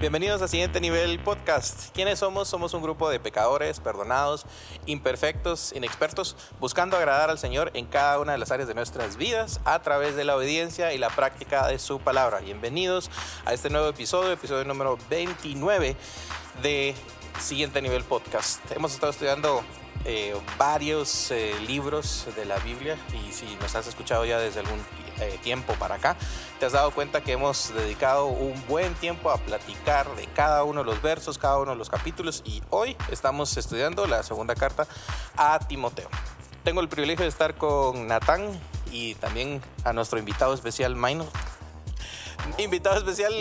Bienvenidos 0.00 0.40
a 0.42 0.46
Siguiente 0.46 0.80
Nivel 0.80 1.18
Podcast. 1.18 1.92
¿Quiénes 1.92 2.20
somos? 2.20 2.46
Somos 2.46 2.72
un 2.72 2.82
grupo 2.82 3.10
de 3.10 3.18
pecadores, 3.18 3.80
perdonados, 3.80 4.46
imperfectos, 4.86 5.72
inexpertos, 5.72 6.36
buscando 6.60 6.96
agradar 6.96 7.30
al 7.30 7.38
Señor 7.40 7.72
en 7.74 7.84
cada 7.86 8.20
una 8.20 8.30
de 8.30 8.38
las 8.38 8.52
áreas 8.52 8.68
de 8.68 8.76
nuestras 8.76 9.16
vidas 9.16 9.60
a 9.64 9.82
través 9.82 10.14
de 10.14 10.24
la 10.24 10.36
obediencia 10.36 10.92
y 10.92 10.98
la 10.98 11.10
práctica 11.10 11.66
de 11.66 11.80
su 11.80 11.98
palabra. 11.98 12.38
Bienvenidos 12.38 13.10
a 13.44 13.52
este 13.54 13.70
nuevo 13.70 13.88
episodio, 13.88 14.30
episodio 14.30 14.64
número 14.64 14.98
29 15.10 15.96
de 16.62 16.94
Siguiente 17.40 17.82
Nivel 17.82 18.04
Podcast. 18.04 18.60
Hemos 18.70 18.94
estado 18.94 19.10
estudiando 19.10 19.64
eh, 20.04 20.32
varios 20.56 21.32
eh, 21.32 21.54
libros 21.66 22.28
de 22.36 22.44
la 22.44 22.58
Biblia 22.60 22.96
y 23.12 23.32
si 23.32 23.46
nos 23.60 23.74
has 23.74 23.88
escuchado 23.88 24.24
ya 24.24 24.38
desde 24.38 24.60
algún 24.60 24.78
eh, 25.20 25.38
tiempo 25.42 25.74
para 25.74 25.96
acá, 25.96 26.16
te 26.58 26.66
has 26.66 26.72
dado 26.72 26.90
cuenta 26.90 27.20
que 27.22 27.32
hemos 27.32 27.72
dedicado 27.74 28.26
un 28.26 28.54
buen 28.68 28.94
tiempo 28.94 29.30
a 29.30 29.38
platicar 29.38 30.08
de 30.16 30.26
cada 30.26 30.64
uno 30.64 30.80
de 30.80 30.86
los 30.86 31.02
versos, 31.02 31.38
cada 31.38 31.58
uno 31.58 31.72
de 31.72 31.76
los 31.76 31.90
capítulos 31.90 32.42
y 32.44 32.62
hoy 32.70 32.96
estamos 33.10 33.56
estudiando 33.56 34.06
la 34.06 34.22
segunda 34.22 34.54
carta 34.54 34.86
a 35.36 35.58
Timoteo. 35.58 36.08
Tengo 36.64 36.80
el 36.80 36.88
privilegio 36.88 37.22
de 37.24 37.28
estar 37.30 37.54
con 37.54 38.06
Natán 38.06 38.48
y 38.90 39.14
también 39.16 39.62
a 39.84 39.92
nuestro 39.92 40.18
invitado 40.18 40.54
especial 40.54 40.96
Minor. 40.96 41.26
Invitado 42.58 42.96
especial, 42.96 43.32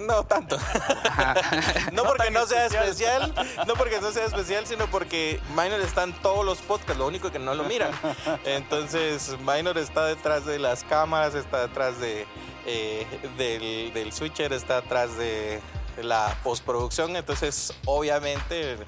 no 0.00 0.24
tanto. 0.24 0.56
no 1.92 2.04
porque 2.04 2.30
no 2.30 2.46
sea 2.46 2.66
especial, 2.66 3.34
no 3.66 3.74
porque 3.74 4.00
no 4.00 4.12
sea 4.12 4.24
especial, 4.24 4.66
sino 4.66 4.86
porque 4.86 5.40
Minor 5.50 5.80
está 5.80 6.04
en 6.04 6.12
todos 6.14 6.44
los 6.44 6.58
podcasts, 6.58 6.98
lo 6.98 7.06
único 7.06 7.30
que 7.30 7.38
no 7.38 7.54
lo 7.54 7.64
miran. 7.64 7.90
Entonces, 8.44 9.36
Minor 9.40 9.78
está 9.78 10.06
detrás 10.06 10.46
de 10.46 10.58
las 10.58 10.84
cámaras, 10.84 11.34
está 11.34 11.66
detrás 11.66 11.98
de, 12.00 12.26
eh, 12.66 13.06
del, 13.36 13.92
del 13.92 14.12
switcher, 14.12 14.52
está 14.52 14.80
detrás 14.80 15.16
de 15.16 15.60
la 16.00 16.36
postproducción. 16.42 17.16
Entonces, 17.16 17.74
obviamente 17.84 18.78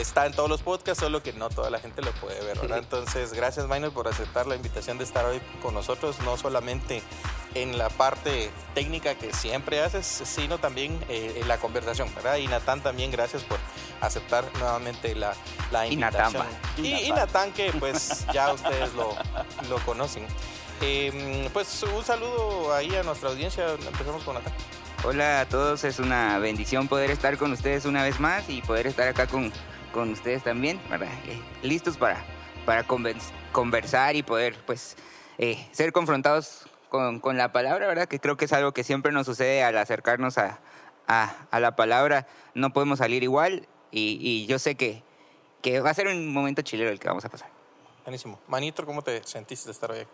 está 0.00 0.26
en 0.26 0.32
todos 0.32 0.48
los 0.48 0.62
podcasts, 0.62 1.02
solo 1.02 1.22
que 1.22 1.32
no 1.32 1.48
toda 1.48 1.70
la 1.70 1.78
gente 1.78 2.02
lo 2.02 2.12
puede 2.12 2.42
ver, 2.44 2.58
¿verdad? 2.58 2.78
Entonces, 2.82 3.32
gracias, 3.32 3.68
Minor, 3.68 3.92
por 3.92 4.08
aceptar 4.08 4.46
la 4.46 4.56
invitación 4.56 4.98
de 4.98 5.04
estar 5.04 5.24
hoy 5.24 5.40
con 5.62 5.74
nosotros, 5.74 6.20
no 6.20 6.36
solamente 6.36 7.02
en 7.54 7.78
la 7.78 7.88
parte 7.88 8.50
técnica 8.74 9.14
que 9.14 9.32
siempre 9.32 9.80
haces, 9.82 10.06
sino 10.06 10.58
también 10.58 10.98
eh, 11.08 11.38
en 11.40 11.48
la 11.48 11.58
conversación, 11.58 12.14
¿verdad? 12.14 12.36
Y 12.36 12.46
Natán 12.48 12.82
también, 12.82 13.10
gracias 13.10 13.42
por 13.42 13.58
aceptar 14.00 14.44
nuevamente 14.58 15.14
la, 15.14 15.34
la 15.70 15.86
invitación. 15.86 16.46
Y, 16.76 16.92
y, 16.92 17.10
Natán, 17.10 17.52
que 17.52 17.72
pues 17.80 18.26
ya 18.32 18.52
ustedes 18.52 18.92
lo, 18.94 19.16
lo 19.68 19.78
conocen. 19.86 20.26
Eh, 20.82 21.48
pues 21.52 21.82
un 21.82 22.04
saludo 22.04 22.74
ahí 22.74 22.94
a 22.94 23.02
nuestra 23.02 23.30
audiencia, 23.30 23.66
empezamos 23.72 24.22
con 24.22 24.34
Natán. 24.34 24.52
Hola 25.04 25.40
a 25.40 25.46
todos, 25.46 25.84
es 25.84 25.98
una 25.98 26.38
bendición 26.38 26.88
poder 26.88 27.10
estar 27.10 27.38
con 27.38 27.52
ustedes 27.52 27.84
una 27.84 28.02
vez 28.02 28.18
más 28.18 28.48
y 28.48 28.60
poder 28.62 28.86
estar 28.86 29.06
acá 29.06 29.26
con 29.26 29.52
con 29.96 30.10
ustedes 30.10 30.44
también, 30.44 30.78
¿verdad? 30.90 31.08
Eh, 31.26 31.40
listos 31.62 31.96
para, 31.96 32.22
para 32.66 32.84
conversar 33.52 34.14
y 34.14 34.22
poder, 34.22 34.54
pues, 34.66 34.94
eh, 35.38 35.66
ser 35.72 35.90
confrontados 35.90 36.68
con, 36.90 37.18
con, 37.18 37.38
la 37.38 37.50
palabra, 37.50 37.86
¿verdad? 37.86 38.06
Que 38.06 38.20
creo 38.20 38.36
que 38.36 38.44
es 38.44 38.52
algo 38.52 38.72
que 38.72 38.84
siempre 38.84 39.10
nos 39.10 39.26
sucede 39.26 39.64
al 39.64 39.76
acercarnos 39.78 40.36
a, 40.36 40.60
a, 41.08 41.34
a 41.50 41.60
la 41.60 41.76
palabra. 41.76 42.26
No 42.54 42.74
podemos 42.74 42.98
salir 42.98 43.22
igual 43.22 43.66
y, 43.90 44.18
y, 44.20 44.46
yo 44.46 44.58
sé 44.58 44.74
que, 44.74 45.02
que 45.62 45.80
va 45.80 45.90
a 45.90 45.94
ser 45.94 46.08
un 46.08 46.32
momento 46.32 46.60
chilero 46.60 46.90
el 46.90 47.00
que 47.00 47.08
vamos 47.08 47.24
a 47.24 47.30
pasar. 47.30 47.48
Buenísimo. 48.04 48.38
Manito, 48.46 48.84
¿cómo 48.84 49.00
te 49.02 49.22
sentiste 49.24 49.66
de 49.66 49.72
estar 49.72 49.90
hoy? 49.90 50.06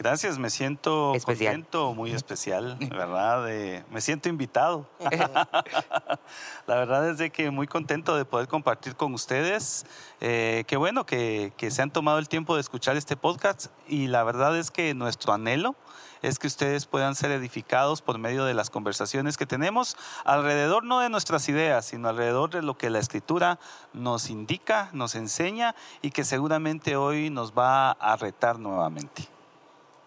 Gracias, 0.00 0.38
me 0.38 0.48
siento 0.48 1.14
especial. 1.14 1.56
contento, 1.56 1.92
muy 1.92 2.12
especial, 2.12 2.78
¿verdad? 2.88 3.44
De, 3.44 3.84
me 3.90 4.00
siento 4.00 4.30
invitado. 4.30 4.88
la 6.66 6.74
verdad 6.74 7.10
es 7.10 7.18
de 7.18 7.28
que 7.28 7.50
muy 7.50 7.66
contento 7.66 8.16
de 8.16 8.24
poder 8.24 8.48
compartir 8.48 8.96
con 8.96 9.12
ustedes. 9.12 9.84
Eh, 10.22 10.64
qué 10.66 10.78
bueno 10.78 11.04
que, 11.04 11.52
que, 11.58 11.70
se 11.70 11.82
han 11.82 11.90
tomado 11.90 12.18
el 12.18 12.30
tiempo 12.30 12.54
de 12.54 12.62
escuchar 12.62 12.96
este 12.96 13.14
podcast 13.14 13.66
y 13.88 14.06
la 14.06 14.24
verdad 14.24 14.56
es 14.56 14.70
que 14.70 14.94
nuestro 14.94 15.34
anhelo 15.34 15.76
es 16.22 16.38
que 16.38 16.46
ustedes 16.46 16.86
puedan 16.86 17.14
ser 17.14 17.30
edificados 17.30 18.00
por 18.00 18.16
medio 18.16 18.46
de 18.46 18.54
las 18.54 18.70
conversaciones 18.70 19.36
que 19.36 19.44
tenemos 19.44 19.98
alrededor 20.24 20.82
no 20.82 21.00
de 21.00 21.10
nuestras 21.10 21.46
ideas, 21.50 21.84
sino 21.84 22.08
alrededor 22.08 22.48
de 22.48 22.62
lo 22.62 22.78
que 22.78 22.88
la 22.88 23.00
escritura 23.00 23.58
nos 23.92 24.30
indica, 24.30 24.88
nos 24.94 25.14
enseña 25.14 25.74
y 26.00 26.10
que 26.10 26.24
seguramente 26.24 26.96
hoy 26.96 27.28
nos 27.28 27.52
va 27.52 27.90
a 27.90 28.16
retar 28.16 28.58
nuevamente. 28.58 29.28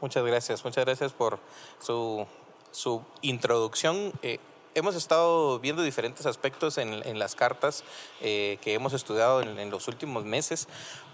Muchas 0.04 0.26
gracias, 0.26 0.66
muchas 0.66 0.84
gracias 0.84 1.14
por 1.14 1.40
su, 1.80 2.28
su 2.72 3.02
introducción. 3.22 4.12
Eh, 4.22 4.38
hemos 4.76 4.96
estado 4.96 5.60
viendo 5.60 5.84
diferentes 5.84 6.26
aspectos 6.26 6.78
en, 6.78 7.20
las 7.20 7.36
cartas 7.36 7.84
eh, 8.22 8.58
que 8.62 8.74
hemos 8.74 8.94
estudiado 8.94 9.42
en, 9.42 9.70
los 9.70 9.88
últimos 9.88 10.26
meses, 10.26 10.68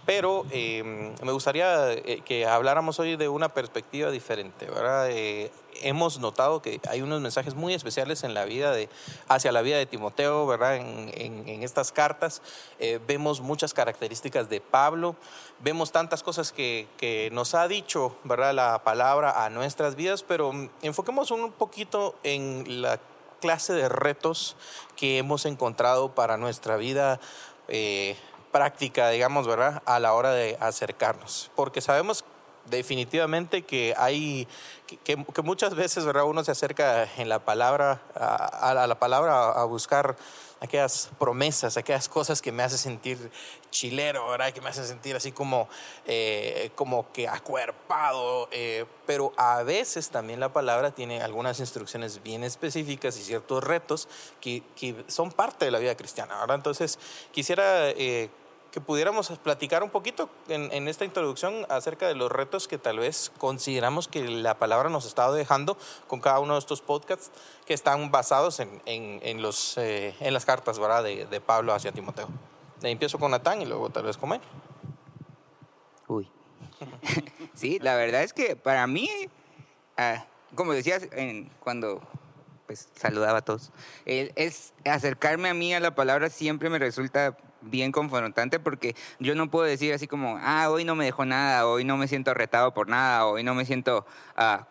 pero 0.06 0.46
eh, 0.52 1.14
me 1.22 1.32
gustaría 1.32 1.92
eh, 1.92 2.22
que 2.26 2.46
habláramos 2.46 3.00
hoy 3.00 3.16
de 3.16 3.28
una 3.28 3.54
perspectiva 3.54 4.12
diferente, 4.12 4.66
¿verdad? 4.66 5.10
Hemos 5.82 6.20
notado 6.20 6.62
que 6.62 6.82
hay 6.90 7.02
unos 7.02 7.22
mensajes 7.22 7.54
muy 7.54 7.74
especiales 7.74 8.24
en 8.24 8.34
la 8.34 8.46
vida 8.46 8.72
de, 8.72 8.90
hacia 9.28 9.52
la 9.52 9.62
vida 9.62 9.78
de 9.78 9.86
Timoteo, 9.86 10.48
¿verdad? 10.48 10.78
En, 10.78 11.64
estas 11.64 11.92
cartas 11.92 12.42
vemos 13.06 13.42
muchas 13.42 13.74
características 13.74 14.50
de 14.50 14.62
Pablo, 14.62 15.16
vemos 15.60 15.92
tantas 15.92 16.24
cosas 16.24 16.52
que, 16.52 16.88
que, 16.98 17.30
nos 17.32 17.54
ha 17.54 17.68
dicho, 17.68 18.16
¿verdad? 18.24 18.54
La 18.54 18.84
palabra 18.84 19.46
a 19.46 19.50
nuestras 19.50 19.96
vidas, 19.96 20.24
pero 20.24 20.52
enfoquemos 20.82 21.32
un 21.32 21.52
poquito 21.52 22.16
en 22.24 22.82
la 22.82 23.00
clase 23.40 23.74
de 23.74 23.90
retos 23.90 24.56
que 24.96 25.18
hemos 25.18 25.46
encontrado 25.46 26.14
para 26.14 26.38
nuestra 26.38 26.78
vida 26.78 27.20
eh, 27.68 28.16
práctica, 28.52 29.10
digamos, 29.10 29.48
¿verdad? 29.48 29.82
A 29.86 30.00
la 30.00 30.14
hora 30.14 30.32
de 30.32 30.58
acercarnos. 30.60 31.52
Porque 31.56 31.82
sabemos 31.82 32.26
definitivamente 32.70 33.64
que 33.64 33.94
hay, 33.98 34.48
que, 35.04 35.16
muchas 35.44 35.76
veces, 35.76 36.06
¿verdad? 36.06 36.26
Uno 36.26 36.44
se 36.44 36.52
acerca 36.52 37.08
en 37.18 37.30
la 37.30 37.40
palabra, 37.40 38.02
a 38.16 38.86
la 38.88 39.00
palabra 39.00 39.52
a 39.52 39.64
buscar 39.66 40.18
aquellas 40.60 41.10
promesas, 41.18 41.78
aquellas 41.78 42.10
cosas 42.10 42.42
que 42.42 42.52
me 42.52 42.64
hacen 42.64 42.78
sentir 42.78 43.32
chilero, 43.70 44.30
¿verdad? 44.30 44.52
Que 44.52 44.62
me 44.62 44.70
hacen 44.70 44.86
sentir 44.86 45.16
así 45.16 45.32
como, 45.32 45.70
eh, 46.06 46.72
como 46.76 47.12
que 47.12 47.28
acuerpado. 47.28 48.50
Eh, 48.52 48.86
pero 49.06 49.34
a 49.38 49.64
veces 49.64 50.10
también 50.10 50.40
la 50.40 50.52
palabra 50.52 50.92
tiene 50.92 51.22
algunas 51.22 51.60
instrucciones 51.60 52.22
bien 52.24 52.44
específicas 52.44 53.18
y 53.18 53.24
ciertos 53.24 53.64
retos 53.64 54.08
que, 54.42 54.64
que 54.76 55.04
son 55.08 55.32
parte 55.32 55.66
de 55.66 55.72
la 55.72 55.80
vida 55.80 55.96
cristiana, 55.96 56.40
¿verdad? 56.40 56.58
Entonces, 56.58 57.00
quisiera 57.32 57.90
eh, 57.90 58.30
que 58.72 58.82
pudiéramos 58.82 59.30
platicar 59.40 59.84
un 59.84 59.90
poquito 59.90 60.30
en, 60.48 60.72
en, 60.72 60.88
esta 60.88 61.06
introducción 61.06 61.66
acerca 61.70 62.08
de 62.08 62.16
los 62.16 62.32
retos 62.32 62.68
que 62.68 62.78
tal 62.78 63.00
vez 63.00 63.32
consideramos 63.38 64.08
que 64.08 64.28
la 64.28 64.60
palabra 64.60 64.90
nos 64.90 65.06
estado 65.06 65.34
dejando 65.34 65.78
con 66.08 66.22
cada 66.22 66.40
uno 66.40 66.54
de 66.54 66.60
estos 66.60 66.82
podcasts 66.82 67.32
que 67.66 67.74
están 67.74 68.12
basados 68.12 68.60
en, 68.60 68.82
en, 68.86 69.20
en 69.24 69.42
los, 69.42 69.78
eh, 69.78 70.16
en 70.20 70.34
las 70.34 70.46
cartas 70.46 70.78
¿verdad? 70.80 71.04
De, 71.04 71.26
de, 71.26 71.42
Pablo 71.42 71.74
hacia 71.74 71.92
Timoteo. 71.92 72.28
empiezo 72.84 73.18
con 73.18 73.32
Natán 73.32 73.62
y 73.62 73.66
luego 73.66 73.90
tal 73.90 74.04
vez 74.04 74.18
con 74.18 74.34
él. 74.34 74.42
Uy. 76.08 76.30
sí, 77.54 77.80
la 77.80 77.96
verdad 77.96 78.24
es 78.24 78.34
que 78.34 78.56
para 78.56 78.86
mí, 78.88 79.10
ah, 79.98 80.26
como 80.56 80.74
decías 80.74 81.08
cuando 81.60 82.02
pues, 82.68 82.90
saludaba 82.96 83.40
a 83.40 83.42
todos, 83.42 83.72
eh, 84.06 84.32
es 84.36 84.74
acercarme 84.86 85.50
a 85.50 85.54
mí 85.54 85.74
a 85.74 85.80
la 85.80 85.96
palabra 85.96 86.30
siempre 86.30 86.70
me 86.70 86.78
resulta 86.78 87.36
bien 87.62 87.92
confrontante 87.92 88.60
porque 88.60 88.96
yo 89.20 89.36
no 89.36 89.50
puedo 89.50 89.66
decir 89.66 89.94
así 89.94 90.08
como, 90.08 90.38
ah, 90.42 90.70
hoy 90.70 90.86
no 90.86 90.96
me 90.96 91.06
dejó 91.06 91.26
nada, 91.26 91.68
hoy 91.68 91.84
no 91.84 91.98
me 91.98 92.08
siento 92.08 92.34
retado 92.34 92.74
por 92.74 92.88
nada, 92.88 93.26
hoy 93.26 93.44
no 93.44 93.54
me 93.56 93.66
siento, 93.66 94.06
uh, 94.38 94.64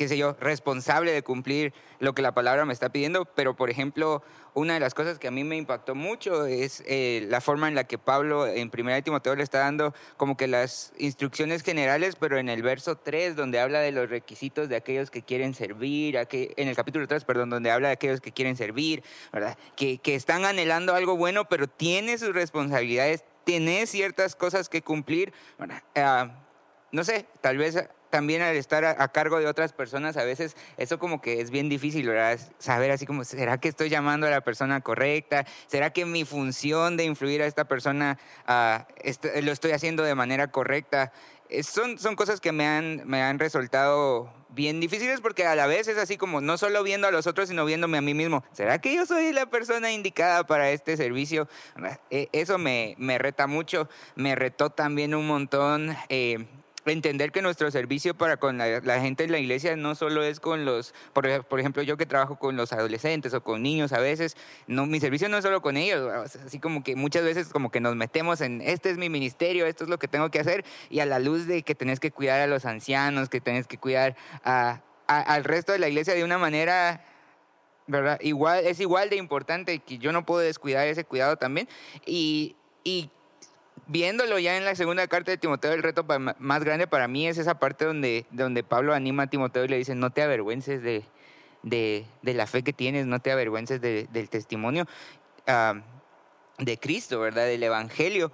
qué 0.00 0.08
sé 0.08 0.16
yo, 0.16 0.34
responsable 0.40 1.12
de 1.12 1.22
cumplir 1.22 1.74
lo 1.98 2.14
que 2.14 2.22
la 2.22 2.32
palabra 2.32 2.64
me 2.64 2.72
está 2.72 2.88
pidiendo, 2.88 3.26
pero 3.26 3.54
por 3.54 3.68
ejemplo, 3.68 4.22
una 4.54 4.72
de 4.72 4.80
las 4.80 4.94
cosas 4.94 5.18
que 5.18 5.28
a 5.28 5.30
mí 5.30 5.44
me 5.44 5.58
impactó 5.58 5.94
mucho 5.94 6.46
es 6.46 6.82
eh, 6.86 7.26
la 7.28 7.42
forma 7.42 7.68
en 7.68 7.74
la 7.74 7.84
que 7.84 7.98
Pablo 7.98 8.46
en 8.46 8.70
1 8.74 9.02
Timoteo 9.02 9.36
le 9.36 9.42
está 9.42 9.58
dando 9.58 9.92
como 10.16 10.38
que 10.38 10.48
las 10.48 10.94
instrucciones 10.96 11.62
generales, 11.62 12.16
pero 12.18 12.38
en 12.38 12.48
el 12.48 12.62
verso 12.62 12.96
3, 12.96 13.36
donde 13.36 13.60
habla 13.60 13.80
de 13.80 13.92
los 13.92 14.08
requisitos 14.08 14.70
de 14.70 14.76
aquellos 14.76 15.10
que 15.10 15.20
quieren 15.20 15.52
servir, 15.52 16.16
en 16.16 16.68
el 16.68 16.74
capítulo 16.74 17.06
3, 17.06 17.26
perdón, 17.26 17.50
donde 17.50 17.70
habla 17.70 17.88
de 17.88 17.92
aquellos 17.92 18.22
que 18.22 18.32
quieren 18.32 18.56
servir, 18.56 19.02
¿verdad? 19.34 19.58
Que, 19.76 19.98
que 19.98 20.14
están 20.14 20.46
anhelando 20.46 20.94
algo 20.94 21.18
bueno, 21.18 21.46
pero 21.46 21.68
tiene 21.68 22.16
sus 22.16 22.32
responsabilidades, 22.32 23.22
tiene 23.44 23.86
ciertas 23.86 24.34
cosas 24.34 24.70
que 24.70 24.80
cumplir, 24.80 25.34
¿verdad? 25.58 25.82
Uh, 25.94 26.49
no 26.92 27.04
sé, 27.04 27.26
tal 27.40 27.58
vez 27.58 27.76
también 28.10 28.42
al 28.42 28.56
estar 28.56 28.84
a, 28.84 29.08
cargo 29.08 29.38
de 29.38 29.46
otras 29.46 29.72
personas, 29.72 30.16
a 30.16 30.24
veces 30.24 30.56
eso 30.76 30.98
como 30.98 31.20
que 31.20 31.40
es 31.40 31.50
bien 31.50 31.68
difícil. 31.68 32.10
Saber 32.58 32.90
así 32.90 33.06
como, 33.06 33.24
¿será 33.24 33.58
que 33.58 33.68
estoy 33.68 33.88
llamando 33.88 34.26
a 34.26 34.30
la 34.30 34.42
persona 34.42 34.80
correcta? 34.80 35.46
¿Será 35.66 35.92
que 35.92 36.04
mi 36.04 36.24
función 36.24 36.96
de 36.96 37.04
influir 37.04 37.40
a 37.42 37.46
esta 37.46 37.66
persona 37.66 38.18
est 38.96 39.24
lo 39.42 39.52
estoy 39.52 39.72
haciendo 39.72 40.02
de 40.02 40.14
manera 40.14 40.50
correcta? 40.50 41.12
son, 41.62 41.98
son 41.98 42.16
cosas 42.16 42.40
que 42.40 42.52
me 42.52 42.66
han, 42.66 43.02
me 43.06 43.22
han 43.22 43.38
resultado 43.38 44.32
bien 44.50 44.80
difíciles 44.80 45.20
porque 45.20 45.46
a 45.46 45.54
la 45.54 45.66
vez 45.66 45.88
es 45.88 45.98
así 45.98 46.16
como 46.16 46.40
no 46.40 46.58
solo 46.58 46.82
viendo 46.82 47.08
a 47.08 47.10
los 47.10 47.26
otros, 47.26 47.48
sino 47.48 47.64
viéndome 47.64 47.98
a 47.98 48.00
mí 48.00 48.14
mismo. 48.14 48.44
¿Será 48.52 48.80
que 48.80 48.94
yo 48.94 49.06
soy 49.06 49.32
la 49.32 49.46
persona 49.46 49.92
indicada 49.92 50.46
para 50.46 50.70
este 50.70 50.96
servicio? 50.96 51.48
E, 52.10 52.28
eso 52.32 52.58
me, 52.58 52.94
me 52.98 53.18
reta 53.18 53.46
mucho, 53.46 53.88
me 54.14 54.34
retó 54.34 54.70
también 54.70 55.14
un 55.14 55.26
montón. 55.26 55.96
Eh, 56.08 56.46
entender 56.86 57.32
que 57.32 57.42
nuestro 57.42 57.70
servicio 57.70 58.14
para 58.14 58.36
con 58.36 58.58
la, 58.58 59.00
gente 59.00 59.24
en 59.24 59.32
la 59.32 59.38
iglesia 59.38 59.76
no 59.76 59.94
solo 59.94 60.22
es 60.22 60.40
con 60.40 60.64
los, 60.64 60.94
por, 61.12 61.26
ejemplo, 61.26 61.82
yo 61.82 61.96
que 61.96 62.06
trabajo 62.06 62.36
con 62.36 62.56
los 62.56 62.72
adolescentes 62.72 63.34
o 63.34 63.42
con 63.42 63.62
niños 63.62 63.92
a 63.92 63.98
veces, 63.98 64.36
no, 64.66 64.86
mi 64.86 65.00
servicio 65.00 65.28
no 65.28 65.36
es 65.38 65.44
solo 65.44 65.62
con 65.62 65.76
ellos, 65.76 66.10
así 66.44 66.58
como 66.58 66.82
que 66.82 66.96
muchas 66.96 67.24
veces 67.24 67.48
como 67.48 67.70
que 67.70 67.80
nos 67.80 67.96
metemos 67.96 68.40
en, 68.40 68.60
este 68.60 68.90
es 68.90 68.98
mi 68.98 69.08
ministerio, 69.08 69.66
esto 69.66 69.84
es 69.84 69.90
lo 69.90 69.98
que 69.98 70.08
tengo 70.08 70.30
que 70.30 70.40
hacer, 70.40 70.64
y 70.88 71.00
a 71.00 71.06
la 71.06 71.18
luz 71.18 71.46
de 71.46 71.62
que 71.62 71.74
tenés 71.74 72.00
que 72.00 72.10
cuidar 72.10 72.40
a 72.40 72.46
los 72.46 72.64
ancianos, 72.64 73.28
que 73.28 73.40
tenés 73.40 73.66
que 73.66 73.78
cuidar 73.78 74.16
al 74.42 75.44
resto 75.44 75.72
de 75.72 75.78
la 75.78 75.88
iglesia 75.88 76.14
de 76.14 76.24
una 76.24 76.38
manera 76.38 77.04
¿verdad? 77.86 78.20
Igual, 78.22 78.64
es 78.66 78.78
igual 78.78 79.10
de 79.10 79.16
importante 79.16 79.80
que 79.80 79.98
yo 79.98 80.12
no 80.12 80.24
puedo 80.24 80.40
descuidar 80.40 80.86
ese 80.86 81.04
cuidado 81.04 81.36
también. 81.36 81.68
Y, 82.06 82.54
y 82.84 83.10
viéndolo 83.90 84.38
ya 84.38 84.56
en 84.56 84.64
la 84.64 84.76
segunda 84.76 85.08
carta 85.08 85.32
de 85.32 85.36
Timoteo, 85.36 85.72
el 85.72 85.82
reto 85.82 86.06
más 86.38 86.64
grande 86.64 86.86
para 86.86 87.08
mí 87.08 87.26
es 87.26 87.38
esa 87.38 87.58
parte 87.58 87.84
donde, 87.84 88.24
donde 88.30 88.62
Pablo 88.62 88.94
anima 88.94 89.24
a 89.24 89.26
Timoteo 89.26 89.64
y 89.64 89.68
le 89.68 89.78
dice, 89.78 89.96
no 89.96 90.10
te 90.10 90.22
avergüences 90.22 90.80
de, 90.80 91.04
de, 91.64 92.06
la 92.22 92.46
fe 92.46 92.62
que 92.62 92.72
tienes, 92.72 93.06
no 93.06 93.18
te 93.18 93.32
avergüences 93.32 93.80
del 93.80 94.28
testimonio 94.30 94.86
ah, 95.48 95.74
de 96.58 96.78
Cristo, 96.78 97.18
¿verdad? 97.18 97.46
Del 97.46 97.64
Evangelio. 97.64 98.30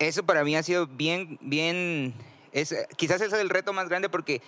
Eso 0.00 0.24
para 0.24 0.42
mí 0.42 0.56
ha 0.56 0.64
sido 0.64 0.88
bien, 0.88 1.38
bien, 1.42 2.14
es, 2.50 2.74
quizás 2.96 3.20
es 3.20 3.32
el 3.32 3.50
reto 3.50 3.72
más 3.72 3.88
grande 3.88 4.08
porque 4.08 4.42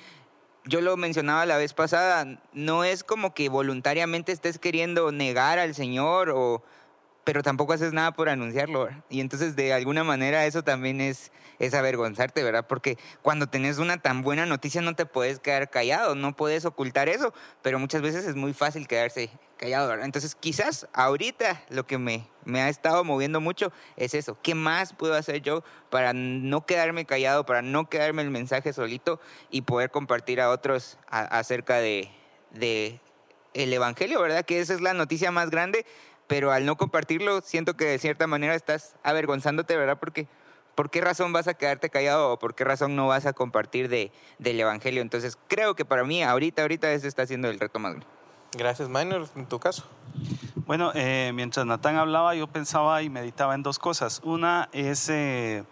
yo 0.64 0.80
lo 0.80 0.96
mencionaba 0.96 1.46
la 1.46 1.58
vez 1.58 1.74
pasada, 1.74 2.40
no 2.52 2.82
es 2.82 3.04
como 3.04 3.34
que 3.34 3.48
voluntariamente 3.48 4.32
estés 4.32 4.58
queriendo 4.58 5.12
negar 5.12 5.60
al 5.60 5.76
Señor 5.76 6.30
o 6.30 6.64
pero 7.24 7.42
tampoco 7.42 7.72
haces 7.72 7.92
nada 7.92 8.12
por 8.12 8.28
anunciarlo. 8.28 8.88
Y 9.08 9.20
entonces 9.20 9.56
de 9.56 9.72
alguna 9.72 10.04
manera 10.04 10.46
eso 10.46 10.62
también 10.62 11.00
es, 11.00 11.32
es 11.58 11.74
avergonzarte, 11.74 12.42
¿verdad? 12.42 12.66
Porque 12.66 12.98
cuando 13.22 13.46
tenés 13.46 13.78
una 13.78 13.98
tan 13.98 14.22
buena 14.22 14.46
noticia 14.46 14.80
no 14.80 14.94
te 14.94 15.06
puedes 15.06 15.38
quedar 15.38 15.70
callado, 15.70 16.14
no 16.14 16.34
puedes 16.34 16.64
ocultar 16.64 17.08
eso, 17.08 17.32
pero 17.62 17.78
muchas 17.78 18.02
veces 18.02 18.24
es 18.24 18.36
muy 18.36 18.52
fácil 18.52 18.88
quedarse 18.88 19.30
callado, 19.58 19.88
¿verdad? 19.88 20.06
Entonces 20.06 20.34
quizás 20.34 20.88
ahorita 20.94 21.62
lo 21.68 21.86
que 21.86 21.98
me, 21.98 22.26
me 22.44 22.62
ha 22.62 22.68
estado 22.70 23.04
moviendo 23.04 23.40
mucho 23.40 23.72
es 23.96 24.14
eso. 24.14 24.38
¿Qué 24.42 24.54
más 24.54 24.94
puedo 24.94 25.14
hacer 25.14 25.42
yo 25.42 25.62
para 25.90 26.12
no 26.14 26.64
quedarme 26.64 27.04
callado, 27.04 27.44
para 27.44 27.60
no 27.60 27.88
quedarme 27.90 28.22
el 28.22 28.30
mensaje 28.30 28.72
solito 28.72 29.20
y 29.50 29.62
poder 29.62 29.90
compartir 29.90 30.40
a 30.40 30.50
otros 30.50 30.98
acerca 31.08 31.76
de, 31.76 32.10
de 32.52 33.00
el 33.54 33.72
Evangelio, 33.72 34.20
¿verdad? 34.20 34.44
Que 34.44 34.60
esa 34.60 34.74
es 34.74 34.80
la 34.80 34.94
noticia 34.94 35.30
más 35.30 35.50
grande 35.50 35.84
pero 36.30 36.52
al 36.52 36.64
no 36.64 36.76
compartirlo, 36.76 37.40
siento 37.40 37.76
que 37.76 37.86
de 37.86 37.98
cierta 37.98 38.28
manera 38.28 38.54
estás 38.54 38.94
avergonzándote, 39.02 39.76
¿verdad? 39.76 39.98
Porque 39.98 40.28
¿por 40.76 40.88
qué 40.88 41.00
razón 41.00 41.32
vas 41.32 41.48
a 41.48 41.54
quedarte 41.54 41.90
callado 41.90 42.32
o 42.32 42.38
por 42.38 42.54
qué 42.54 42.62
razón 42.62 42.94
no 42.94 43.08
vas 43.08 43.26
a 43.26 43.32
compartir 43.32 43.88
de, 43.88 44.12
del 44.38 44.60
Evangelio? 44.60 45.02
Entonces, 45.02 45.36
creo 45.48 45.74
que 45.74 45.84
para 45.84 46.04
mí, 46.04 46.22
ahorita, 46.22 46.62
ahorita, 46.62 46.92
ese 46.92 47.08
está 47.08 47.26
siendo 47.26 47.50
el 47.50 47.58
reto 47.58 47.80
más 47.80 47.94
grande. 47.94 48.06
Gracias, 48.56 48.88
Minor. 48.88 49.26
En 49.34 49.46
tu 49.46 49.58
caso. 49.58 49.88
Bueno, 50.66 50.92
eh, 50.94 51.32
mientras 51.34 51.66
Natán 51.66 51.96
hablaba, 51.96 52.36
yo 52.36 52.46
pensaba 52.46 53.02
y 53.02 53.10
meditaba 53.10 53.56
en 53.56 53.64
dos 53.64 53.80
cosas. 53.80 54.20
Una 54.22 54.68
es 54.72 55.08
eh, 55.08 55.64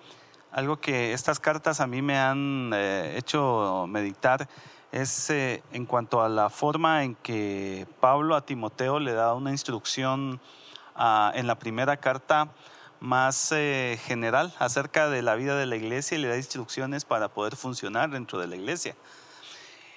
algo 0.51 0.81
que 0.81 1.13
estas 1.13 1.39
cartas 1.39 1.81
a 1.81 1.87
mí 1.87 2.03
me 2.03 2.19
han 2.19 2.73
eh, 2.75 3.15
hecho 3.17 3.87
meditar 3.89 4.49
es 4.93 5.31
eh, 5.31 5.63
en 5.73 5.85
cuanto 5.85 6.23
a 6.23 6.29
la 6.29 6.51
forma 6.51 7.05
en 7.05 7.15
que 7.17 7.87
Pablo 8.01 8.35
a 8.35 8.45
Timoteo 8.45 8.99
le 8.99 9.13
da 9.13 9.35
una 9.35 9.51
instrucción 9.51 10.41
ah, 10.95 11.33
en 11.35 11.47
la 11.47 11.59
primera 11.59 11.99
carta 11.99 12.49
más 13.01 13.53
eh, 13.53 13.99
general 14.05 14.53
acerca 14.59 15.09
de 15.09 15.23
la 15.23 15.35
vida 15.35 15.57
de 15.57 15.67
la 15.67 15.77
iglesia 15.77 16.17
y 16.17 16.21
le 16.21 16.29
da 16.29 16.37
instrucciones 16.37 17.05
para 17.05 17.29
poder 17.29 17.55
funcionar 17.55 18.11
dentro 18.11 18.39
de 18.39 18.47
la 18.47 18.57
iglesia. 18.57 18.97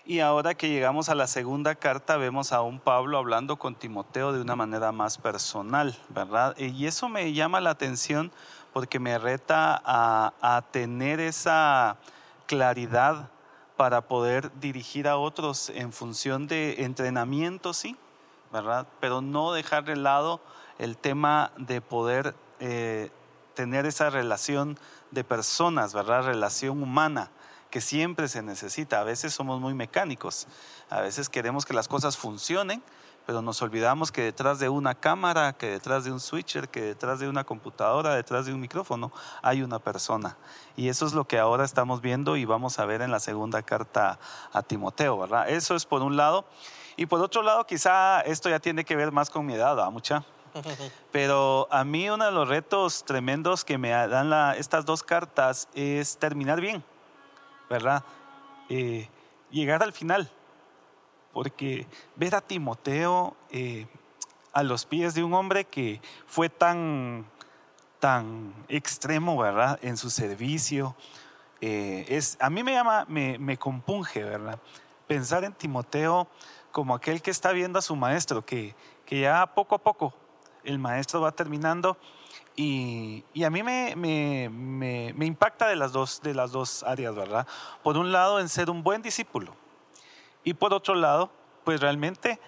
Y 0.03 0.19
ahora 0.19 0.55
que 0.55 0.67
llegamos 0.67 1.09
a 1.09 1.15
la 1.15 1.27
segunda 1.27 1.75
carta, 1.75 2.17
vemos 2.17 2.51
a 2.51 2.61
un 2.61 2.79
Pablo 2.79 3.17
hablando 3.17 3.57
con 3.57 3.75
Timoteo 3.75 4.33
de 4.33 4.41
una 4.41 4.55
manera 4.55 4.91
más 4.91 5.17
personal, 5.17 5.97
¿verdad? 6.09 6.57
Y 6.57 6.85
eso 6.87 7.07
me 7.07 7.31
llama 7.33 7.61
la 7.61 7.69
atención 7.69 8.31
porque 8.73 8.99
me 8.99 9.17
reta 9.19 9.79
a 9.85 10.63
tener 10.71 11.19
esa 11.19 11.97
claridad 12.47 13.29
para 13.81 14.01
poder 14.01 14.51
dirigir 14.59 15.07
a 15.07 15.17
otros 15.17 15.71
en 15.71 15.91
función 15.91 16.45
de 16.45 16.83
entrenamiento, 16.83 17.73
sí, 17.73 17.97
¿verdad? 18.53 18.85
Pero 18.99 19.21
no 19.21 19.53
dejar 19.53 19.85
de 19.85 19.95
lado 19.95 20.39
el 20.77 20.97
tema 20.97 21.51
de 21.57 21.81
poder 21.81 22.35
eh, 22.59 23.09
tener 23.55 23.87
esa 23.87 24.11
relación 24.11 24.77
de 25.09 25.23
personas, 25.23 25.95
¿verdad? 25.95 26.25
Relación 26.25 26.83
humana 26.83 27.31
que 27.71 27.81
siempre 27.81 28.27
se 28.27 28.43
necesita. 28.43 28.99
A 28.99 29.03
veces 29.03 29.33
somos 29.33 29.59
muy 29.59 29.73
mecánicos, 29.73 30.45
a 30.91 31.01
veces 31.01 31.27
queremos 31.27 31.65
que 31.65 31.73
las 31.73 31.87
cosas 31.87 32.17
funcionen, 32.17 32.83
pero 33.25 33.41
nos 33.41 33.61
olvidamos 33.61 34.11
que 34.11 34.23
detrás 34.23 34.59
de 34.59 34.69
una 34.69 34.95
cámara, 34.95 35.53
que 35.53 35.67
detrás 35.67 36.03
de 36.03 36.11
un 36.11 36.19
switcher, 36.19 36.69
que 36.69 36.81
detrás 36.81 37.19
de 37.19 37.29
una 37.29 37.43
computadora, 37.43 38.15
detrás 38.15 38.45
de 38.45 38.53
un 38.53 38.59
micrófono, 38.59 39.11
hay 39.41 39.61
una 39.61 39.79
persona. 39.79 40.37
Y 40.75 40.89
eso 40.89 41.05
es 41.05 41.13
lo 41.13 41.25
que 41.25 41.37
ahora 41.39 41.63
estamos 41.63 42.01
viendo 42.01 42.35
y 42.35 42.45
vamos 42.45 42.79
a 42.79 42.85
ver 42.85 43.01
en 43.01 43.11
la 43.11 43.19
segunda 43.19 43.61
carta 43.61 44.19
a 44.51 44.63
Timoteo, 44.63 45.17
¿verdad? 45.19 45.49
Eso 45.49 45.75
es 45.75 45.85
por 45.85 46.01
un 46.01 46.17
lado. 46.17 46.45
Y 46.97 47.05
por 47.05 47.21
otro 47.21 47.41
lado, 47.41 47.65
quizá 47.65 48.21
esto 48.21 48.49
ya 48.49 48.59
tiene 48.59 48.83
que 48.83 48.95
ver 48.95 49.11
más 49.11 49.29
con 49.29 49.45
mi 49.45 49.53
edad, 49.53 49.75
¿verdad? 49.75 49.91
mucha? 49.91 50.23
Pero 51.11 51.67
a 51.71 51.83
mí 51.83 52.09
uno 52.09 52.25
de 52.25 52.31
los 52.31 52.47
retos 52.47 53.05
tremendos 53.05 53.63
que 53.63 53.77
me 53.77 53.91
dan 53.91 54.33
estas 54.57 54.85
dos 54.85 55.03
cartas 55.03 55.69
es 55.73 56.17
terminar 56.17 56.59
bien, 56.59 56.83
¿verdad? 57.69 58.03
Eh, 58.67 59.07
llegar 59.51 59.83
al 59.83 59.93
final 59.93 60.29
porque 61.33 61.87
ver 62.15 62.35
a 62.35 62.41
Timoteo 62.41 63.35
eh, 63.49 63.87
a 64.53 64.63
los 64.63 64.85
pies 64.85 65.13
de 65.13 65.23
un 65.23 65.33
hombre 65.33 65.65
que 65.65 66.01
fue 66.27 66.49
tan, 66.49 67.25
tan 67.99 68.53
extremo, 68.67 69.37
¿verdad? 69.37 69.79
En 69.81 69.97
su 69.97 70.09
servicio, 70.09 70.95
eh, 71.61 72.05
es, 72.09 72.37
a 72.41 72.49
mí 72.49 72.63
me 72.63 72.73
llama, 72.73 73.05
me, 73.07 73.37
me 73.37 73.57
compunge, 73.57 74.23
¿verdad? 74.23 74.59
Pensar 75.07 75.43
en 75.43 75.53
Timoteo 75.53 76.27
como 76.71 76.95
aquel 76.95 77.21
que 77.21 77.31
está 77.31 77.51
viendo 77.51 77.79
a 77.79 77.81
su 77.81 77.95
maestro, 77.95 78.45
que, 78.45 78.75
que 79.05 79.21
ya 79.21 79.45
poco 79.53 79.75
a 79.75 79.79
poco 79.79 80.13
el 80.63 80.79
maestro 80.79 81.21
va 81.21 81.31
terminando 81.31 81.97
y, 82.55 83.23
y, 83.33 83.43
a 83.45 83.49
mí 83.49 83.63
me, 83.63 83.95
me, 83.95 84.49
me, 84.49 85.13
me, 85.15 85.25
impacta 85.25 85.67
de 85.67 85.75
las, 85.75 85.93
dos, 85.93 86.21
de 86.21 86.33
las 86.33 86.51
dos 86.51 86.83
áreas, 86.83 87.15
¿verdad? 87.15 87.47
Por 87.81 87.97
un 87.97 88.11
lado, 88.11 88.39
en 88.39 88.49
ser 88.49 88.69
un 88.69 88.83
buen 88.83 89.01
discípulo, 89.01 89.55
y 90.43 90.53
por 90.53 90.73
otro 90.73 90.95
lado, 90.95 91.31
pues 91.63 91.81
realmente 91.81 92.39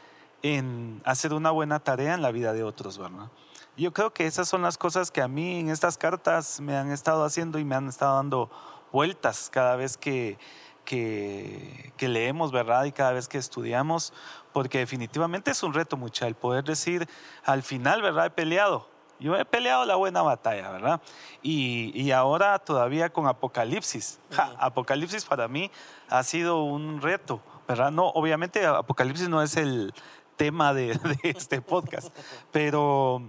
en 0.41 1.01
hacer 1.05 1.33
una 1.33 1.51
buena 1.51 1.79
tarea 1.79 2.13
en 2.13 2.21
la 2.21 2.31
vida 2.31 2.53
de 2.53 2.63
otros, 2.63 2.97
¿verdad? 2.97 3.29
Yo 3.77 3.91
creo 3.93 4.13
que 4.13 4.27
esas 4.27 4.47
son 4.47 4.62
las 4.62 4.77
cosas 4.77 5.09
que 5.09 5.21
a 5.21 5.27
mí 5.27 5.59
en 5.59 5.69
estas 5.69 5.97
cartas 5.97 6.59
me 6.59 6.75
han 6.75 6.91
estado 6.91 7.23
haciendo 7.23 7.57
y 7.59 7.63
me 7.63 7.75
han 7.75 7.88
estado 7.88 8.17
dando 8.17 8.51
vueltas 8.91 9.50
cada 9.51 9.75
vez 9.75 9.97
que, 9.97 10.38
que, 10.85 11.93
que 11.97 12.07
leemos, 12.07 12.51
¿verdad? 12.51 12.83
Y 12.85 12.91
cada 12.91 13.13
vez 13.13 13.27
que 13.27 13.38
estudiamos, 13.38 14.13
porque 14.51 14.79
definitivamente 14.79 15.51
es 15.51 15.63
un 15.63 15.73
reto 15.73 15.97
mucho 15.97 16.27
el 16.27 16.35
poder 16.35 16.63
decir, 16.63 17.07
al 17.45 17.63
final, 17.63 18.01
¿verdad? 18.01 18.27
He 18.27 18.29
peleado, 18.29 18.88
yo 19.19 19.35
he 19.38 19.45
peleado 19.45 19.85
la 19.85 19.95
buena 19.95 20.21
batalla, 20.21 20.69
¿verdad? 20.69 21.01
Y, 21.41 21.91
y 21.95 22.12
ahora 22.12 22.59
todavía 22.59 23.09
con 23.12 23.27
Apocalipsis. 23.27 24.19
Apocalipsis 24.59 25.25
para 25.25 25.47
mí 25.47 25.71
ha 26.09 26.21
sido 26.23 26.63
un 26.63 27.01
reto, 27.01 27.41
¿verdad? 27.67 27.91
No, 27.91 28.08
obviamente 28.10 28.65
Apocalipsis 28.65 29.29
no 29.29 29.41
es 29.41 29.58
el 29.58 29.93
tema 30.36 30.74
de, 30.74 31.00
este 31.24 31.62
podcast, 31.62 32.15
pero, 32.51 33.22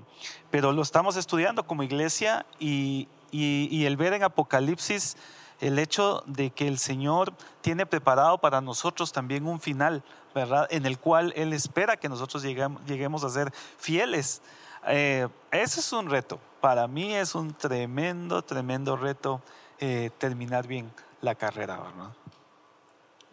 pero 0.50 0.72
lo 0.72 0.82
estamos 0.82 1.16
estudiando 1.16 1.66
como 1.66 1.82
iglesia 1.82 2.46
y, 2.58 3.08
y, 3.30 3.84
el 3.84 3.96
ver 3.96 4.12
en 4.12 4.22
Apocalipsis 4.24 5.16
el 5.60 5.78
hecho 5.78 6.22
de 6.26 6.50
que 6.50 6.68
el 6.68 6.78
Señor 6.78 7.32
tiene 7.60 7.86
preparado 7.86 8.38
para 8.38 8.60
nosotros 8.60 9.12
también 9.12 9.46
un 9.46 9.60
final, 9.60 10.02
¿verdad? 10.34 10.66
En 10.70 10.84
el 10.84 10.98
cual 10.98 11.32
Él 11.36 11.52
espera 11.52 11.96
que 11.96 12.08
nosotros 12.08 12.42
lleguemos, 12.42 12.84
lleguemos 12.86 13.24
a 13.24 13.30
ser 13.30 13.52
fieles. 13.78 14.42
Eh, 14.86 15.28
ese 15.50 15.80
es 15.80 15.92
un 15.92 16.10
reto. 16.10 16.38
Para 16.60 16.86
mí 16.88 17.14
es 17.14 17.34
un 17.34 17.54
tremendo, 17.54 18.42
tremendo 18.42 18.96
reto 18.96 19.40
eh, 19.78 20.10
terminar 20.18 20.66
bien 20.66 20.92
la 21.20 21.34
carrera, 21.34 21.78
¿verdad? 21.78 22.12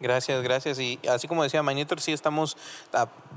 Gracias, 0.02 0.42
gracias. 0.42 0.80
Y 0.80 0.98
así 1.08 1.28
como 1.28 1.44
decía 1.44 1.62
Magnetor, 1.62 2.00
sí 2.00 2.12
estamos 2.12 2.56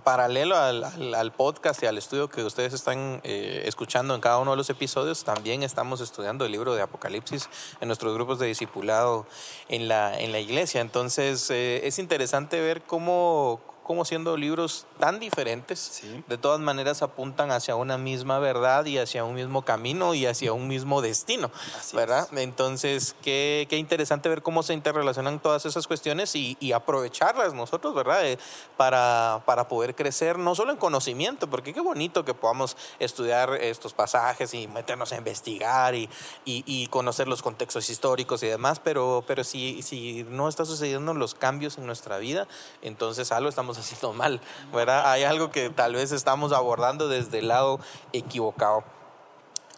paralelo 0.03 0.57
al, 0.57 1.31
podcast 1.31 1.83
y 1.83 1.85
al 1.85 1.99
estudio 1.99 2.27
que 2.27 2.43
ustedes 2.43 2.73
están 2.73 3.21
eh, 3.23 3.61
escuchando 3.65 4.15
en 4.15 4.21
cada 4.21 4.39
uno 4.39 4.51
de 4.51 4.57
los 4.57 4.69
episodios, 4.71 5.23
también 5.23 5.61
estamos 5.61 6.01
estudiando 6.01 6.43
el 6.43 6.51
libro 6.51 6.73
de 6.73 6.81
Apocalipsis 6.81 7.49
en 7.81 7.87
nuestros 7.87 8.15
grupos 8.15 8.39
de 8.39 8.47
discipulado 8.47 9.27
en 9.69 9.87
la, 9.87 10.19
en 10.19 10.31
la 10.31 10.39
iglesia. 10.39 10.81
Entonces, 10.81 11.51
eh, 11.51 11.85
es 11.85 11.99
interesante 11.99 12.59
ver 12.59 12.81
cómo 12.81 13.61
como 13.85 14.03
siendo 14.03 14.35
libros 14.35 14.87
tan 14.99 15.19
diferentes, 15.19 16.01
de 16.27 16.37
todas 16.39 16.59
maneras 16.59 17.03
apuntan 17.03 17.51
hacia 17.51 17.75
una 17.75 17.99
misma 17.99 18.39
verdad 18.39 18.83
y 18.85 18.97
hacia 18.97 19.23
un 19.23 19.35
mismo 19.35 19.63
camino 19.63 20.15
y 20.15 20.25
hacia 20.25 20.53
un 20.53 20.67
mismo 20.67 21.03
destino, 21.03 21.51
¿verdad? 21.93 22.27
Entonces, 22.35 23.15
qué, 23.21 23.67
qué, 23.69 23.77
interesante 23.77 24.27
ver 24.27 24.41
cómo 24.41 24.63
se 24.63 24.73
interrelacionan 24.73 25.39
todas 25.39 25.67
esas 25.67 25.85
cuestiones 25.85 26.35
y, 26.35 26.57
aprovecharlas 26.73 27.53
nosotros, 27.53 27.93
¿verdad? 27.93 28.25
Eh, 28.25 28.39
para, 28.75 29.43
para 29.45 29.67
poder 29.67 29.95
crecer, 29.95 30.39
no 30.39 30.55
solo 30.55 30.71
en 30.71 30.77
conocimiento, 30.77 31.47
porque 31.47 31.71
qué 31.71 31.79
bonito 31.79 32.25
que 32.25 32.33
podamos 32.33 32.75
estudiar 32.97 33.53
estos 33.61 33.93
pasajes 33.93 34.53
y 34.55 34.67
meternos 34.67 35.13
a 35.13 35.17
investigar 35.17 35.93
y, 35.93 36.09
y, 36.43 36.87
conocer 36.87 37.27
los 37.27 37.43
contextos 37.43 37.89
históricos 37.89 38.41
y 38.41 38.47
demás, 38.47 38.79
pero, 38.79 39.23
pero 39.27 39.43
si, 39.43 39.83
si 39.83 40.25
no 40.29 40.49
está 40.49 40.65
sucediendo 40.65 41.13
los 41.13 41.35
cambios 41.35 41.77
en 41.77 41.85
nuestra 41.85 42.17
vida, 42.17 42.47
entonces 42.81 43.31
algo 43.31 43.47
estamos 43.47 43.74
haciendo 43.77 44.13
mal, 44.13 44.41
¿verdad? 44.73 45.09
Hay 45.11 45.23
algo 45.23 45.51
que 45.51 45.69
tal 45.69 45.93
vez 45.93 46.11
estamos 46.11 46.51
abordando 46.51 47.07
desde 47.07 47.39
el 47.39 47.47
lado 47.49 47.79
equivocado. 48.13 48.83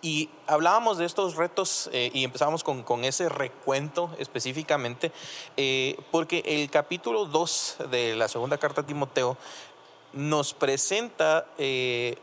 Y 0.01 0.29
hablábamos 0.45 0.97
de 0.99 1.05
estos 1.05 1.35
retos 1.35 1.89
eh, 1.91 2.11
y 2.13 2.23
empezamos 2.23 2.63
con, 2.63 2.83
con, 2.83 3.03
ese 3.03 3.29
recuento 3.29 4.11
específicamente, 4.19 5.11
eh, 5.57 5.99
porque 6.11 6.43
el 6.45 6.69
capítulo 6.69 7.25
2 7.25 7.77
de 7.89 8.15
la 8.15 8.27
segunda 8.27 8.57
carta 8.57 8.81
a 8.81 8.85
Timoteo 8.85 9.37
nos 10.13 10.53
presenta 10.53 11.47
eh, 11.57 12.17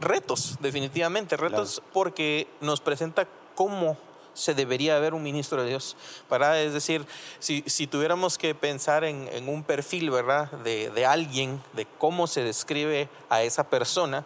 retos, 0.00 0.56
definitivamente, 0.60 1.36
retos 1.36 1.82
porque 1.92 2.48
nos 2.60 2.80
presenta 2.80 3.26
cómo 3.54 3.96
se 4.38 4.54
debería 4.54 4.98
ver 4.98 5.14
un 5.14 5.22
ministro 5.22 5.62
de 5.62 5.68
Dios. 5.70 5.96
¿verdad? 6.30 6.62
Es 6.62 6.72
decir, 6.72 7.04
si, 7.38 7.64
si 7.66 7.86
tuviéramos 7.86 8.38
que 8.38 8.54
pensar 8.54 9.04
en, 9.04 9.28
en 9.32 9.48
un 9.48 9.62
perfil 9.62 10.10
¿verdad? 10.10 10.50
De, 10.52 10.90
de, 10.90 11.06
alguien, 11.06 11.62
de 11.74 11.86
cómo 11.98 12.26
se 12.26 12.42
describe 12.42 13.08
a 13.28 13.42
esa 13.42 13.68
persona, 13.68 14.24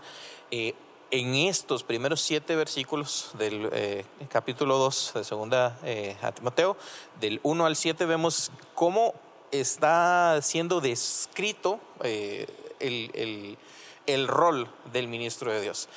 eh, 0.51 0.75
en 1.11 1.35
estos 1.35 1.83
primeros 1.83 2.23
siete 2.23 2.57
versículos 2.57 3.33
del 3.39 3.69
eh, 3.73 4.05
capítulo 4.31 4.79
2 4.79 5.13
de 5.17 5.25
segunda 5.25 5.79
eh, 5.85 6.17
a 6.23 6.33
Timoteo, 6.33 6.77
del 7.21 7.39
1 7.43 7.67
al 7.67 7.77
7, 7.77 8.07
vemos 8.07 8.51
cómo 8.75 9.15
está 9.51 10.41
siendo 10.41 10.81
descrito 10.81 11.79
el, 12.03 13.11
el, 13.15 13.59
el 14.07 14.29
rol 14.29 14.69
del 14.93 15.09
ministro 15.09 15.53
de 15.53 15.61
Dios. 15.61 15.89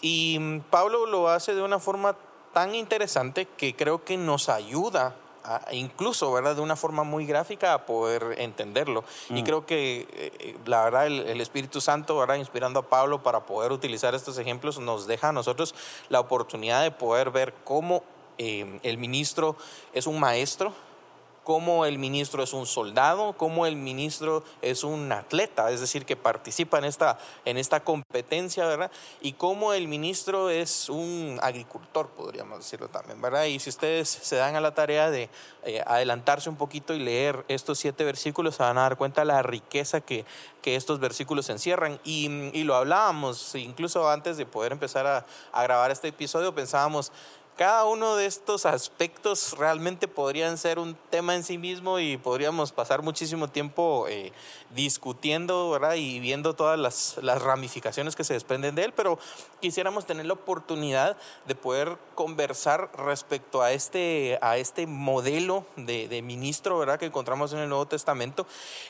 Y 0.00 0.38
mm, 0.38 0.60
Pablo 0.70 1.06
lo 1.06 1.28
hace 1.28 1.54
de 1.54 1.62
una 1.62 1.78
forma 1.78 2.16
tan 2.54 2.74
interesante 2.74 3.46
que 3.46 3.76
creo 3.76 4.04
que 4.04 4.16
nos 4.16 4.48
ayuda 4.48 5.14
incluso, 5.72 6.32
¿verdad? 6.32 6.56
De 6.56 6.62
una 6.62 6.76
forma 6.76 7.02
muy 7.02 7.26
gráfica 7.26 7.74
a 7.74 7.84
poder 7.84 8.36
entenderlo. 8.38 9.04
Y 9.28 9.42
mm. 9.42 9.44
creo 9.44 9.66
que, 9.66 10.08
eh, 10.10 10.56
la 10.64 10.84
verdad, 10.84 11.06
el, 11.06 11.40
Espíritu 11.40 11.80
Santo, 11.80 12.16
¿verdad? 12.16 12.36
Inspirando 12.36 12.80
a 12.80 12.88
Pablo 12.88 13.22
para 13.22 13.40
poder 13.40 13.72
utilizar 13.72 14.14
estos 14.14 14.38
ejemplos, 14.38 14.78
nos 14.78 15.06
deja 15.06 15.28
a 15.28 15.32
nosotros 15.32 15.74
la 16.08 16.20
oportunidad 16.20 16.82
de 16.82 16.90
poder 16.90 17.30
ver 17.30 17.52
cómo 17.64 18.02
eh, 18.38 18.80
el 18.82 18.98
ministro 18.98 19.56
es 19.92 20.06
un 20.06 20.18
maestro, 20.18 20.72
cómo 21.44 21.84
el 21.84 21.98
ministro 21.98 22.42
es 22.42 22.52
un 22.52 22.66
soldado, 22.66 23.34
cómo 23.34 23.66
el 23.66 23.76
ministro 23.76 24.42
es 24.62 24.82
un 24.82 25.12
atleta, 25.12 25.70
es 25.70 25.80
decir, 25.80 26.04
que 26.06 26.16
participa 26.16 26.78
en 26.78 26.84
esta, 26.84 27.18
en 27.44 27.58
esta 27.58 27.80
competencia, 27.80 28.66
¿verdad? 28.66 28.90
Y 29.20 29.34
cómo 29.34 29.74
el 29.74 29.86
ministro 29.86 30.50
es 30.50 30.88
un 30.88 31.38
agricultor, 31.42 32.08
podríamos 32.08 32.58
decirlo 32.58 32.88
también, 32.88 33.20
¿verdad? 33.20 33.44
Y 33.44 33.60
si 33.60 33.70
ustedes 33.70 34.08
se 34.08 34.36
dan 34.36 34.56
a 34.56 34.60
la 34.60 34.74
tarea 34.74 35.10
de 35.10 35.28
eh, 35.64 35.82
adelantarse 35.86 36.48
un 36.48 36.56
poquito 36.56 36.94
y 36.94 36.98
leer 36.98 37.44
estos 37.48 37.78
siete 37.78 38.04
versículos, 38.04 38.56
se 38.56 38.62
van 38.62 38.78
a 38.78 38.82
dar 38.82 38.96
cuenta 38.96 39.20
de 39.20 39.26
la 39.26 39.42
riqueza 39.42 40.00
que, 40.00 40.24
que 40.62 40.76
estos 40.76 40.98
versículos 40.98 41.50
encierran. 41.50 42.00
Y, 42.04 42.26
y, 42.58 42.64
lo 42.64 42.74
hablábamos, 42.74 43.54
incluso 43.54 44.08
antes 44.08 44.38
de 44.38 44.46
poder 44.46 44.72
empezar 44.72 45.06
a, 45.06 45.26
a 45.52 45.62
grabar 45.62 45.90
este 45.90 46.08
episodio, 46.08 46.54
pensábamos, 46.54 47.12
cada 47.56 47.84
uno 47.84 48.16
de 48.16 48.26
estos 48.26 48.66
aspectos 48.66 49.56
realmente 49.56 50.08
podrían 50.08 50.58
ser 50.58 50.78
un 50.80 50.96
tema 51.10 51.36
en 51.36 51.44
sí 51.44 51.56
mismo 51.56 52.00
y 52.00 52.16
podríamos 52.16 52.72
pasar 52.72 53.02
muchísimo 53.02 53.48
tiempo 53.48 54.06
eh, 54.08 54.32
discutiendo 54.74 55.70
¿verdad? 55.70 55.94
y 55.94 56.18
viendo 56.18 56.54
todas 56.54 56.78
las, 56.78 57.16
ramificaciones 57.42 58.16
que 58.16 58.24
se 58.24 58.34
desprenden 58.34 58.74
de 58.74 58.84
él, 58.84 58.92
pero 58.92 59.18
quisiéramos 59.60 60.04
tener 60.04 60.26
la 60.26 60.32
oportunidad 60.32 61.16
de 61.46 61.54
poder 61.54 61.96
conversar 62.14 62.90
respecto 62.96 63.62
a 63.62 63.72
este, 63.72 64.38
a 64.42 64.56
este 64.56 64.86
modelo 64.86 65.64
de, 65.76 66.22
ministro 66.22 66.78
¿verdad? 66.78 66.98
que 66.98 67.06
encontramos 67.06 67.52
en 67.52 67.60
el 67.60 67.68
Nuevo 67.68 67.86
Testamento 67.86 68.46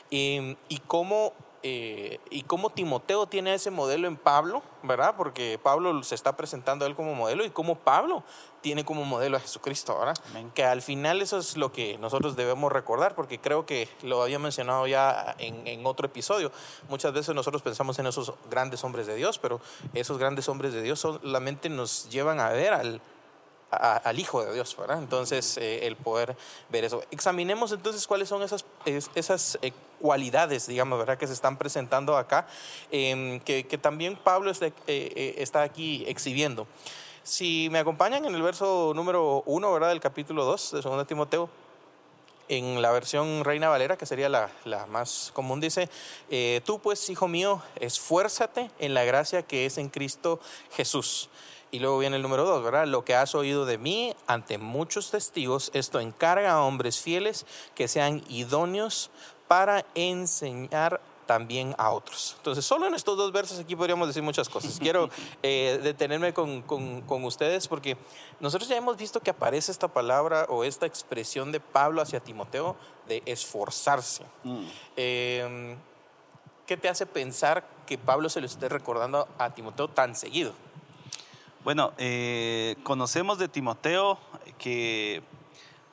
y 0.09 0.55
cómo 0.87 1.33
eh, 1.67 2.19
y 2.29 2.43
cómo 2.43 2.69
Timoteo 2.69 3.25
tiene 3.25 3.55
ese 3.55 3.71
modelo 3.71 4.07
en 4.07 4.17
Pablo, 4.17 4.61
¿verdad? 4.83 5.15
Porque 5.17 5.59
Pablo 5.63 6.03
se 6.03 6.13
está 6.13 6.37
presentando 6.37 6.85
a 6.85 6.87
él 6.87 6.93
como 6.93 7.15
modelo 7.15 7.43
y 7.43 7.49
cómo 7.49 7.73
Pablo 7.73 8.21
tiene 8.61 8.85
como 8.85 9.03
modelo 9.03 9.37
a 9.37 9.39
Jesucristo, 9.39 9.97
¿verdad? 9.97 10.15
Que 10.53 10.63
al 10.63 10.83
final 10.83 11.23
eso 11.23 11.39
es 11.39 11.57
lo 11.57 11.71
que 11.71 11.97
nosotros 11.97 12.35
debemos 12.35 12.71
recordar, 12.71 13.15
porque 13.15 13.39
creo 13.39 13.65
que 13.65 13.89
lo 14.03 14.21
había 14.21 14.37
mencionado 14.37 14.85
ya 14.85 15.35
en, 15.39 15.65
en 15.65 15.83
otro 15.87 16.05
episodio. 16.05 16.51
Muchas 16.87 17.13
veces 17.13 17.33
nosotros 17.33 17.63
pensamos 17.63 17.97
en 17.97 18.05
esos 18.05 18.31
grandes 18.47 18.83
hombres 18.83 19.07
de 19.07 19.15
Dios, 19.15 19.39
pero 19.39 19.59
esos 19.95 20.19
grandes 20.19 20.47
hombres 20.47 20.71
de 20.71 20.83
Dios 20.83 20.99
solamente 20.99 21.67
nos 21.69 22.07
llevan 22.11 22.39
a 22.39 22.49
ver 22.49 22.73
al, 22.73 23.01
al 23.71 24.19
Hijo 24.19 24.43
de 24.43 24.53
Dios, 24.53 24.75
¿verdad? 24.77 24.99
Entonces, 24.99 25.57
eh, 25.57 25.87
el 25.87 25.95
poder 25.95 26.35
ver 26.69 26.83
eso. 26.83 27.03
Examinemos 27.11 27.71
entonces 27.71 28.05
cuáles 28.07 28.29
son 28.29 28.41
esas, 28.43 28.65
esas 29.15 29.57
eh, 29.61 29.73
cualidades, 29.99 30.67
digamos, 30.67 30.99
¿verdad? 30.99 31.17
Que 31.17 31.27
se 31.27 31.33
están 31.33 31.57
presentando 31.57 32.17
acá, 32.17 32.47
em, 32.91 33.39
que, 33.39 33.63
también 33.81 34.15
Pablo 34.15 34.51
está, 34.51 34.67
eh, 34.87 35.35
está 35.37 35.63
aquí 35.63 36.03
exhibiendo. 36.07 36.67
Si 37.23 37.69
me 37.71 37.79
acompañan 37.79 38.25
en 38.25 38.35
el 38.35 38.41
verso 38.41 38.93
número 38.95 39.43
uno, 39.45 39.71
¿verdad? 39.73 39.89
Del 39.89 39.99
capítulo 39.99 40.45
2 40.45 40.71
de 40.73 40.81
2 40.81 41.07
Timoteo, 41.07 41.49
en 42.47 42.81
la 42.81 42.91
versión 42.91 43.43
Reina 43.43 43.69
Valera, 43.69 43.97
que 43.97 44.05
sería 44.05 44.29
la, 44.29 44.49
más 44.87 45.31
común, 45.33 45.59
dice, 45.59 45.89
tú 46.63 46.77
pues, 46.79 47.09
hijo 47.09 47.27
mío, 47.27 47.63
esfuérzate 47.79 48.69
en 48.77 48.93
la 48.93 49.03
gracia 49.03 49.41
que 49.41 49.65
es 49.65 49.79
en 49.79 49.89
Cristo 49.89 50.39
Jesús. 50.75 51.29
Y 51.75 51.79
luego 51.79 51.97
viene 51.97 52.15
el 52.15 52.21
número 52.21 52.45
dos, 52.45 52.63
¿verdad? 52.63 52.87
Lo 52.87 53.03
que 53.03 53.15
has 53.15 53.35
oído 53.35 53.65
de 53.65 53.77
mí 53.77 54.15
ante 54.27 54.57
muchos 54.57 55.11
testigos, 55.11 55.71
esto 55.73 55.99
encarga 55.99 56.53
a 56.53 56.63
hombres 56.63 57.01
fieles 57.01 57.45
que 57.75 57.89
sean 57.89 58.23
idóneos 58.29 59.09
para 59.47 59.85
enseñar 59.95 60.99
también 61.25 61.75
a 61.77 61.91
otros. 61.91 62.35
Entonces, 62.37 62.65
solo 62.65 62.87
en 62.87 62.93
estos 62.93 63.17
dos 63.17 63.31
versos 63.31 63.59
aquí 63.59 63.75
podríamos 63.75 64.07
decir 64.07 64.23
muchas 64.23 64.47
cosas. 64.47 64.77
Quiero 64.79 65.09
eh, 65.43 65.79
detenerme 65.83 66.33
con, 66.33 66.61
con, 66.61 67.23
ustedes 67.23 67.67
porque 67.67 67.97
nosotros 68.39 68.69
ya 68.69 68.77
hemos 68.77 68.97
visto 68.97 69.19
que 69.19 69.31
aparece 69.31 69.71
esta 69.71 69.87
palabra 69.87 70.45
o 70.49 70.63
esta 70.63 70.85
expresión 70.85 71.51
de 71.51 71.59
Pablo 71.59 72.01
hacia 72.01 72.19
Timoteo 72.19 72.75
de 73.07 73.23
esforzarse. 73.25 74.23
Mm. 74.43 74.65
Em, 74.95 75.77
¿Qué 76.67 76.77
te 76.77 76.89
hace 76.89 77.05
pensar 77.05 77.63
que 77.85 77.97
Pablo 77.97 78.27
se 78.29 78.39
lo 78.39 78.47
esté 78.47 78.69
recordando 78.69 79.27
a 79.37 79.51
Timoteo 79.51 79.87
tan 79.87 80.15
seguido? 80.15 80.53
Bueno, 81.63 81.93
eh, 81.97 82.75
conocemos 82.83 83.37
de 83.37 83.47
Timoteo 83.47 84.17
que 84.57 85.21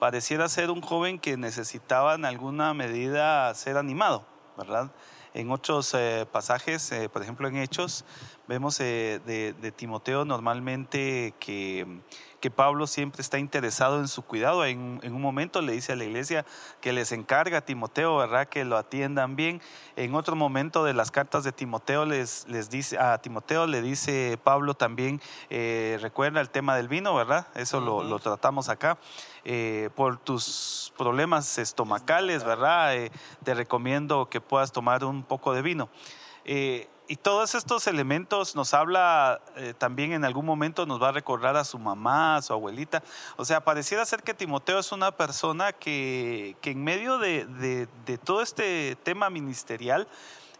pareciera 0.03 0.49
ser 0.49 0.73
un 0.73 0.81
joven 0.81 1.21
que 1.21 1.37
necesitaba 1.37 2.17
en 2.17 2.25
alguna 2.25 2.75
medida 2.75 3.55
ser 3.55 3.77
animado, 3.77 4.27
¿verdad? 4.59 4.91
En 5.33 5.53
otros 5.53 5.95
eh, 5.95 6.27
pasajes, 6.33 6.91
eh, 6.91 7.09
por 7.09 7.23
ejemplo 7.23 7.47
en 7.47 7.57
Hechos, 7.57 8.05
vemos 8.49 8.79
de, 8.79 9.73
Timoteo 9.77 10.25
normalmente 10.25 11.35
que 11.39 11.87
que 12.43 12.51
Pablo 12.51 12.89
siempre 12.89 13.23
está 13.23 13.39
interesado 13.39 14.01
en 14.01 14.09
su 14.09 14.23
cuidado. 14.23 14.65
En, 14.65 15.01
un 15.05 15.23
momento 15.23 15.63
le 15.63 15.73
dice 15.73 15.93
a 15.93 15.97
la 15.97 16.03
iglesia 16.03 16.45
que 16.81 16.93
les 16.93 17.13
encarga 17.13 17.59
a 17.59 17.61
Timoteo, 17.65 18.17
¿verdad? 18.17 18.49
Que 18.49 18.65
lo 18.65 18.77
atiendan 18.77 19.37
bien. 19.37 19.63
En 19.95 20.17
otro 20.17 20.35
momento 20.35 20.83
de 20.83 20.93
las 20.93 21.13
cartas 21.13 21.45
de 21.45 21.53
Timoteo 21.53 22.05
les, 22.05 22.49
les 22.49 22.69
dice, 22.69 22.99
a 22.99 23.17
Timoteo 23.19 23.69
le 23.69 23.81
dice 23.81 24.41
Pablo 24.43 24.75
también, 24.75 25.23
eh, 25.51 25.99
recuerda 26.03 26.41
el 26.41 26.51
tema 26.51 26.75
del 26.75 26.89
vino, 26.89 27.15
¿verdad? 27.15 27.47
Eso 27.55 27.81
lo, 27.81 28.19
tratamos 28.19 28.69
acá. 28.69 28.99
Eh, 29.45 29.91
por 29.95 30.19
tus 30.19 30.93
problemas 30.99 31.59
estomacales, 31.59 32.43
¿verdad? 32.43 32.97
Eh, 32.97 33.13
te 33.45 33.55
recomiendo 33.55 34.29
que 34.29 34.41
puedas 34.41 34.73
tomar 34.73 35.05
un 35.05 35.23
poco 35.23 35.55
de 35.55 35.63
vino. 35.63 35.89
Y 37.09 37.17
todos 37.17 37.55
estos 37.55 37.87
elementos 37.87 38.55
nos 38.55 38.75
habla 38.75 39.41
eh, 39.57 39.75
también 39.77 40.13
en 40.13 40.25
algún 40.25 40.47
momento, 40.47 40.87
nos 40.87 41.03
va 41.03 41.09
a 41.09 41.13
recordar 41.13 41.57
a 41.57 41.65
su 41.65 41.79
mamá, 41.79 42.37
a 42.37 42.43
su 42.43 42.53
abuelita. 42.53 43.03
O 43.37 43.45
sea, 43.45 43.63
pareciera 43.63 44.05
ser 44.05 44.23
que 44.23 44.35
Timoteo 44.35 44.79
es 44.79 44.93
una 44.93 45.11
persona 45.11 45.73
que, 45.73 46.57
que 46.61 46.71
en 46.71 46.83
medio 46.85 47.19
de, 47.19 47.47
de, 47.47 48.19
todo 48.19 48.43
este 48.43 48.97
tema 49.03 49.31
ministerial 49.31 50.07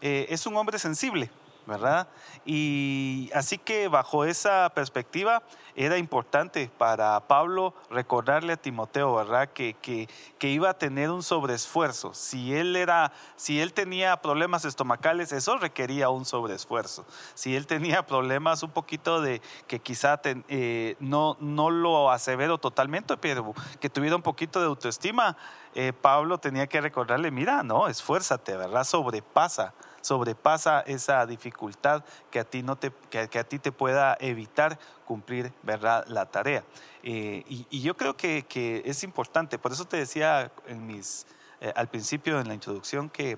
eh, 0.01 0.27
es 0.29 0.45
un 0.45 0.55
hombre 0.57 0.79
sensible. 0.79 1.31
¿Verdad? 1.65 2.07
Y 2.45 3.29
así 3.33 3.57
que 3.57 3.87
bajo 3.87 4.25
esa 4.25 4.71
perspectiva 4.75 5.43
era 5.75 5.97
importante 5.97 6.69
para 6.77 7.19
Pablo 7.21 7.73
recordarle 7.89 8.53
a 8.53 8.57
Timoteo, 8.57 9.15
¿verdad? 9.15 9.49
Que, 9.49 9.73
que, 9.75 10.07
que, 10.37 10.49
iba 10.49 10.69
a 10.69 10.77
tener 10.77 11.09
un 11.09 11.23
sobreesfuerzo. 11.23 12.13
Si 12.13 12.53
él, 12.55 12.75
era, 12.75 13.11
si 13.35 13.59
él 13.59 13.73
tenía 13.73 14.17
problemas 14.17 14.65
estomacales, 14.65 15.31
eso 15.31 15.57
requería 15.57 16.09
un 16.09 16.25
sobreesfuerzo. 16.25 17.05
Si 17.33 17.55
él 17.55 17.65
tenía 17.65 18.05
problemas 18.05 18.61
un 18.61 18.71
poquito 18.71 19.21
de 19.21 19.41
que 19.67 19.79
quizá 19.79 20.21
eh, 20.23 20.95
no, 20.99 21.37
no 21.39 21.69
lo 21.69 22.11
asevero 22.11 22.57
totalmente, 22.59 23.17
pero 23.17 23.53
que 23.79 23.89
tuviera 23.89 24.15
un 24.15 24.21
poquito 24.21 24.59
de 24.59 24.67
autoestima, 24.67 25.37
eh, 25.73 25.91
Pablo 25.93 26.37
tenía 26.37 26.67
que 26.67 26.81
recordarle, 26.81 27.31
mira, 27.31 27.63
no, 27.63 27.87
esfuérzate, 27.87 28.55
¿verdad? 28.57 28.83
Sobrepasa 28.83 29.73
sobrepasa 30.03 30.81
esa 30.81 31.25
dificultad 31.25 32.03
que 32.29 32.39
a 32.39 32.43
ti, 32.43 32.61
no 32.61 32.75
te, 32.75 32.91
que, 33.09 33.39
a 33.39 33.43
ti 33.43 33.57
te 33.57 33.71
pueda 33.71 34.17
evitar 34.19 34.77
cumplir 35.05 35.53
¿verdad? 35.63 36.05
la 36.07 36.25
tarea. 36.25 36.63
Eh, 37.03 37.43
y, 37.47 37.81
yo 37.81 37.95
creo 37.95 38.15
que, 38.15 38.43
que, 38.43 38.83
es 38.85 39.03
importante, 39.03 39.57
por 39.57 39.71
eso 39.71 39.85
te 39.85 39.97
decía 39.97 40.51
eh, 40.67 41.73
al 41.75 41.87
principio 41.87 42.39
en 42.39 42.47
la 42.49 42.53
introducción 42.53 43.09
que, 43.09 43.37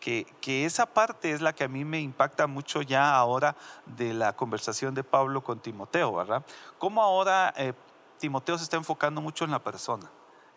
que, 0.00 0.26
que, 0.40 0.64
esa 0.64 0.86
parte 0.86 1.32
es 1.32 1.42
la 1.42 1.52
que 1.52 1.64
a 1.64 1.68
mí 1.68 1.84
me 1.84 2.00
impacta 2.00 2.46
mucho 2.46 2.80
ya 2.80 3.14
ahora 3.14 3.54
de 3.84 4.14
la 4.14 4.34
conversación 4.34 4.94
de 4.94 5.04
Pablo 5.04 5.44
con 5.44 5.60
Timoteo, 5.60 6.14
¿verdad? 6.14 6.44
Cómo 6.78 7.02
ahora 7.02 7.52
eh, 7.58 7.74
Timoteo 8.18 8.56
se 8.56 8.64
está 8.64 8.78
enfocando 8.78 9.20
mucho 9.20 9.44
en 9.44 9.50
la 9.50 9.62
persona 9.62 10.10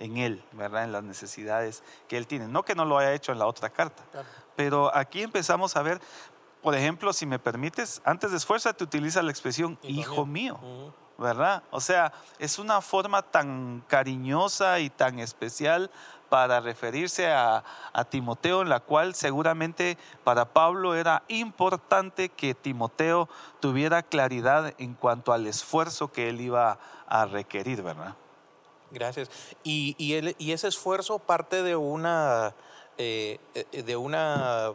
en 0.03 0.17
él, 0.17 0.43
¿verdad? 0.51 0.83
En 0.83 0.91
las 0.91 1.03
necesidades 1.03 1.81
que 2.07 2.17
él 2.17 2.27
tiene. 2.27 2.47
No 2.47 2.63
que 2.63 2.75
no 2.75 2.83
lo 2.83 2.97
haya 2.97 3.13
hecho 3.13 3.31
en 3.31 3.39
la 3.39 3.47
otra 3.47 3.69
carta, 3.69 4.03
pero 4.55 4.95
aquí 4.95 5.23
empezamos 5.23 5.75
a 5.77 5.81
ver, 5.81 6.01
por 6.61 6.75
ejemplo, 6.75 7.13
si 7.13 7.25
me 7.25 7.39
permites, 7.39 8.01
antes 8.03 8.31
de 8.31 8.37
esfuérzate 8.37 8.83
utiliza 8.83 9.23
la 9.23 9.31
expresión 9.31 9.79
hijo, 9.81 10.25
mío. 10.25 10.59
¿Verdad? 11.15 11.61
O 11.69 11.79
sea, 11.79 12.11
es 12.39 12.57
una 12.57 12.81
forma 12.81 13.21
tan 13.21 13.83
cariñosa 13.87 14.79
y 14.79 14.89
tan 14.89 15.19
especial 15.19 15.91
para 16.27 16.59
referirse 16.59 17.31
a, 17.31 17.63
a, 17.93 18.03
Timoteo, 18.05 18.63
en 18.63 18.69
la 18.69 18.79
cual 18.79 19.13
seguramente 19.13 19.99
para 20.23 20.45
Pablo 20.45 20.95
era 20.95 21.21
importante 21.27 22.29
que 22.29 22.55
Timoteo 22.55 23.29
tuviera 23.59 24.01
claridad 24.01 24.73
en 24.79 24.95
cuanto 24.95 25.31
al 25.31 25.45
esfuerzo 25.45 26.11
que 26.11 26.29
él 26.29 26.41
iba 26.41 26.79
a 27.07 27.25
requerir, 27.25 27.83
¿verdad? 27.83 28.15
Gracias. 28.93 29.29
Y, 29.63 29.95
y, 29.97 30.51
ese 30.51 30.67
esfuerzo 30.67 31.19
parte 31.19 31.63
de 31.63 31.75
una, 31.75 32.53
eh, 32.97 33.39
eh, 33.55 33.83
de 33.83 33.97
una 33.97 34.73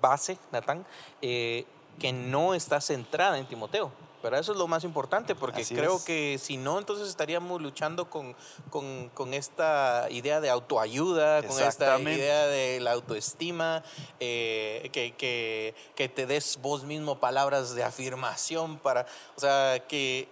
base, 0.00 0.36
Natán, 0.50 0.84
eh, 1.22 1.64
que 1.98 2.12
no 2.12 2.54
está 2.54 2.80
centrada 2.80 3.38
en 3.38 3.46
Timoteo. 3.46 3.92
Pero 4.20 4.36
eso 4.38 4.52
es 4.52 4.58
lo 4.58 4.68
más 4.68 4.84
importante, 4.84 5.34
porque 5.34 5.64
creo 5.64 6.02
que 6.04 6.38
si 6.40 6.56
no, 6.56 6.78
entonces 6.78 7.08
estaríamos 7.08 7.60
luchando 7.60 8.08
con, 8.08 8.36
con, 8.70 9.34
esta 9.34 10.06
idea 10.10 10.40
de 10.40 10.48
autoayuda, 10.48 11.42
con 11.42 11.60
esta 11.60 11.98
idea 11.98 12.46
de 12.46 12.78
la 12.78 12.92
autoestima, 12.92 13.82
que, 14.20 14.90
que, 14.92 15.74
que, 15.96 16.08
te 16.08 16.26
des 16.26 16.60
vos 16.62 16.84
mismo 16.84 17.18
palabras 17.18 17.74
de 17.74 17.82
afirmación 17.82 18.78
para, 18.78 19.06
o 19.36 19.40
sea, 19.40 19.82
que, 19.88 20.28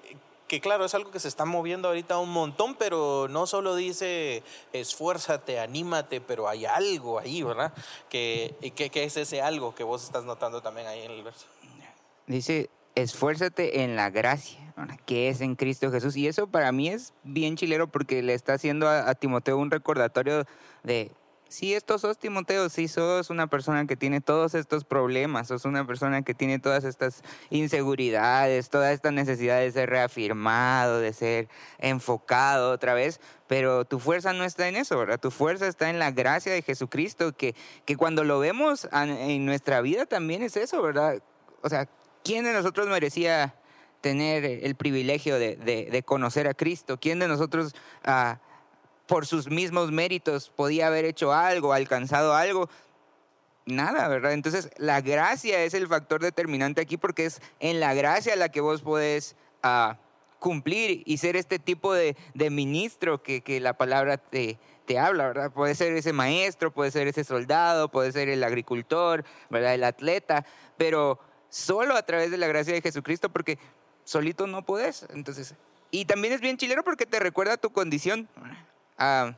que 0.50 0.60
claro, 0.60 0.84
es 0.84 0.96
algo 0.96 1.12
que 1.12 1.20
se 1.20 1.28
está 1.28 1.44
moviendo 1.44 1.86
ahorita 1.86 2.18
un 2.18 2.32
montón, 2.32 2.74
pero 2.74 3.28
no 3.30 3.46
solo 3.46 3.76
dice 3.76 4.42
esfuérzate, 4.72 5.60
anímate, 5.60 6.20
pero 6.20 6.48
hay 6.48 6.64
algo 6.64 7.20
ahí, 7.20 7.44
¿verdad? 7.44 7.72
Que, 8.08 8.56
que, 8.74 9.04
es 9.04 9.16
ese 9.16 9.42
algo 9.42 9.76
que 9.76 9.84
vos 9.84 10.02
estás 10.02 10.24
notando 10.24 10.60
también 10.60 10.88
ahí 10.88 11.02
en 11.02 11.12
el 11.12 11.22
verso. 11.22 11.46
Dice, 12.26 12.68
esfuérzate 12.96 13.84
en 13.84 13.94
la 13.94 14.10
gracia, 14.10 14.74
que 15.06 15.28
es 15.28 15.40
en 15.40 15.54
Cristo 15.54 15.92
Jesús. 15.92 16.16
Y 16.16 16.26
eso 16.26 16.48
para 16.48 16.72
mí 16.72 16.88
es 16.88 17.12
bien 17.22 17.54
chilero 17.54 17.86
porque 17.86 18.20
le 18.20 18.34
está 18.34 18.54
haciendo 18.54 18.88
a 18.88 19.14
Timoteo 19.14 19.56
un 19.56 19.70
recordatorio 19.70 20.46
de 20.82 21.12
si 21.50 21.74
esto 21.74 21.98
sos 21.98 22.16
Timoteo, 22.16 22.68
si 22.68 22.86
sos 22.86 23.28
una 23.28 23.48
persona 23.48 23.84
que 23.84 23.96
tiene 23.96 24.20
todos 24.20 24.54
estos 24.54 24.84
problemas, 24.84 25.48
sos 25.48 25.64
una 25.64 25.84
persona 25.84 26.22
que 26.22 26.32
tiene 26.32 26.60
todas 26.60 26.84
estas 26.84 27.24
inseguridades, 27.50 28.70
toda 28.70 28.92
esta 28.92 29.10
necesidad 29.10 29.58
de 29.58 29.72
ser 29.72 29.90
reafirmado, 29.90 31.00
de 31.00 31.12
ser 31.12 31.48
enfocado 31.78 32.70
otra 32.70 32.94
vez, 32.94 33.20
pero 33.48 33.84
tu 33.84 33.98
fuerza 33.98 34.32
no 34.32 34.44
está 34.44 34.68
en 34.68 34.76
eso, 34.76 34.96
¿verdad? 34.96 35.18
Tu 35.18 35.32
fuerza 35.32 35.66
está 35.66 35.90
en 35.90 35.98
la 35.98 36.12
gracia 36.12 36.52
de 36.52 36.62
Jesucristo, 36.62 37.32
que, 37.32 37.56
que 37.84 37.96
cuando 37.96 38.22
lo 38.22 38.38
vemos 38.38 38.88
en 38.92 39.44
nuestra 39.44 39.80
vida 39.80 40.06
también 40.06 40.44
es 40.44 40.56
eso, 40.56 40.80
¿verdad? 40.80 41.20
O 41.62 41.68
sea, 41.68 41.88
¿quién 42.22 42.44
de 42.44 42.52
nosotros 42.52 42.86
merecía 42.86 43.56
tener 44.02 44.44
el 44.44 44.76
privilegio 44.76 45.36
de, 45.36 45.56
de, 45.56 46.02
conocer 46.04 46.46
a 46.46 46.54
Cristo? 46.54 46.96
¿Quién 47.00 47.18
de 47.18 47.26
nosotros... 47.26 47.74
Uh, 48.06 48.38
por 49.10 49.26
sus 49.26 49.50
mismos 49.50 49.90
méritos 49.90 50.50
podía 50.54 50.86
haber 50.86 51.04
hecho 51.04 51.32
algo, 51.32 51.72
alcanzado 51.72 52.32
algo. 52.32 52.70
Nada, 53.66 54.06
¿verdad? 54.06 54.34
Entonces 54.34 54.70
la 54.76 55.00
gracia 55.00 55.64
es 55.64 55.74
el 55.74 55.88
factor 55.88 56.22
determinante 56.22 56.80
aquí 56.80 56.96
porque 56.96 57.26
es 57.26 57.42
en 57.58 57.80
la 57.80 57.92
gracia 57.92 58.36
la 58.36 58.50
que 58.50 58.60
vos 58.60 58.82
podés 58.82 59.34
uh, 59.64 59.94
cumplir 60.38 61.02
y 61.06 61.16
ser 61.16 61.34
este 61.34 61.58
tipo 61.58 61.92
de, 61.92 62.16
de 62.34 62.50
ministro 62.50 63.20
que, 63.20 63.40
que, 63.40 63.58
la 63.58 63.72
palabra 63.72 64.16
te, 64.16 64.60
te 64.86 64.96
habla, 64.96 65.26
¿verdad? 65.26 65.50
Puede 65.50 65.74
ser 65.74 65.92
ese 65.96 66.12
maestro, 66.12 66.72
puede 66.72 66.92
ser 66.92 67.08
ese 67.08 67.24
soldado, 67.24 67.90
puede 67.90 68.12
ser 68.12 68.28
el 68.28 68.44
agricultor, 68.44 69.24
¿verdad? 69.50 69.74
El 69.74 69.82
atleta, 69.82 70.46
pero 70.76 71.18
solo 71.48 71.96
a 71.96 72.06
través 72.06 72.30
de 72.30 72.36
la 72.36 72.46
gracia 72.46 72.74
de 72.74 72.80
Jesucristo 72.80 73.28
porque 73.28 73.58
solito 74.04 74.46
no 74.46 74.64
podés. 74.64 75.04
Entonces, 75.10 75.56
y 75.90 76.04
también 76.04 76.32
es 76.32 76.40
bien 76.40 76.56
chilero 76.56 76.84
porque 76.84 77.06
te 77.06 77.18
recuerda 77.18 77.56
tu 77.56 77.70
condición. 77.70 78.28
Ah, 79.00 79.34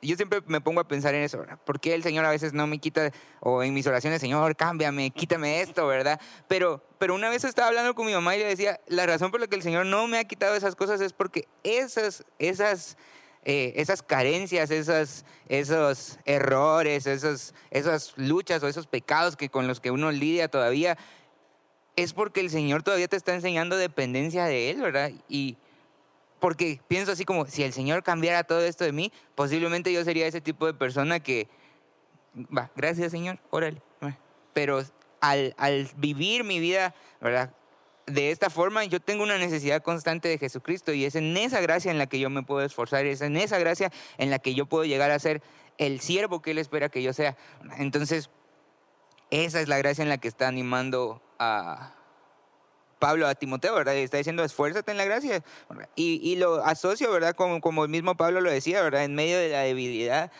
yo 0.00 0.16
siempre 0.16 0.40
me 0.46 0.60
pongo 0.60 0.80
a 0.80 0.88
pensar 0.88 1.14
en 1.14 1.22
eso, 1.22 1.38
¿verdad? 1.38 1.58
¿Por 1.64 1.78
qué 1.78 1.94
el 1.94 2.02
Señor 2.02 2.24
a 2.24 2.30
veces 2.30 2.52
no 2.52 2.66
me 2.66 2.78
quita, 2.78 3.12
o 3.40 3.62
en 3.62 3.72
mis 3.72 3.86
oraciones, 3.86 4.20
Señor, 4.20 4.56
cámbiame, 4.56 5.10
quítame 5.10 5.60
esto, 5.60 5.86
¿verdad? 5.86 6.20
Pero, 6.48 6.82
pero 6.98 7.14
una 7.14 7.28
vez 7.28 7.44
estaba 7.44 7.68
hablando 7.68 7.94
con 7.94 8.06
mi 8.06 8.12
mamá 8.12 8.34
y 8.34 8.40
le 8.40 8.46
decía, 8.46 8.80
la 8.88 9.06
razón 9.06 9.30
por 9.30 9.40
la 9.40 9.46
que 9.46 9.54
el 9.54 9.62
Señor 9.62 9.86
no 9.86 10.08
me 10.08 10.18
ha 10.18 10.24
quitado 10.24 10.56
esas 10.56 10.74
cosas 10.74 11.00
es 11.00 11.12
porque 11.12 11.46
esas, 11.62 12.24
esas, 12.40 12.96
eh, 13.44 13.74
esas 13.76 14.02
carencias, 14.02 14.72
esas, 14.72 15.24
esos 15.48 16.18
errores, 16.24 17.06
esos, 17.06 17.54
esas 17.70 18.14
luchas 18.16 18.62
o 18.62 18.68
esos 18.68 18.88
pecados 18.88 19.36
que 19.36 19.50
con 19.50 19.68
los 19.68 19.78
que 19.78 19.92
uno 19.92 20.10
lidia 20.10 20.48
todavía, 20.48 20.98
es 21.94 22.12
porque 22.12 22.40
el 22.40 22.50
Señor 22.50 22.82
todavía 22.82 23.08
te 23.08 23.16
está 23.16 23.34
enseñando 23.34 23.76
dependencia 23.76 24.46
de 24.46 24.70
Él, 24.70 24.80
¿verdad? 24.80 25.12
Y, 25.28 25.58
porque 26.42 26.80
pienso 26.88 27.12
así 27.12 27.24
como, 27.24 27.46
si 27.46 27.62
el 27.62 27.72
Señor 27.72 28.02
cambiara 28.02 28.42
todo 28.42 28.62
esto 28.62 28.82
de 28.82 28.90
mí, 28.90 29.12
posiblemente 29.36 29.92
yo 29.92 30.02
sería 30.02 30.26
ese 30.26 30.40
tipo 30.40 30.66
de 30.66 30.74
persona 30.74 31.20
que, 31.20 31.46
va, 32.36 32.68
gracias 32.74 33.12
Señor, 33.12 33.38
órale. 33.50 33.80
Pero 34.52 34.82
al, 35.20 35.54
vivir 35.98 36.42
mi 36.42 36.58
vida, 36.58 36.96
¿verdad? 37.20 37.54
De 38.06 38.32
esta 38.32 38.50
forma, 38.50 38.84
yo 38.84 38.98
tengo 38.98 39.22
una 39.22 39.38
necesidad 39.38 39.84
constante 39.84 40.26
de 40.26 40.36
Jesucristo 40.36 40.92
y 40.92 41.04
es 41.04 41.14
en 41.14 41.36
esa 41.36 41.60
gracia 41.60 41.92
en 41.92 41.98
la 41.98 42.08
que 42.08 42.18
yo 42.18 42.28
me 42.28 42.42
puedo 42.42 42.66
esforzar, 42.66 43.06
es 43.06 43.20
en 43.20 43.36
esa 43.36 43.60
gracia 43.60 43.92
en 44.18 44.30
la 44.30 44.40
que 44.40 44.54
yo 44.56 44.66
puedo 44.66 44.84
llegar 44.84 45.12
a 45.12 45.20
ser 45.20 45.42
el 45.78 46.00
siervo 46.00 46.42
que 46.42 46.50
Él 46.50 46.58
espera 46.58 46.88
que 46.88 47.04
yo 47.04 47.12
sea. 47.12 47.36
Entonces, 47.78 48.30
esa 49.30 49.60
es 49.60 49.68
la 49.68 49.78
gracia 49.78 50.02
en 50.02 50.08
la 50.08 50.18
que 50.18 50.26
está 50.26 50.48
animando 50.48 51.22
a, 51.38 51.94
Pablo 53.02 53.26
a 53.26 53.34
Timoteo, 53.34 53.74
¿verdad? 53.74 53.94
Y 53.94 53.98
está 53.98 54.18
diciendo, 54.18 54.44
esfuérzate 54.44 54.92
en 54.92 54.96
la 54.96 55.04
gracia. 55.04 55.42
Y, 55.96 56.36
lo 56.36 56.64
asocio, 56.64 57.10
¿verdad? 57.10 57.34
Como, 57.34 57.60
como 57.60 57.82
el 57.82 57.90
mismo 57.90 58.16
Pablo 58.16 58.40
lo 58.40 58.48
decía, 58.48 58.80
¿verdad? 58.80 59.02
En 59.02 59.16
medio 59.16 59.38
de 59.38 59.48
la 59.48 59.62
debilidad, 59.62 60.30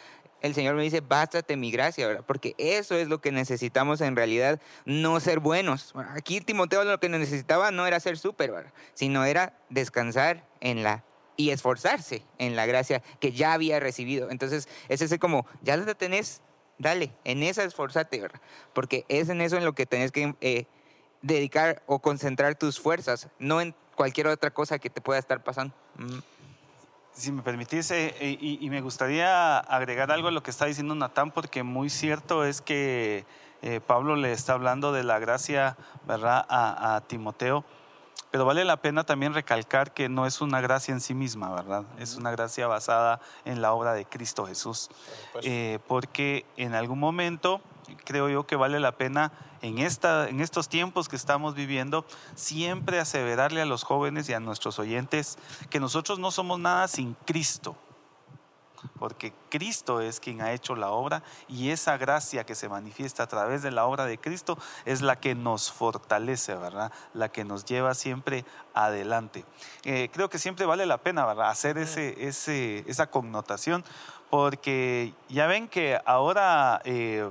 el 0.43 0.55
Señor 0.55 0.77
me 0.77 0.85
dice, 0.85 1.01
bástate 1.01 1.57
mi 1.57 1.73
gracia, 1.73 2.07
¿verdad? 2.07 2.23
Porque 2.25 2.55
eso 2.59 2.95
es 2.95 3.09
lo 3.09 3.21
que 3.21 3.33
necesitamos 3.33 4.01
en 4.01 4.15
realidad, 4.15 4.61
no 4.85 5.19
ser 5.19 5.41
buenos. 5.41 5.93
Aquí 6.15 6.41
Timoteo 6.41 6.85
lo 6.85 7.01
que 7.01 7.09
necesitaba 7.09 7.73
no 7.73 7.85
era 7.85 7.99
ser 7.99 8.17
súper, 8.17 8.53
¿verdad? 8.53 8.73
Sino 8.95 9.25
era 9.25 9.59
descansar 9.69 10.47
en 10.61 10.85
la 10.85 11.03
y 11.37 11.51
esforzarse 11.51 12.23
en 12.39 12.55
la 12.55 12.67
gracia 12.67 13.03
que 13.19 13.33
ya 13.33 13.55
había 13.55 13.81
recibido. 13.81 14.31
Entonces, 14.31 14.69
es 14.89 15.03
ese 15.03 15.19
como, 15.19 15.49
ya 15.63 15.77
la 15.77 15.95
tenés, 15.95 16.43
dale, 16.79 17.11
en 17.25 17.43
esa 17.43 17.65
esforzate, 17.65 18.21
¿verdad? 18.21 18.41
Porque 18.73 19.05
es 19.09 19.31
en 19.31 19.41
eso 19.41 19.57
en 19.57 19.65
lo 19.65 19.73
que 19.73 19.85
tenés 19.85 20.13
que... 20.13 20.37
Eh, 20.41 20.67
dedicar 21.23 21.83
o 21.87 22.01
concentrar 22.01 22.57
tus 22.57 22.79
fuerzas, 22.79 23.29
no 23.39 23.61
en 23.61 23.75
cualquier 23.95 24.27
otra 24.27 24.51
cosa 24.51 24.79
que 24.79 24.91
te 24.91 25.01
pueda 25.01 25.19
estar 25.19 25.43
pasando. 25.43 25.75
Si 27.13 27.31
me 27.31 27.43
permitís, 27.43 27.91
eh, 27.91 28.15
y, 28.21 28.69
me 28.71 28.81
gustaría 28.81 29.59
agregar 29.59 30.11
algo 30.11 30.29
a 30.29 30.31
lo 30.31 30.43
que 30.43 30.51
está 30.51 30.67
diciendo 30.67 30.95
Natán, 30.95 31.31
porque 31.31 31.63
muy 31.63 31.91
cierto 31.91 32.45
es 32.45 32.63
que 32.63 33.27
eh, 33.61 33.81
Pablo 33.87 34.17
le 34.17 34.33
está 34.33 34.55
hablando 34.55 34.93
de 34.93 35.05
la 35.05 35.19
gracia, 35.19 35.77
¿verdad?, 36.07 36.45
a, 36.49 37.03
Timoteo. 37.07 37.65
Pero 38.33 38.47
vale 38.47 38.65
la 38.65 38.79
pena 38.79 39.05
también 39.05 39.35
recalcar 39.35 39.93
que 39.93 40.09
no 40.09 40.27
es 40.27 40.41
una 40.41 40.61
gracia 40.61 40.93
en 40.93 41.01
sí 41.01 41.13
misma, 41.13 41.55
¿verdad? 41.55 41.85
Es 41.99 42.17
una 42.17 42.31
gracia 42.31 42.67
basada 42.67 43.21
en 43.45 43.61
la 43.61 43.75
obra 43.75 43.93
de 43.93 44.07
Cristo 44.07 44.47
Jesús. 44.47 44.89
Eh, 45.43 45.79
porque 45.87 46.47
en 46.57 46.75
algún 46.75 46.99
momento 46.99 47.61
creo 48.05 48.31
yo 48.31 48.47
que 48.47 48.57
vale 48.57 48.81
la 48.81 48.93
pena 48.93 49.33
en, 49.61 49.79
esta, 49.79 50.31
en 50.31 50.41
estos 50.41 50.71
tiempos 50.71 51.11
que 51.11 51.17
estamos 51.17 51.55
viviendo, 51.55 52.07
siempre 52.35 52.99
aseverarle 52.99 53.61
a 53.61 53.67
los 53.67 53.85
jóvenes 53.85 54.29
y 54.31 54.33
a 54.33 54.41
nuestros 54.41 54.79
oyentes 54.79 55.39
que 55.69 55.79
nosotros 55.79 56.19
no 56.19 56.31
somos 56.31 56.59
nada 56.59 56.89
sin 56.89 57.15
Cristo 57.27 57.77
porque 58.99 59.33
Cristo 59.49 60.01
es 60.01 60.21
quien 60.21 60.41
ha 60.41 60.53
hecho 60.53 60.75
la 60.77 60.91
obra 60.91 61.23
y 61.49 61.71
esa 61.71 61.97
gracia 61.97 62.45
que 62.45 62.55
se 62.55 62.69
manifiesta 62.69 63.25
a 63.25 63.27
través 63.27 63.63
de 63.63 63.71
la 63.71 63.87
obra 63.87 64.07
de 64.07 64.19
Cristo 64.19 64.59
es 64.85 65.03
la 65.03 65.17
que 65.17 65.35
nos 65.35 65.73
fortalece, 65.73 66.55
¿verdad? 66.55 66.93
La 67.15 67.31
que 67.31 67.45
nos 67.45 67.65
lleva 67.65 67.95
siempre 67.95 68.45
adelante. 68.75 69.45
Eh, 69.85 70.09
creo 70.13 70.29
que 70.29 70.39
siempre 70.39 70.67
vale 70.67 70.87
la 70.87 70.99
pena, 70.99 71.27
¿verdad? 71.27 71.49
Hacer 71.49 71.79
ese, 71.79 72.27
ese, 72.27 72.85
esa 72.87 73.09
connotación, 73.09 73.85
porque 74.31 75.15
ya 75.29 75.47
ven 75.47 75.69
que 75.69 76.01
ahora, 76.05 76.81
eh, 76.85 77.29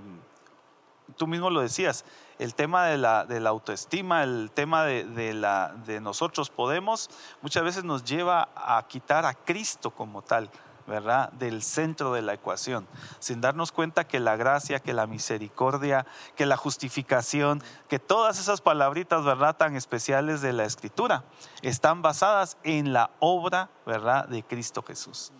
tú 1.17 1.27
mismo 1.27 1.49
lo 1.49 1.61
decías, 1.61 2.05
el 2.37 2.55
tema 2.55 2.85
de 2.85 2.97
la, 2.97 3.25
de 3.25 3.39
la 3.39 3.51
autoestima, 3.51 4.23
el 4.23 4.49
tema 4.51 4.83
de, 4.83 5.03
de, 5.03 5.33
la, 5.33 5.75
de 5.85 6.01
nosotros 6.01 6.49
podemos, 6.49 7.09
muchas 7.41 7.63
veces 7.63 7.83
nos 7.83 8.03
lleva 8.03 8.49
a 8.55 8.83
quitar 8.87 9.25
a 9.25 9.33
Cristo 9.35 9.91
como 9.91 10.23
tal. 10.23 10.49
¿Verdad? 10.87 11.31
Del 11.33 11.63
centro 11.63 12.13
de 12.13 12.21
la 12.21 12.33
ecuación, 12.33 12.87
sin 13.19 13.41
darnos 13.41 13.71
cuenta 13.71 14.07
que 14.07 14.19
la 14.19 14.35
gracia, 14.35 14.79
que 14.79 14.93
la 14.93 15.07
misericordia, 15.07 16.05
que 16.35 16.45
la 16.45 16.57
justificación, 16.57 17.63
que 17.87 17.99
todas 17.99 18.39
esas 18.39 18.61
palabritas, 18.61 19.23
¿verdad? 19.23 19.57
Tan 19.57 19.75
especiales 19.75 20.41
de 20.41 20.53
la 20.53 20.65
escritura, 20.65 21.23
están 21.61 22.01
basadas 22.01 22.57
en 22.63 22.93
la 22.93 23.11
obra, 23.19 23.69
¿verdad? 23.85 24.27
De 24.27 24.43
Cristo 24.43 24.83
Jesús. 24.83 25.31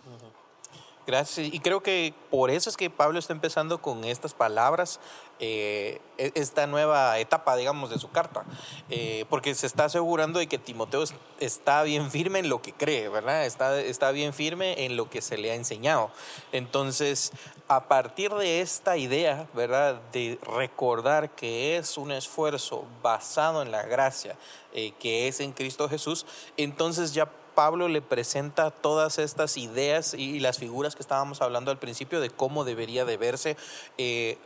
Gracias. 1.04 1.52
Y 1.52 1.58
creo 1.58 1.82
que 1.82 2.14
por 2.30 2.50
eso 2.50 2.70
es 2.70 2.76
que 2.76 2.88
Pablo 2.88 3.18
está 3.18 3.32
empezando 3.32 3.82
con 3.82 4.04
estas 4.04 4.34
palabras, 4.34 5.00
eh, 5.40 6.00
e-, 6.16 6.30
esta 6.36 6.68
nueva 6.68 7.18
etapa, 7.18 7.56
digamos, 7.56 7.90
de 7.90 7.98
su 7.98 8.10
carta, 8.10 8.44
eh, 8.88 9.24
porque 9.28 9.54
se 9.56 9.66
está 9.66 9.86
asegurando 9.86 10.38
de 10.38 10.46
que 10.46 10.58
Timoteo 10.58 11.02
está 11.40 11.82
bien 11.82 12.10
firme 12.12 12.38
en 12.38 12.48
lo 12.48 12.62
que 12.62 12.72
cree, 12.72 13.08
¿verdad? 13.08 13.46
Está, 13.46 13.80
está 13.80 14.12
bien 14.12 14.32
firme 14.32 14.84
en 14.84 14.96
lo 14.96 15.10
que 15.10 15.22
se 15.22 15.36
le 15.38 15.50
ha 15.50 15.56
enseñado. 15.56 16.12
Entonces, 16.52 17.32
a 17.66 17.88
partir 17.88 18.32
de 18.34 18.60
esta 18.60 18.96
idea, 18.96 19.48
¿verdad? 19.54 20.00
De 20.12 20.38
recordar 20.56 21.30
que 21.30 21.78
es 21.78 21.98
un 21.98 22.12
esfuerzo 22.12 22.84
basado 23.02 23.62
en 23.62 23.72
la 23.72 23.82
gracia 23.82 24.36
eh, 24.72 24.92
que 25.00 25.26
es 25.26 25.40
en 25.40 25.52
Cristo 25.52 25.88
Jesús, 25.88 26.26
entonces 26.56 27.12
ya 27.12 27.28
Pablo 27.54 27.88
le 27.88 28.02
presenta 28.02 28.70
todas 28.70 29.18
estas 29.18 29.56
ideas 29.56 30.14
y 30.14 30.40
las 30.40 30.58
figuras 30.58 30.96
que 30.96 31.02
estábamos 31.02 31.42
hablando 31.42 31.70
al 31.70 31.78
principio 31.78 32.20
de 32.20 32.30
cómo 32.30 32.64
debería 32.64 33.04
de 33.04 33.16
verse. 33.16 33.56
Eh, 33.98 34.38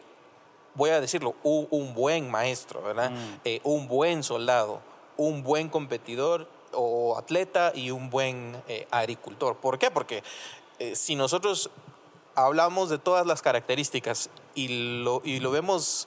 voy 0.74 0.90
a 0.90 1.00
decirlo, 1.00 1.34
un, 1.42 1.94
buen 1.94 2.30
maestro, 2.30 2.82
¿verdad? 2.82 3.10
Mm. 3.10 3.40
Eh, 3.44 3.60
un 3.64 3.88
buen 3.88 4.22
soldado, 4.22 4.80
un 5.16 5.42
buen 5.42 5.68
competidor 5.68 6.48
o 6.72 7.16
atleta 7.16 7.72
y 7.74 7.90
un 7.90 8.10
buen 8.10 8.62
eh, 8.68 8.86
agricultor. 8.90 9.56
¿Por 9.56 9.78
qué? 9.78 9.90
Porque 9.90 10.22
si 10.94 11.14
nosotros 11.14 11.70
hablamos 12.34 12.90
de 12.90 12.98
todas 12.98 13.26
las 13.26 13.40
características 13.40 14.28
y 14.54 15.02
lo, 15.02 15.22
y 15.24 15.40
lo 15.40 15.50
vemos 15.50 16.06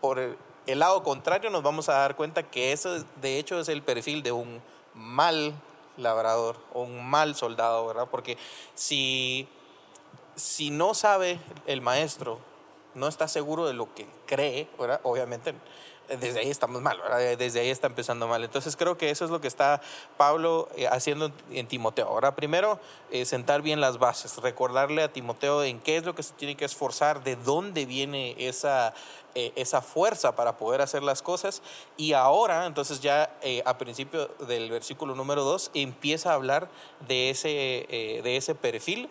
por 0.00 0.36
el 0.66 0.78
lado 0.78 1.02
contrario, 1.02 1.50
nos 1.50 1.62
vamos 1.62 1.88
a 1.88 1.94
dar 1.94 2.16
cuenta 2.16 2.44
que 2.44 2.72
eso 2.72 3.04
de 3.20 3.38
hecho 3.38 3.58
es 3.58 3.68
el 3.68 3.82
perfil 3.82 4.22
de 4.22 4.32
un 4.32 4.62
mal 4.94 5.52
labrador 5.96 6.56
o 6.72 6.82
un 6.82 7.08
mal 7.08 7.34
soldado, 7.34 7.86
¿verdad? 7.86 8.08
Porque 8.10 8.36
si, 8.74 9.48
si 10.34 10.70
no 10.70 10.94
sabe 10.94 11.38
el 11.66 11.80
maestro, 11.80 12.38
no 12.94 13.08
está 13.08 13.28
seguro 13.28 13.66
de 13.66 13.74
lo 13.74 13.92
que 13.94 14.06
cree, 14.26 14.68
¿verdad? 14.78 15.00
Obviamente 15.02 15.54
desde 16.08 16.40
ahí 16.40 16.50
estamos 16.50 16.82
mal, 16.82 17.00
desde 17.38 17.60
ahí 17.60 17.70
está 17.70 17.86
empezando 17.86 18.28
mal. 18.28 18.44
Entonces 18.44 18.76
creo 18.76 18.96
que 18.98 19.10
eso 19.10 19.24
es 19.24 19.30
lo 19.30 19.40
que 19.40 19.48
está 19.48 19.80
Pablo 20.16 20.68
eh, 20.76 20.86
haciendo 20.86 21.32
en 21.50 21.66
Timoteo. 21.66 22.08
Ahora, 22.08 22.34
primero, 22.34 22.78
eh, 23.10 23.24
sentar 23.24 23.62
bien 23.62 23.80
las 23.80 23.98
bases, 23.98 24.36
recordarle 24.38 25.02
a 25.02 25.12
Timoteo 25.12 25.62
en 25.62 25.80
qué 25.80 25.96
es 25.96 26.04
lo 26.04 26.14
que 26.14 26.22
se 26.22 26.34
tiene 26.34 26.56
que 26.56 26.64
esforzar, 26.64 27.24
de 27.24 27.36
dónde 27.36 27.86
viene 27.86 28.34
esa, 28.38 28.94
eh, 29.34 29.52
esa 29.56 29.80
fuerza 29.80 30.36
para 30.36 30.56
poder 30.56 30.80
hacer 30.80 31.02
las 31.02 31.22
cosas. 31.22 31.62
Y 31.96 32.12
ahora, 32.12 32.66
entonces 32.66 33.00
ya 33.00 33.30
a 33.64 33.78
principio 33.78 34.28
del 34.46 34.70
versículo 34.70 35.14
número 35.14 35.44
2, 35.44 35.70
empieza 35.74 36.30
a 36.30 36.34
hablar 36.34 36.68
de 37.06 37.30
ese, 37.30 37.48
de 37.48 38.36
ese 38.36 38.54
perfil 38.54 39.08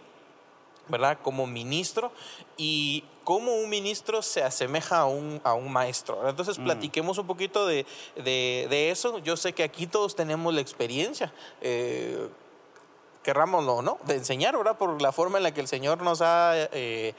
¿verdad? 0.90 1.18
Como 1.22 1.48
ministro 1.48 2.12
y 2.58 3.06
cómo 3.24 3.56
un 3.56 3.70
ministro 3.70 4.22
se 4.22 4.44
asemeja 4.44 5.00
a 5.00 5.06
un, 5.06 5.42
a 5.44 5.54
un 5.54 5.72
maestro. 5.72 6.28
Entonces, 6.28 6.60
mm. 6.60 6.64
platiquemos 6.64 7.18
un 7.18 7.28
poquito 7.28 7.66
de, 7.66 7.86
de, 8.16 8.92
eso. 8.92 9.20
Yo 9.20 9.38
sé 9.38 9.54
que 9.54 9.64
aquí 9.64 9.88
todos 9.88 10.16
tenemos 10.16 10.54
la 10.54 10.62
experiencia. 10.62 11.34
Eh, 11.62 12.30
querrámoslo 13.24 13.76
o 13.76 13.82
no, 13.82 13.98
de 14.06 14.16
enseñar, 14.16 14.56
¿verdad? 14.58 14.78
Por 14.78 15.02
la 15.02 15.12
forma 15.12 15.38
en 15.38 15.44
la 15.44 15.54
que 15.54 15.62
el 15.62 15.68
Señor 15.68 16.02
nos 16.02 16.22
ha 16.22 16.54
eh, 16.56 17.16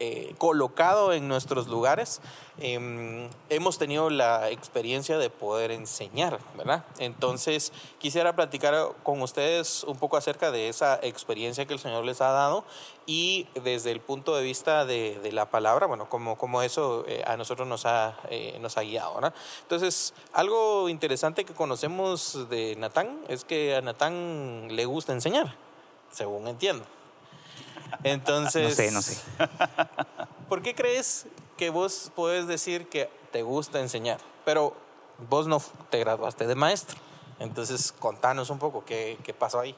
eh, 0.00 0.34
colocado 0.38 1.12
en 1.12 1.28
nuestros 1.28 1.68
lugares, 1.68 2.20
em, 2.58 3.28
hemos 3.48 3.78
tenido 3.78 4.10
la 4.10 4.50
experiencia 4.50 5.18
de 5.18 5.30
poder 5.30 5.70
enseñar, 5.70 6.40
¿verdad? 6.56 6.84
Entonces, 6.98 7.72
quisiera 7.98 8.34
platicar 8.34 8.74
con 9.04 9.22
ustedes 9.22 9.84
un 9.84 9.96
poco 9.96 10.16
acerca 10.16 10.50
de 10.50 10.68
esa 10.68 10.98
experiencia 11.02 11.66
que 11.66 11.74
el 11.74 11.78
Señor 11.78 12.04
les 12.04 12.20
ha 12.20 12.30
dado 12.30 12.64
y 13.06 13.46
desde 13.62 13.92
el 13.92 14.00
punto 14.00 14.34
de 14.34 14.42
vista 14.42 14.84
de, 14.84 15.30
la 15.32 15.48
palabra, 15.50 15.86
bueno, 15.86 16.08
como, 16.08 16.36
como 16.36 16.62
eso 16.62 17.04
eh, 17.06 17.22
a 17.26 17.36
nosotros 17.36 17.68
nos 17.68 17.86
ha, 17.86 18.16
eh, 18.30 18.58
nos 18.60 18.76
ha 18.76 18.82
guiado, 18.82 19.14
¿verdad? 19.14 19.34
Entonces, 19.62 20.12
algo 20.32 20.88
interesante 20.88 21.44
que 21.44 21.54
conocemos 21.54 22.48
de 22.50 22.74
Natán 22.76 23.20
es 23.28 23.44
que 23.44 23.76
a 23.76 23.80
Natán 23.80 24.68
le 24.70 24.86
gusta 24.86 25.12
enseñar, 25.12 25.54
según 26.10 26.48
entiendo. 26.48 26.84
Entonces. 28.02 28.68
No 28.68 28.74
sé, 28.74 28.90
no 28.90 29.02
sé. 29.02 29.18
¿Por 30.48 30.62
qué 30.62 30.74
crees 30.74 31.26
que 31.56 31.70
vos 31.70 32.12
puedes 32.14 32.46
decir 32.46 32.88
que 32.88 33.10
te 33.32 33.42
gusta 33.42 33.80
enseñar? 33.80 34.18
Pero 34.44 34.76
vos 35.28 35.46
no 35.46 35.62
te 35.90 35.98
graduaste 35.98 36.46
de 36.46 36.54
maestro. 36.54 36.98
Entonces, 37.38 37.92
contanos 37.92 38.50
un 38.50 38.58
poco 38.58 38.84
qué, 38.84 39.18
qué 39.24 39.34
pasó 39.34 39.60
ahí. 39.60 39.76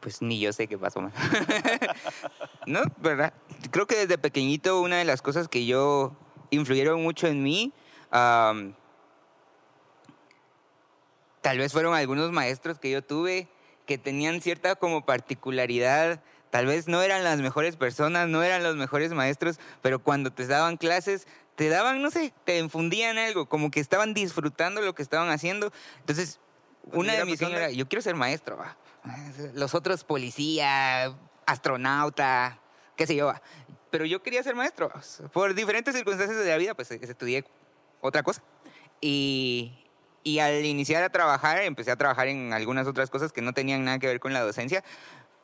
Pues 0.00 0.22
ni 0.22 0.38
yo 0.38 0.52
sé 0.52 0.66
qué 0.68 0.78
pasó. 0.78 1.00
no, 2.66 2.80
¿verdad? 2.98 3.32
Creo 3.70 3.86
que 3.86 3.96
desde 3.96 4.18
pequeñito 4.18 4.80
una 4.80 4.98
de 4.98 5.04
las 5.04 5.22
cosas 5.22 5.48
que 5.48 5.66
yo 5.66 6.12
influyeron 6.50 7.02
mucho 7.02 7.26
en 7.26 7.42
mí, 7.42 7.72
tal 8.10 8.74
vez 11.58 11.72
fueron 11.72 11.94
algunos 11.94 12.30
maestros 12.32 12.78
que 12.78 12.90
yo 12.90 13.02
tuve 13.02 13.48
que 13.86 13.98
tenían 13.98 14.40
cierta 14.40 14.74
como 14.74 15.06
particularidad 15.06 16.20
Tal 16.56 16.64
vez 16.64 16.88
no 16.88 17.02
eran 17.02 17.22
las 17.22 17.38
mejores 17.38 17.76
personas, 17.76 18.28
no 18.28 18.42
eran 18.42 18.62
los 18.62 18.76
mejores 18.76 19.12
maestros, 19.12 19.60
pero 19.82 19.98
cuando 19.98 20.32
te 20.32 20.46
daban 20.46 20.78
clases, 20.78 21.28
te 21.54 21.68
daban, 21.68 22.00
no 22.00 22.10
sé, 22.10 22.32
te 22.44 22.56
infundían 22.56 23.18
algo, 23.18 23.46
como 23.46 23.70
que 23.70 23.78
estaban 23.78 24.14
disfrutando 24.14 24.80
lo 24.80 24.94
que 24.94 25.02
estaban 25.02 25.28
haciendo. 25.28 25.70
Entonces, 25.98 26.40
pues 26.82 26.96
una 26.96 27.12
de 27.12 27.26
mis 27.26 27.40
sueños 27.40 27.58
era, 27.58 27.70
yo 27.72 27.86
quiero 27.86 28.00
ser 28.00 28.14
maestro. 28.14 28.58
Los 29.52 29.74
otros 29.74 30.02
policía, 30.02 31.14
astronauta, 31.44 32.58
qué 32.96 33.06
sé 33.06 33.14
yo. 33.14 33.34
Pero 33.90 34.06
yo 34.06 34.22
quería 34.22 34.42
ser 34.42 34.54
maestro. 34.54 34.90
Por 35.34 35.52
diferentes 35.52 35.94
circunstancias 35.94 36.42
de 36.42 36.48
la 36.48 36.56
vida, 36.56 36.72
pues 36.72 36.90
estudié 36.90 37.44
otra 38.00 38.22
cosa. 38.22 38.42
Y, 39.02 39.84
y 40.22 40.38
al 40.38 40.64
iniciar 40.64 41.02
a 41.02 41.10
trabajar, 41.10 41.60
empecé 41.60 41.90
a 41.90 41.96
trabajar 41.96 42.28
en 42.28 42.54
algunas 42.54 42.86
otras 42.86 43.10
cosas 43.10 43.30
que 43.30 43.42
no 43.42 43.52
tenían 43.52 43.84
nada 43.84 43.98
que 43.98 44.06
ver 44.06 44.20
con 44.20 44.32
la 44.32 44.40
docencia, 44.40 44.82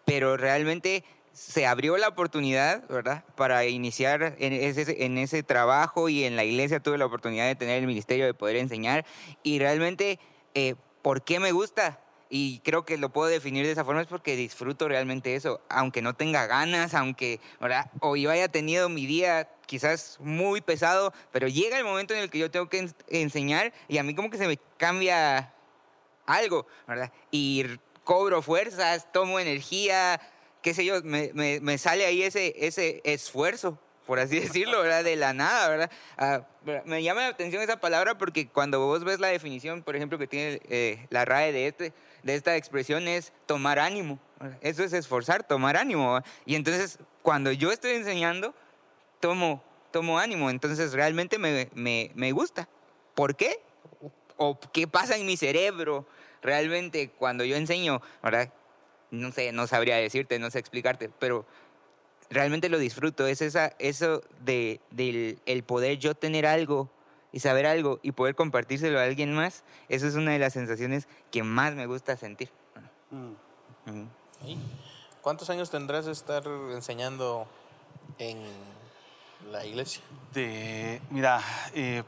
pero 0.04 0.36
realmente 0.36 1.04
se 1.32 1.66
abrió 1.66 1.96
la 1.96 2.08
oportunidad, 2.08 2.86
¿verdad? 2.88 3.24
Para 3.36 3.64
iniciar 3.64 4.36
en 4.38 4.52
ese, 4.52 5.04
en 5.04 5.18
ese 5.18 5.42
trabajo 5.42 6.08
y 6.08 6.24
en 6.24 6.36
la 6.36 6.44
iglesia 6.44 6.80
tuve 6.80 6.98
la 6.98 7.06
oportunidad 7.06 7.46
de 7.46 7.54
tener 7.54 7.78
el 7.78 7.86
ministerio, 7.86 8.26
de 8.26 8.34
poder 8.34 8.56
enseñar 8.56 9.06
y 9.42 9.58
realmente, 9.58 10.18
eh, 10.54 10.74
¿por 11.00 11.22
qué 11.22 11.40
me 11.40 11.52
gusta? 11.52 11.98
Y 12.34 12.60
creo 12.60 12.84
que 12.84 12.96
lo 12.96 13.10
puedo 13.10 13.28
definir 13.28 13.66
de 13.66 13.72
esa 13.72 13.84
forma 13.84 14.00
es 14.00 14.06
porque 14.06 14.36
disfruto 14.36 14.88
realmente 14.88 15.34
eso, 15.34 15.60
aunque 15.68 16.00
no 16.00 16.14
tenga 16.14 16.46
ganas, 16.46 16.94
aunque, 16.94 17.40
¿verdad? 17.60 17.90
Yo 18.16 18.30
haya 18.30 18.48
tenido 18.48 18.88
mi 18.88 19.04
día 19.04 19.50
quizás 19.66 20.18
muy 20.18 20.62
pesado, 20.62 21.12
pero 21.30 21.46
llega 21.46 21.76
el 21.76 21.84
momento 21.84 22.14
en 22.14 22.20
el 22.20 22.30
que 22.30 22.38
yo 22.38 22.50
tengo 22.50 22.70
que 22.70 22.90
enseñar 23.08 23.72
y 23.86 23.98
a 23.98 24.02
mí 24.02 24.14
como 24.14 24.30
que 24.30 24.38
se 24.38 24.46
me 24.46 24.58
cambia 24.78 25.52
algo, 26.24 26.66
¿verdad? 26.86 27.12
Y 27.30 27.66
cobro 28.04 28.42
fuerzas, 28.42 29.10
tomo 29.12 29.38
energía, 29.40 30.20
qué 30.62 30.74
sé 30.74 30.84
yo, 30.84 31.02
me, 31.02 31.32
me, 31.34 31.78
sale 31.78 32.06
ahí 32.06 32.22
ese, 32.22 32.54
ese 32.58 33.00
esfuerzo 33.04 33.78
por 34.06 34.18
así 34.18 34.40
decirlo, 34.40 34.82
¿verdad? 34.82 35.04
De 35.04 35.16
la 35.16 35.32
nada, 35.32 35.68
¿verdad? 35.68 35.90
Ah, 36.16 36.46
me 36.84 37.02
llama 37.02 37.22
la 37.22 37.28
atención 37.28 37.62
esa 37.62 37.80
palabra 37.80 38.18
porque 38.18 38.48
cuando 38.48 38.80
vos 38.80 39.04
ves 39.04 39.20
la 39.20 39.28
definición, 39.28 39.82
por 39.82 39.96
ejemplo, 39.96 40.18
que 40.18 40.26
tiene 40.26 40.60
eh, 40.68 41.06
la 41.10 41.24
RAE 41.24 41.52
de, 41.52 41.66
este, 41.66 41.92
de 42.22 42.34
esta 42.34 42.56
expresión 42.56 43.08
es 43.08 43.32
tomar 43.46 43.78
ánimo. 43.78 44.18
Eso 44.60 44.82
es 44.82 44.92
esforzar, 44.92 45.44
tomar 45.44 45.76
ánimo. 45.76 46.20
Y 46.44 46.56
entonces, 46.56 46.98
cuando 47.22 47.52
yo 47.52 47.70
estoy 47.70 47.92
enseñando, 47.92 48.54
tomo, 49.20 49.62
tomo 49.92 50.18
ánimo. 50.18 50.50
Entonces, 50.50 50.92
realmente 50.92 51.38
me, 51.38 51.68
me, 51.74 52.10
me 52.14 52.32
gusta. 52.32 52.68
¿Por 53.14 53.36
qué? 53.36 53.60
¿O 54.36 54.58
qué 54.72 54.88
pasa 54.88 55.16
en 55.16 55.26
mi 55.26 55.36
cerebro 55.36 56.06
realmente 56.42 57.10
cuando 57.10 57.44
yo 57.44 57.56
enseño? 57.56 58.02
¿verdad? 58.22 58.52
No 59.10 59.32
sé, 59.32 59.52
no 59.52 59.66
sabría 59.66 59.96
decirte, 59.96 60.38
no 60.38 60.50
sé 60.50 60.58
explicarte, 60.58 61.10
pero 61.18 61.46
realmente 62.30 62.68
lo 62.68 62.78
disfruto. 62.78 63.26
Es 63.26 63.42
esa, 63.42 63.74
eso 63.78 64.22
de, 64.40 64.80
del 64.90 65.38
el 65.46 65.62
poder 65.62 65.98
yo 65.98 66.14
tener 66.14 66.46
algo 66.46 66.90
y 67.32 67.40
saber 67.40 67.66
algo 67.66 67.98
y 68.02 68.12
poder 68.12 68.34
compartírselo 68.34 68.98
a 68.98 69.04
alguien 69.04 69.32
más, 69.32 69.64
eso 69.88 70.06
es 70.06 70.14
una 70.14 70.32
de 70.32 70.38
las 70.38 70.52
sensaciones 70.52 71.08
que 71.30 71.42
más 71.42 71.74
me 71.74 71.86
gusta 71.86 72.16
sentir. 72.16 72.50
Mm. 73.10 74.04
¿Cuántos 75.22 75.48
años 75.50 75.70
tendrás 75.70 76.04
de 76.06 76.12
estar 76.12 76.42
enseñando 76.72 77.46
en 78.18 78.38
la 79.50 79.64
iglesia? 79.64 80.02
De, 80.32 81.00
mira, 81.10 81.40
eh, 81.74 82.02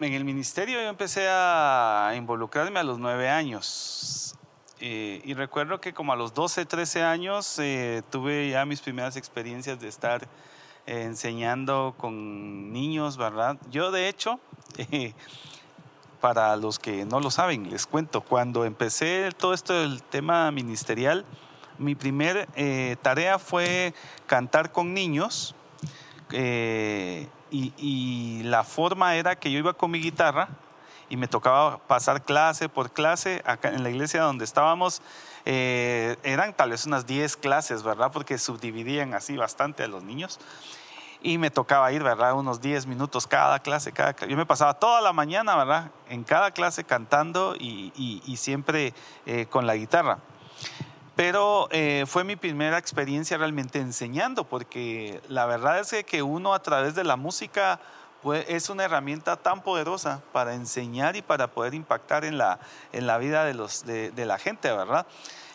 en 0.00 0.12
el 0.12 0.24
ministerio 0.24 0.80
yo 0.82 0.88
empecé 0.88 1.26
a 1.30 2.12
involucrarme 2.16 2.80
a 2.80 2.82
los 2.82 2.98
nueve 2.98 3.28
años. 3.28 4.34
Eh, 4.78 5.22
y 5.24 5.32
recuerdo 5.32 5.80
que 5.80 5.94
como 5.94 6.12
a 6.12 6.16
los 6.16 6.34
12, 6.34 6.66
13 6.66 7.02
años 7.02 7.58
eh, 7.58 8.02
tuve 8.10 8.50
ya 8.50 8.66
mis 8.66 8.82
primeras 8.82 9.16
experiencias 9.16 9.80
de 9.80 9.88
estar 9.88 10.28
enseñando 10.84 11.94
con 11.96 12.72
niños, 12.72 13.16
¿verdad? 13.16 13.56
Yo 13.70 13.90
de 13.90 14.08
hecho, 14.08 14.38
para 16.20 16.56
los 16.56 16.78
que 16.78 17.06
no 17.06 17.20
lo 17.20 17.30
saben, 17.30 17.70
les 17.70 17.86
cuento, 17.86 18.20
cuando 18.20 18.66
empecé 18.66 19.30
todo 19.36 19.54
esto 19.54 19.72
del 19.72 20.02
tema 20.02 20.50
ministerial, 20.50 21.24
mi 21.78 21.94
primer 21.94 22.46
eh, 22.54 22.96
tarea 23.00 23.38
fue 23.38 23.94
cantar 24.26 24.72
con 24.72 24.92
niños 24.92 25.54
y, 27.50 28.42
la 28.44 28.64
forma 28.64 29.16
era 29.16 29.36
que 29.36 29.50
yo 29.50 29.58
iba 29.58 29.72
con 29.72 29.90
mi 29.90 30.00
guitarra, 30.00 30.48
y 31.08 31.16
me 31.16 31.28
tocaba 31.28 31.78
pasar 31.78 32.24
clase 32.24 32.68
por 32.68 32.90
clase. 32.90 33.42
Acá 33.44 33.68
en 33.68 33.82
la 33.82 33.90
iglesia 33.90 34.22
donde 34.22 34.44
estábamos 34.44 35.02
eh, 35.44 36.16
eran 36.24 36.52
tal 36.54 36.70
vez 36.70 36.86
unas 36.86 37.06
10 37.06 37.36
clases, 37.36 37.82
¿verdad? 37.82 38.10
Porque 38.12 38.38
subdividían 38.38 39.14
así 39.14 39.36
bastante 39.36 39.84
a 39.84 39.88
los 39.88 40.02
niños. 40.02 40.40
Y 41.22 41.38
me 41.38 41.50
tocaba 41.50 41.90
ir, 41.92 42.02
¿verdad? 42.02 42.34
Unos 42.34 42.60
10 42.60 42.86
minutos 42.86 43.26
cada 43.26 43.60
clase. 43.60 43.92
Cada, 43.92 44.14
yo 44.26 44.36
me 44.36 44.46
pasaba 44.46 44.74
toda 44.74 45.00
la 45.00 45.12
mañana, 45.12 45.56
¿verdad? 45.56 45.90
En 46.08 46.24
cada 46.24 46.50
clase 46.50 46.84
cantando 46.84 47.54
y, 47.58 47.92
y, 47.96 48.36
siempre 48.36 48.92
eh, 49.24 49.46
con 49.46 49.66
la 49.66 49.76
guitarra. 49.76 50.18
Pero 51.16 51.68
eh, 51.70 52.04
fue 52.06 52.24
mi 52.24 52.36
primera 52.36 52.76
experiencia 52.76 53.38
realmente 53.38 53.78
enseñando, 53.78 54.44
porque 54.44 55.20
la 55.28 55.46
verdad 55.46 55.80
es 55.80 56.04
que 56.04 56.22
uno 56.22 56.52
a 56.52 56.62
través 56.62 56.94
de 56.94 57.04
la 57.04 57.16
música 57.16 57.80
es 58.48 58.68
una 58.70 58.84
herramienta 58.84 59.36
tan 59.36 59.62
poderosa 59.62 60.20
para 60.32 60.54
enseñar 60.54 61.16
y 61.16 61.22
para 61.22 61.48
poder 61.48 61.74
impactar 61.74 62.24
en 62.24 62.36
la, 62.36 62.58
en 62.92 63.06
la 63.06 63.18
vida 63.18 63.44
de, 63.44 63.54
los, 63.54 63.86
de, 63.86 64.26
la 64.26 64.38
gente, 64.38 64.70
¿verdad? 64.70 65.06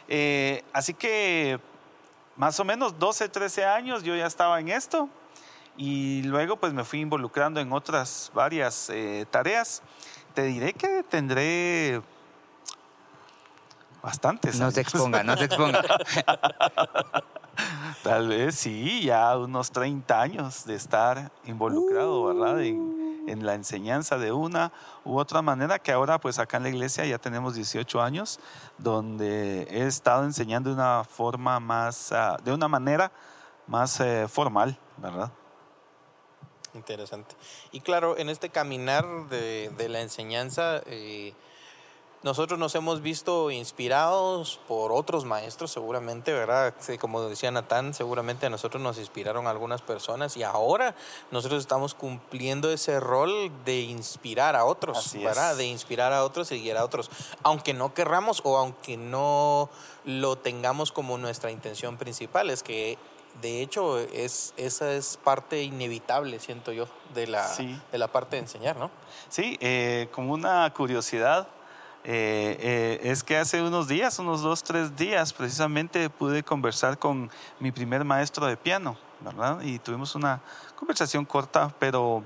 Eh, 0.08 0.64
así 0.74 0.94
que 0.94 1.60
más 2.36 2.60
o 2.60 2.64
menos 2.64 2.98
12, 2.98 3.30
13 3.30 3.66
años 3.66 4.04
yo 4.04 4.16
ya 4.16 4.26
estaba 4.26 4.60
en 4.60 4.70
esto 4.70 5.10
y 5.78 6.24
luego 6.24 6.58
pues 6.58 6.74
me 6.74 6.84
fui 6.84 7.02
involucrando 7.02 7.60
en 7.60 7.72
otras 7.72 8.32
varias 8.34 8.90
eh, 8.90 9.26
tareas. 9.30 9.84
Te 10.34 10.44
diré 10.44 10.74
que 10.74 11.04
tendré 11.04 12.02
bastantes. 14.02 14.60
No 14.60 14.72
se 14.72 14.82
exponga, 14.82 15.24
no 15.24 15.38
se 15.38 15.46
exponga. 15.46 15.82
Tal 18.04 18.28
vez 18.28 18.56
sí, 18.56 19.04
ya 19.04 19.38
unos 19.38 19.72
30 19.72 20.20
años 20.20 20.66
de 20.66 20.76
estar 20.76 21.32
involucrado, 21.46 22.26
¿verdad? 22.26 22.62
En, 22.62 23.00
la 23.28 23.54
enseñanza 23.54 24.18
de 24.18 24.34
una 24.34 24.74
u 25.06 25.18
otra 25.18 25.42
manera, 25.42 25.80
que 25.80 25.94
ahora 25.94 26.20
pues 26.20 26.38
acá 26.38 26.58
en 26.58 26.64
la 26.64 26.70
iglesia 26.70 27.06
ya 27.06 27.18
tenemos 27.18 27.56
18 27.56 28.02
años, 28.02 28.42
donde 28.78 29.68
he 29.70 29.86
estado 29.86 30.26
enseñando 30.26 30.70
de 30.70 30.76
una 30.76 31.06
forma 31.06 31.60
más, 31.62 32.12
ah, 32.12 32.38
de 32.44 32.52
una 32.52 32.68
manera 32.68 33.12
más 33.68 34.02
eh, 34.02 34.28
formal, 34.28 34.78
¿verdad? 34.98 35.32
Interesante. 36.74 37.36
Y 37.72 37.80
claro, 37.80 38.18
en 38.18 38.28
este 38.28 38.50
caminar 38.50 39.06
de, 39.30 39.72
de 39.78 39.88
la 39.88 40.02
enseñanza, 40.02 40.82
eh, 40.88 41.34
nosotros 42.24 42.60
nos 42.60 42.76
hemos 42.76 43.02
visto 43.02 43.50
inspirados 43.50 44.60
por 44.68 44.92
otros 44.92 45.26
maestros, 45.26 45.72
seguramente, 45.72 46.32
¿verdad? 46.32 46.74
Como 47.00 47.22
decía 47.24 47.50
Natán, 47.50 47.96
seguramente 47.96 48.46
a 48.46 48.50
nosotros 48.50 48.82
nos 48.82 49.00
inspiraron 49.00 49.48
algunas 49.48 49.82
personas 49.82 50.38
y 50.38 50.44
ahora 50.44 50.96
nosotros 51.32 51.62
estamos 51.62 51.96
cumpliendo 51.96 52.72
ese 52.72 53.00
rol 53.00 53.52
de 53.66 53.82
inspirar 53.82 54.56
a 54.56 54.66
otros, 54.66 55.14
¿verdad? 55.16 55.56
De 55.56 55.66
inspirar 55.66 56.14
a 56.14 56.24
otros 56.24 56.52
y 56.52 56.62
guiar 56.62 56.78
a 56.78 56.86
otros, 56.86 57.10
aunque 57.42 57.74
no 57.74 57.94
querramos 57.96 58.42
o 58.44 58.58
aunque 58.58 58.98
no 58.98 59.70
lo 60.06 60.38
tengamos 60.38 60.92
como 60.92 61.18
nuestra 61.18 61.50
intención 61.50 61.98
principal, 61.98 62.52
es 62.52 62.62
que 62.62 63.00
de 63.42 63.62
hecho 63.62 63.98
es 63.98 64.54
esa 64.58 64.94
es 64.94 65.18
parte 65.18 65.64
inevitable, 65.64 66.40
siento 66.40 66.72
yo, 66.72 66.86
de 67.16 67.28
la, 67.28 67.50
de 67.56 67.98
la 67.98 68.08
parte 68.10 68.36
de 68.36 68.44
enseñar, 68.44 68.76
¿no? 68.76 68.92
Sí, 69.30 69.58
eh, 69.60 70.08
como 70.12 70.34
una 70.34 70.72
curiosidad 70.74 71.48
eh, 72.04 72.58
eh, 72.60 73.00
es 73.04 73.24
que 73.24 73.38
hace 73.38 73.62
unos 73.62 73.88
días, 73.88 74.18
unos 74.18 74.42
dos, 74.42 74.64
tres 74.64 74.96
días, 74.96 75.34
precisamente 75.34 76.10
pude 76.10 76.42
conversar 76.42 76.98
con 76.98 77.30
mi 77.60 77.72
primer 77.72 78.04
maestro 78.04 78.48
de 78.48 78.58
piano, 78.58 78.98
¿verdad? 79.20 79.62
Y 79.62 79.78
tuvimos 79.78 80.16
una 80.16 80.42
conversación 80.76 81.26
corta, 81.26 81.72
pero, 81.78 82.24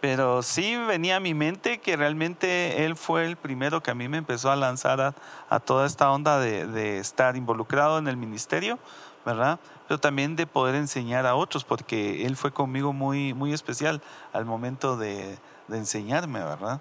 pero 0.00 0.42
sí 0.42 0.76
venía 0.76 1.16
a 1.16 1.20
mi 1.20 1.34
mente 1.34 1.78
que 1.78 1.96
realmente 1.96 2.84
él 2.84 2.94
fue 2.94 3.26
el 3.26 3.36
primero 3.36 3.82
que 3.82 3.90
a 3.90 3.94
mí 3.94 4.08
me 4.08 4.18
empezó 4.18 4.52
a 4.52 4.56
lanzar 4.56 5.14
a, 5.48 5.60
toda 5.60 5.86
esta 5.86 6.12
onda 6.12 6.38
de, 6.38 6.98
estar 6.98 7.36
involucrado 7.36 7.98
en 7.98 8.06
el 8.06 8.16
ministerio, 8.16 8.78
¿verdad? 9.26 9.58
Pero 9.88 9.98
también 9.98 10.36
de 10.36 10.46
poder 10.46 10.76
enseñar 10.76 11.26
a 11.26 11.34
otros, 11.34 11.64
porque 11.64 12.24
él 12.24 12.36
fue 12.36 12.52
conmigo 12.52 12.92
muy, 12.92 13.34
muy 13.34 13.52
especial 13.52 14.00
al 14.32 14.44
momento 14.44 14.96
de, 14.96 15.38
de 15.66 15.76
enseñarme, 15.76 16.38
¿verdad? 16.38 16.80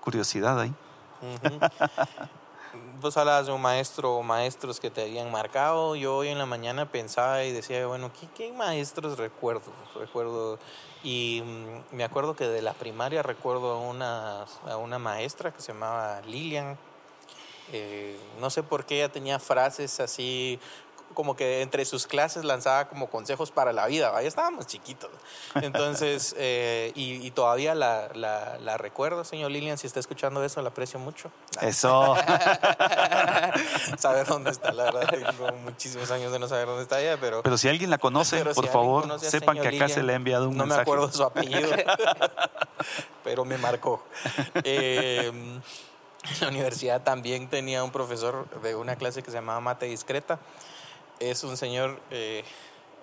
Curiosidad 0.00 0.58
ahí. 0.58 0.74
Vos 3.00 3.16
hablabas 3.16 3.46
de 3.46 3.52
un 3.52 3.60
maestro 3.60 4.16
o 4.16 4.22
maestros 4.22 4.80
que 4.80 4.90
te 4.90 5.02
habían 5.02 5.30
marcado. 5.30 5.94
Yo 5.94 6.16
hoy 6.16 6.28
en 6.28 6.38
la 6.38 6.46
mañana 6.46 6.90
pensaba 6.90 7.44
y 7.44 7.52
decía, 7.52 7.86
bueno, 7.86 8.10
¿qué, 8.34 8.52
maestros 8.52 9.18
recuerdo? 9.18 9.72
Recuerdo, 9.94 10.58
y 11.02 11.42
mm, 11.44 11.96
me 11.96 12.04
acuerdo 12.04 12.34
que 12.34 12.48
de 12.48 12.62
la 12.62 12.72
primaria 12.72 13.22
recuerdo 13.22 13.72
a 13.74 13.78
una, 13.78 14.42
a 14.42 14.76
una 14.76 14.98
maestra 14.98 15.52
que 15.52 15.60
se 15.60 15.72
llamaba 15.72 16.20
Lilian. 16.22 16.78
Eh, 17.72 18.18
no 18.40 18.50
sé 18.50 18.62
por 18.62 18.84
qué 18.84 18.96
ella 18.96 19.10
tenía 19.10 19.38
frases 19.38 20.00
así 20.00 20.58
como 21.14 21.36
que 21.36 21.62
entre 21.62 21.84
sus 21.84 22.06
clases 22.06 22.44
lanzaba 22.44 22.88
como 22.88 23.08
consejos 23.08 23.50
para 23.50 23.72
la 23.72 23.86
vida, 23.86 24.12
ya 24.20 24.28
estábamos 24.28 24.66
chiquitos. 24.66 25.10
Entonces, 25.54 26.34
eh, 26.38 26.92
y, 26.94 27.30
todavía 27.30 27.74
la, 27.74 28.08
la, 28.14 28.76
recuerdo, 28.76 29.24
señor 29.24 29.50
Lilian, 29.50 29.78
si 29.78 29.86
está 29.86 30.00
escuchando 30.00 30.44
eso, 30.44 30.60
la 30.62 30.68
aprecio 30.68 30.98
mucho. 30.98 31.30
Eso. 31.60 32.16
saber 33.98 34.26
dónde 34.26 34.50
está, 34.50 34.72
la 34.72 34.84
verdad, 34.84 35.08
tengo 35.08 35.56
muchísimos 35.58 36.10
años 36.10 36.32
de 36.32 36.38
no 36.38 36.48
saber 36.48 36.66
dónde 36.66 36.82
está 36.82 37.00
ella, 37.00 37.16
pero... 37.20 37.42
Pero 37.42 37.56
si 37.56 37.68
alguien 37.68 37.90
la 37.90 37.98
conoce, 37.98 38.44
por 38.44 38.68
favor, 38.68 39.20
sepan 39.20 39.60
que 39.60 39.68
acá 39.68 39.88
se 39.88 40.02
le 40.02 40.12
ha 40.12 40.16
enviado 40.16 40.48
un 40.48 40.56
no 40.56 40.66
mensaje. 40.66 40.84
No 40.84 40.92
me 40.92 40.98
acuerdo 40.98 41.12
su 41.12 41.22
apellido, 41.22 41.70
pero 43.24 43.44
me 43.44 43.56
marcó. 43.58 44.04
Eh, 44.64 45.32
la 46.40 46.48
universidad 46.48 47.02
también 47.02 47.48
tenía 47.48 47.84
un 47.84 47.90
profesor 47.90 48.48
de 48.62 48.74
una 48.74 48.96
clase 48.96 49.22
que 49.22 49.30
se 49.30 49.36
llamaba 49.36 49.60
Mate 49.60 49.86
Discreta 49.86 50.38
es 51.20 51.44
un 51.44 51.56
señor, 51.56 52.00
eh, 52.10 52.44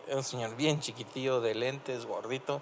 un 0.10 0.24
señor 0.24 0.56
bien 0.56 0.80
chiquitillo, 0.80 1.41
de 1.41 1.56
lentes, 1.56 2.06
gordito, 2.06 2.62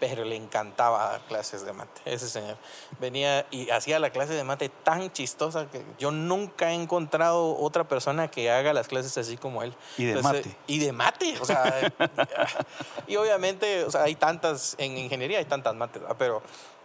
pero 0.00 0.24
le 0.24 0.36
encantaba 0.36 1.10
dar 1.10 1.20
clases 1.22 1.64
de 1.64 1.72
mate. 1.72 2.00
Ese 2.04 2.28
señor 2.28 2.56
venía 3.00 3.46
y 3.50 3.70
hacía 3.70 3.98
la 3.98 4.10
clase 4.10 4.32
de 4.32 4.44
mate 4.44 4.68
tan 4.68 5.12
chistosa 5.12 5.68
que 5.70 5.84
yo 5.98 6.10
nunca 6.10 6.70
he 6.70 6.74
encontrado 6.74 7.56
otra 7.56 7.88
persona 7.88 8.30
que 8.30 8.50
haga 8.50 8.72
las 8.72 8.88
clases 8.88 9.16
así 9.18 9.36
como 9.36 9.62
él. 9.62 9.74
Y 9.96 10.04
de 10.04 10.22
mate. 10.22 10.56
Y 10.66 10.78
de 10.78 10.92
mate, 10.92 11.36
o 11.40 11.44
sea, 11.44 11.92
y 13.08 13.16
obviamente, 13.16 13.84
o 13.84 13.90
sea, 13.90 14.04
hay 14.04 14.14
tantas, 14.14 14.76
en 14.78 14.96
ingeniería 14.96 15.38
hay 15.38 15.46
tantas 15.46 15.74
mates, 15.74 16.02
pero 16.16 16.42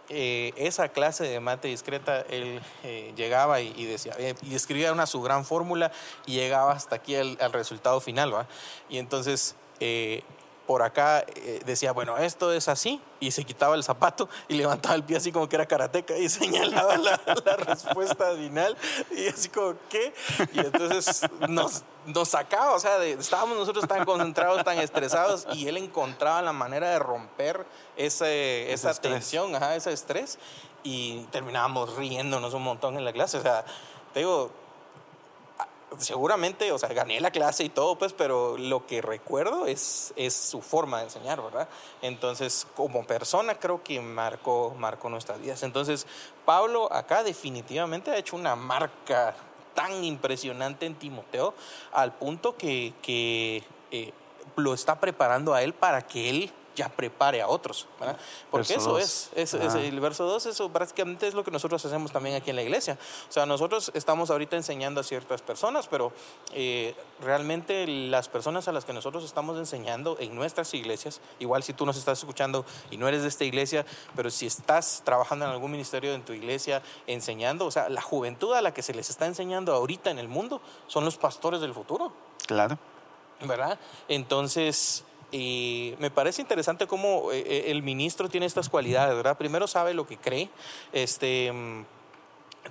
eh, 0.08 0.52
esa 0.56 0.88
clase 0.88 1.24
de 1.24 1.40
mate 1.40 1.68
discreta, 1.68 2.20
él 2.28 2.60
eh, 2.82 3.12
llegaba 3.16 3.60
y, 3.60 3.86
decía, 3.86 4.14
eh, 4.18 4.34
y 4.42 4.54
escribía 4.54 4.92
una 4.92 5.06
su 5.06 5.22
gran 5.22 5.44
fórmula 5.44 5.92
y 6.26 6.34
llegaba 6.34 6.72
hasta 6.72 6.96
aquí 6.96 7.16
al, 7.16 7.52
resultado 7.52 8.00
final, 8.00 8.34
¿va? 8.34 8.46
Y 8.88 8.98
entonces 8.98 9.56
por 10.66 10.82
acá 10.82 11.24
eh, 11.34 11.60
decía, 11.64 11.92
bueno, 11.92 12.16
esto 12.16 12.52
es 12.52 12.68
así, 12.68 13.00
y 13.20 13.30
se 13.30 13.44
quitaba 13.44 13.74
el 13.74 13.84
zapato 13.84 14.28
y 14.48 14.54
levantaba 14.54 14.94
el 14.94 15.04
pie 15.04 15.16
así 15.16 15.32
como 15.32 15.48
que 15.48 15.56
era 15.56 15.66
karateca 15.66 16.16
y 16.16 16.28
señalaba 16.30 16.96
la, 16.96 17.20
la 17.44 17.56
respuesta 17.56 18.32
final, 18.34 18.76
y 19.16 19.28
así 19.28 19.48
como, 19.48 19.74
¿qué? 19.88 20.14
Y 20.52 20.60
entonces 20.60 21.22
nos, 21.48 21.82
nos 22.06 22.28
sacaba, 22.28 22.74
o 22.74 22.80
sea, 22.80 23.02
estábamos 23.04 23.56
nosotros 23.58 23.86
tan 23.86 24.04
concentrados, 24.04 24.64
tan 24.64 24.78
estresados, 24.78 25.46
y 25.52 25.68
él 25.68 25.76
encontraba 25.76 26.42
la 26.42 26.52
manera 26.52 26.90
de 26.90 26.98
romper 26.98 27.66
ese, 27.96 28.72
esa 28.72 28.94
tensión, 28.94 29.54
ajá, 29.54 29.76
ese 29.76 29.92
estrés, 29.92 30.38
y 30.82 31.24
terminábamos 31.30 31.96
riéndonos 31.96 32.54
un 32.54 32.62
montón 32.62 32.96
en 32.96 33.04
la 33.04 33.12
clase, 33.12 33.38
o 33.38 33.42
sea, 33.42 33.64
te 34.12 34.20
digo, 34.20 34.50
seguramente, 35.98 36.70
o 36.72 36.78
sea, 36.78 36.88
gané 36.90 37.20
la 37.20 37.30
clase 37.30 37.64
y 37.64 37.68
todo, 37.68 37.96
pues, 37.96 38.12
pero 38.12 38.56
lo 38.58 38.86
que 38.86 39.02
recuerdo 39.02 39.66
es, 39.66 40.12
es 40.16 40.34
su 40.34 40.60
forma 40.60 40.98
de 40.98 41.04
enseñar, 41.04 41.42
¿verdad? 41.42 41.68
Entonces, 42.02 42.66
como 42.76 43.06
persona 43.06 43.54
creo 43.54 43.82
que 43.82 44.00
marcó, 44.00 44.74
marcó 44.78 45.08
nuestras 45.08 45.40
vidas. 45.40 45.62
Entonces, 45.62 46.06
Pablo 46.44 46.92
acá 46.92 47.22
definitivamente 47.22 48.10
ha 48.10 48.16
hecho 48.16 48.36
una 48.36 48.56
marca 48.56 49.34
tan 49.74 50.04
impresionante 50.04 50.86
en 50.86 50.94
Timoteo 50.94 51.54
al 51.92 52.14
punto 52.14 52.56
que, 52.56 52.94
que 53.02 53.64
eh, 53.90 54.12
lo 54.56 54.74
está 54.74 55.00
preparando 55.00 55.54
a 55.54 55.62
él 55.62 55.74
para 55.74 56.06
que 56.06 56.30
él 56.30 56.52
ya 56.74 56.88
prepare 56.88 57.40
a 57.40 57.48
otros. 57.48 57.86
¿verdad? 57.98 58.16
Porque 58.50 58.74
eso 58.74 58.98
es, 58.98 59.30
es, 59.34 59.54
el 59.54 60.00
verso 60.00 60.24
2, 60.24 60.46
eso 60.46 60.68
prácticamente 60.70 61.26
es 61.26 61.34
lo 61.34 61.44
que 61.44 61.50
nosotros 61.50 61.84
hacemos 61.84 62.12
también 62.12 62.36
aquí 62.36 62.50
en 62.50 62.56
la 62.56 62.62
iglesia. 62.62 62.98
O 63.28 63.32
sea, 63.32 63.46
nosotros 63.46 63.90
estamos 63.94 64.30
ahorita 64.30 64.56
enseñando 64.56 65.00
a 65.00 65.04
ciertas 65.04 65.42
personas, 65.42 65.88
pero 65.88 66.12
eh, 66.52 66.94
realmente 67.20 67.86
las 67.86 68.28
personas 68.28 68.68
a 68.68 68.72
las 68.72 68.84
que 68.84 68.92
nosotros 68.92 69.24
estamos 69.24 69.58
enseñando 69.58 70.16
en 70.20 70.34
nuestras 70.34 70.72
iglesias, 70.74 71.20
igual 71.38 71.62
si 71.62 71.72
tú 71.72 71.86
nos 71.86 71.96
estás 71.96 72.18
escuchando 72.18 72.64
y 72.90 72.96
no 72.96 73.08
eres 73.08 73.22
de 73.22 73.28
esta 73.28 73.44
iglesia, 73.44 73.86
pero 74.16 74.30
si 74.30 74.46
estás 74.46 75.02
trabajando 75.04 75.44
en 75.44 75.52
algún 75.52 75.70
ministerio 75.70 76.14
en 76.14 76.24
tu 76.24 76.32
iglesia 76.32 76.82
enseñando, 77.06 77.66
o 77.66 77.70
sea, 77.70 77.88
la 77.88 78.02
juventud 78.02 78.54
a 78.54 78.62
la 78.62 78.74
que 78.74 78.82
se 78.82 78.94
les 78.94 79.10
está 79.10 79.26
enseñando 79.26 79.72
ahorita 79.72 80.10
en 80.10 80.18
el 80.18 80.28
mundo 80.28 80.60
son 80.86 81.04
los 81.04 81.16
pastores 81.16 81.60
del 81.60 81.74
futuro. 81.74 82.12
Claro. 82.46 82.78
¿Verdad? 83.40 83.78
Entonces, 84.08 85.04
y 85.34 85.96
me 85.98 86.12
parece 86.12 86.42
interesante 86.42 86.86
cómo 86.86 87.32
eh, 87.32 87.40
eh, 87.40 87.64
el 87.66 87.82
ministro 87.82 88.28
tiene 88.28 88.46
estas 88.46 88.68
cualidades, 88.68 89.16
¿verdad? 89.16 89.36
Primero 89.36 89.66
sabe 89.66 89.92
lo 89.92 90.06
que 90.06 90.16
cree, 90.16 90.48
este, 90.92 91.52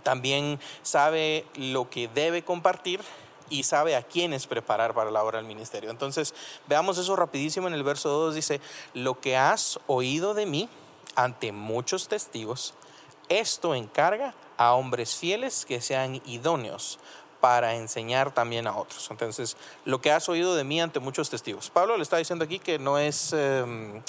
también 0.01 0.57
sabe 0.81 1.45
lo 1.55 1.89
que 1.89 2.07
debe 2.07 2.41
compartir 2.43 3.01
y 3.49 3.63
sabe 3.63 3.97
a 3.97 4.01
quiénes 4.01 4.47
preparar 4.47 4.93
para 4.93 5.11
la 5.11 5.21
obra 5.21 5.39
del 5.39 5.45
ministerio. 5.45 5.89
Entonces, 5.89 6.33
veamos 6.65 6.97
eso 6.97 7.17
rapidísimo 7.17 7.67
en 7.67 7.73
el 7.73 7.83
verso 7.83 8.07
2, 8.07 8.35
dice, 8.35 8.61
lo 8.93 9.19
que 9.19 9.35
has 9.35 9.77
oído 9.87 10.33
de 10.33 10.45
mí 10.45 10.69
ante 11.15 11.51
muchos 11.51 12.07
testigos, 12.07 12.75
esto 13.27 13.75
encarga 13.75 14.35
a 14.55 14.73
hombres 14.73 15.17
fieles 15.17 15.65
que 15.65 15.81
sean 15.81 16.21
idóneos 16.25 16.97
para 17.43 17.75
enseñar 17.75 18.33
también 18.33 18.67
a 18.67 18.77
otros. 18.77 19.05
Entonces, 19.11 19.57
lo 19.83 19.99
que 19.99 20.13
has 20.13 20.29
oído 20.29 20.55
de 20.55 20.63
mí 20.63 20.79
ante 20.79 21.01
muchos 21.01 21.29
testigos. 21.29 21.69
Pablo 21.69 21.97
le 21.97 22.03
está 22.03 22.15
diciendo 22.15 22.45
aquí 22.45 22.57
que 22.57 22.79
no 22.79 22.97
es, 22.97 23.33
em, 23.33 24.01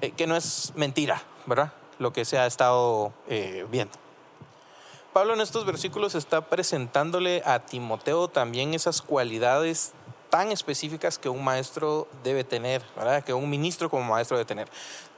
eh, 0.00 0.12
que 0.12 0.28
no 0.28 0.36
es 0.36 0.72
mentira, 0.76 1.20
¿verdad? 1.46 1.72
Lo 1.98 2.12
que 2.12 2.24
se 2.24 2.38
ha 2.38 2.46
estado 2.46 3.12
eh, 3.28 3.66
viendo. 3.72 3.92
Pablo 5.12 5.34
en 5.34 5.40
estos 5.40 5.66
versículos 5.66 6.14
está 6.14 6.42
presentándole 6.42 7.42
a 7.44 7.58
Timoteo 7.58 8.28
también 8.28 8.72
esas 8.72 9.02
cualidades 9.02 9.92
tan 10.30 10.52
específicas 10.52 11.18
que 11.18 11.28
un 11.28 11.42
maestro 11.42 12.06
debe 12.22 12.44
tener, 12.44 12.84
¿verdad? 12.94 13.24
Que 13.24 13.34
un 13.34 13.50
ministro 13.50 13.90
como 13.90 14.04
maestro 14.04 14.36
debe 14.36 14.46
tener. 14.46 14.68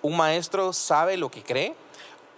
Un 0.01 0.17
maestro 0.17 0.73
sabe 0.73 1.19
lo 1.19 1.31
que 1.31 1.43
cree, 1.43 1.77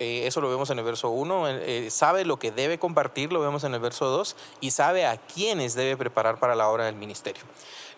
eh, 0.00 0.26
eso 0.26 0.40
lo 0.40 0.48
vemos 0.48 0.70
en 0.70 0.78
el 0.78 0.84
verso 0.84 1.10
1, 1.10 1.48
eh, 1.48 1.90
sabe 1.90 2.24
lo 2.24 2.38
que 2.38 2.50
debe 2.50 2.78
compartir, 2.78 3.34
lo 3.34 3.40
vemos 3.40 3.64
en 3.64 3.74
el 3.74 3.80
verso 3.80 4.06
2, 4.06 4.34
y 4.62 4.70
sabe 4.70 5.04
a 5.04 5.18
quiénes 5.18 5.74
debe 5.74 5.94
preparar 5.98 6.40
para 6.40 6.54
la 6.54 6.70
obra 6.70 6.86
del 6.86 6.94
ministerio. 6.94 7.42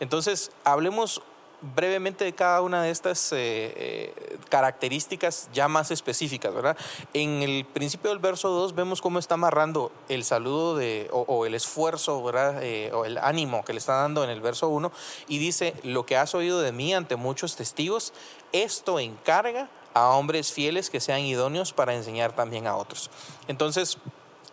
Entonces, 0.00 0.50
hablemos 0.64 1.22
brevemente 1.60 2.24
de 2.24 2.32
cada 2.32 2.60
una 2.60 2.82
de 2.82 2.90
estas 2.90 3.30
eh, 3.30 4.12
características 4.48 5.48
ya 5.52 5.68
más 5.68 5.92
específicas, 5.92 6.52
¿verdad? 6.52 6.76
En 7.14 7.40
el 7.40 7.64
principio 7.64 8.10
del 8.10 8.18
verso 8.18 8.48
2 8.48 8.74
vemos 8.74 9.00
cómo 9.00 9.20
está 9.20 9.34
amarrando 9.34 9.92
el 10.08 10.24
saludo 10.24 10.80
o, 11.12 11.46
el 11.46 11.54
esfuerzo, 11.54 12.20
¿verdad? 12.24 12.60
o 12.92 13.04
el 13.04 13.16
ánimo 13.18 13.64
que 13.64 13.74
le 13.74 13.78
está 13.78 13.94
dando 13.94 14.24
en 14.24 14.30
el 14.30 14.40
verso 14.40 14.66
1 14.70 14.90
y 15.28 15.38
dice, 15.38 15.74
lo 15.84 16.04
que 16.04 16.16
has 16.16 16.34
oído 16.34 16.60
de 16.62 16.72
mí 16.72 16.92
ante 16.94 17.14
muchos 17.14 17.54
testigos, 17.54 18.12
esto 18.50 18.98
encarga 18.98 19.68
a 19.94 20.10
hombres 20.10 20.52
fieles 20.52 20.90
que 20.90 21.00
sean 21.00 21.20
idóneos 21.20 21.72
para 21.72 21.94
enseñar 21.94 22.32
también 22.34 22.66
a 22.66 22.76
otros. 22.76 23.10
Entonces, 23.48 23.98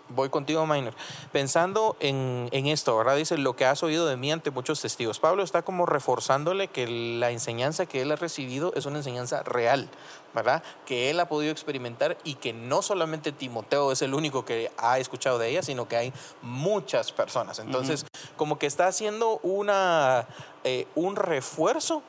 voy 0.09 0.29
contigo, 0.29 0.65
Minor. 0.65 0.93
Pensando 1.31 1.95
en, 1.99 2.49
esto, 2.51 2.97
¿verdad? 2.97 3.15
Dice, 3.15 3.37
lo 3.37 3.55
que 3.55 3.65
has 3.65 3.83
oído 3.83 4.05
de 4.07 4.17
mí 4.17 4.31
ante 4.31 4.51
muchos 4.51 4.81
testigos. 4.81 5.19
Pablo 5.19 5.43
está 5.43 5.61
como 5.61 5.85
reforzándole 5.85 6.67
que 6.67 6.87
la 6.87 7.31
enseñanza 7.31 7.85
que 7.85 8.01
él 8.01 8.11
ha 8.11 8.15
recibido 8.15 8.73
es 8.75 8.85
una 8.85 8.97
enseñanza 8.97 9.43
real, 9.43 9.89
¿verdad? 10.33 10.63
Que 10.85 11.09
él 11.09 11.19
ha 11.19 11.27
podido 11.27 11.51
experimentar 11.51 12.17
y 12.23 12.35
que 12.35 12.53
no 12.53 12.81
solamente 12.81 13.31
Timoteo 13.31 13.91
es 13.91 14.01
el 14.01 14.13
único 14.13 14.45
que 14.45 14.71
ha 14.77 14.99
escuchado 14.99 15.37
de 15.37 15.49
ella, 15.49 15.63
sino 15.63 15.87
que 15.87 15.97
hay 15.97 16.13
muchas 16.41 17.11
personas. 17.11 17.59
Entonces, 17.59 18.05
como 18.35 18.59
que 18.59 18.67
está 18.67 18.87
haciendo 18.87 19.39
una, 19.43 20.27
eh, 20.63 20.87
un 20.95 21.15
refuerzo 21.15 22.03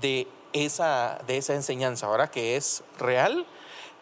de 0.00 0.26
esa, 0.64 1.18
de 1.26 1.36
esa 1.36 1.54
enseñanza, 1.54 2.06
ahora 2.06 2.30
que 2.30 2.56
es 2.56 2.82
real, 2.98 3.46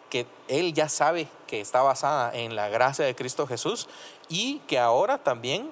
que 0.09 0.25
él 0.47 0.73
ya 0.73 0.87
sabe 0.87 1.27
que 1.47 1.59
está 1.59 1.81
basada 1.81 2.33
en 2.33 2.55
la 2.55 2.69
gracia 2.69 3.05
de 3.05 3.15
Cristo 3.15 3.47
Jesús 3.47 3.89
y 4.29 4.59
que 4.67 4.79
ahora 4.79 5.17
también 5.17 5.69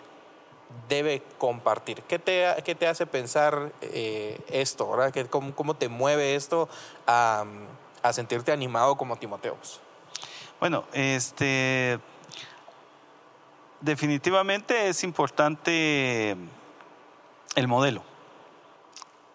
debe 0.90 1.22
compartir. 1.38 2.02
¿Qué 2.04 2.20
te, 2.20 2.48
qué 2.66 2.76
te 2.76 2.88
hace 2.88 3.06
pensar 3.06 3.72
eh, 3.82 4.40
esto? 4.50 4.90
¿verdad? 4.90 5.28
cómo, 5.30 5.56
cómo, 5.56 5.76
te 5.76 5.88
mueve 5.88 6.36
esto 6.36 6.68
a, 7.06 7.46
a 8.02 8.14
sentirte 8.14 8.52
animado 8.52 8.98
como 8.98 9.16
Timoteo? 9.16 9.56
Bueno, 10.60 10.86
este 10.94 12.00
definitivamente 13.82 14.88
es 14.88 15.04
importante 15.04 16.36
el 17.56 17.68
modelo 17.68 18.13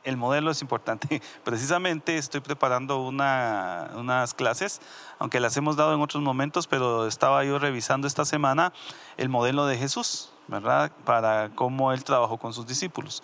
el 0.08 0.16
modelo 0.16 0.50
es 0.50 0.62
importante. 0.62 1.20
Precisamente 1.44 2.16
estoy 2.16 2.40
preparando 2.40 3.00
unas 3.00 4.34
clases, 4.34 4.80
aunque 5.18 5.38
las 5.38 5.56
hemos 5.56 5.76
dado 5.76 5.94
en 5.94 6.00
otros 6.00 6.22
momentos, 6.22 6.66
pero 6.66 7.06
estaba 7.06 7.44
yo 7.44 7.58
revisando 7.58 8.06
esta 8.06 8.24
semana 8.24 8.72
el 9.18 9.28
modelo 9.28 9.66
de 9.66 9.76
Jesús, 9.76 10.32
¿verdad? 10.46 10.90
Para 11.04 11.50
cómo 11.54 11.92
él 11.92 12.04
trabajó 12.04 12.38
con 12.38 12.54
sus 12.54 12.66
discípulos. 12.66 13.22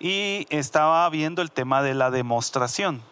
Y 0.00 0.46
estaba 0.50 1.08
viendo 1.08 1.42
el 1.42 1.50
tema 1.50 1.82
de 1.82 1.94
la 1.94 2.10
demostración. 2.10 3.02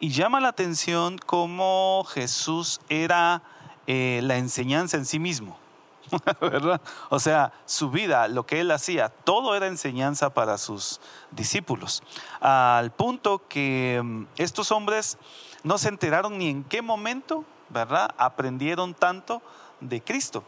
Y 0.00 0.10
llama 0.10 0.40
la 0.40 0.48
atención 0.48 1.18
cómo 1.18 2.04
Jesús 2.08 2.80
era 2.88 3.42
eh, 3.86 4.20
la 4.22 4.36
enseñanza 4.38 4.96
en 4.96 5.04
sí 5.04 5.18
mismo. 5.18 5.58
O 7.10 7.18
sea, 7.18 7.52
su 7.64 7.90
vida, 7.90 8.28
lo 8.28 8.46
que 8.46 8.60
él 8.60 8.70
hacía, 8.70 9.08
todo 9.08 9.54
era 9.54 9.66
enseñanza 9.66 10.30
para 10.30 10.58
sus 10.58 11.00
discípulos. 11.30 12.02
Al 12.40 12.92
punto 12.92 13.42
que 13.48 14.00
mm, 14.02 14.24
estos 14.36 14.72
hombres 14.72 15.18
no 15.62 15.78
se 15.78 15.88
enteraron 15.88 16.38
ni 16.38 16.48
en 16.48 16.64
qué 16.64 16.82
momento, 16.82 17.44
¿verdad? 17.68 18.14
Aprendieron 18.18 18.94
tanto 18.94 19.42
de 19.80 20.02
Cristo. 20.02 20.44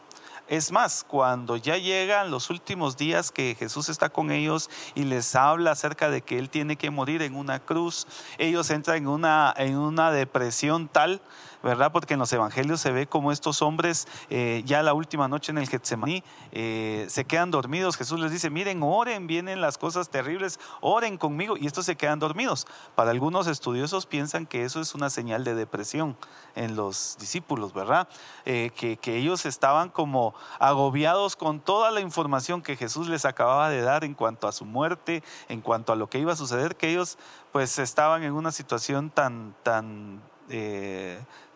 Es 0.49 0.73
más, 0.73 1.05
cuando 1.07 1.59
ya 1.59 1.77
llegan 1.77 2.31
los 2.31 2.49
últimos 2.49 2.97
días 2.97 3.31
que 3.31 3.55
Jesús 3.59 3.91
está 3.91 4.09
con 4.09 4.31
ellos 4.31 4.71
y 4.95 5.05
les 5.05 5.35
habla 5.35 5.73
acerca 5.73 6.09
de 6.09 6.23
que 6.23 6.39
Él 6.39 6.49
tiene 6.49 6.77
que 6.77 6.91
morir 6.91 7.21
en 7.21 7.37
una 7.37 7.61
cruz, 7.61 8.07
ellos 8.39 8.71
entran 8.71 8.97
en 8.97 9.09
una, 9.09 9.53
en 9.59 9.77
una 9.77 10.11
depresión 10.11 10.89
tal 10.89 11.21
¿verdad? 11.63 11.93
Porque 11.93 12.15
en 12.15 12.21
los 12.21 12.33
evangelios 12.33 12.81
se 12.81 12.93
ve 12.93 13.07
como 13.07 13.33
estos 13.33 13.63
hombres, 13.63 14.07
eh, 14.31 14.63
ya 14.65 14.83
la 14.83 14.95
última 14.95 15.29
noche 15.29 15.53
en 15.53 15.59
el 15.59 15.69
Getsemaní, 15.69 16.23
eh, 16.53 17.07
se 17.09 17.25
quedan 17.25 17.51
dormidos. 17.51 17.97
Jesús 17.97 18.21
les 18.21 18.31
dice, 18.31 18.51
miren, 18.51 18.83
oren, 18.83 19.27
vienen 19.27 19.61
las 19.61 19.79
cosas 19.79 20.09
terribles, 20.09 20.61
oren 20.81 21.19
conmigo, 21.19 21.57
y 21.57 21.67
estos 21.67 21.87
se 21.87 21.97
quedan 21.97 22.19
dormidos. 22.19 22.67
Para 22.95 23.11
algunos 23.11 23.47
estudiosos 23.47 24.07
piensan 24.07 24.47
que 24.47 24.65
eso 24.65 24.81
es 24.81 24.95
una 24.95 25.11
señal 25.11 25.45
de 25.45 25.55
depresión 25.55 26.17
en 26.55 26.77
los 26.77 27.17
discípulos, 27.21 27.73
¿verdad? 27.73 28.09
Eh, 28.45 28.71
que, 28.77 28.97
que 28.97 29.17
ellos 29.17 29.47
estaban 29.47 29.89
como 29.91 30.35
agobiados 30.59 31.37
con 31.37 31.61
toda 31.61 31.91
la 31.91 32.01
información 32.01 32.63
que 32.63 32.77
Jesús 32.77 33.09
les 33.09 33.25
acababa 33.25 33.69
de 33.71 33.83
dar 33.83 34.05
en 34.05 34.15
cuanto 34.15 34.49
a 34.49 34.53
su 34.53 34.65
muerte, 34.65 35.23
en 35.49 35.61
cuanto 35.61 35.93
a 35.93 35.97
lo 35.97 36.09
que 36.09 36.19
iba 36.19 36.33
a 36.33 36.37
suceder, 36.37 36.77
que 36.77 36.91
ellos 36.91 37.19
pues 37.53 37.79
estaban 37.79 38.23
en 38.23 38.33
una 38.33 38.53
situación 38.53 39.11
tan, 39.11 39.55
tan 39.63 40.21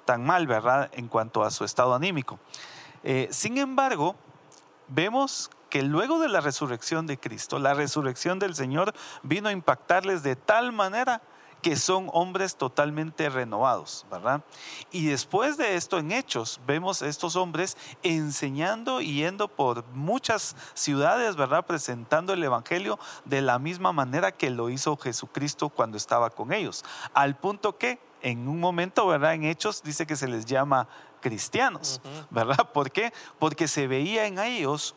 tan 0.04 0.24
mal, 0.24 0.46
¿verdad? 0.46 0.90
En 0.92 1.08
cuanto 1.08 1.42
a 1.42 1.50
su 1.50 1.64
estado 1.64 1.94
anímico. 1.94 2.38
Eh, 3.04 3.28
sin 3.30 3.58
embargo, 3.58 4.16
vemos 4.88 5.50
que 5.70 5.82
luego 5.82 6.18
de 6.18 6.28
la 6.28 6.40
resurrección 6.40 7.06
de 7.06 7.18
Cristo, 7.18 7.58
la 7.58 7.74
resurrección 7.74 8.38
del 8.38 8.54
Señor 8.54 8.92
vino 9.22 9.48
a 9.48 9.52
impactarles 9.52 10.22
de 10.22 10.36
tal 10.36 10.72
manera 10.72 11.22
que 11.62 11.76
son 11.76 12.10
hombres 12.12 12.56
totalmente 12.56 13.30
renovados, 13.30 14.04
¿verdad? 14.10 14.42
Y 14.90 15.06
después 15.06 15.56
de 15.56 15.76
esto, 15.76 15.96
en 15.98 16.10
Hechos, 16.10 16.60
vemos 16.66 17.02
estos 17.02 17.36
hombres 17.36 17.78
enseñando 18.02 19.00
y 19.00 19.14
yendo 19.14 19.46
por 19.46 19.86
muchas 19.94 20.56
ciudades, 20.74 21.36
¿verdad? 21.36 21.64
Presentando 21.64 22.32
el 22.32 22.42
Evangelio 22.42 22.98
de 23.24 23.40
la 23.42 23.60
misma 23.60 23.92
manera 23.92 24.32
que 24.32 24.50
lo 24.50 24.70
hizo 24.70 24.96
Jesucristo 24.96 25.68
cuando 25.68 25.96
estaba 25.96 26.30
con 26.30 26.52
ellos. 26.52 26.84
Al 27.14 27.36
punto 27.36 27.78
que 27.78 28.00
en 28.22 28.48
un 28.48 28.58
momento, 28.60 29.06
¿verdad? 29.06 29.34
En 29.34 29.44
Hechos 29.44 29.82
dice 29.82 30.06
que 30.06 30.16
se 30.16 30.28
les 30.28 30.46
llama 30.46 30.88
cristianos, 31.20 32.00
¿verdad? 32.30 32.70
¿Por 32.72 32.90
qué? 32.90 33.12
Porque 33.38 33.68
se 33.68 33.86
veía 33.86 34.26
en 34.26 34.38
ellos 34.38 34.94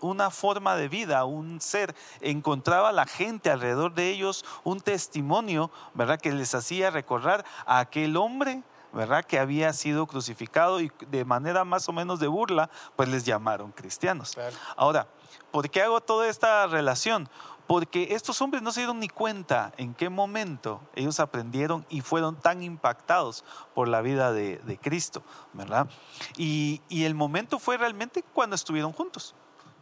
una 0.00 0.30
forma 0.30 0.76
de 0.76 0.88
vida, 0.88 1.24
un 1.24 1.60
ser, 1.60 1.94
encontraba 2.20 2.92
la 2.92 3.06
gente 3.06 3.50
alrededor 3.50 3.94
de 3.94 4.10
ellos 4.10 4.44
un 4.64 4.80
testimonio, 4.80 5.70
¿verdad? 5.94 6.20
Que 6.20 6.32
les 6.32 6.54
hacía 6.54 6.90
recordar 6.90 7.44
a 7.66 7.78
aquel 7.80 8.16
hombre, 8.16 8.62
¿verdad? 8.92 9.24
Que 9.24 9.38
había 9.38 9.72
sido 9.72 10.06
crucificado 10.06 10.80
y 10.80 10.90
de 11.10 11.24
manera 11.24 11.64
más 11.64 11.88
o 11.88 11.92
menos 11.92 12.18
de 12.20 12.28
burla, 12.28 12.70
pues 12.96 13.08
les 13.08 13.24
llamaron 13.24 13.72
cristianos. 13.72 14.36
Ahora, 14.76 15.06
¿por 15.50 15.68
qué 15.68 15.82
hago 15.82 16.00
toda 16.00 16.28
esta 16.28 16.66
relación? 16.66 17.28
Porque 17.66 18.08
estos 18.10 18.40
hombres 18.40 18.62
no 18.62 18.72
se 18.72 18.80
dieron 18.80 19.00
ni 19.00 19.08
cuenta 19.08 19.72
en 19.76 19.94
qué 19.94 20.08
momento 20.08 20.80
ellos 20.94 21.18
aprendieron 21.20 21.84
y 21.88 22.00
fueron 22.00 22.36
tan 22.36 22.62
impactados 22.62 23.44
por 23.74 23.88
la 23.88 24.00
vida 24.02 24.32
de, 24.32 24.78
Cristo, 24.80 25.22
¿verdad? 25.52 25.88
Y, 26.36 26.80
el 26.90 27.14
momento 27.14 27.58
fue 27.58 27.76
realmente 27.76 28.22
cuando 28.22 28.56
estuvieron 28.56 28.92
juntos. 28.92 29.34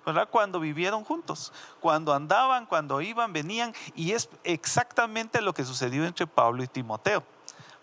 ¿verdad? 0.04 0.28
Cuando 0.30 0.60
vivieron 0.60 1.02
juntos, 1.02 1.50
cuando 1.80 2.12
andaban, 2.12 2.66
cuando 2.66 3.00
iban, 3.00 3.32
venían, 3.32 3.72
y 3.94 4.12
es 4.12 4.28
exactamente 4.42 5.40
lo 5.40 5.54
que 5.54 5.64
sucedió 5.64 6.04
entre 6.04 6.26
Pablo 6.26 6.62
y 6.62 6.66
Timoteo. 6.66 7.24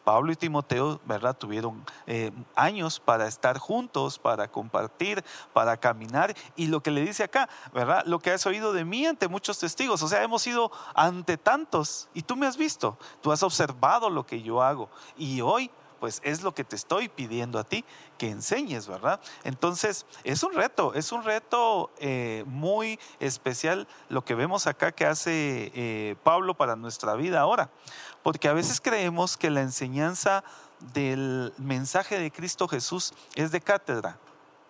Pablo 0.04 0.32
y 0.32 0.36
Timoteo, 0.36 1.00
¿verdad? 1.06 1.38
Tuvieron 1.38 1.84
eh, 2.08 2.32
años 2.56 3.00
para 3.00 3.28
estar 3.28 3.58
juntos, 3.58 4.20
para 4.20 4.48
compartir, 4.50 5.24
para 5.54 5.78
caminar. 5.78 6.36
Y 6.56 6.68
lo 6.68 6.82
que 6.82 6.92
le 6.92 7.02
dice 7.02 7.24
acá, 7.24 7.50
¿verdad? 7.74 8.04
Lo 8.06 8.20
que 8.20 8.32
has 8.32 8.46
oído 8.46 8.74
de 8.74 8.86
mí 8.86 9.06
ante 9.06 9.28
muchos 9.28 9.60
testigos. 9.60 10.02
O 10.04 10.08
sea, 10.08 10.24
hemos 10.24 10.46
ido 10.48 10.72
ante 10.96 11.38
tantos 11.38 12.10
y 12.14 12.24
tú 12.24 12.36
me 12.36 12.48
has 12.48 12.58
visto, 12.58 12.98
tú 13.22 13.32
has 13.32 13.44
observado 13.44 14.10
lo 14.10 14.26
que 14.26 14.42
yo 14.42 14.62
hago. 14.62 14.90
Y 15.18 15.42
hoy 15.42 15.72
pues 16.02 16.20
es 16.24 16.42
lo 16.42 16.56
que 16.56 16.64
te 16.64 16.76
estoy 16.76 17.10
pidiendo 17.10 17.60
a 17.60 17.64
ti 17.64 17.86
que 18.18 18.28
enseñes, 18.28 18.88
¿verdad? 18.88 19.22
Entonces, 19.44 20.08
es 20.24 20.42
un 20.42 20.52
reto, 20.54 20.96
es 20.96 21.12
un 21.12 21.24
reto 21.24 21.92
eh, 22.00 22.44
muy 22.48 23.00
especial 23.20 23.88
lo 24.10 24.26
que 24.26 24.34
vemos 24.34 24.66
acá 24.66 24.92
que 24.94 25.06
hace 25.06 25.72
eh, 25.76 26.16
Pablo 26.24 26.56
para 26.56 26.76
nuestra 26.76 27.14
vida 27.14 27.40
ahora, 27.40 27.70
porque 28.24 28.48
a 28.48 28.54
veces 28.54 28.82
creemos 28.82 29.38
que 29.38 29.50
la 29.50 29.62
enseñanza 29.62 30.44
del 30.94 31.54
mensaje 31.58 32.20
de 32.20 32.32
Cristo 32.32 32.68
Jesús 32.68 33.14
es 33.36 33.52
de 33.52 33.62
cátedra, 33.62 34.18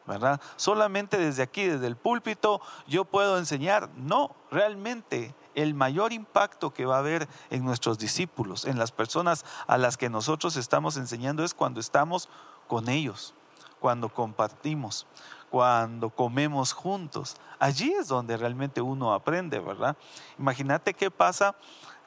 ¿verdad? 0.06 0.41
Solamente 0.56 1.18
desde 1.18 1.43
aquí, 1.43 1.66
desde 1.66 1.88
el 1.88 1.95
púlpito, 1.95 2.62
yo 2.88 3.06
puedo 3.06 3.38
enseñar. 3.38 3.89
No, 3.95 4.36
realmente 4.49 5.34
el 5.56 5.74
mayor 5.74 6.14
impacto 6.14 6.74
que 6.74 6.86
va 6.86 6.95
a 6.95 6.99
haber 6.99 7.28
en 7.49 7.64
nuestros 7.66 7.97
discípulos, 7.97 8.66
en 8.66 8.78
las 8.78 8.91
personas 8.91 9.45
a 9.68 9.78
las 9.78 9.97
que 9.97 10.10
nosotros 10.10 10.56
estamos 10.56 10.97
enseñando, 10.97 11.43
es 11.43 11.54
cuando 11.54 11.80
estamos 11.80 12.30
con 12.68 12.89
ellos, 12.89 13.34
cuando 13.80 14.10
compartimos, 14.10 15.08
cuando 15.49 16.10
comemos 16.10 16.72
juntos. 16.72 17.36
Allí 17.60 17.91
es 17.91 18.08
donde 18.08 18.38
realmente 18.38 18.82
uno 18.82 19.14
aprende, 19.14 19.60
¿verdad? 19.60 19.97
Imagínate 20.39 20.93
qué 20.93 21.12
pasa 21.12 21.56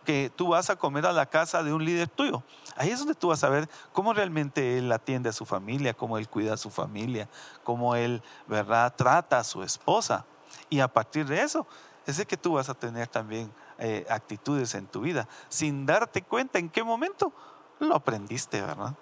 que 0.05 0.31
tú 0.35 0.49
vas 0.49 0.71
a 0.71 0.77
comer 0.77 1.07
a 1.07 1.13
la 1.13 1.27
casa 1.27 1.63
de 1.63 1.73
un 1.73 1.85
líder 1.85 2.09
tuyo. 2.09 2.43
Ahí 2.77 2.91
es 2.91 2.99
donde 2.99 3.15
tú 3.15 3.29
vas 3.29 3.43
a 3.43 3.49
ver 3.49 3.69
cómo 3.93 4.13
realmente 4.13 4.79
él 4.79 4.93
atiende 4.93 5.29
a 5.29 5.33
su 5.33 5.45
familia, 5.45 5.95
cómo 5.95 6.19
él 6.19 6.29
cuida 6.29 6.55
a 6.55 6.57
su 6.57 6.71
familia, 6.71 7.29
cómo 7.65 7.97
él, 7.97 8.23
¿verdad?, 8.47 8.95
trata 8.97 9.39
a 9.39 9.45
su 9.45 9.63
esposa. 9.63 10.25
Y 10.71 10.81
a 10.81 10.89
partir 10.89 11.27
de 11.27 11.43
eso, 11.43 11.67
es 12.07 12.19
de 12.19 12.27
que 12.27 12.37
tú 12.37 12.55
vas 12.55 12.69
a 12.69 12.75
tener 12.75 13.09
también 13.09 13.53
eh, 13.79 14.07
actitudes 14.09 14.75
en 14.75 14.87
tu 14.87 15.01
vida, 15.01 15.29
sin 15.49 15.87
darte 15.87 16.23
cuenta 16.23 16.59
en 16.59 16.69
qué 16.69 16.83
momento 16.83 17.33
lo 17.81 17.95
aprendiste, 17.95 18.61
¿verdad? 18.61 18.95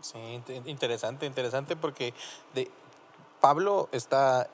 Sí, 0.00 0.42
interesante, 0.66 1.24
interesante 1.24 1.76
porque 1.76 2.12
de, 2.54 2.70
Pablo 3.44 3.90
está 3.92 4.48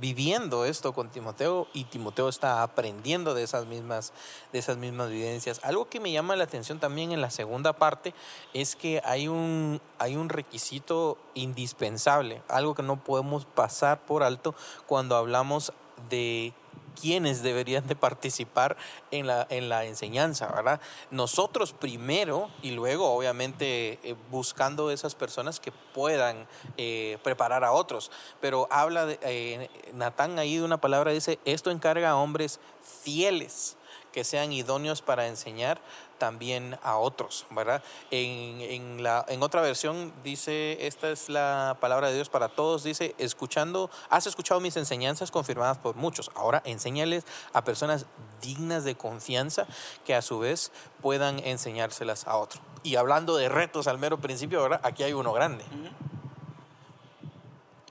viviendo 0.00 0.64
esto 0.64 0.94
con 0.94 1.10
Timoteo 1.10 1.66
y 1.74 1.84
Timoteo 1.84 2.30
está 2.30 2.62
aprendiendo 2.62 3.34
de 3.34 3.42
esas 3.42 3.66
mismas 3.66 4.14
de 4.54 4.58
esas 4.58 4.78
mismas 4.78 5.10
vivencias. 5.10 5.60
Algo 5.62 5.90
que 5.90 6.00
me 6.00 6.10
llama 6.10 6.34
la 6.34 6.44
atención 6.44 6.78
también 6.78 7.12
en 7.12 7.20
la 7.20 7.28
segunda 7.28 7.74
parte 7.74 8.14
es 8.54 8.74
que 8.74 9.02
hay 9.04 9.28
un 9.28 9.82
hay 9.98 10.16
un 10.16 10.30
requisito 10.30 11.18
indispensable, 11.34 12.40
algo 12.48 12.74
que 12.74 12.82
no 12.82 13.04
podemos 13.04 13.44
pasar 13.44 14.00
por 14.06 14.22
alto 14.22 14.54
cuando 14.86 15.14
hablamos 15.14 15.74
de 16.08 16.54
quienes 17.00 17.42
deberían 17.42 17.86
de 17.86 17.94
participar 17.94 18.76
en 19.10 19.26
la, 19.26 19.46
en 19.50 19.68
la 19.68 19.84
enseñanza, 19.84 20.48
¿verdad? 20.48 20.80
Nosotros 21.10 21.72
primero 21.72 22.50
y 22.62 22.72
luego, 22.72 23.12
obviamente, 23.12 23.98
eh, 24.02 24.16
buscando 24.30 24.90
esas 24.90 25.14
personas 25.14 25.60
que 25.60 25.72
puedan 25.72 26.48
eh, 26.76 27.18
preparar 27.22 27.64
a 27.64 27.72
otros. 27.72 28.10
Pero 28.40 28.66
habla, 28.70 29.06
de, 29.06 29.18
eh, 29.22 29.70
Natán 29.92 30.38
ahí 30.38 30.56
de 30.56 30.64
una 30.64 30.80
palabra, 30.80 31.12
dice, 31.12 31.38
esto 31.44 31.70
encarga 31.70 32.10
a 32.10 32.16
hombres 32.16 32.60
fieles 33.02 33.75
que 34.16 34.24
sean 34.24 34.50
idóneos 34.50 35.02
para 35.02 35.26
enseñar 35.26 35.78
también 36.16 36.78
a 36.82 36.96
otros, 36.96 37.44
¿verdad? 37.50 37.82
En, 38.10 38.62
en, 38.62 39.02
la, 39.02 39.26
en 39.28 39.42
otra 39.42 39.60
versión 39.60 40.10
dice, 40.24 40.86
esta 40.86 41.10
es 41.10 41.28
la 41.28 41.76
palabra 41.82 42.08
de 42.08 42.14
Dios 42.14 42.30
para 42.30 42.48
todos, 42.48 42.82
dice, 42.82 43.14
escuchando, 43.18 43.90
has 44.08 44.26
escuchado 44.26 44.58
mis 44.58 44.78
enseñanzas 44.78 45.30
confirmadas 45.30 45.76
por 45.76 45.96
muchos, 45.96 46.30
ahora 46.34 46.62
enséñales 46.64 47.24
a 47.52 47.62
personas 47.62 48.06
dignas 48.40 48.84
de 48.84 48.94
confianza 48.94 49.66
que 50.06 50.14
a 50.14 50.22
su 50.22 50.38
vez 50.38 50.72
puedan 51.02 51.38
enseñárselas 51.40 52.26
a 52.26 52.38
otro. 52.38 52.62
Y 52.84 52.96
hablando 52.96 53.36
de 53.36 53.50
retos 53.50 53.86
al 53.86 53.98
mero 53.98 54.18
principio, 54.18 54.62
¿verdad? 54.62 54.80
Aquí 54.82 55.02
hay 55.02 55.12
uno 55.12 55.34
grande. 55.34 55.64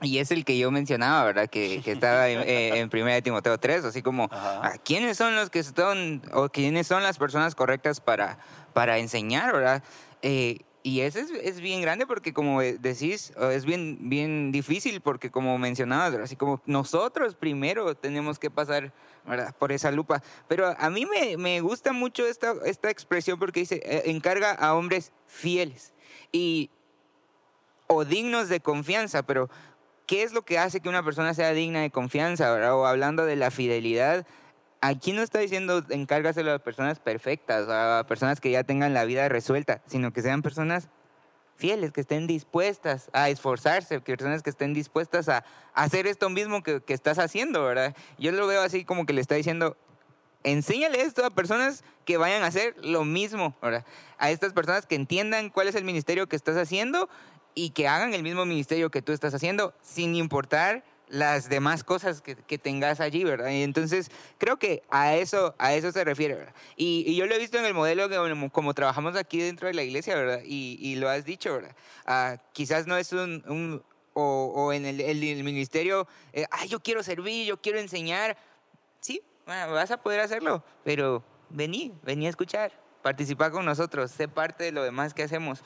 Y 0.02 0.18
es 0.18 0.30
el 0.30 0.44
que 0.44 0.58
yo 0.58 0.70
mencionaba, 0.70 1.24
¿verdad? 1.24 1.48
Que, 1.48 1.80
que 1.82 1.92
estaba 1.92 2.28
en, 2.28 2.40
eh, 2.40 2.78
en 2.78 2.90
1 2.92 3.22
Timoteo 3.22 3.58
3, 3.58 3.84
así 3.86 4.02
como, 4.02 4.28
ah, 4.30 4.74
¿quiénes 4.84 5.16
son 5.16 5.34
los 5.34 5.48
que 5.48 5.62
son, 5.62 6.22
o 6.34 6.50
quiénes 6.50 6.86
son 6.86 7.02
las 7.02 7.16
personas 7.16 7.54
correctas 7.54 8.00
para, 8.00 8.38
para 8.74 8.98
enseñar, 8.98 9.54
¿verdad? 9.54 9.82
Eh, 10.20 10.58
y 10.82 11.00
eso 11.00 11.18
es, 11.18 11.30
es, 11.30 11.60
bien 11.60 11.80
grande 11.80 12.06
porque 12.06 12.32
como 12.32 12.60
decís, 12.60 13.32
es 13.50 13.64
bien, 13.64 14.08
bien 14.08 14.52
difícil 14.52 15.00
porque 15.00 15.32
como 15.32 15.58
mencionabas, 15.58 16.14
así 16.14 16.36
como 16.36 16.62
nosotros 16.64 17.34
primero 17.34 17.96
tenemos 17.96 18.38
que 18.38 18.50
pasar 18.50 18.92
¿verdad? 19.26 19.52
por 19.58 19.72
esa 19.72 19.90
lupa. 19.90 20.22
Pero 20.46 20.76
a 20.78 20.90
mí 20.90 21.04
me, 21.06 21.36
me 21.38 21.60
gusta 21.60 21.92
mucho 21.92 22.24
esta, 22.24 22.54
esta 22.64 22.88
expresión 22.90 23.36
porque 23.38 23.60
dice, 23.60 23.80
eh, 23.84 24.02
encarga 24.06 24.52
a 24.52 24.74
hombres 24.74 25.10
fieles 25.26 25.92
y 26.30 26.70
o 27.88 28.04
dignos 28.04 28.48
de 28.48 28.60
confianza, 28.60 29.24
pero 29.24 29.48
¿qué 30.06 30.22
es 30.22 30.32
lo 30.32 30.42
que 30.42 30.58
hace 30.58 30.80
que 30.80 30.88
una 30.88 31.02
persona 31.02 31.34
sea 31.34 31.52
digna 31.52 31.80
de 31.80 31.90
confianza? 31.90 32.52
O 32.74 32.86
hablando 32.86 33.26
de 33.26 33.36
la 33.36 33.50
fidelidad, 33.50 34.26
aquí 34.80 35.12
no 35.12 35.22
está 35.22 35.38
diciendo 35.38 35.84
encárgaselo 35.90 36.52
a 36.52 36.58
personas 36.58 36.98
perfectas, 37.00 37.68
a 37.68 38.04
personas 38.06 38.40
que 38.40 38.50
ya 38.50 38.64
tengan 38.64 38.94
la 38.94 39.04
vida 39.04 39.28
resuelta, 39.28 39.82
sino 39.86 40.12
que 40.12 40.22
sean 40.22 40.42
personas 40.42 40.88
fieles, 41.56 41.90
que 41.92 42.02
estén 42.02 42.26
dispuestas 42.26 43.08
a 43.12 43.28
esforzarse, 43.30 44.00
que 44.02 44.16
personas 44.16 44.42
que 44.42 44.50
estén 44.50 44.74
dispuestas 44.74 45.28
a, 45.28 45.44
hacer 45.74 46.06
esto 46.06 46.30
mismo 46.30 46.62
que, 46.62 46.80
que, 46.80 46.94
estás 46.94 47.18
haciendo, 47.18 47.64
¿verdad? 47.64 47.94
Yo 48.18 48.32
lo 48.32 48.46
veo 48.46 48.62
así 48.62 48.84
como 48.84 49.06
que 49.06 49.12
le 49.12 49.20
está 49.20 49.34
diciendo, 49.34 49.76
enséñale 50.42 51.00
esto 51.00 51.24
a 51.24 51.30
personas 51.30 51.82
que 52.04 52.18
vayan 52.18 52.42
a 52.42 52.46
hacer 52.46 52.74
lo 52.82 53.04
mismo, 53.04 53.56
¿verdad? 53.60 53.84
A 54.18 54.30
estas 54.30 54.52
personas 54.52 54.86
que 54.86 54.94
entiendan 54.94 55.50
cuál 55.50 55.68
es 55.68 55.74
el 55.74 55.84
ministerio 55.84 56.28
que 56.28 56.36
estás 56.36 56.56
haciendo 56.56 57.08
y 57.56 57.70
que 57.70 57.88
hagan 57.88 58.14
el 58.14 58.22
mismo 58.22 58.44
ministerio 58.44 58.90
que 58.90 59.02
tú 59.02 59.12
estás 59.12 59.34
haciendo, 59.34 59.74
sin 59.82 60.14
importar 60.14 60.84
las 61.08 61.48
demás 61.48 61.84
cosas 61.84 62.20
que, 62.20 62.58
tengas 62.58 63.00
allí, 63.00 63.24
¿verdad? 63.24 63.50
Y 63.50 63.62
entonces 63.62 64.10
creo 64.38 64.58
que 64.58 64.82
a 64.90 65.14
eso, 65.14 65.54
a 65.58 65.72
eso 65.72 65.90
se 65.90 66.04
refiere, 66.04 66.34
¿verdad? 66.34 66.54
Y, 66.76 67.16
yo 67.16 67.26
lo 67.26 67.34
he 67.34 67.38
visto 67.38 67.58
en 67.58 67.64
el 67.64 67.72
modelo 67.72 68.08
que, 68.10 68.50
como, 68.52 68.74
trabajamos 68.74 69.16
aquí 69.16 69.40
dentro 69.40 69.68
de 69.68 69.74
la 69.74 69.82
iglesia, 69.82 70.14
¿verdad? 70.14 70.40
Y, 70.44 70.96
lo 70.96 71.08
has 71.08 71.24
dicho, 71.24 71.54
¿verdad? 71.54 71.74
Ah, 72.04 72.36
quizás 72.52 72.86
no 72.86 72.98
es 72.98 73.12
un, 73.12 73.82
o, 74.12 74.72
en 74.74 74.84
el, 74.84 75.44
ministerio, 75.44 76.06
eh, 76.34 76.44
ay, 76.50 76.68
yo 76.68 76.80
quiero 76.80 77.02
servir, 77.02 77.46
yo 77.46 77.60
quiero 77.60 77.78
enseñar. 77.78 78.36
Sí, 79.00 79.22
vas 79.46 79.90
a 79.90 79.96
poder 80.02 80.20
hacerlo, 80.20 80.62
pero 80.84 81.24
vení, 81.48 81.94
vení 82.02 82.26
a 82.26 82.30
escuchar, 82.30 82.72
participa 83.02 83.50
con 83.50 83.64
nosotros, 83.64 84.10
sé 84.10 84.28
parte 84.28 84.64
de 84.64 84.72
lo 84.72 84.82
demás 84.82 85.14
que 85.14 85.22
hacemos. 85.22 85.62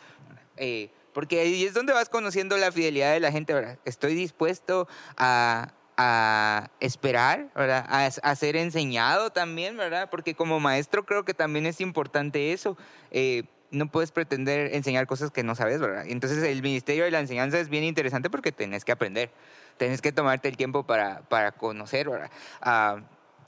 Eh, 0.56 0.90
porque 1.12 1.40
ahí 1.40 1.64
es 1.64 1.74
donde 1.74 1.92
vas 1.92 2.08
conociendo 2.08 2.56
la 2.56 2.72
fidelidad 2.72 3.12
de 3.12 3.20
la 3.20 3.32
gente, 3.32 3.54
¿verdad? 3.54 3.78
Estoy 3.84 4.14
dispuesto 4.14 4.88
a, 5.16 5.72
a 5.96 6.70
esperar, 6.80 7.50
¿verdad? 7.54 7.84
A, 7.88 8.06
a, 8.06 8.36
ser 8.36 8.56
enseñado 8.56 9.30
también, 9.30 9.76
¿verdad? 9.76 10.08
Porque 10.10 10.34
como 10.34 10.60
maestro 10.60 11.04
creo 11.04 11.24
que 11.24 11.34
también 11.34 11.66
es 11.66 11.80
importante 11.80 12.52
eso. 12.52 12.76
Eh, 13.10 13.44
no 13.70 13.90
puedes 13.90 14.10
pretender 14.10 14.74
enseñar 14.74 15.06
cosas 15.06 15.30
que 15.30 15.42
no 15.42 15.54
sabes, 15.54 15.80
¿verdad? 15.80 16.04
Entonces 16.06 16.42
el 16.42 16.62
ministerio 16.62 17.04
de 17.04 17.10
la 17.10 17.20
enseñanza 17.20 17.58
es 17.58 17.68
bien 17.68 17.84
interesante 17.84 18.30
porque 18.30 18.52
tenés 18.52 18.84
que 18.84 18.92
aprender, 18.92 19.30
tenés 19.76 20.00
que 20.00 20.12
tomarte 20.12 20.48
el 20.48 20.56
tiempo 20.56 20.84
para, 20.84 21.22
para 21.28 21.52
conocer, 21.52 22.08
¿verdad? 22.08 22.30
Ah, 22.60 23.00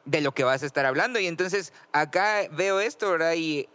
de 0.04 0.20
lo 0.20 0.32
que 0.32 0.44
vas 0.44 0.62
a 0.62 0.66
estar 0.66 0.86
hablando. 0.86 1.18
Y 1.18 1.26
entonces 1.26 1.72
acá 1.92 2.42
veo 2.50 2.80
esto, 2.80 3.10
¿verdad? 3.10 3.34
Y 3.36 3.68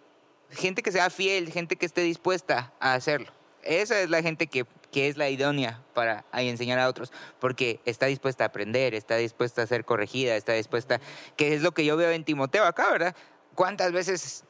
gente 0.52 0.82
que 0.82 0.92
sea 0.92 1.10
fiel, 1.10 1.52
gente 1.52 1.76
que 1.76 1.86
esté 1.86 2.02
dispuesta 2.02 2.74
a 2.80 2.94
hacerlo. 2.94 3.37
Esa 3.68 4.00
es 4.00 4.10
la 4.10 4.22
gente 4.22 4.48
que, 4.48 4.66
que 4.92 5.08
es 5.08 5.18
la 5.18 5.30
idónea 5.30 5.82
para 5.94 6.26
enseñar 6.34 6.80
a 6.80 6.88
otros, 6.88 7.12
porque 7.40 7.80
está 7.86 8.06
dispuesta 8.06 8.46
a 8.46 8.48
aprender, 8.48 8.96
está 8.96 9.18
dispuesta 9.18 9.62
a 9.62 9.68
ser 9.68 9.86
corregida, 9.86 10.36
está 10.36 10.54
dispuesta, 10.54 11.02
que 11.36 11.54
es 11.54 11.62
lo 11.62 11.74
que 11.74 11.86
yo 11.86 11.98
veo 11.98 12.12
en 12.12 12.24
Timoteo 12.24 12.64
acá, 12.66 12.92
¿verdad? 12.92 13.16
¿Cuántas 13.56 13.92
veces 13.92 14.46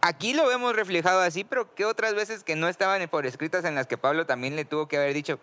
aquí 0.00 0.34
lo 0.34 0.46
vemos 0.46 0.74
reflejado 0.74 1.20
así, 1.20 1.44
pero 1.44 1.74
qué 1.74 1.84
otras 1.84 2.14
veces 2.14 2.44
que 2.44 2.56
no 2.56 2.68
estaban 2.68 3.06
por 3.08 3.26
escritas 3.26 3.64
en 3.64 3.74
las 3.74 3.86
que 3.86 3.98
Pablo 3.98 4.26
también 4.26 4.56
le 4.56 4.64
tuvo 4.64 4.88
que 4.88 4.96
haber 4.96 5.14
dicho, 5.14 5.38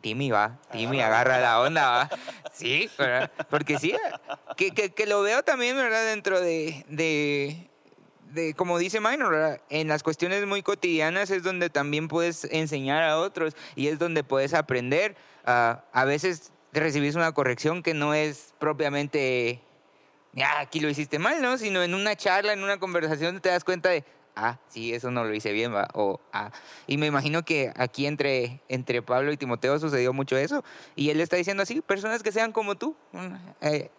Timmy 0.00 0.30
va, 0.30 0.58
Timmy 0.70 1.00
agarra 1.00 1.38
la 1.38 1.60
onda, 1.60 1.88
va. 1.88 2.10
Sí, 2.52 2.90
¿verdad? 2.98 3.30
Porque 3.48 3.78
sí, 3.78 3.96
que, 4.56 4.72
que, 4.72 4.92
que, 4.92 5.06
lo 5.06 5.22
veo 5.22 5.42
también, 5.42 5.76
¿verdad? 5.76 6.04
Dentro 6.04 6.40
de, 6.40 6.84
de, 6.88 7.70
como 8.56 8.78
dice 8.78 9.00
Minor, 9.00 9.60
en 9.70 9.88
las 9.88 10.02
cuestiones 10.02 10.46
muy 10.46 10.62
cotidianas 10.62 11.30
es 11.30 11.42
donde 11.42 11.70
también 11.70 12.08
puedes 12.08 12.44
enseñar 12.44 13.02
a 13.02 13.18
otros 13.18 13.56
y 13.76 13.88
es 13.88 13.98
donde 13.98 14.24
puedes 14.24 14.54
aprender. 14.54 15.16
Uh, 15.46 15.76
a 15.92 16.04
veces 16.06 16.52
recibís 16.72 17.14
una 17.14 17.32
corrección 17.32 17.82
que 17.82 17.94
no 17.94 18.14
es 18.14 18.54
propiamente 18.58 19.60
aquí 20.42 20.80
lo 20.80 20.88
hiciste 20.88 21.18
mal, 21.18 21.40
¿no? 21.40 21.58
Sino 21.58 21.82
en 21.82 21.94
una 21.94 22.16
charla, 22.16 22.52
en 22.52 22.62
una 22.62 22.78
conversación 22.78 23.40
te 23.40 23.50
das 23.50 23.64
cuenta 23.64 23.90
de, 23.90 24.04
ah, 24.34 24.58
sí, 24.68 24.92
eso 24.92 25.10
no 25.10 25.24
lo 25.24 25.34
hice 25.34 25.52
bien, 25.52 25.72
¿va? 25.72 25.88
O, 25.94 26.20
ah. 26.32 26.50
Y 26.86 26.96
me 26.96 27.06
imagino 27.06 27.44
que 27.44 27.72
aquí 27.76 28.06
entre, 28.06 28.60
entre 28.68 29.02
Pablo 29.02 29.32
y 29.32 29.36
Timoteo 29.36 29.78
sucedió 29.78 30.12
mucho 30.12 30.36
eso. 30.36 30.64
Y 30.96 31.10
él 31.10 31.20
está 31.20 31.36
diciendo 31.36 31.62
así, 31.62 31.80
personas 31.80 32.22
que 32.22 32.32
sean 32.32 32.52
como 32.52 32.74
tú. 32.74 32.96
Eh, 33.60 33.90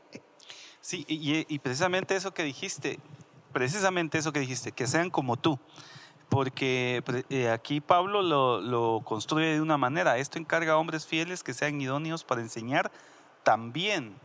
sí, 0.82 1.06
y, 1.08 1.60
precisamente 1.60 2.16
eso 2.16 2.34
que 2.34 2.44
dijiste, 2.44 3.00
precisamente 3.56 4.18
eso 4.18 4.34
que 4.34 4.42
dijiste, 4.42 4.74
que 4.74 4.86
sean 4.86 5.10
como 5.10 5.38
tú. 5.38 5.58
Porque 6.28 7.02
eh, 7.30 7.50
aquí 7.50 7.80
Pablo 7.80 8.22
lo, 8.22 8.60
lo 8.60 9.02
construye 9.06 9.54
de 9.54 9.62
una 9.62 9.78
manera. 9.78 10.18
Esto 10.18 10.38
encarga 10.40 10.74
a 10.74 10.78
hombres 10.78 11.06
fieles 11.06 11.42
que 11.42 11.54
sean 11.54 11.80
idóneos 11.80 12.26
para 12.26 12.42
enseñar 12.42 12.92
también 13.44 14.18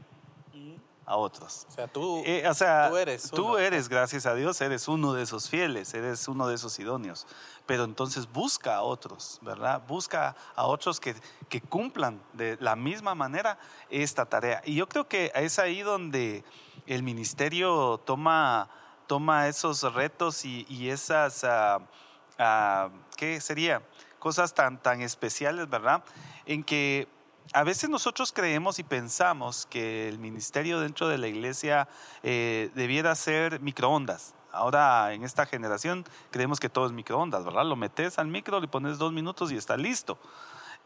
a 1.07 1.17
otros. 1.17 1.65
O 1.69 1.73
sea, 1.73 1.87
tú, 1.87 2.25
eh, 2.27 2.43
o 2.49 2.55
sea, 2.55 2.89
tú 2.91 2.97
eres. 2.97 3.31
Tú 3.31 3.57
eres, 3.57 3.89
gracias 3.89 4.27
a 4.27 4.35
Dios, 4.35 4.61
eres 4.61 4.89
uno 4.89 5.13
de 5.13 5.23
esos 5.23 5.49
fieles, 5.49 5.95
eres 5.95 6.27
uno 6.27 6.49
de 6.49 6.57
esos 6.57 6.77
idóneos. 6.81 7.29
Pero 7.67 7.85
entonces 7.85 8.29
busca 8.33 8.75
a 8.75 8.83
otros, 8.83 9.39
¿verdad? 9.43 9.81
Busca 9.87 10.35
a 10.57 10.67
otros 10.67 10.99
que, 10.99 11.15
que 11.49 11.61
cumplan 11.61 12.21
de 12.33 12.57
la 12.59 12.75
misma 12.75 13.15
manera 13.15 13.61
esta 13.91 14.27
tarea. 14.27 14.61
Y 14.65 14.75
yo 14.75 14.89
creo 14.89 15.07
que 15.07 15.31
es 15.37 15.61
ahí 15.61 15.83
donde 15.83 16.43
el 16.87 17.05
ministerio 17.05 17.99
toma, 18.05 18.69
toma 19.11 19.49
esos 19.49 19.83
retos 19.93 20.45
y, 20.45 20.65
y 20.69 20.89
esas, 20.89 21.43
uh, 21.43 22.91
¿qué 23.17 23.41
sería? 23.41 23.83
Cosas 24.21 24.55
tan, 24.55 24.81
tan 24.81 25.01
especiales, 25.01 25.69
¿verdad? 25.69 26.05
En 26.47 26.63
que 26.63 27.09
a 27.53 27.65
veces 27.65 27.91
nosotros 27.91 28.33
creemos 28.33 28.79
y 28.79 28.85
pensamos 28.85 29.67
que 29.67 30.09
el 30.09 30.21
ministerio 30.21 30.79
dentro 30.79 31.09
de 31.09 31.19
la 31.19 31.27
iglesia 31.27 31.89
eh, 32.23 32.71
debiera 32.77 33.13
ser 33.17 33.59
microondas. 33.59 34.33
Ahora 34.53 35.13
en 35.13 35.25
esta 35.25 35.45
generación 35.45 36.05
creemos 36.31 36.61
que 36.61 36.69
todo 36.69 36.87
es 36.87 36.93
microondas, 36.93 37.45
¿verdad? 37.45 37.65
Lo 37.65 37.75
metes 37.75 38.17
al 38.17 38.29
micro, 38.29 38.61
le 38.61 38.69
pones 38.69 38.99
dos 38.99 39.13
minutos 39.13 39.51
y 39.51 39.57
está 39.57 39.77
listo. 39.77 40.19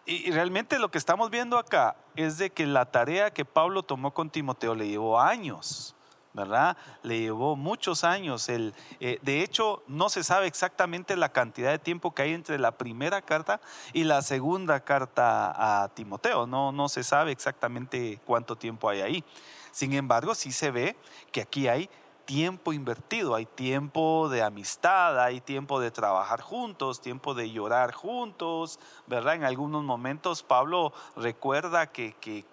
Y 0.06 0.30
realmente 0.30 0.78
lo 0.78 0.90
que 0.90 0.96
estamos 0.96 1.28
viendo 1.28 1.58
acá 1.58 1.94
es 2.16 2.38
de 2.38 2.48
que 2.48 2.64
la 2.64 2.86
tarea 2.86 3.34
que 3.34 3.44
Pablo 3.44 3.82
tomó 3.82 4.14
con 4.14 4.30
Timoteo 4.30 4.74
le 4.74 4.88
llevó 4.88 5.20
años. 5.20 5.94
¿Verdad? 6.34 6.76
Le 7.02 7.20
llevó 7.20 7.56
muchos 7.56 8.04
años. 8.04 8.48
El, 8.48 8.74
eh, 9.00 9.18
de 9.22 9.42
hecho, 9.42 9.82
no 9.86 10.08
se 10.08 10.22
sabe 10.24 10.46
exactamente 10.46 11.16
la 11.16 11.30
cantidad 11.30 11.70
de 11.70 11.78
tiempo 11.78 12.12
que 12.12 12.22
hay 12.22 12.34
entre 12.34 12.58
la 12.58 12.72
primera 12.72 13.22
carta 13.22 13.60
y 13.92 14.04
la 14.04 14.20
segunda 14.20 14.80
carta 14.80 15.84
a 15.84 15.88
Timoteo. 15.88 16.46
No, 16.46 16.72
no 16.72 16.88
se 16.88 17.04
sabe 17.04 17.32
exactamente 17.32 18.20
cuánto 18.26 18.56
tiempo 18.56 18.88
hay 18.88 19.00
ahí. 19.00 19.24
Sin 19.70 19.92
embargo, 19.92 20.34
sí 20.34 20.52
se 20.52 20.70
ve 20.70 20.96
que 21.32 21.40
aquí 21.40 21.68
hay 21.68 21.88
tiempo 22.24 22.72
invertido, 22.72 23.34
hay 23.34 23.46
tiempo 23.46 24.28
de 24.28 24.42
amistad, 24.42 25.20
hay 25.20 25.40
tiempo 25.40 25.80
de 25.80 25.90
trabajar 25.90 26.40
juntos, 26.40 27.00
tiempo 27.00 27.34
de 27.34 27.50
llorar 27.50 27.92
juntos, 27.92 28.78
¿verdad? 29.06 29.34
En 29.34 29.44
algunos 29.44 29.84
momentos 29.84 30.42
Pablo 30.42 30.92
recuerda 31.16 31.86
que, 31.88 32.14
que, 32.20 32.44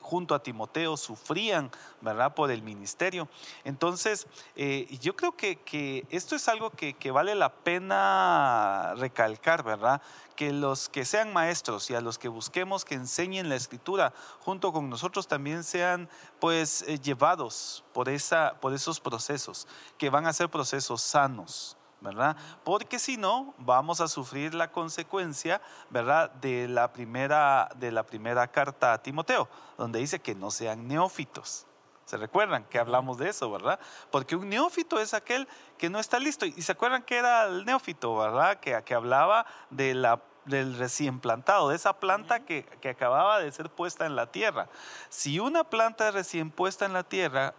junto 0.00 0.34
a 0.34 0.42
Timoteo 0.42 0.96
sufrían, 0.96 1.70
¿verdad? 2.06 2.34
Por 2.34 2.50
el 2.50 2.62
ministerio. 2.62 3.28
Entonces, 3.64 4.26
eh, 4.54 4.86
yo 5.00 5.14
creo 5.16 5.36
que, 5.36 5.56
que, 5.56 6.06
esto 6.10 6.36
es 6.36 6.48
algo 6.48 6.70
que, 6.70 6.94
vale 7.10 7.34
la 7.34 7.52
pena 7.52 8.94
recalcar, 8.96 9.62
¿verdad? 9.62 10.00
que 10.36 10.52
los 10.52 10.88
que 10.88 11.04
sean 11.04 11.32
maestros 11.32 11.90
y 11.90 11.94
a 11.94 12.00
los 12.00 12.18
que 12.18 12.28
busquemos 12.28 12.84
que 12.84 12.94
enseñen 12.94 13.48
la 13.48 13.56
escritura 13.56 14.12
junto 14.40 14.70
con 14.70 14.90
nosotros 14.90 15.26
también 15.26 15.64
sean 15.64 16.10
pues 16.38 16.82
eh, 16.82 17.00
llevados 17.00 17.84
por, 17.94 18.08
esa, 18.10 18.54
por 18.60 18.74
esos 18.74 19.00
procesos, 19.00 19.66
que 19.98 20.10
van 20.10 20.26
a 20.26 20.32
ser 20.32 20.48
procesos 20.50 21.00
sanos. 21.00 21.76
¿verdad? 22.00 22.36
Porque 22.62 22.98
si 22.98 23.16
no, 23.16 23.54
vamos 23.58 24.00
a 24.00 24.08
sufrir 24.08 24.54
la 24.54 24.70
consecuencia, 24.70 25.60
¿verdad? 25.90 26.30
De 26.30 26.68
la 26.68 26.92
primera, 26.92 27.68
de 27.76 27.90
la 27.90 28.04
primera 28.04 28.46
carta 28.48 28.92
a 28.92 29.02
Timoteo, 29.02 29.48
donde 29.78 29.98
dice 29.98 30.20
que 30.20 30.34
no 30.34 30.50
sean 30.50 30.86
neófitos. 30.86 31.66
¿Se 32.06 32.16
recuerdan 32.16 32.64
que 32.66 32.78
hablamos 32.78 33.18
de 33.18 33.28
eso, 33.28 33.50
verdad? 33.50 33.80
Porque 34.12 34.36
un 34.36 34.48
neófito 34.48 35.00
es 35.00 35.12
aquel 35.12 35.48
que 35.76 35.90
no 35.90 35.98
está 35.98 36.20
listo. 36.20 36.46
Y 36.46 36.62
se 36.62 36.70
acuerdan 36.70 37.02
que 37.02 37.16
era 37.16 37.46
el 37.46 37.64
neófito, 37.64 38.16
¿verdad? 38.16 38.60
Que, 38.60 38.80
que 38.84 38.94
hablaba 38.94 39.44
de 39.70 39.92
la, 39.92 40.22
del 40.44 40.78
recién 40.78 41.18
plantado, 41.18 41.68
de 41.68 41.74
esa 41.74 41.98
planta 41.98 42.44
que, 42.44 42.64
que 42.80 42.90
acababa 42.90 43.40
de 43.40 43.50
ser 43.50 43.70
puesta 43.70 44.06
en 44.06 44.14
la 44.14 44.30
tierra. 44.30 44.68
Si 45.08 45.40
una 45.40 45.64
planta 45.64 46.12
recién 46.12 46.52
puesta 46.52 46.86
en 46.86 46.92
la 46.92 47.02
tierra 47.02 47.54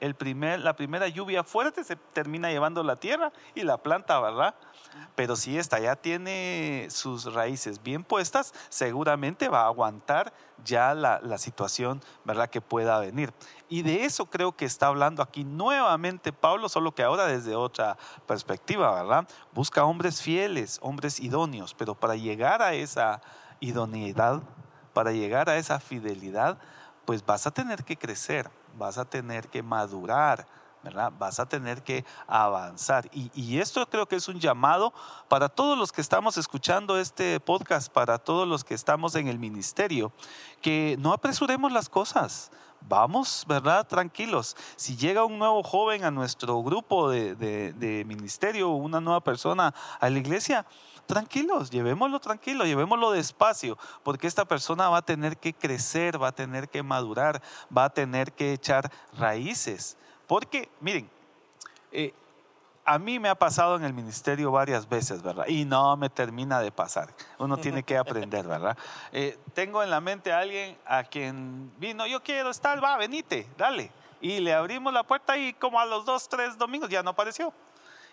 el 0.00 0.14
primer, 0.14 0.60
la 0.60 0.76
primera 0.76 1.08
lluvia 1.08 1.42
fuerte 1.42 1.82
se 1.82 1.96
termina 1.96 2.50
llevando 2.50 2.82
la 2.82 2.96
tierra 2.96 3.32
y 3.54 3.62
la 3.62 3.78
planta, 3.78 4.20
¿verdad? 4.20 4.54
Pero 5.14 5.36
si 5.36 5.58
esta 5.58 5.78
ya 5.78 5.96
tiene 5.96 6.88
sus 6.90 7.32
raíces 7.32 7.82
bien 7.82 8.04
puestas, 8.04 8.52
seguramente 8.68 9.48
va 9.48 9.62
a 9.62 9.66
aguantar 9.66 10.32
ya 10.64 10.94
la, 10.94 11.20
la, 11.22 11.38
situación, 11.38 12.02
¿verdad? 12.24 12.50
Que 12.50 12.60
pueda 12.60 12.98
venir. 12.98 13.32
Y 13.68 13.82
de 13.82 14.04
eso 14.04 14.26
creo 14.26 14.52
que 14.52 14.64
está 14.64 14.88
hablando 14.88 15.22
aquí 15.22 15.44
nuevamente 15.44 16.32
Pablo, 16.32 16.68
solo 16.68 16.94
que 16.94 17.02
ahora 17.02 17.26
desde 17.26 17.54
otra 17.54 17.96
perspectiva, 18.26 19.02
¿verdad? 19.02 19.28
Busca 19.52 19.84
hombres 19.84 20.20
fieles, 20.20 20.78
hombres 20.82 21.20
idóneos, 21.20 21.74
pero 21.74 21.94
para 21.94 22.16
llegar 22.16 22.62
a 22.62 22.74
esa 22.74 23.22
idoneidad, 23.60 24.42
para 24.92 25.12
llegar 25.12 25.48
a 25.48 25.56
esa 25.56 25.80
fidelidad, 25.80 26.58
pues 27.04 27.24
vas 27.24 27.46
a 27.46 27.50
tener 27.50 27.84
que 27.84 27.96
crecer 27.96 28.50
vas 28.76 28.98
a 28.98 29.04
tener 29.04 29.48
que 29.48 29.62
madurar, 29.62 30.46
¿verdad? 30.82 31.12
Vas 31.18 31.40
a 31.40 31.46
tener 31.46 31.82
que 31.82 32.04
avanzar. 32.26 33.08
Y, 33.12 33.58
esto 33.58 33.84
creo 33.88 34.06
que 34.06 34.16
es 34.16 34.28
un 34.28 34.38
llamado 34.38 34.92
para 35.28 35.48
todos 35.48 35.76
los 35.76 35.90
que 35.90 36.00
estamos 36.00 36.36
escuchando 36.36 36.98
este 36.98 37.40
podcast, 37.40 37.92
para 37.92 38.18
todos 38.18 38.46
los 38.46 38.62
que 38.62 38.74
estamos 38.74 39.16
en 39.16 39.26
el 39.26 39.38
ministerio, 39.38 40.12
que 40.62 40.96
no 41.00 41.12
apresuremos 41.12 41.72
las 41.72 41.88
cosas. 41.88 42.50
Vamos, 42.88 43.44
¿verdad? 43.48 43.84
Tranquilos. 43.86 44.56
Si 44.76 44.96
llega 44.96 45.24
un 45.24 45.40
nuevo 45.40 45.64
joven 45.64 46.04
a 46.04 46.12
nuestro 46.12 46.62
grupo 46.62 47.10
de, 47.10 47.34
de, 47.34 47.72
de 47.72 48.04
ministerio, 48.04 48.70
una 48.70 49.00
nueva 49.00 49.20
persona 49.22 49.74
a 49.98 50.08
la 50.08 50.18
iglesia, 50.18 50.66
tranquilos, 51.06 51.70
llevémoslo 51.70 52.20
tranquilo, 52.20 52.64
llevémoslo 52.64 53.12
despacio, 53.12 53.78
porque 54.02 54.26
esta 54.26 54.44
persona 54.44 54.88
va 54.88 54.98
a 54.98 55.02
tener 55.02 55.38
que 55.38 55.54
crecer, 55.54 56.20
va 56.22 56.28
a 56.28 56.32
tener 56.32 56.68
que 56.68 56.82
madurar, 56.82 57.42
va 57.76 57.84
a 57.84 57.90
tener 57.90 58.32
que 58.32 58.52
echar 58.52 58.90
raíces. 59.16 59.96
Porque, 60.26 60.68
miren, 60.80 61.08
eh, 61.92 62.12
a 62.84 62.98
mí 62.98 63.18
me 63.18 63.28
ha 63.28 63.34
pasado 63.34 63.76
en 63.76 63.84
el 63.84 63.92
ministerio 63.92 64.52
varias 64.52 64.88
veces, 64.88 65.22
¿verdad? 65.22 65.46
Y 65.48 65.64
no 65.64 65.96
me 65.96 66.08
termina 66.08 66.60
de 66.60 66.70
pasar. 66.70 67.12
Uno 67.38 67.56
tiene 67.58 67.82
que 67.82 67.98
aprender, 67.98 68.46
¿verdad? 68.46 68.78
Eh, 69.12 69.38
tengo 69.54 69.82
en 69.82 69.90
la 69.90 70.00
mente 70.00 70.32
a 70.32 70.38
alguien 70.38 70.78
a 70.86 71.02
quien 71.02 71.72
vino, 71.78 72.06
yo 72.06 72.22
quiero 72.22 72.50
estar, 72.50 72.82
va, 72.82 72.96
venite, 72.96 73.48
dale. 73.58 73.90
Y 74.20 74.40
le 74.40 74.54
abrimos 74.54 74.92
la 74.92 75.02
puerta 75.02 75.36
y 75.36 75.52
como 75.54 75.78
a 75.78 75.84
los 75.84 76.04
dos, 76.04 76.28
tres 76.28 76.56
domingos 76.56 76.88
ya 76.88 77.02
no 77.02 77.10
apareció. 77.10 77.52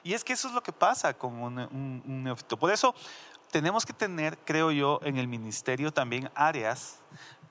Y 0.04 0.14
es 0.14 0.24
que 0.24 0.34
eso 0.34 0.47
es 0.47 0.54
lo 0.54 0.62
que 0.62 0.74
pasa 0.74 1.14
con 1.14 1.41
un, 1.41 2.24
neófito. 2.24 2.58
Por 2.58 2.72
eso 2.72 2.93
tenemos 3.51 3.86
que 3.86 3.93
tener, 3.93 4.38
creo 4.39 4.72
yo, 4.72 4.99
en 5.04 5.18
el 5.18 5.28
ministerio 5.28 5.93
también 5.93 6.30
áreas 6.36 6.99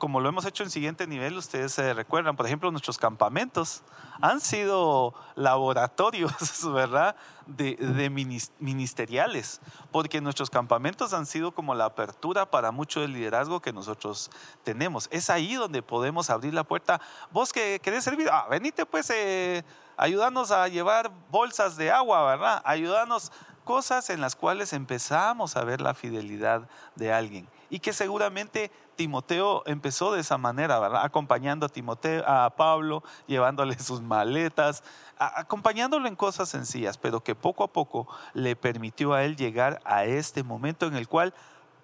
como 0.02 0.18
lo 0.18 0.28
hemos 0.28 0.44
hecho 0.46 0.64
en 0.64 0.70
siguiente 0.70 1.06
nivel, 1.06 1.38
ustedes 1.38 1.74
se 1.74 1.94
recuerdan, 1.94 2.34
por 2.34 2.44
ejemplo, 2.44 2.68
nuestros 2.72 2.98
campamentos 2.98 3.84
han 4.20 4.40
sido 4.40 5.14
laboratorios, 5.36 6.32
¿verdad? 6.72 7.14
De, 7.46 8.50
ministeriales, 8.58 9.60
porque 9.92 10.20
nuestros 10.20 10.50
campamentos 10.50 11.12
han 11.12 11.24
sido 11.24 11.52
como 11.52 11.72
la 11.76 11.84
apertura 11.84 12.50
para 12.50 12.72
mucho 12.72 13.00
del 13.00 13.12
liderazgo 13.12 13.62
que 13.62 13.72
nosotros 13.72 14.32
tenemos. 14.64 15.06
Es 15.12 15.30
ahí 15.30 15.54
donde 15.54 15.82
podemos 15.82 16.30
abrir 16.30 16.52
la 16.52 16.64
puerta. 16.64 17.00
Vos 17.30 17.52
que 17.52 17.78
querés 17.80 18.02
servir, 18.02 18.28
ah, 18.28 18.48
venite 18.50 18.84
pues, 18.84 19.08
eh, 19.10 19.62
ayudarnos 19.96 20.50
a 20.50 20.66
llevar 20.66 21.12
bolsas 21.30 21.76
de 21.76 21.92
agua, 21.92 22.24
¿verdad? 22.24 22.60
Ayudarnos 22.64 23.30
cosas 23.62 24.10
en 24.10 24.20
las 24.20 24.34
cuales 24.34 24.72
empezamos 24.72 25.54
a 25.54 25.62
ver 25.62 25.80
la 25.80 25.94
fidelidad 25.94 26.68
de 26.96 27.12
alguien 27.12 27.46
y 27.72 27.80
que 27.80 27.94
seguramente 27.94 28.70
Timoteo 28.96 29.62
empezó 29.64 30.12
de 30.12 30.20
esa 30.20 30.36
manera, 30.36 30.78
¿verdad? 30.78 31.06
Acompañando 31.06 31.64
a 31.64 31.70
Timoteo, 31.70 32.22
a 32.28 32.50
Pablo, 32.50 33.02
llevándole 33.26 33.78
sus 33.78 34.02
maletas, 34.02 34.84
acompañándolo 35.16 36.06
en 36.06 36.14
cosas 36.14 36.50
sencillas, 36.50 36.98
pero 36.98 37.24
que 37.24 37.34
poco 37.34 37.64
a 37.64 37.72
poco 37.72 38.06
le 38.34 38.56
permitió 38.56 39.14
a 39.14 39.24
él 39.24 39.36
llegar 39.36 39.80
a 39.86 40.04
este 40.04 40.42
momento 40.42 40.84
en 40.84 40.96
el 40.96 41.08
cual 41.08 41.32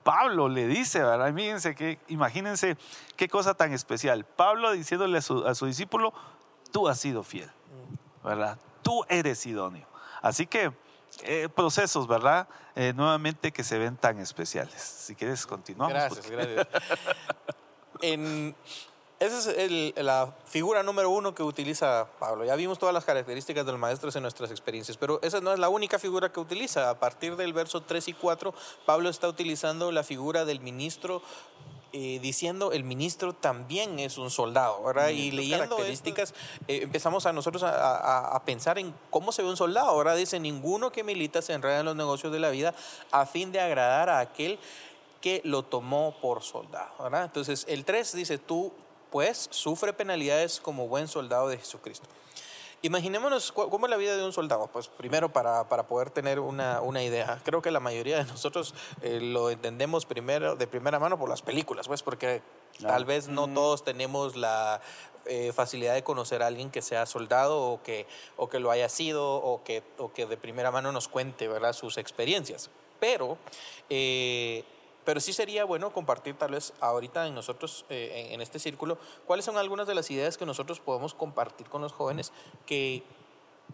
Pablo 0.03 0.51
le 0.51 0.67
dice, 0.67 0.99
¿verdad? 0.99 1.29
Imagínense, 1.29 1.75
que, 1.75 1.99
imagínense 2.09 2.77
qué 3.17 3.27
cosa 3.27 3.55
tan 3.55 3.73
especial. 3.73 4.27
Pablo 4.27 4.73
diciéndole 4.73 5.17
a 5.17 5.23
su, 5.23 5.47
a 5.47 5.55
su 5.55 5.65
discípulo, 5.65 6.13
tú 6.71 6.87
has 6.87 7.01
sido 7.01 7.23
fiel, 7.23 7.51
¿verdad? 8.23 8.59
Tú 8.83 9.07
eres 9.09 9.47
idóneo. 9.47 9.87
Así 10.21 10.47
que 10.47 10.71
eh, 11.23 11.49
procesos, 11.55 12.07
¿verdad? 12.07 12.49
Eh, 12.75 12.93
nuevamente 12.95 13.53
que 13.53 13.65
se 13.65 13.79
ven 13.79 13.97
tan 13.97 14.19
especiales. 14.19 14.81
Si 14.81 15.15
quieres, 15.15 15.47
continuamos. 15.47 15.93
Gracias, 15.93 16.31
gracias. 16.31 16.67
esa 19.21 19.53
es 19.53 19.97
la 19.97 20.33
figura 20.45 20.83
número 20.83 21.11
uno 21.11 21.35
que 21.35 21.43
utiliza 21.43 22.07
Pablo. 22.19 22.45
Ya 22.45 22.55
vimos 22.55 22.79
todas 22.79 22.95
las 22.95 23.05
características 23.05 23.67
del 23.67 23.79
maestro 23.79 24.11
en 24.15 24.23
nuestras 24.23 24.51
experiencias, 24.51 24.97
pero 24.97 25.19
esa 25.23 25.41
no 25.41 25.53
es 25.53 25.59
la 25.59 25.69
única 25.69 25.99
figura 25.99 26.31
que 26.31 26.39
utiliza. 26.39 26.91
A 26.91 26.99
partir 26.99 27.37
del 27.37 27.53
verso 27.53 27.83
3 27.83 28.09
y 28.09 28.13
4, 28.13 28.55
Pablo 28.87 29.09
está 29.09 29.29
utilizando 29.29 29.91
la 29.91 30.05
figura 30.05 30.45
del 30.45 30.61
ministro 30.61 31.23
eh, 31.93 32.19
diciendo 32.21 32.73
el 32.73 32.85
ministro 32.85 33.33
también 33.33 33.99
es 33.99 34.19
un 34.19 34.31
soldado, 34.31 34.85
¿verdad? 34.85 35.09
y 35.09 35.31
leyendo 35.31 35.77
características 35.77 36.35
eh, 36.67 36.81
empezamos 36.83 37.25
a 37.25 37.33
nosotros 37.33 37.63
a, 37.65 38.43
pensar 38.45 38.79
en 38.79 38.95
cómo 39.11 39.33
se 39.33 39.43
ve 39.43 39.49
un 39.49 39.57
soldado, 39.57 39.97
¿verdad? 39.97 40.17
Dice, 40.17 40.39
ninguno 40.39 40.93
que 40.93 41.03
milita 41.03 41.41
se 41.41 41.55
enreda 41.55 41.81
en 41.81 41.87
los 41.87 41.97
negocios 41.97 42.33
de 42.33 42.41
la 42.41 42.51
vida 42.51 42.75
a 43.11 43.27
fin 43.27 43.53
de 43.53 43.61
agradar 43.61 44.11
a 44.11 44.19
aquel 44.21 44.59
que 45.21 45.41
lo 45.45 45.65
tomó 45.65 46.15
por 46.21 46.43
soldado, 46.43 46.91
¿verdad? 47.03 47.25
Entonces, 47.25 47.65
el 47.69 47.85
3 47.85 48.13
dice, 48.13 48.39
tú 48.39 48.73
pues 49.11 49.49
sufre 49.51 49.93
penalidades 49.93 50.61
como 50.61 50.89
buen 50.89 51.09
soldado 51.09 51.49
de 51.49 51.59
Jesucristo. 51.59 52.07
Imaginémonos 52.81 53.51
cómo 53.51 53.87
es 53.87 53.91
la 53.91 53.97
vida 53.97 54.17
de 54.17 54.25
un 54.25 54.33
soldado. 54.33 54.69
Pues 54.73 54.87
primero 54.87 55.33
para, 55.33 55.65
poder 55.89 56.11
tener 56.11 56.39
una, 56.39 57.03
idea, 57.03 57.41
creo 57.45 57.61
que 57.61 57.73
la 57.73 57.81
mayoría 57.81 58.19
de 58.19 58.25
nosotros 58.25 58.75
eh, 59.03 59.21
lo 59.21 59.51
entendemos 59.51 60.07
primero 60.07 60.55
de 60.55 60.67
primera 60.69 61.01
mano 61.01 61.19
por 61.19 61.29
las 61.29 61.43
películas, 61.43 61.89
pues 61.89 62.03
porque 62.03 62.41
tal 62.81 63.05
vez 63.05 63.29
no 63.29 63.49
todos 63.49 63.83
tenemos 63.83 64.37
la 64.37 64.81
eh, 65.27 65.53
facilidad 65.53 65.95
de 65.95 66.05
conocer 66.05 66.43
a 66.43 66.47
alguien 66.47 66.71
que 66.71 66.81
sea 66.81 67.05
soldado 67.05 67.61
o 67.61 67.83
que, 67.83 68.07
o 68.37 68.49
que 68.49 68.61
lo 68.61 68.71
haya 68.71 68.89
sido 68.89 69.35
o 69.35 69.65
que, 69.65 69.83
o 69.99 70.13
que 70.13 70.27
de 70.27 70.37
primera 70.37 70.71
mano 70.71 70.93
nos 70.93 71.09
cuente 71.09 71.49
¿verdad? 71.49 71.73
sus 71.73 71.99
experiencias. 71.99 72.71
Pero 73.01 73.39
eh, 73.91 74.65
pero 75.09 75.21
sí 75.21 75.33
sería 75.33 75.65
bueno 75.65 75.91
compartir 75.91 76.35
tal 76.35 76.51
vez 76.51 76.75
ahorita 76.81 77.27
en 77.27 77.35
nosotros, 77.35 77.87
eh, 77.89 78.29
en, 78.33 78.43
este 78.43 78.59
círculo, 78.59 78.99
cuáles 79.25 79.47
son 79.47 79.57
algunas 79.57 79.87
de 79.87 79.95
las 79.95 80.11
ideas 80.11 80.37
que 80.37 80.45
nosotros 80.45 80.81
podemos 80.81 81.15
compartir 81.15 81.67
con 81.67 81.81
los 81.81 81.95
jóvenes 81.95 82.31
que, 82.67 83.03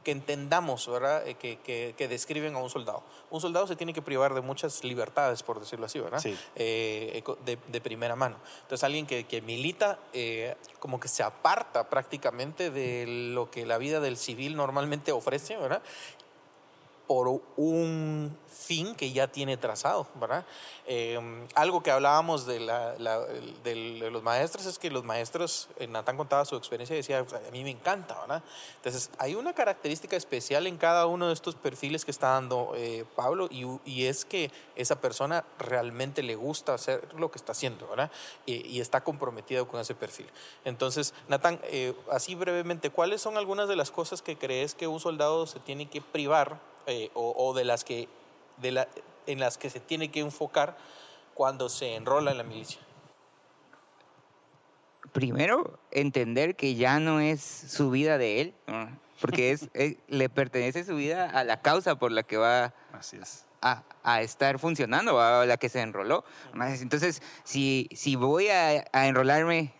que 0.05 0.13
entendamos, 0.13 0.87
¿verdad? 0.87 1.27
Eh, 1.27 1.35
que, 1.35 1.59
que, 1.59 2.07
describen 2.07 2.55
a 2.55 2.59
un 2.59 2.71
soldado. 2.71 3.03
Un 3.33 3.41
soldado 3.41 3.67
se 3.67 3.75
tiene 3.75 3.93
que 3.93 4.01
privar 4.01 4.33
de 4.33 4.43
muchas 4.43 4.85
libertades, 4.85 5.43
por 5.43 5.59
decirlo 5.59 5.87
así, 5.87 5.99
¿verdad? 5.99 6.21
Sí. 6.21 6.39
Eh, 6.55 7.25
de, 7.45 7.59
de, 7.67 7.81
primera 7.81 8.15
mano. 8.15 8.37
Entonces, 8.63 8.85
alguien 8.85 9.05
que, 9.05 9.25
que 9.25 9.43
milita 9.43 9.99
como 10.79 11.01
que 11.01 11.09
se 11.09 11.25
aparta 11.25 11.91
prácticamente 11.91 12.71
de 12.71 13.33
lo 13.35 13.51
que 13.51 13.67
la 13.67 13.79
vida 13.79 13.99
del 13.99 14.19
civil 14.19 14.55
normalmente 14.55 15.11
ofrece, 15.11 15.57
¿verdad? 15.57 15.83
Por 17.07 17.43
un 17.57 18.37
fin 18.49 18.95
que 18.95 19.13
ya 19.13 19.27
tiene 19.27 19.57
trazado, 19.57 20.07
¿verdad? 20.15 20.47
Em, 20.87 21.47
algo 21.55 21.83
que 21.83 21.91
hablábamos 21.91 22.47
de, 22.47 22.61
la, 22.61 22.95
de, 22.95 24.09
los 24.11 24.23
maestros 24.23 24.65
es 24.67 24.79
que 24.79 24.91
los 24.91 25.05
maestros, 25.05 25.69
eh, 25.79 25.87
Natán 25.87 26.17
contaba 26.17 26.45
su 26.45 26.57
experiencia 26.57 26.95
y 26.95 26.99
decía, 26.99 27.19
a 27.19 27.51
mí 27.51 27.63
me 27.63 27.71
encanta, 27.71 28.19
¿verdad? 28.21 28.43
Entonces, 28.77 29.11
hay 29.19 29.35
una 29.35 29.53
característica 29.53 30.17
especial 30.17 30.67
en 30.67 30.79
cada 30.79 31.07
uno 31.07 31.29
de 31.29 31.35
estos 31.35 31.57
perfiles 31.57 32.05
que 32.05 32.11
está 32.11 32.29
dando 32.29 32.73
eh, 32.77 33.05
Pablo 33.17 33.49
y, 33.51 33.67
y, 33.85 34.07
es 34.07 34.25
que 34.25 34.51
esa 34.77 35.01
persona 35.01 35.45
realmente 35.59 36.23
le 36.23 36.37
gusta 36.37 36.75
hacer 36.75 37.13
lo 37.15 37.31
que 37.31 37.39
está 37.39 37.53
haciendo, 37.53 37.89
¿verdad? 37.89 38.11
Y, 38.47 38.67
y 38.67 38.81
está 38.81 39.03
comprometido 39.03 39.69
con 39.69 39.81
ese 39.81 39.95
perfil. 39.95 40.27
Entonces, 40.65 41.13
Natán, 41.29 41.61
eh, 41.65 41.95
así 42.11 42.35
brevemente, 42.35 42.91
¿cuáles 42.91 43.21
son 43.21 43.37
algunas 43.37 43.69
de 43.69 43.77
las 43.77 43.91
cosas 43.91 44.23
que 44.23 44.39
crees 44.39 44.75
que 44.75 44.87
un 44.87 45.01
soldado 45.01 45.47
se 45.47 45.61
tiene 45.61 45.87
que 45.89 46.01
privar 46.01 46.74
eh, 46.87 47.11
o, 47.15 47.55
de 47.55 47.65
las 47.65 47.85
que, 47.85 48.09
de 48.59 48.73
la, 48.73 48.89
en 49.27 49.41
las 49.41 49.59
que 49.59 49.71
se 49.71 49.81
tiene 49.81 50.11
que 50.11 50.21
enfocar 50.21 50.77
cuando 51.35 51.69
se 51.69 51.95
enrola 51.95 52.31
en 52.31 52.39
la 52.39 52.45
milicia? 52.45 52.81
Primero, 55.13 55.79
entender 55.91 56.57
que 56.57 56.75
ya 56.75 56.99
no 56.99 57.21
es 57.21 57.41
su 57.41 57.91
vida 57.91 58.19
de 58.19 58.41
él, 58.41 58.55
porque 59.21 59.53
es, 59.75 59.97
le 60.09 60.29
pertenece 60.29 60.85
su 60.85 60.97
vida 60.97 61.31
a 61.31 61.45
la 61.45 61.63
causa 61.63 61.97
por 61.99 62.13
la 62.13 62.23
que 62.23 62.37
va 62.37 62.75
A, 63.61 64.23
estar 64.23 64.59
funcionando, 64.59 65.21
a 65.21 65.47
la 65.47 65.57
que 65.57 65.69
se 65.69 65.81
enroló. 65.81 66.25
Entonces, 66.55 67.23
si, 67.45 67.89
si 67.95 68.17
voy 68.17 68.49
a, 68.49 68.85
enrolarme 69.07 69.73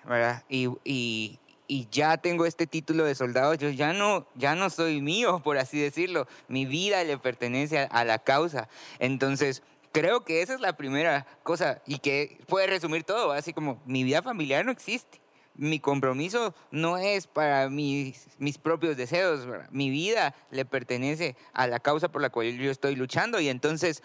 Y, 0.49 0.69
y, 0.85 1.39
y 1.67 1.89
ya 1.91 2.19
tengo 2.19 2.47
este 2.47 2.67
título 2.67 3.05
de 3.05 3.15
soldado, 3.15 3.55
yo 3.55 3.71
ya 3.71 3.93
no, 3.93 4.27
ya 4.35 4.55
no 4.55 4.69
soy 4.71 5.01
mío, 5.01 5.41
por 5.43 5.59
así 5.59 5.79
decirlo. 5.79 6.27
Mi 6.49 6.67
vida 6.67 7.03
le 7.05 7.19
pertenece 7.19 7.89
a, 7.91 8.05
la 8.05 8.19
causa. 8.19 8.69
Entonces, 8.99 9.63
creo 9.93 10.25
que 10.25 10.43
esa 10.43 10.55
es 10.55 10.61
la 10.61 10.77
primera 10.77 11.27
cosa 11.43 11.81
y 11.87 11.99
que 11.99 12.39
puede 12.49 12.67
resumir 12.67 13.05
todo, 13.05 13.33
así 13.33 13.53
como 13.53 13.83
mi 13.87 14.05
vida 14.05 14.23
familiar 14.23 14.65
no 14.65 14.73
existe. 14.73 15.21
Mi 15.57 15.79
compromiso 15.79 16.53
no 16.73 16.99
es 16.99 17.29
para 17.29 17.71
mis, 17.71 18.27
mis 18.39 18.59
propios 18.59 18.97
deseos, 18.97 19.47
mi 19.71 19.89
vida 19.89 20.35
le 20.51 20.65
pertenece 20.65 21.37
a 21.53 21.69
la 21.69 21.79
causa 21.79 22.09
por 22.11 22.21
la 22.21 22.31
cual 22.31 22.59
yo 22.59 22.73
estoy 22.73 22.97
luchando 22.97 23.39
y 23.41 23.49
entonces 23.49 24.03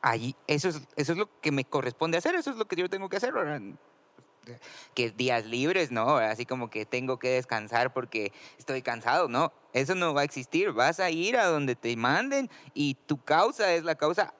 allí, 0.00 0.34
eso 0.46 0.70
es, 0.70 0.80
eso 0.96 1.12
es 1.12 1.18
lo 1.18 1.28
que 1.40 1.52
me 1.52 1.66
corresponde 1.66 2.16
hacer, 2.16 2.34
eso 2.34 2.50
es 2.50 2.56
lo 2.56 2.64
que 2.64 2.76
yo 2.76 2.88
tengo 2.88 3.10
que 3.10 3.18
hacer 3.18 3.32
que 4.94 5.10
días 5.10 5.46
libres, 5.46 5.90
¿no? 5.90 6.16
Así 6.16 6.46
como 6.46 6.70
que 6.70 6.86
tengo 6.86 7.18
que 7.18 7.30
descansar 7.30 7.92
porque 7.92 8.32
estoy 8.58 8.82
cansado, 8.82 9.28
¿no? 9.28 9.52
Eso 9.72 9.94
no 9.94 10.14
va 10.14 10.22
a 10.22 10.24
existir. 10.24 10.72
Vas 10.72 11.00
a 11.00 11.10
ir 11.10 11.36
a 11.36 11.46
donde 11.46 11.74
te 11.74 11.94
manden 11.96 12.50
y 12.74 12.94
tu 13.06 13.22
causa 13.22 13.72
es 13.74 13.84
la 13.84 13.94
causa. 13.94 14.34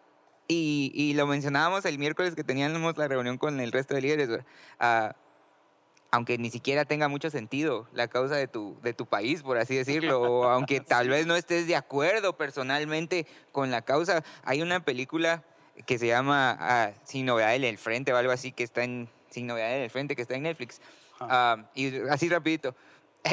Y, 0.49 1.15
lo 1.15 1.27
mencionábamos 1.27 1.87
el 1.87 1.99
miércoles 1.99 2.35
que 2.35 2.45
teníamos 2.45 2.99
la 2.99 3.09
reunión 3.09 3.39
con 3.39 3.59
el 3.59 3.73
resto 3.73 3.95
de 3.95 4.03
líderes. 4.03 4.29
Ah, 4.79 5.17
aunque 6.11 6.37
ni 6.37 6.51
siquiera 6.51 6.85
tenga 6.85 7.09
mucho 7.09 7.31
sentido 7.31 7.89
la 7.95 8.07
causa 8.07 8.37
de 8.37 8.47
tu, 8.47 8.79
de 8.83 8.93
tu 8.93 9.07
país, 9.07 9.43
por 9.43 9.57
así 9.57 9.75
decirlo, 9.75 10.21
o 10.21 10.45
aunque 10.45 10.81
tal 10.81 11.09
vez 11.09 11.27
no 11.27 11.37
estés 11.37 11.67
de 11.67 11.75
acuerdo 11.75 12.37
personalmente 12.37 13.27
con 13.51 13.71
la 13.71 13.81
causa. 13.81 14.23
Hay 14.45 14.61
una 14.61 14.85
película 14.85 15.43
que 15.87 15.99
se 15.99 16.07
llama 16.07 16.55
ah, 16.61 16.93
Sin 17.05 17.25
novedad 17.25 17.55
en 17.55 17.65
el 17.65 17.79
frente 17.79 18.13
o 18.13 18.17
algo 18.19 18.31
así 18.31 18.53
que 18.53 18.63
está 18.63 18.85
en 18.85 19.09
sin 19.33 19.47
novedades 19.47 19.81
del 19.81 19.91
frente, 19.91 20.15
que 20.15 20.23
está 20.23 20.35
en 20.35 20.43
Netflix. 20.43 20.81
Ah. 21.21 21.57
Ah, 21.59 21.71
y 21.75 21.97
así 22.09 22.29
rapidito. 22.29 22.75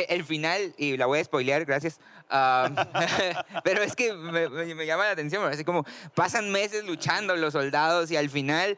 El 0.08 0.24
final, 0.24 0.74
y 0.78 0.98
la 0.98 1.08
voy 1.08 1.20
a 1.20 1.24
spoilear, 1.24 1.66
gracias. 1.66 2.00
Ah, 2.30 2.70
pero 3.64 3.82
es 3.82 3.96
que 3.96 4.14
me, 4.14 4.48
me, 4.50 4.86
llama 4.86 5.06
la 5.06 5.12
atención, 5.12 5.44
así 5.52 5.64
como 5.64 5.84
pasan 6.14 6.52
meses 6.52 6.86
luchando 6.86 7.36
los 7.36 7.54
soldados 7.54 8.12
y 8.12 8.16
al 8.16 8.30
final 8.30 8.78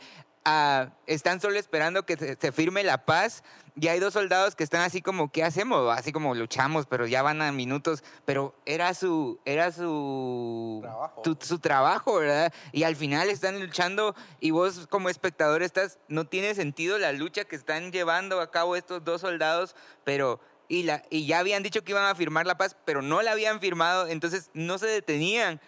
están 1.05 1.39
solo 1.39 1.57
esperando 1.59 2.03
que 2.05 2.17
se, 2.17 2.51
firme 2.51 2.83
la 2.83 3.05
paz 3.05 3.43
y 3.79 3.87
hay 3.87 3.99
dos 3.99 4.13
soldados 4.13 4.55
que 4.55 4.63
están 4.63 4.81
así 4.81 5.01
como, 5.01 5.31
¿qué 5.31 5.43
hacemos? 5.43 5.95
Así 5.95 6.11
como 6.11 6.33
luchamos, 6.33 6.87
pero 6.87 7.05
ya 7.05 7.21
van 7.21 7.41
a 7.41 7.51
minutos, 7.51 8.03
pero 8.25 8.55
era 8.65 8.93
su, 8.93 9.39
era 9.45 9.71
su 9.71 10.79
trabajo, 10.81 11.23
su 11.39 11.59
trabajo 11.59 12.15
¿verdad? 12.15 12.53
Y 12.71 12.83
al 12.83 12.95
final 12.95 13.29
están 13.29 13.59
luchando 13.59 14.15
y 14.39 14.51
vos 14.51 14.87
como 14.89 15.09
espectador 15.09 15.61
estás, 15.61 15.99
no 16.07 16.25
tiene 16.25 16.55
sentido 16.55 16.97
la 16.97 17.11
lucha 17.11 17.45
que 17.45 17.55
están 17.55 17.91
llevando 17.91 18.41
a 18.41 18.49
cabo 18.51 18.75
estos 18.75 19.03
dos 19.03 19.21
soldados, 19.21 19.75
pero... 20.03 20.39
Y, 20.67 20.83
la, 20.83 21.03
y 21.09 21.25
ya 21.25 21.39
habían 21.39 21.63
dicho 21.63 21.83
que 21.83 21.91
iban 21.91 22.05
a 22.05 22.15
firmar 22.15 22.47
la 22.47 22.57
paz, 22.57 22.77
pero 22.85 23.01
no 23.01 23.21
la 23.21 23.33
habían 23.33 23.59
firmado, 23.59 24.07
entonces 24.07 24.49
no 24.53 24.77
se 24.77 24.87
detenían. 24.87 25.59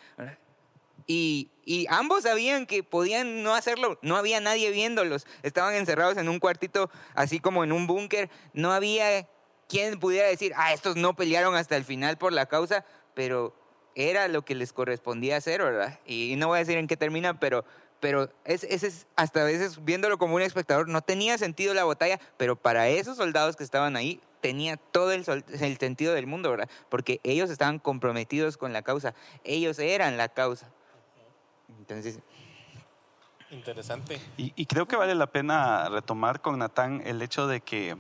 Y, 1.08 1.51
y 1.66 1.86
ambos 1.89 2.24
sabían 2.24 2.66
que 2.66 2.84
podían 2.84 3.43
no 3.43 3.56
hacerlo, 3.56 3.99
no 4.01 4.16
había 4.16 4.39
nadie 4.39 4.72
viéndolos, 4.72 5.26
estaban 5.43 5.76
encerrados 5.76 6.18
en 6.18 6.30
un 6.30 6.39
cuartito, 6.39 6.89
así 7.16 7.39
como 7.39 7.64
en 7.64 7.72
un 7.72 7.88
búnker, 7.88 8.30
no 8.54 8.72
había 8.72 9.28
quien 9.68 9.99
pudiera 9.99 10.28
decir, 10.28 10.54
ah, 10.56 10.74
estos 10.74 10.95
no 10.95 11.16
pelearon 11.16 11.56
hasta 11.56 11.76
el 11.76 11.84
final 11.84 12.18
por 12.18 12.34
la 12.34 12.45
causa, 12.45 12.86
pero 13.14 13.56
era 13.95 14.28
lo 14.28 14.43
que 14.43 14.56
les 14.56 14.74
correspondía 14.74 15.38
hacer, 15.38 15.62
¿verdad? 15.62 15.99
Y 16.06 16.36
no 16.38 16.47
voy 16.47 16.58
a 16.58 16.60
decir 16.60 16.78
en 16.78 16.88
qué 16.88 16.97
termina, 16.97 17.39
pero, 17.39 17.66
pero 17.99 18.32
es, 18.45 18.64
es, 18.64 19.08
hasta 19.16 19.41
a 19.41 19.45
veces 19.45 19.84
viéndolo 19.84 20.18
como 20.18 20.36
un 20.36 20.41
espectador, 20.41 20.89
no 20.89 21.01
tenía 21.01 21.38
sentido 21.38 21.74
la 21.74 21.86
batalla, 21.86 22.20
pero 22.38 22.56
para 22.56 22.89
esos 22.89 23.18
soldados 23.18 23.56
que 23.56 23.64
estaban 23.64 23.95
ahí, 23.95 24.22
tenía 24.41 24.76
todo 24.78 25.14
el, 25.14 25.24
el 25.28 25.78
sentido 25.78 26.14
del 26.14 26.28
mundo, 26.28 26.51
¿verdad? 26.51 26.70
Porque 26.89 27.22
ellos 27.24 27.49
estaban 27.49 27.80
comprometidos 27.80 28.58
con 28.58 28.74
la 28.74 28.82
causa, 28.82 29.14
ellos 29.43 29.80
eran 29.80 30.18
la 30.18 30.28
causa. 30.28 30.70
Entonces, 31.84 32.19
Interesante. 33.51 34.19
Y, 34.38 34.53
y 34.55 34.65
creo 34.65 34.88
que 34.88 34.95
vale 34.95 35.13
la 35.13 35.27
pena 35.27 35.88
retomar 35.89 36.41
con 36.41 36.57
Natán 36.57 37.03
el 37.05 37.21
hecho 37.21 37.45
de 37.45 37.61
que 37.61 37.95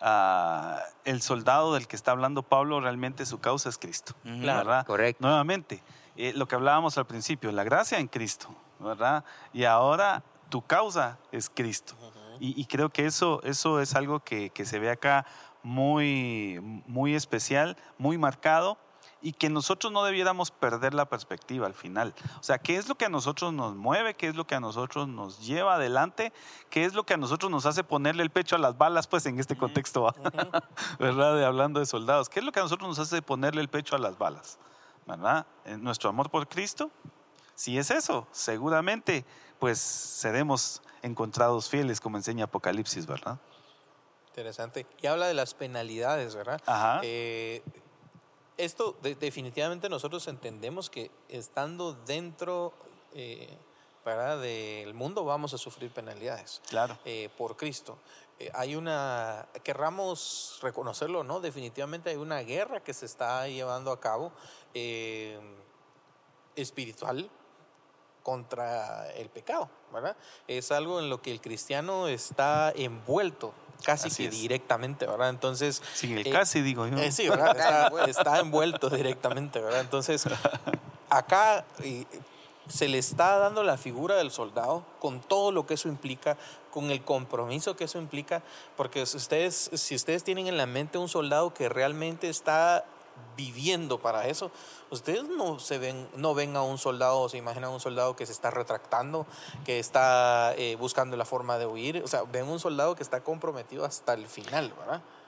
ah, 0.00 0.80
el 1.04 1.20
soldado 1.20 1.74
del 1.74 1.86
que 1.86 1.96
está 1.96 2.12
hablando 2.12 2.42
Pablo 2.42 2.80
realmente 2.80 3.26
su 3.26 3.38
causa 3.38 3.68
es 3.68 3.76
Cristo. 3.76 4.14
Ujú, 4.24 4.46
¿verdad? 4.46 4.86
correcto. 4.86 5.26
Nuevamente, 5.26 5.82
eh, 6.16 6.32
lo 6.34 6.46
que 6.46 6.54
hablábamos 6.54 6.96
al 6.96 7.06
principio, 7.06 7.52
la 7.52 7.64
gracia 7.64 7.98
en 7.98 8.06
Cristo, 8.06 8.48
¿verdad? 8.78 9.24
Y 9.52 9.64
ahora 9.64 10.22
tu 10.48 10.62
causa 10.62 11.18
es 11.32 11.50
Cristo. 11.50 11.94
y, 12.40 12.58
y 12.58 12.64
creo 12.64 12.88
que 12.88 13.04
eso, 13.04 13.42
eso 13.42 13.80
es 13.80 13.94
algo 13.94 14.20
que, 14.20 14.50
que 14.50 14.64
se 14.64 14.78
ve 14.78 14.90
acá 14.90 15.26
muy, 15.62 16.60
muy 16.86 17.14
especial, 17.14 17.76
muy 17.98 18.16
marcado 18.16 18.78
y 19.24 19.32
que 19.32 19.48
nosotros 19.48 19.90
no 19.90 20.04
debiéramos 20.04 20.50
perder 20.50 20.92
la 20.92 21.06
perspectiva 21.06 21.66
al 21.66 21.72
final. 21.72 22.14
O 22.38 22.42
sea, 22.42 22.58
¿qué 22.58 22.76
es 22.76 22.90
lo 22.90 22.94
que 22.94 23.06
a 23.06 23.08
nosotros 23.08 23.54
nos 23.54 23.74
mueve? 23.74 24.12
¿Qué 24.12 24.28
es 24.28 24.36
lo 24.36 24.46
que 24.46 24.54
a 24.54 24.60
nosotros 24.60 25.08
nos 25.08 25.40
lleva 25.40 25.76
adelante? 25.76 26.30
¿Qué 26.68 26.84
es 26.84 26.92
lo 26.92 27.04
que 27.04 27.14
a 27.14 27.16
nosotros 27.16 27.50
nos 27.50 27.64
hace 27.64 27.82
ponerle 27.82 28.22
el 28.22 28.28
pecho 28.28 28.54
a 28.54 28.58
las 28.58 28.76
balas? 28.76 29.06
Pues 29.06 29.24
en 29.24 29.40
este 29.40 29.56
contexto, 29.56 30.02
¿va? 30.02 30.14
¿verdad? 30.98 31.36
De 31.36 31.44
hablando 31.46 31.80
de 31.80 31.86
soldados. 31.86 32.28
¿Qué 32.28 32.40
es 32.40 32.44
lo 32.44 32.52
que 32.52 32.60
a 32.60 32.64
nosotros 32.64 32.86
nos 32.86 32.98
hace 32.98 33.22
ponerle 33.22 33.62
el 33.62 33.68
pecho 33.68 33.96
a 33.96 33.98
las 33.98 34.18
balas? 34.18 34.58
¿Verdad? 35.06 35.46
Nuestro 35.78 36.10
amor 36.10 36.30
por 36.30 36.46
Cristo. 36.46 36.90
Si 37.54 37.78
es 37.78 37.90
eso, 37.90 38.28
seguramente 38.30 39.24
pues 39.58 39.78
seremos 39.78 40.82
encontrados 41.00 41.70
fieles, 41.70 41.98
como 41.98 42.18
enseña 42.18 42.44
Apocalipsis, 42.44 43.06
¿verdad? 43.06 43.38
Interesante. 44.28 44.86
Y 45.00 45.06
habla 45.06 45.28
de 45.28 45.34
las 45.34 45.54
penalidades, 45.54 46.34
¿verdad? 46.34 46.60
Ajá. 46.66 47.00
Eh, 47.02 47.62
esto 48.56 48.96
de- 49.02 49.14
definitivamente 49.14 49.88
nosotros 49.88 50.26
entendemos 50.28 50.90
que 50.90 51.10
estando 51.28 51.92
dentro 51.92 52.72
eh, 53.14 53.56
del 54.40 54.92
mundo 54.92 55.24
vamos 55.24 55.54
a 55.54 55.58
sufrir 55.58 55.90
penalidades 55.90 56.60
Claro. 56.68 56.98
eh, 57.06 57.30
por 57.38 57.56
Cristo. 57.56 57.96
Eh, 58.38 58.50
hay 58.52 58.76
una, 58.76 59.48
querramos 59.62 60.58
reconocerlo, 60.60 61.24
¿no? 61.24 61.40
Definitivamente 61.40 62.10
hay 62.10 62.16
una 62.16 62.40
guerra 62.40 62.80
que 62.82 62.92
se 62.92 63.06
está 63.06 63.48
llevando 63.48 63.90
a 63.92 64.00
cabo 64.00 64.30
espiritual 66.56 67.30
contra 68.22 69.10
el 69.12 69.28
pecado, 69.28 69.68
¿verdad? 69.92 70.16
Es 70.48 70.70
algo 70.72 70.98
en 70.98 71.08
lo 71.10 71.20
que 71.20 71.30
el 71.30 71.40
cristiano 71.40 72.08
está 72.08 72.72
envuelto 72.74 73.52
casi 73.84 74.08
Así 74.08 74.22
que 74.24 74.28
es. 74.30 74.34
directamente, 74.40 75.06
¿verdad? 75.06 75.28
Entonces, 75.30 75.82
Sin 75.94 76.18
el 76.18 76.26
eh, 76.26 76.30
casi, 76.30 76.60
digo 76.62 76.86
yo. 76.86 76.96
eh, 76.98 77.12
sí, 77.12 77.28
¿verdad? 77.28 77.56
Está, 77.56 78.04
está 78.08 78.40
envuelto 78.40 78.90
directamente, 78.90 79.60
¿verdad? 79.60 79.80
Entonces, 79.80 80.24
acá 81.10 81.64
eh, 81.82 82.04
se 82.68 82.88
le 82.88 82.98
está 82.98 83.38
dando 83.38 83.62
la 83.62 83.76
figura 83.76 84.16
del 84.16 84.30
soldado 84.30 84.84
con 85.00 85.20
todo 85.20 85.52
lo 85.52 85.66
que 85.66 85.74
eso 85.74 85.88
implica, 85.88 86.36
con 86.70 86.90
el 86.90 87.02
compromiso 87.04 87.76
que 87.76 87.84
eso 87.84 87.98
implica, 87.98 88.42
porque 88.76 89.06
si 89.06 89.16
ustedes, 89.18 89.70
si 89.74 89.94
ustedes 89.94 90.24
tienen 90.24 90.46
en 90.46 90.56
la 90.56 90.66
mente 90.66 90.98
un 90.98 91.08
soldado 91.08 91.52
que 91.54 91.68
realmente 91.68 92.28
está 92.28 92.84
viviendo 93.36 93.98
para 93.98 94.28
eso, 94.28 94.50
ustedes 94.90 95.24
no 95.24 95.58
se 95.58 95.78
ven, 95.78 96.08
no 96.16 96.34
ven 96.34 96.56
a 96.56 96.62
un 96.62 96.78
soldado, 96.78 97.28
se 97.28 97.36
imaginan 97.36 97.70
a 97.70 97.74
un 97.74 97.80
soldado 97.80 98.14
que 98.16 98.26
se 98.26 98.32
está 98.32 98.50
retractando, 98.50 99.26
que 99.64 99.78
está 99.78 100.54
eh, 100.56 100.76
buscando 100.76 101.16
la 101.16 101.24
forma 101.24 101.58
de 101.58 101.66
huir, 101.66 102.02
o 102.04 102.06
sea, 102.06 102.22
ven 102.22 102.46
un 102.48 102.60
soldado 102.60 102.94
que 102.94 103.02
está 103.02 103.22
comprometido 103.22 103.84
hasta 103.84 104.14
el 104.14 104.26
final. 104.26 104.72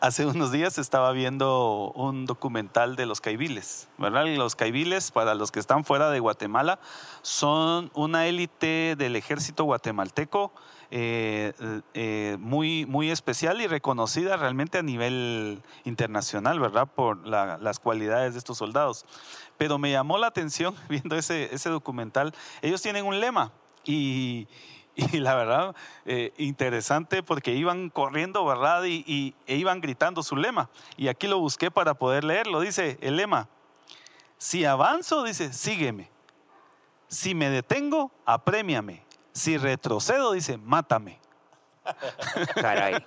Hace 0.00 0.26
unos 0.26 0.52
días 0.52 0.78
estaba 0.78 1.10
viendo 1.12 1.92
un 1.94 2.26
documental 2.26 2.96
de 2.96 3.06
los 3.06 3.20
caibiles, 3.20 3.88
¿verdad? 3.98 4.26
Los 4.26 4.54
caibiles, 4.54 5.10
para 5.10 5.34
los 5.34 5.50
que 5.50 5.58
están 5.58 5.84
fuera 5.84 6.10
de 6.10 6.20
Guatemala, 6.20 6.78
son 7.22 7.90
una 7.94 8.26
élite 8.26 8.94
del 8.96 9.16
ejército 9.16 9.64
guatemalteco 9.64 10.52
eh, 10.90 11.52
eh, 11.94 12.36
muy, 12.40 12.86
muy 12.86 13.10
especial 13.10 13.60
y 13.60 13.66
reconocida 13.66 14.36
realmente 14.36 14.78
a 14.78 14.82
nivel 14.82 15.62
internacional, 15.84 16.60
¿verdad? 16.60 16.86
Por 16.86 17.26
la- 17.26 17.58
las 17.58 17.78
cualidades 17.80 18.34
de 18.34 18.38
estos 18.38 18.58
soldados. 18.58 19.04
Pero 19.56 19.78
me 19.78 19.90
llamó 19.90 20.18
la 20.18 20.26
atención 20.28 20.74
viendo 20.88 21.16
ese, 21.16 21.54
ese 21.54 21.70
documental. 21.70 22.34
Ellos 22.62 22.82
tienen 22.82 23.04
un 23.04 23.18
lema 23.20 23.52
y, 23.84 24.46
la 25.12 25.34
verdad, 25.34 25.74
eh, 26.04 26.32
interesante 26.38 27.22
porque 27.22 27.54
iban 27.54 27.90
corriendo, 27.90 28.44
¿verdad? 28.44 28.84
Y- 28.84 29.34
e 29.46 29.56
iban 29.56 29.80
gritando 29.80 30.22
su 30.22 30.36
lema. 30.36 30.70
Y 30.96 31.08
aquí 31.08 31.26
lo 31.26 31.38
busqué 31.38 31.70
para 31.70 31.94
poder 31.94 32.24
leerlo. 32.24 32.60
Dice 32.60 32.98
el 33.00 33.16
lema, 33.16 33.48
si 34.38 34.64
avanzo, 34.64 35.22
dice, 35.24 35.52
sígueme. 35.52 36.10
Si 37.08 37.34
me 37.34 37.48
detengo, 37.50 38.10
aprémiame. 38.24 39.05
Si 39.36 39.58
retrocedo, 39.58 40.32
dice, 40.32 40.56
mátame. 40.56 41.20
caray. 42.54 43.04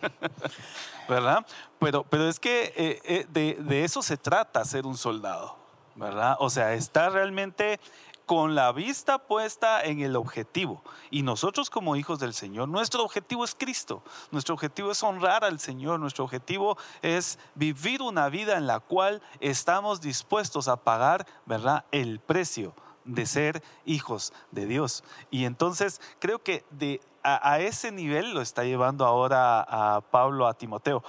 ¿verdad? 1.09 1.43
Pero, 1.79 2.03
pero 2.03 2.29
es 2.29 2.39
que 2.39 2.71
eh, 2.75 3.01
eh, 3.03 3.25
de, 3.29 3.55
de 3.59 3.83
eso 3.83 4.03
se 4.03 4.15
trata 4.15 4.63
ser 4.63 4.85
un 4.85 4.95
soldado, 4.95 5.57
¿verdad? 5.95 6.37
O 6.39 6.51
sea, 6.51 6.75
está 6.75 7.09
realmente 7.09 7.79
con 8.27 8.53
la 8.53 8.71
vista 8.71 9.17
puesta 9.17 9.83
en 9.83 10.01
el 10.01 10.15
objetivo. 10.15 10.83
Y 11.09 11.23
nosotros 11.23 11.71
como 11.71 11.95
hijos 11.95 12.19
del 12.19 12.35
Señor, 12.35 12.69
nuestro 12.69 13.03
objetivo 13.03 13.43
es 13.43 13.55
Cristo, 13.55 14.03
nuestro 14.29 14.53
objetivo 14.53 14.91
es 14.91 15.01
honrar 15.01 15.43
al 15.43 15.59
Señor, 15.59 15.99
nuestro 15.99 16.25
objetivo 16.25 16.77
es 17.01 17.39
vivir 17.55 18.03
una 18.03 18.29
vida 18.29 18.55
en 18.55 18.67
la 18.67 18.81
cual 18.81 19.23
estamos 19.39 19.99
dispuestos 19.99 20.67
a 20.67 20.77
pagar, 20.77 21.25
¿verdad? 21.47 21.85
El 21.91 22.19
precio 22.19 22.75
de 23.13 23.25
ser 23.25 23.63
hijos 23.85 24.33
de 24.51 24.65
Dios. 24.65 25.03
Y 25.31 25.45
entonces 25.45 25.99
creo 26.19 26.39
que 26.39 26.63
de, 26.71 27.01
a, 27.23 27.51
a 27.53 27.59
ese 27.59 27.91
nivel 27.91 28.33
lo 28.33 28.41
está 28.41 28.63
llevando 28.63 29.05
ahora 29.05 29.61
a 29.61 30.01
Pablo 30.01 30.47
a 30.47 30.53
Timoteo. 30.53 31.03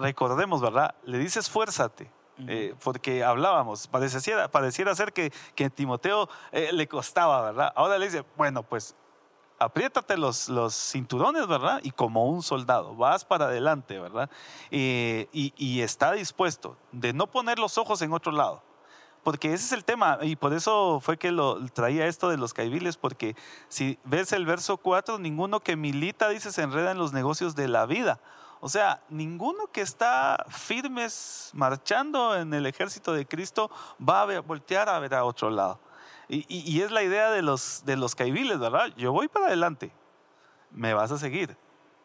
Recordemos, 0.00 0.60
¿verdad? 0.60 0.94
Le 1.04 1.18
dice 1.18 1.40
esfuérzate. 1.40 2.10
eh, 2.48 2.74
porque 2.82 3.22
hablábamos, 3.24 3.86
pareciera, 3.86 4.48
pareciera 4.48 4.94
ser 4.94 5.12
que, 5.12 5.32
que 5.54 5.66
a 5.66 5.70
Timoteo 5.70 6.28
eh, 6.50 6.70
le 6.72 6.86
costaba, 6.88 7.42
¿verdad? 7.42 7.72
Ahora 7.76 7.98
le 7.98 8.06
dice, 8.06 8.24
bueno, 8.36 8.62
pues 8.62 8.94
apriétate 9.58 10.16
los, 10.16 10.48
los 10.48 10.74
cinturones, 10.74 11.46
¿verdad? 11.46 11.80
Y 11.82 11.92
como 11.92 12.26
un 12.26 12.42
soldado, 12.42 12.96
vas 12.96 13.24
para 13.24 13.46
adelante, 13.46 13.98
¿verdad? 13.98 14.28
Eh, 14.70 15.28
y, 15.32 15.52
y 15.56 15.82
está 15.82 16.12
dispuesto 16.12 16.76
de 16.90 17.12
no 17.12 17.26
poner 17.28 17.58
los 17.58 17.78
ojos 17.78 18.02
en 18.02 18.12
otro 18.12 18.32
lado. 18.32 18.62
Porque 19.22 19.52
ese 19.52 19.66
es 19.66 19.72
el 19.72 19.84
tema, 19.84 20.18
y 20.22 20.34
por 20.34 20.52
eso 20.52 20.98
fue 21.00 21.16
que 21.16 21.30
lo 21.30 21.64
traía 21.66 22.06
esto 22.06 22.28
de 22.28 22.36
los 22.36 22.52
caibiles, 22.52 22.96
porque 22.96 23.36
si 23.68 23.98
ves 24.04 24.32
el 24.32 24.46
verso 24.46 24.78
4, 24.78 25.18
ninguno 25.18 25.60
que 25.60 25.76
milita, 25.76 26.28
dice, 26.28 26.50
se 26.50 26.62
enreda 26.62 26.90
en 26.90 26.98
los 26.98 27.12
negocios 27.12 27.54
de 27.54 27.68
la 27.68 27.86
vida. 27.86 28.20
O 28.60 28.68
sea, 28.68 29.02
ninguno 29.08 29.66
que 29.72 29.80
está 29.80 30.44
firmes 30.48 31.50
marchando 31.52 32.36
en 32.36 32.52
el 32.54 32.66
ejército 32.66 33.12
de 33.12 33.26
Cristo 33.26 33.70
va 34.00 34.22
a 34.22 34.40
voltear 34.40 34.88
a 34.88 34.98
ver 34.98 35.14
a 35.14 35.24
otro 35.24 35.50
lado. 35.50 35.80
Y, 36.28 36.80
es 36.80 36.90
la 36.90 37.02
idea 37.02 37.30
de 37.30 37.42
los, 37.42 37.82
de 37.84 37.96
los 37.96 38.16
¿verdad? 38.16 38.86
Yo 38.96 39.12
voy 39.12 39.28
para 39.28 39.46
adelante, 39.46 39.92
me 40.70 40.94
vas 40.94 41.12
a 41.12 41.18
seguir. 41.18 41.56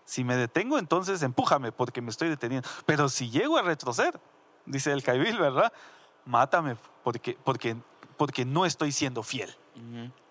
Si 0.03 0.23
me 0.23 0.35
detengo, 0.35 0.79
entonces 0.79 1.21
empújame 1.21 1.71
porque 1.71 2.01
me 2.01 2.09
estoy 2.09 2.29
deteniendo. 2.29 2.67
Pero 2.85 3.07
si 3.07 3.29
llego 3.29 3.57
a 3.57 3.61
retroceder, 3.61 4.19
dice 4.65 4.91
el 4.91 5.03
caibil, 5.03 5.37
¿verdad? 5.37 5.71
Mátame 6.27 6.75
porque, 7.03 7.37
porque, 7.43 7.75
porque 8.17 8.45
no 8.45 8.65
estoy 8.65 8.91
siendo 8.91 9.23
fiel. 9.23 9.49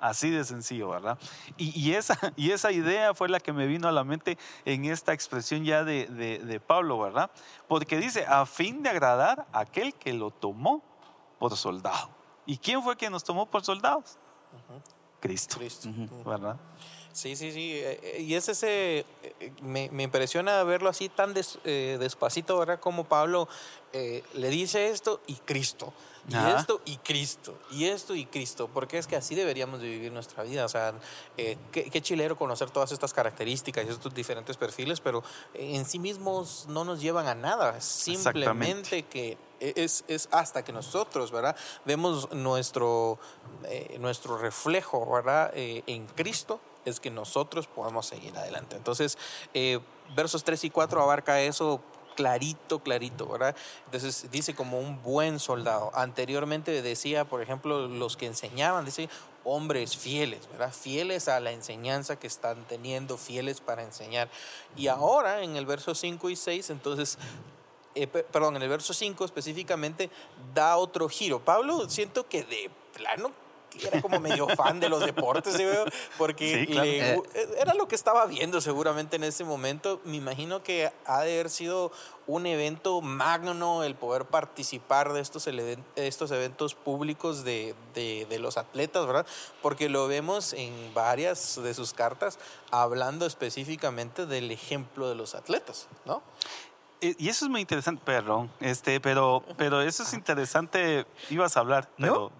Así 0.00 0.30
de 0.30 0.44
sencillo, 0.44 0.88
¿verdad? 0.88 1.18
Y, 1.56 1.70
y 1.80 1.94
esa, 1.94 2.18
y 2.36 2.50
esa 2.50 2.72
idea 2.72 3.14
fue 3.14 3.28
la 3.28 3.38
que 3.40 3.52
me 3.52 3.66
vino 3.66 3.86
a 3.88 3.92
la 3.92 4.02
mente 4.04 4.36
en 4.64 4.84
esta 4.86 5.12
expresión 5.12 5.64
ya 5.64 5.84
de, 5.84 6.06
de- 6.06 6.40
de 6.40 6.60
Pablo, 6.60 6.98
¿verdad? 6.98 7.30
Porque 7.68 7.96
dice, 7.98 8.26
a 8.26 8.44
fin 8.44 8.82
de 8.82 8.90
agradar 8.90 9.46
a 9.52 9.60
aquel 9.60 9.94
que 9.94 10.12
lo 10.12 10.30
tomó 10.32 10.82
por 11.38 11.56
soldado. 11.56 12.10
¿Y 12.44 12.58
quién 12.58 12.82
fue 12.82 12.96
quien 12.96 13.12
nos 13.12 13.22
tomó 13.24 13.46
por 13.46 13.64
soldados? 13.64 14.18
Cristo, 15.20 15.58
Cristo. 15.58 15.88
¿verdad? 16.24 16.56
Sí, 17.16 17.34
sí, 17.34 17.50
sí. 17.50 17.72
eh, 17.72 17.98
eh, 18.02 18.20
Y 18.20 18.34
es 18.34 18.46
ese, 18.50 18.98
eh, 19.22 19.52
me, 19.62 19.88
me 19.90 20.02
impresiona 20.02 20.62
verlo 20.64 20.90
así 20.90 21.08
tan 21.08 21.32
des- 21.32 21.58
eh, 21.64 21.96
despacito, 21.98 22.58
¿verdad? 22.58 22.78
Como 22.78 23.04
Pablo 23.04 23.48
eh, 23.94 24.22
le 24.34 24.50
dice 24.50 24.90
esto 24.90 25.22
y 25.26 25.34
Cristo. 25.36 25.94
Y 26.28 26.34
Ajá. 26.34 26.58
esto 26.58 26.82
y 26.84 26.96
Cristo. 26.98 27.56
Y 27.70 27.86
esto 27.86 28.14
y 28.14 28.26
Cristo. 28.26 28.68
Porque 28.68 28.98
es 28.98 29.06
que 29.06 29.16
así 29.16 29.34
deberíamos 29.34 29.80
de 29.80 29.88
vivir 29.88 30.12
nuestra 30.12 30.42
vida. 30.42 30.66
O 30.66 30.68
sea, 30.68 30.92
eh, 31.38 31.56
qué, 31.72 31.84
qué 31.88 32.02
chilero 32.02 32.36
conocer 32.36 32.70
todas 32.70 32.92
estas 32.92 33.14
características 33.14 33.86
y 33.86 33.88
estos 33.88 34.12
diferentes 34.12 34.56
perfiles, 34.58 35.00
pero 35.00 35.22
en 35.54 35.86
sí 35.86 35.98
mismos 35.98 36.66
no 36.68 36.84
nos 36.84 37.00
llevan 37.00 37.28
a 37.28 37.34
nada. 37.34 37.80
Simplemente 37.80 39.04
que 39.04 39.38
es, 39.60 40.04
es 40.08 40.28
hasta 40.32 40.62
que 40.64 40.72
nosotros, 40.72 41.30
¿verdad? 41.30 41.56
Vemos 41.86 42.30
nuestro, 42.32 43.18
eh, 43.64 43.96
nuestro 44.00 44.36
reflejo, 44.36 45.10
¿verdad? 45.10 45.50
Eh, 45.54 45.82
en 45.86 46.06
Cristo, 46.08 46.60
es 46.90 47.00
que 47.00 47.10
nosotros 47.10 47.66
podamos 47.66 48.06
seguir 48.06 48.36
adelante. 48.36 48.76
Entonces, 48.76 49.18
eh, 49.54 49.80
versos 50.14 50.44
3 50.44 50.64
y 50.64 50.70
4 50.70 51.02
abarca 51.02 51.40
eso 51.40 51.80
clarito, 52.16 52.78
clarito, 52.78 53.26
¿verdad? 53.28 53.54
Entonces 53.84 54.30
dice 54.30 54.54
como 54.54 54.78
un 54.80 55.02
buen 55.02 55.38
soldado. 55.38 55.90
Anteriormente 55.94 56.80
decía, 56.80 57.26
por 57.26 57.42
ejemplo, 57.42 57.88
los 57.88 58.16
que 58.16 58.24
enseñaban, 58.26 58.86
dice 58.86 59.10
hombres 59.44 59.96
fieles, 59.96 60.48
¿verdad? 60.50 60.72
Fieles 60.72 61.28
a 61.28 61.38
la 61.40 61.52
enseñanza 61.52 62.16
que 62.18 62.26
están 62.26 62.64
teniendo, 62.68 63.18
fieles 63.18 63.60
para 63.60 63.82
enseñar. 63.82 64.30
Y 64.76 64.88
ahora 64.88 65.42
en 65.42 65.56
el 65.56 65.66
verso 65.66 65.94
5 65.94 66.30
y 66.30 66.36
6, 66.36 66.70
entonces 66.70 67.18
eh, 67.94 68.06
pe- 68.06 68.24
perdón, 68.24 68.56
en 68.56 68.62
el 68.62 68.68
verso 68.70 68.92
5 68.94 69.24
específicamente, 69.24 70.10
da 70.54 70.76
otro 70.78 71.08
giro. 71.10 71.40
Pablo 71.40 71.88
siento 71.90 72.26
que 72.28 72.44
de 72.44 72.70
plano 72.94 73.30
era 73.82 74.00
como 74.00 74.18
medio 74.20 74.48
fan 74.56 74.80
de 74.80 74.88
los 74.88 75.04
deportes, 75.04 75.54
¿sí 75.54 75.64
veo? 75.64 75.84
porque 76.16 76.60
Sí, 76.60 76.66
claro. 76.72 76.84
le 76.90 77.16
gu- 77.18 77.26
eh, 77.34 77.48
era 77.60 77.74
lo 77.74 77.86
que 77.88 77.94
estaba 77.94 78.24
viendo 78.26 78.60
seguramente 78.60 79.16
en 79.16 79.24
ese 79.24 79.44
momento. 79.44 80.00
Me 80.04 80.16
imagino 80.16 80.62
que 80.62 80.90
ha 81.04 81.20
de 81.22 81.32
haber 81.34 81.50
sido 81.50 81.92
un 82.26 82.46
evento 82.46 83.00
magno 83.02 83.84
el 83.84 83.94
poder 83.94 84.24
participar 84.24 85.12
de 85.12 85.20
estos, 85.20 85.46
eventos 86.32 86.74
públicos 86.74 87.44
de, 87.44 87.74
de- 87.94 88.26
de 88.28 88.38
los 88.38 88.56
atletas, 88.56 89.06
¿verdad? 89.06 89.26
Porque 89.62 89.88
lo 89.88 90.08
vemos 90.08 90.52
en 90.54 90.92
varias 90.94 91.62
de 91.62 91.74
sus 91.74 91.92
cartas 91.92 92.38
hablando 92.70 93.26
específicamente 93.26 94.26
del 94.26 94.50
ejemplo 94.50 95.08
de 95.08 95.14
los 95.14 95.34
atletas, 95.34 95.86
¿no? 96.04 96.22
Eh, 97.00 97.14
Y 97.18 97.28
eso 97.28 97.44
es 97.44 97.50
muy 97.50 97.60
interesante, 97.60 98.02
perdón, 98.04 98.50
este, 98.60 99.00
pero, 99.00 99.44
pero 99.58 99.82
eso 99.82 100.02
es 100.02 100.14
interesante, 100.14 101.06
ibas 101.28 101.56
a 101.56 101.60
hablar, 101.60 101.90
pero 101.98 102.32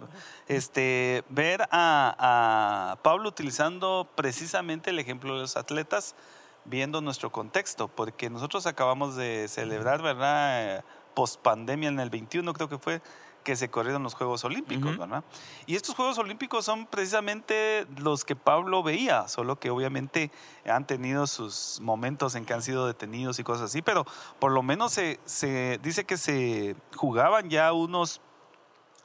este, 0.49 1.25
ver 1.29 1.63
a, 1.71 2.93
a 2.93 2.97
Pablo 3.03 3.29
utilizando 3.29 4.09
precisamente 4.15 4.91
el 4.91 4.99
ejemplo 4.99 5.35
de 5.35 5.41
los 5.43 5.57
atletas, 5.57 6.15
viendo 6.65 7.01
nuestro 7.01 7.31
contexto, 7.31 7.89
porque 7.89 8.31
nosotros 8.31 8.67
acabamos 8.67 9.15
de 9.15 9.47
celebrar, 9.49 10.03
¿verdad? 10.03 10.85
Post 11.15 11.41
pandemia 11.41 11.89
en 11.89 12.01
el 12.01 12.11
21 12.11 12.53
creo 12.55 12.69
que 12.69 12.79
fue 12.79 13.01
que 13.47 13.55
se 13.55 13.71
corrieron 13.71 14.03
los 14.03 14.15
Juegos 14.15 14.45
Olímpicos. 14.45 14.99
¿verdad? 14.99 15.23
Y 15.67 15.77
estos 15.77 15.95
Juegos 15.95 16.19
Olímpicos 16.19 16.65
son 16.65 16.85
precisamente 16.85 17.87
los 17.97 18.25
que 18.25 18.35
Pablo 18.35 18.83
veía, 18.83 19.29
solo 19.29 19.61
que 19.61 19.71
obviamente 19.71 20.33
han 20.69 20.85
tenido 20.85 21.29
sus 21.29 21.79
momentos 21.81 22.35
en 22.35 22.45
que 22.45 22.55
han 22.55 22.63
sido 22.63 22.89
detenidos 22.89 23.39
y 23.39 23.45
cosas 23.45 23.67
así, 23.67 23.83
pero 23.83 24.05
por 24.41 24.51
lo 24.51 24.65
menos 24.65 24.93
se, 24.93 25.21
se 25.27 25.79
dice 25.81 26.05
que 26.05 26.17
se 26.17 26.75
jugaban 26.97 27.49
ya 27.49 27.73
unos 27.73 28.21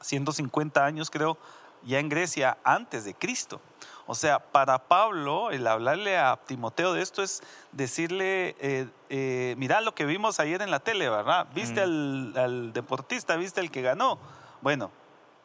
150 0.00 0.84
años, 0.84 1.08
creo, 1.08 1.38
ya 1.84 2.00
en 2.00 2.08
Grecia 2.08 2.58
antes 2.64 3.04
de 3.04 3.14
Cristo. 3.14 3.60
O 4.06 4.14
sea, 4.14 4.38
para 4.38 4.78
Pablo, 4.88 5.50
el 5.50 5.66
hablarle 5.66 6.18
a 6.18 6.38
Timoteo 6.46 6.92
de 6.92 7.02
esto 7.02 7.22
es 7.22 7.42
decirle, 7.72 8.56
eh, 8.60 8.88
eh, 9.10 9.54
mira 9.58 9.80
lo 9.80 9.94
que 9.94 10.04
vimos 10.04 10.40
ayer 10.40 10.60
en 10.62 10.70
la 10.70 10.80
tele, 10.80 11.08
¿verdad? 11.08 11.46
¿Viste 11.54 11.80
al, 11.80 12.32
al 12.36 12.72
deportista? 12.72 13.36
¿Viste 13.36 13.60
el 13.60 13.70
que 13.70 13.82
ganó? 13.82 14.18
Bueno, 14.60 14.90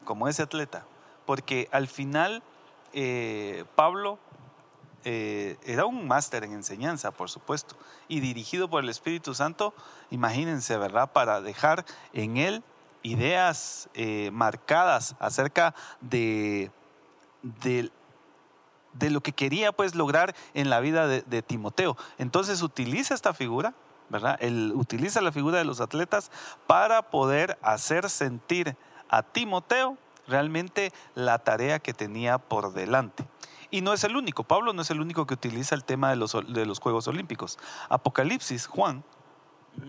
como 0.03 0.27
ese 0.27 0.43
atleta. 0.43 0.85
Porque 1.25 1.67
al 1.71 1.87
final, 1.87 2.41
eh, 2.93 3.65
Pablo 3.75 4.17
eh, 5.03 5.57
era 5.65 5.85
un 5.85 6.07
máster 6.07 6.43
en 6.43 6.53
enseñanza, 6.53 7.11
por 7.11 7.29
supuesto, 7.29 7.75
y 8.07 8.21
dirigido 8.21 8.69
por 8.69 8.83
el 8.83 8.89
Espíritu 8.89 9.35
Santo, 9.35 9.73
imagínense, 10.09 10.77
¿verdad? 10.77 11.11
Para 11.11 11.41
dejar 11.41 11.85
en 12.13 12.37
él 12.37 12.63
ideas 13.03 13.89
eh, 13.93 14.31
marcadas 14.33 15.15
acerca 15.19 15.75
de, 16.01 16.71
de, 17.41 17.91
de 18.97 19.09
lo 19.09 19.21
que 19.21 19.31
quería 19.31 19.71
pues 19.71 19.95
lograr 19.95 20.35
en 20.53 20.69
la 20.69 20.79
vida 20.79 21.07
de, 21.07 21.41
Timoteo. 21.41 21.97
Entonces 22.17 22.61
utiliza 22.61 23.13
esta 23.13 23.33
figura, 23.33 23.73
¿verdad? 24.09 24.37
Él 24.41 24.73
utiliza 24.75 25.21
la 25.21 25.31
figura 25.31 25.57
de 25.57 25.65
los 25.65 25.81
atletas 25.81 26.31
para 26.65 27.09
poder 27.09 27.57
hacer 27.61 28.09
sentir 28.09 28.75
a 29.09 29.23
Timoteo 29.23 29.97
realmente 30.27 30.91
la 31.15 31.39
tarea 31.39 31.79
que 31.79 31.93
tenía 31.93 32.37
por 32.37 32.73
delante. 32.73 33.25
Y 33.69 33.81
no 33.81 33.93
es 33.93 34.03
el 34.03 34.15
único, 34.15 34.43
Pablo 34.43 34.73
no 34.73 34.81
es 34.81 34.91
el 34.91 35.01
único 35.01 35.25
que 35.25 35.33
utiliza 35.33 35.75
el 35.75 35.83
tema 35.83 36.09
de 36.09 36.15
los, 36.15 36.37
de 36.47 36.65
los 36.65 36.79
Juegos 36.79 37.07
Olímpicos. 37.07 37.59
Apocalipsis, 37.89 38.65
Juan, 38.67 39.03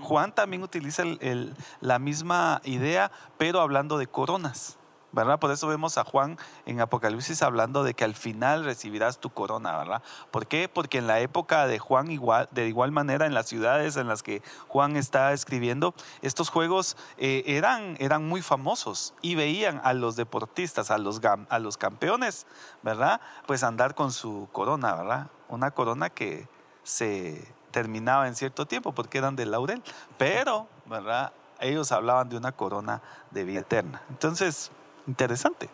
Juan 0.00 0.34
también 0.34 0.62
utiliza 0.62 1.02
el- 1.02 1.54
la 1.80 1.98
misma 1.98 2.60
idea, 2.64 3.10
pero 3.38 3.60
hablando 3.60 3.96
de 3.98 4.06
coronas. 4.06 4.78
¿Verdad? 5.18 5.40
Por 5.40 5.50
eso 5.50 5.66
vemos 5.66 5.98
a 5.98 6.04
Juan 6.04 6.38
en 6.64 6.80
Apocalipsis 6.80 7.42
hablando 7.42 7.82
de 7.82 7.92
que 7.92 8.04
al 8.04 8.14
final 8.14 8.64
recibirás 8.64 9.18
tu 9.18 9.30
corona, 9.30 9.76
¿verdad? 9.76 10.00
¿Por 10.30 10.46
qué? 10.46 10.68
Porque 10.68 10.98
en 10.98 11.08
la 11.08 11.18
época 11.18 11.66
de 11.66 11.80
Juan, 11.80 12.12
igual, 12.12 12.48
de 12.52 12.68
igual 12.68 12.92
manera, 12.92 13.26
en 13.26 13.34
las 13.34 13.46
ciudades 13.46 13.96
en 13.96 14.06
las 14.06 14.22
que 14.22 14.42
Juan 14.68 14.96
está 14.96 15.32
escribiendo, 15.32 15.92
estos 16.22 16.50
juegos 16.50 16.96
eh, 17.16 17.42
eran, 17.46 17.96
eran 17.98 18.28
muy 18.28 18.42
famosos 18.42 19.12
y 19.20 19.34
veían 19.34 19.80
a 19.82 19.92
los 19.92 20.14
deportistas, 20.14 20.92
a 20.92 20.98
los, 20.98 21.20
a 21.24 21.58
los 21.58 21.76
campeones, 21.76 22.46
¿verdad? 22.84 23.20
Pues 23.48 23.64
andar 23.64 23.96
con 23.96 24.12
su 24.12 24.48
corona, 24.52 24.94
¿verdad? 24.94 25.26
Una 25.48 25.72
corona 25.72 26.10
que 26.10 26.46
se 26.84 27.44
terminaba 27.72 28.28
en 28.28 28.36
cierto 28.36 28.66
tiempo 28.66 28.92
porque 28.92 29.18
eran 29.18 29.34
de 29.34 29.46
laurel, 29.46 29.82
pero, 30.16 30.68
¿verdad? 30.86 31.32
Ellos 31.58 31.90
hablaban 31.90 32.28
de 32.28 32.36
una 32.36 32.52
corona 32.52 33.02
de 33.32 33.42
vida 33.42 33.60
eterna. 33.60 34.00
Entonces, 34.10 34.70
interesante. 35.08 35.68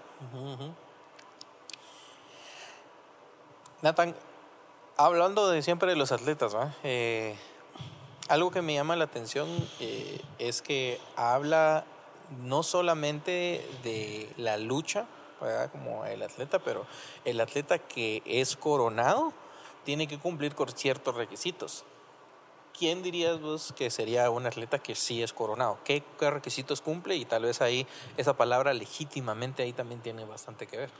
Nathan, 3.82 4.14
hablando 4.96 5.50
de 5.50 5.60
siempre 5.62 5.90
de 5.90 5.96
los 5.96 6.12
atletas. 6.12 6.56
Eh, 6.82 7.36
algo 8.28 8.50
que 8.50 8.62
me 8.62 8.72
llama 8.72 8.96
la 8.96 9.04
atención 9.04 9.46
eh, 9.80 10.22
es 10.38 10.62
que 10.62 10.98
habla 11.16 11.84
no 12.42 12.62
solamente 12.62 13.68
de 13.82 14.32
la 14.38 14.56
lucha, 14.56 15.06
como 15.72 16.06
el 16.06 16.22
atleta, 16.22 16.58
pero 16.58 16.86
el 17.26 17.38
atleta 17.38 17.78
que 17.78 18.22
es 18.24 18.56
coronado 18.56 19.34
tiene 19.84 20.06
que 20.06 20.18
cumplir 20.18 20.54
con 20.54 20.68
ciertos 20.70 21.14
requisitos. 21.16 21.84
¿Quién 22.76 23.02
dirías 23.04 23.40
vos 23.40 23.72
que 23.76 23.88
sería 23.88 24.28
un 24.30 24.46
atleta 24.46 24.80
que 24.80 24.96
sí 24.96 25.22
es 25.22 25.32
coronado? 25.32 25.78
¿Qué, 25.84 26.02
qué 26.18 26.30
requisitos 26.30 26.80
cumple? 26.80 27.14
Y 27.16 27.24
tal 27.24 27.44
vez 27.44 27.60
ahí 27.60 27.86
esa 28.16 28.36
palabra 28.36 28.74
legítimamente 28.74 29.62
ahí 29.62 29.72
también 29.72 30.00
tiene 30.00 30.24
bastante 30.24 30.66
que 30.66 30.78
ver. 30.78 30.90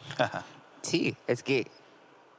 Sí, 0.82 1.16
es 1.26 1.42
que, 1.42 1.66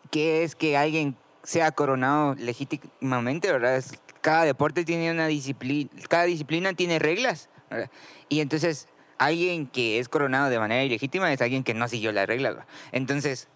¿qué 0.10 0.44
es 0.44 0.56
que 0.56 0.78
alguien 0.78 1.18
sea 1.44 1.72
coronado 1.74 2.34
legítimamente, 2.36 3.52
verdad? 3.52 3.76
Es- 3.76 4.00
cada 4.22 4.46
deporte 4.46 4.86
tiene 4.86 5.12
una 5.12 5.28
disciplina, 5.28 5.90
cada 6.08 6.24
disciplina 6.24 6.74
tiene 6.74 6.98
reglas, 6.98 7.50
¿verdad? 7.70 7.92
Y 8.30 8.40
entonces, 8.40 8.88
alguien 9.18 9.68
que 9.68 10.00
es 10.00 10.08
coronado 10.10 10.50
de 10.50 10.58
manera 10.60 10.84
ilegítima 10.84 11.32
es 11.32 11.42
alguien 11.42 11.64
que 11.64 11.74
no 11.74 11.88
siguió 11.88 12.12
las 12.12 12.26
reglas, 12.26 12.54
¿verdad? 12.56 12.68
Entonces, 12.94 13.50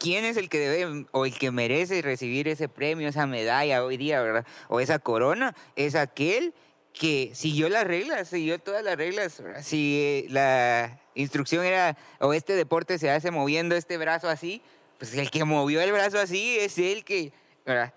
¿quién 0.00 0.24
es 0.24 0.36
el 0.36 0.48
que 0.48 0.58
debe 0.58 1.06
o 1.12 1.26
el 1.26 1.38
que 1.38 1.52
merece 1.52 2.02
recibir 2.02 2.48
ese 2.48 2.68
premio, 2.68 3.06
esa 3.06 3.26
medalla 3.26 3.84
hoy 3.84 3.96
día, 3.96 4.20
verdad? 4.22 4.46
O 4.68 4.80
esa 4.80 4.98
corona, 4.98 5.54
es 5.76 5.94
aquel 5.94 6.54
que 6.92 7.30
siguió 7.34 7.68
las 7.68 7.84
reglas, 7.84 8.28
siguió 8.28 8.58
todas 8.58 8.82
las 8.82 8.96
reglas. 8.96 9.40
Si 9.62 10.00
eh, 10.00 10.26
la 10.30 11.00
instrucción 11.14 11.64
era, 11.64 11.96
o 12.18 12.32
este 12.32 12.54
deporte 12.54 12.98
se 12.98 13.10
hace 13.10 13.30
moviendo 13.30 13.76
este 13.76 13.98
brazo 13.98 14.28
así, 14.28 14.62
pues 14.98 15.14
el 15.14 15.30
que 15.30 15.44
movió 15.44 15.80
el 15.80 15.92
brazo 15.92 16.18
así 16.18 16.58
es 16.58 16.78
el 16.78 17.04
que, 17.04 17.32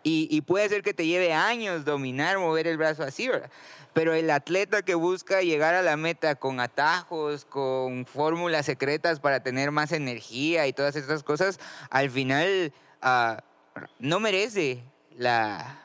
y 0.04 0.42
puede 0.42 0.70
ser 0.70 0.82
que 0.82 0.94
te 0.94 1.06
lleve 1.06 1.34
años 1.34 1.86
dominar, 1.86 2.38
mover 2.40 2.68
el 2.68 2.78
brazo 2.78 3.04
así, 3.04 3.28
¿verdad? 3.28 3.50
Pero 3.94 4.14
el 4.14 4.30
atleta 4.32 4.82
que 4.82 4.96
busca 4.96 5.42
llegar 5.42 5.76
a 5.76 5.84
la 5.84 5.98
meta 5.98 6.36
con 6.36 6.60
atajos, 6.60 7.46
con 7.46 8.06
fórmulas 8.06 8.66
secretas 8.66 9.20
para 9.20 9.44
tener 9.44 9.70
más 9.70 9.92
energía 9.92 10.66
y 10.66 10.74
todas 10.74 10.96
estas 10.96 11.22
cosas, 11.22 11.60
al 11.92 12.10
final 12.10 12.74
ah, 13.02 13.44
no 14.00 14.20
merece 14.20 14.84
la, 15.16 15.83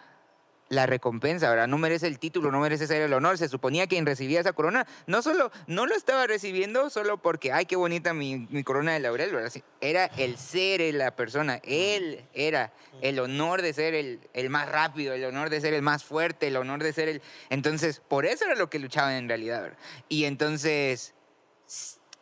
la 0.68 0.86
recompensa, 0.86 1.48
¿verdad? 1.50 1.66
No 1.66 1.78
merece 1.78 2.06
el 2.06 2.18
título, 2.18 2.50
no 2.50 2.60
merece 2.60 2.86
ser 2.86 3.02
el 3.02 3.12
honor. 3.12 3.38
Se 3.38 3.48
suponía 3.48 3.86
que 3.86 3.98
quien 3.98 4.06
recibía 4.06 4.40
esa 4.40 4.52
corona 4.52 4.86
no 5.06 5.22
solo, 5.22 5.50
no 5.66 5.86
lo 5.86 5.94
estaba 5.94 6.26
recibiendo 6.26 6.90
solo 6.90 7.18
porque, 7.18 7.52
ay, 7.52 7.66
qué 7.66 7.76
bonita 7.76 8.12
mi, 8.14 8.46
corona 8.64 8.92
de 8.92 9.00
laurel, 9.00 9.32
¿verdad? 9.32 9.52
Era 9.80 10.06
el 10.06 10.36
ser 10.36 10.94
la 10.94 11.16
persona. 11.16 11.60
Él 11.64 12.24
era 12.34 12.72
el 13.00 13.18
honor 13.18 13.62
de 13.62 13.72
ser 13.72 13.94
el, 13.94 14.20
el 14.34 14.50
más 14.50 14.68
rápido, 14.68 15.14
el 15.14 15.24
honor 15.24 15.50
de 15.50 15.60
ser 15.60 15.74
el 15.74 15.82
más 15.82 16.04
fuerte, 16.04 16.48
el 16.48 16.56
honor 16.56 16.82
de 16.82 16.92
ser 16.92 17.08
el... 17.08 17.22
Entonces, 17.50 18.00
por 18.06 18.26
eso 18.26 18.44
era 18.44 18.54
lo 18.54 18.70
que 18.70 18.78
luchaban 18.78 19.14
en 19.14 19.28
realidad, 19.28 19.62
¿verdad? 19.62 19.78
Y 20.08 20.24
entonces, 20.24 21.14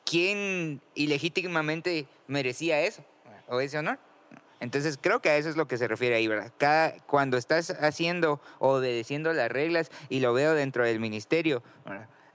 ¿quién 0.05 0.81
ilegítimamente 0.95 2.07
merecía 2.27 2.81
eso? 2.81 3.05
¿O 3.49 3.61
ese 3.61 3.79
honor? 3.79 3.99
Entonces 4.61 4.99
creo 5.01 5.21
que 5.21 5.29
a 5.29 5.37
eso 5.37 5.49
es 5.49 5.57
lo 5.57 5.69
que 5.69 5.77
se 5.77 5.87
refiere 5.87 6.17
ahí, 6.17 6.27
¿verdad? 6.29 6.53
Cada, 6.57 6.99
cuando 7.07 7.37
estás 7.37 7.71
haciendo 7.71 8.41
o 8.59 8.77
obedeciendo 8.77 9.33
las 9.33 9.51
reglas 9.51 9.91
y 10.09 10.21
lo 10.21 10.33
veo 10.33 10.55
dentro 10.55 10.85
del 10.85 10.99
ministerio 10.99 11.63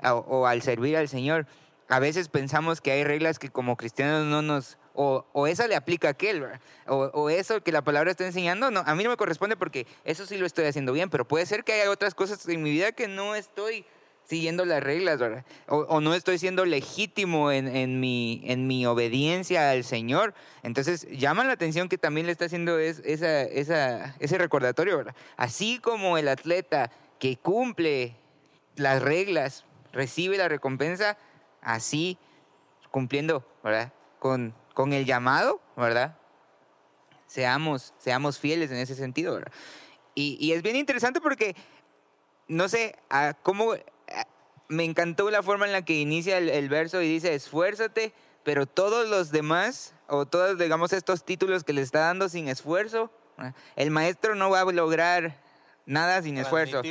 o, 0.03 0.09
o, 0.09 0.47
al 0.47 0.61
servir 0.61 0.97
al 0.97 1.07
Señor, 1.07 1.47
a 1.89 1.99
veces 1.99 2.29
pensamos 2.29 2.79
que 2.79 2.91
hay 2.91 3.03
reglas 3.03 3.39
que 3.39 3.49
como 3.49 3.75
cristianos 3.75 4.25
no 4.25 4.41
nos... 4.41 4.77
O, 4.93 5.25
o 5.31 5.47
esa 5.47 5.67
le 5.67 5.75
aplica 5.75 6.09
a 6.09 6.11
aquel, 6.11 6.41
¿verdad? 6.41 6.59
O, 6.85 7.09
o, 7.13 7.29
eso 7.29 7.63
que 7.63 7.71
la 7.71 7.81
palabra 7.81 8.11
está 8.11 8.25
enseñando, 8.25 8.71
no, 8.71 8.83
a 8.85 8.93
mí 8.93 9.03
no 9.03 9.09
me 9.09 9.15
corresponde 9.15 9.55
porque 9.55 9.87
eso 10.03 10.25
sí 10.25 10.37
lo 10.37 10.45
estoy 10.45 10.65
haciendo 10.65 10.91
bien, 10.91 11.09
pero 11.09 11.25
puede 11.25 11.45
ser 11.45 11.63
que 11.63 11.73
haya 11.73 11.89
otras 11.89 12.13
cosas 12.13 12.45
en 12.49 12.61
mi 12.61 12.71
vida 12.71 12.91
que 12.91 13.07
no 13.07 13.33
estoy 13.33 13.85
siguiendo 14.23 14.63
las 14.65 14.81
reglas, 14.81 15.19
¿verdad? 15.19 15.45
O, 15.67 15.99
no 15.99 16.13
estoy 16.13 16.37
siendo 16.39 16.65
legítimo 16.65 17.51
en, 17.51 17.67
en, 17.67 17.99
mi, 17.99 18.41
en 18.45 18.65
mi 18.67 18.85
obediencia 18.85 19.71
al 19.71 19.83
Señor. 19.83 20.33
Entonces, 20.63 21.07
llama 21.11 21.43
la 21.43 21.53
atención 21.53 21.89
que 21.89 21.97
también 21.97 22.27
le 22.27 22.31
está 22.31 22.45
haciendo 22.45 22.79
es, 22.79 23.01
esa, 23.03 23.41
esa, 23.41 24.15
ese 24.19 24.37
recordatorio, 24.37 24.97
¿verdad? 24.97 25.15
Así 25.35 25.79
como 25.79 26.17
el 26.17 26.27
atleta 26.27 26.91
que 27.19 27.37
cumple 27.37 28.15
las 28.75 29.01
reglas 29.01 29.65
recibe 29.91 30.37
la 30.37 30.47
recompensa, 30.47 31.17
así 31.61 32.17
cumpliendo, 32.89 33.45
¿verdad? 33.63 33.91
Con, 34.19 34.53
con 34.73 34.93
el 34.93 35.05
llamado, 35.05 35.61
¿verdad? 35.75 36.17
Seamos, 37.27 37.93
seamos 37.97 38.39
fieles 38.39 38.71
en 38.71 38.77
ese 38.77 38.95
sentido, 38.95 39.35
¿verdad? 39.35 39.51
Y, 40.15 40.37
y 40.39 40.53
es 40.53 40.61
bien 40.61 40.75
interesante 40.75 41.21
porque, 41.21 41.55
no 42.47 42.67
sé, 42.69 42.95
a 43.09 43.33
cómo 43.41 43.73
me 44.71 44.85
encantó 44.85 45.29
la 45.29 45.43
forma 45.43 45.65
en 45.65 45.73
la 45.73 45.83
que 45.83 45.93
inicia 45.93 46.37
el, 46.37 46.49
el, 46.49 46.69
verso 46.69 47.01
y 47.01 47.07
dice, 47.07 47.33
esfuérzate, 47.35 48.13
pero 48.43 48.65
todos 48.65 49.07
los 49.07 49.31
demás, 49.31 49.93
o 50.07 50.25
todos, 50.25 50.57
digamos, 50.57 50.93
estos 50.93 51.25
títulos 51.25 51.63
que 51.63 51.73
le 51.73 51.81
está 51.81 51.99
dando 51.99 52.29
sin 52.29 52.47
esfuerzo, 52.47 53.11
el 53.75 53.91
maestro 53.91 54.35
no 54.35 54.49
va 54.49 54.61
a 54.61 54.65
lograr 54.65 55.41
nada 55.85 56.21
sin 56.21 56.37
esfuerzo. 56.37 56.81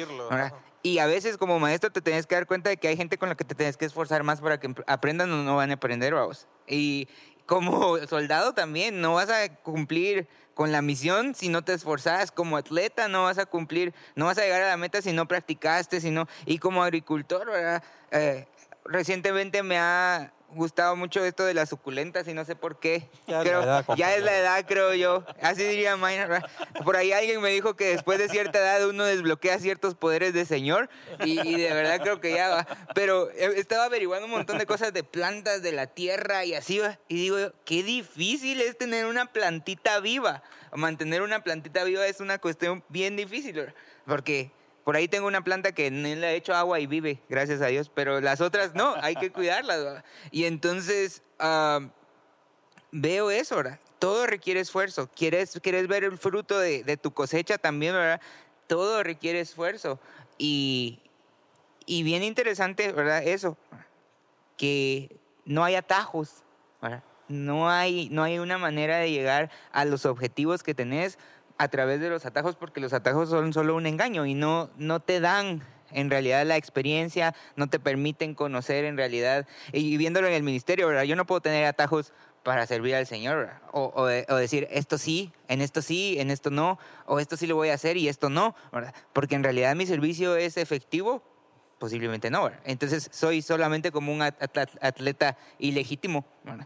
Y 0.83 0.99
a 0.99 1.07
veces 1.07 1.37
como 1.37 1.59
maestro 1.59 1.91
te 1.91 2.01
tienes 2.01 2.27
que 2.27 2.35
dar 2.35 2.47
cuenta 2.47 2.71
de 2.71 2.77
que 2.77 2.89
hay 2.89 2.97
gente 2.97 3.19
con 3.19 3.29
la 3.29 3.35
que 3.35 3.45
te 3.45 3.55
tienes 3.55 3.77
que 3.77 3.85
esforzar 3.85 4.23
más 4.23 4.41
para 4.41 4.59
que 4.59 4.75
aprendan 4.87 5.31
o 5.33 5.43
no 5.43 5.57
van 5.57 5.71
a 5.71 5.75
aprender, 5.75 6.15
vamos. 6.15 6.47
Y 6.67 7.09
como 7.51 7.99
soldado 8.07 8.53
también, 8.55 9.01
no 9.01 9.15
vas 9.15 9.29
a 9.29 9.53
cumplir 9.53 10.29
con 10.55 10.71
la 10.71 10.83
misión 10.83 11.35
si 11.35 11.49
no 11.49 11.63
te 11.63 11.73
esforzas, 11.73 12.31
como 12.31 12.57
atleta 12.57 13.09
no 13.09 13.25
vas 13.25 13.39
a 13.39 13.47
cumplir, 13.47 13.93
no 14.15 14.27
vas 14.27 14.39
a 14.39 14.43
llegar 14.43 14.63
a 14.63 14.69
la 14.69 14.77
meta 14.77 15.03
si 15.03 15.13
no 15.13 15.27
practicaste, 15.27 16.01
sino 16.01 16.29
y 16.47 16.59
como 16.59 16.85
agricultor, 16.85 17.51
¿verdad? 17.51 17.83
Eh, 18.13 18.47
recientemente 18.85 19.65
me 19.65 19.79
ha 19.81 20.33
gustado 20.55 20.97
mucho 20.97 21.25
esto 21.25 21.45
de 21.45 21.55
las 21.55 21.69
suculentas 21.69 22.27
y 22.29 22.35
no 22.35 22.45
sé 22.45 22.57
por 22.57 22.79
qué. 22.79 23.09
Ya, 23.27 23.41
creo, 23.43 23.63
edad, 23.63 23.85
ya 23.97 24.15
es 24.15 24.23
la 24.23 24.37
edad, 24.37 24.65
creo 24.67 24.95
yo. 24.95 25.25
Así 25.41 25.65
diría 25.65 25.97
Minor. 25.97 26.43
Por 26.85 26.97
ahí 26.97 27.13
alguien 27.13 27.41
me 27.41 27.51
dijo 27.51 27.75
que 27.77 27.87
después 27.87 28.19
de 28.19 28.29
cierta 28.29 28.59
edad 28.59 28.89
uno 28.89 29.05
desbloquea 29.05 29.59
ciertos 29.59 29.95
poderes 29.95 30.33
de 30.33 30.45
señor 30.45 30.89
y, 31.25 31.41
y, 31.41 31.61
de 31.61 31.73
verdad 31.73 32.01
creo 32.01 32.21
que 32.21 32.33
ya 32.33 32.49
va. 32.49 32.67
Pero 32.95 33.31
estaba 33.31 33.85
averiguando 33.85 34.27
un 34.27 34.33
montón 34.33 34.59
de 34.59 34.67
cosas 34.67 34.93
de 34.93 35.05
plantas, 35.05 35.63
de 35.63 35.73
la 35.73 35.87
tierra 35.87 36.45
y 36.45 36.55
así 36.55 36.79
va. 36.79 36.99
Y 37.09 37.17
digo, 37.17 37.53
qué 37.65 37.83
difícil 37.83 38.61
es 38.61 38.77
tener 38.77 39.07
una 39.07 39.27
plantita 39.27 40.01
viva. 40.01 40.43
Mantener 40.73 41.23
una 41.23 41.43
plantita 41.43 41.85
viva 41.85 42.07
es 42.07 42.21
una 42.21 42.39
cuestión 42.39 42.85
bien 42.89 43.17
difícil, 43.17 43.73
porque 44.07 44.53
por 44.85 44.97
ahí 44.97 45.09
tengo 45.09 45.27
una 45.27 45.45
planta 45.45 45.73
que 45.73 45.91
no 45.91 46.09
le 46.09 46.33
he 46.33 46.37
hecho 46.37 46.55
agua 46.55 46.81
y 46.81 46.87
vive, 46.87 47.21
gracias 47.29 47.61
a 47.61 47.67
Dios, 47.67 47.91
pero 47.95 48.21
las 48.21 48.41
otras 48.41 48.75
no, 48.75 48.95
hay 49.03 49.15
que 49.17 49.31
cuidarlas. 49.31 50.03
Y 50.31 50.45
entonces 50.45 51.23
uh, 51.39 51.87
veo 52.91 53.31
eso, 53.31 53.57
¿verdad? 53.57 53.79
Todo 53.99 54.27
requiere 54.27 54.61
esfuerzo. 54.61 55.11
¿Quieres, 55.15 55.59
quieres 55.63 55.87
ver 55.87 56.05
el 56.05 56.17
fruto 56.17 56.59
de, 56.59 56.83
de, 56.85 56.97
tu 56.97 57.13
cosecha 57.13 57.59
también, 57.59 57.93
¿verdad? 57.93 58.21
Todo 58.67 59.03
requiere 59.03 59.41
esfuerzo. 59.41 60.01
Y, 60.39 61.01
y 61.85 62.03
bien 62.03 62.23
interesante, 62.23 62.93
¿verdad? 62.93 63.23
Eso, 63.23 63.59
que 64.57 65.17
no 65.45 65.65
hay 65.65 65.75
atajos, 65.75 66.43
¿verdad? 66.81 67.03
No 67.29 67.71
hay, 67.71 68.09
no 68.11 68.23
hay 68.23 68.39
una 68.39 68.59
manera 68.59 68.97
de 68.97 69.11
llegar 69.11 69.51
a 69.73 69.85
los 69.85 70.07
objetivos 70.07 70.63
que 70.63 70.75
tenés 70.75 71.19
a 71.61 71.69
través 71.69 72.01
de 72.01 72.09
los 72.09 72.25
atajos 72.25 72.57
porque 72.57 72.81
los 72.81 72.95
atajos 72.95 73.29
son 73.29 73.53
solo 73.53 73.77
un 73.77 73.85
engaño 73.85 74.25
y 74.25 74.33
no, 74.33 74.71
no 74.79 75.01
te 75.01 75.21
dan 75.21 75.61
en 75.93 76.09
realidad 76.09 76.47
la 76.47 76.57
experiencia, 76.57 77.35
no 77.55 77.69
te 77.69 77.79
permiten 77.79 78.35
conocer 78.35 78.87
en 78.87 78.97
realidad, 78.97 79.47
y 79.71 79.99
viéndolo 79.99 80.27
en 80.27 80.33
el 80.33 80.43
ministerio, 80.43 80.87
¿verdad? 80.87 81.03
Yo 81.03 81.17
no 81.17 81.27
puedo 81.27 81.43
tener 81.43 81.67
atajos 81.67 82.15
para 82.45 82.67
servir 82.67 82.95
al 82.95 83.07
Señor, 83.07 83.51
o, 83.73 83.93
o, 83.95 84.05
o, 84.05 84.37
decir, 84.37 84.69
esto 84.71 84.97
sí, 84.97 85.33
en 85.49 85.61
esto 85.61 85.83
sí, 85.83 86.19
en 86.19 86.31
esto 86.31 86.49
no, 86.49 86.79
o 87.05 87.21
esto 87.21 87.37
sí 87.37 87.47
lo 87.47 87.57
voy 87.57 87.69
a 87.69 87.75
hacer 87.75 87.99
y 87.99 88.09
esto 88.09 88.31
no, 88.31 88.55
¿verdad? 88.73 88.95
Porque 89.13 89.35
en 89.35 89.45
realidad 89.45 89.77
mi 89.77 89.85
servicio 89.85 90.37
es 90.37 90.57
efectivo, 90.57 91.23
posiblemente 91.81 92.31
no, 92.31 92.45
¿verdad? 92.45 92.61
Entonces 92.65 93.09
soy 93.11 93.43
solamente 93.43 93.91
como 93.91 94.13
un 94.13 94.23
atleta 94.23 95.37
ilegítimo. 95.59 96.25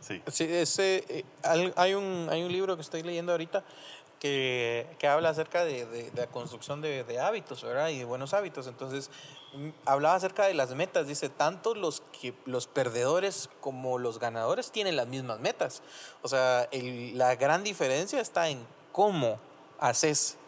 Sí. 0.00 0.22
sí 0.30 0.44
ese, 0.44 1.04
eh, 1.08 1.24
hay, 1.42 1.94
un, 1.94 2.28
hay 2.30 2.44
un 2.44 2.52
libro 2.52 2.76
que 2.76 2.82
estoy 2.82 3.02
leyendo 3.02 3.32
ahorita 3.32 3.64
que, 4.20 4.86
que 5.00 5.08
habla 5.08 5.30
acerca 5.30 5.64
de, 5.64 5.84
de, 5.84 6.12
de 6.12 6.20
la 6.20 6.28
construcción 6.28 6.80
de, 6.80 7.02
de, 7.02 7.18
hábitos, 7.18 7.64
¿verdad? 7.64 7.88
Y 7.88 7.98
de 7.98 8.04
buenos 8.04 8.32
hábitos. 8.32 8.68
Entonces, 8.68 9.10
hablaba 9.84 10.14
acerca 10.14 10.46
de 10.46 10.54
las 10.54 10.72
metas. 10.76 11.08
Dice, 11.08 11.28
tanto 11.28 11.74
los, 11.74 12.04
que, 12.20 12.34
los 12.44 12.68
perdedores 12.68 13.50
como 13.60 13.98
los 13.98 14.20
ganadores 14.20 14.70
tienen 14.70 14.94
las 14.94 15.08
mismas 15.08 15.40
metas. 15.40 15.82
O 16.22 16.28
sea, 16.28 16.68
el, 16.70 17.18
la 17.18 17.34
gran 17.34 17.64
diferencia 17.64 18.20
está 18.20 18.48
en 18.48 18.64
cómo 18.92 19.40
haces 19.80 20.38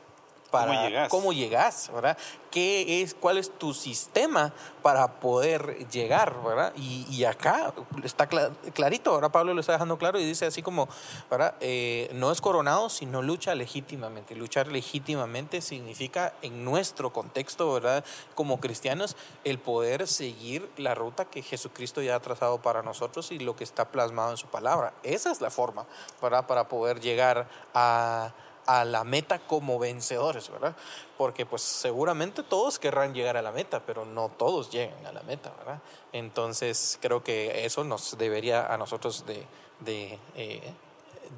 para 0.51 0.67
cómo 0.67 0.83
llegas, 0.83 1.09
cómo 1.09 1.33
llegas 1.33 1.91
¿verdad? 1.93 2.19
¿Qué 2.51 3.03
es, 3.03 3.15
cuál 3.15 3.37
es 3.37 3.51
tu 3.59 3.75
sistema 3.75 4.53
para 4.83 5.21
poder 5.21 5.87
llegar, 5.91 6.43
¿verdad? 6.43 6.73
Y, 6.77 7.07
y 7.11 7.25
acá 7.25 7.75
está 8.03 8.27
clarito, 8.27 9.11
ahora 9.11 9.29
Pablo 9.29 9.53
lo 9.53 9.61
está 9.61 9.73
dejando 9.73 9.99
claro 9.99 10.19
y 10.19 10.25
dice 10.25 10.47
así 10.47 10.63
como, 10.63 10.89
¿verdad? 11.31 11.55
Eh, 11.61 12.09
no 12.15 12.33
es 12.33 12.41
coronado, 12.41 12.89
sino 12.89 13.21
lucha 13.21 13.55
legítimamente. 13.55 14.35
Luchar 14.35 14.69
legítimamente 14.69 15.61
significa 15.61 16.33
en 16.41 16.65
nuestro 16.65 17.13
contexto, 17.13 17.71
¿verdad? 17.75 18.03
Como 18.35 18.61
cristianos, 18.61 19.17
el 19.45 19.59
poder 19.59 20.09
seguir 20.09 20.71
la 20.79 20.95
ruta 20.95 21.27
que 21.27 21.43
Jesucristo 21.43 22.01
ya 22.01 22.17
ha 22.17 22.21
trazado 22.21 22.63
para 22.63 22.83
nosotros 22.83 23.31
y 23.31 23.39
lo 23.39 23.57
que 23.57 23.65
está 23.65 23.89
plasmado 23.89 24.31
en 24.31 24.37
su 24.39 24.47
palabra. 24.47 24.95
Esa 25.03 25.31
es 25.31 25.43
la 25.43 25.51
forma, 25.51 25.85
¿verdad? 26.23 26.47
Para 26.47 26.69
poder 26.69 27.01
llegar 27.01 27.47
a 27.75 28.33
a 28.69 28.85
la 28.85 29.03
meta 29.03 29.39
como 29.39 29.79
vencedores, 29.79 30.51
¿verdad? 30.51 30.77
Porque 31.17 31.47
pues 31.47 31.63
seguramente 31.63 32.43
todos 32.43 32.79
querrán 32.79 33.15
llegar 33.15 33.39
a 33.39 33.43
la 33.43 33.51
meta, 33.51 33.81
pero 33.81 34.05
no 34.05 34.29
todos 34.29 34.71
llegan 34.71 35.07
a 35.07 35.13
la 35.13 35.23
meta, 35.23 35.51
¿verdad? 35.57 35.81
Entonces 36.13 36.99
creo 37.01 37.25
que 37.25 37.65
eso 37.65 37.83
nos 37.83 38.19
debería 38.19 38.73
a 38.73 38.77
nosotros 38.77 39.25
de, 39.25 39.47
de, 39.81 40.19
eh, 40.37 40.75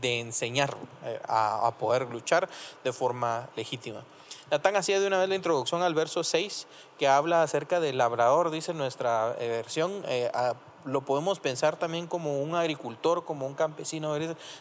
de 0.00 0.18
enseñar 0.18 0.76
eh, 1.04 1.20
a, 1.28 1.68
a, 1.68 1.78
poder 1.78 2.10
luchar 2.10 2.48
de 2.82 2.92
forma 2.92 3.48
legítima. 3.54 4.02
Natán 4.50 4.74
hacía 4.74 4.98
de 4.98 5.06
una 5.06 5.20
vez 5.20 5.28
la 5.28 5.36
introducción 5.36 5.82
al 5.82 5.94
verso 5.94 6.24
6 6.24 6.66
que 6.98 7.06
habla 7.06 7.44
acerca 7.44 7.78
del 7.78 7.98
labrador, 7.98 8.50
dice 8.50 8.74
nuestra 8.74 9.36
eh, 9.38 9.46
versión, 9.46 10.02
lo 10.84 11.02
podemos 11.02 11.40
pensar 11.40 11.76
también 11.76 12.06
como 12.06 12.40
un 12.40 12.54
agricultor, 12.54 13.24
como 13.24 13.46
un 13.46 13.54
campesino. 13.54 14.14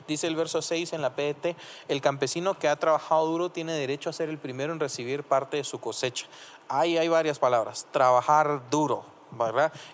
Dice 0.07 0.27
el 0.27 0.35
verso 0.35 0.61
6 0.61 0.93
en 0.93 1.01
la 1.01 1.15
PET, 1.15 1.55
el 1.87 2.01
campesino 2.01 2.57
que 2.57 2.67
ha 2.67 2.75
trabajado 2.75 3.25
duro 3.25 3.49
tiene 3.49 3.73
derecho 3.73 4.09
a 4.09 4.13
ser 4.13 4.29
el 4.29 4.37
primero 4.37 4.73
en 4.73 4.79
recibir 4.79 5.23
parte 5.23 5.57
de 5.57 5.63
su 5.63 5.79
cosecha. 5.79 6.27
Ahí 6.67 6.97
hay 6.97 7.07
varias 7.07 7.39
palabras, 7.39 7.87
trabajar 7.91 8.61
duro, 8.69 9.03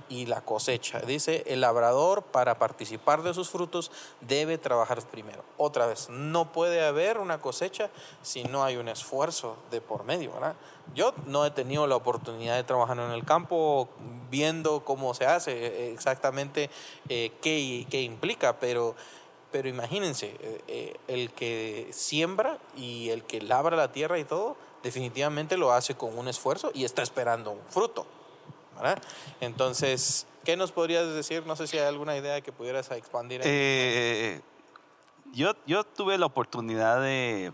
Y 0.10 0.26
la 0.26 0.42
cosecha. 0.42 1.00
Dice, 1.00 1.44
el 1.48 1.62
labrador 1.62 2.24
para 2.24 2.56
participar 2.56 3.24
de 3.24 3.34
sus 3.34 3.50
frutos 3.50 3.92
debe 4.22 4.58
trabajar 4.58 5.02
primero. 5.04 5.44
Otra 5.58 5.86
vez, 5.86 6.10
no 6.10 6.52
puede 6.52 6.86
haber 6.86 7.18
una 7.18 7.40
cosecha 7.42 7.90
si 8.22 8.44
no 8.44 8.64
hay 8.64 8.78
un 8.78 8.88
esfuerzo 8.88 9.58
de 9.72 9.82
por 9.82 10.04
medio, 10.04 10.34
¿verdad? 10.34 10.56
Yo 10.94 11.14
no 11.26 11.46
he 11.46 11.52
tenido 11.52 11.88
la 11.88 11.96
oportunidad 11.96 12.56
de 12.56 12.64
trabajar 12.64 13.00
en 13.00 13.12
el 13.12 13.26
campo 13.26 13.90
viendo 14.30 14.84
cómo 14.84 15.14
se 15.14 15.26
hace 15.26 15.92
exactamente 15.92 16.70
eh, 17.10 17.32
qué, 17.42 17.86
qué 17.90 18.02
implica, 18.02 18.60
pero 18.60 18.96
pero 19.56 19.70
imagínense, 19.70 20.36
eh, 20.42 20.62
eh, 20.68 20.98
el 21.08 21.32
que 21.32 21.88
siembra 21.94 22.58
y 22.76 23.10
el 23.12 23.24
que 23.24 23.40
labra 23.40 23.78
la 23.78 23.94
tierra 23.94 24.20
y 24.20 24.26
todo, 24.26 24.58
definitivamente 24.84 25.56
lo 25.56 25.72
hace 25.72 25.96
con 25.96 26.18
un 26.18 26.28
esfuerzo 26.28 26.72
y 26.74 26.84
está 26.84 27.02
esperando 27.02 27.52
un 27.52 27.62
fruto. 27.70 28.06
Entonces, 29.42 30.28
¿qué 30.44 30.58
nos 30.58 30.72
podrías 30.72 31.14
decir? 31.14 31.46
No 31.46 31.56
sé 31.56 31.68
si 31.68 31.78
hay 31.78 31.86
alguna 31.86 32.16
idea 32.16 32.42
que 32.42 32.52
pudieras 32.52 32.90
expandir. 32.92 33.42
Eh, 33.44 34.42
yo, 35.34 35.84
tuve 35.84 36.18
la 36.18 36.26
oportunidad 36.26 37.02
de, 37.02 37.52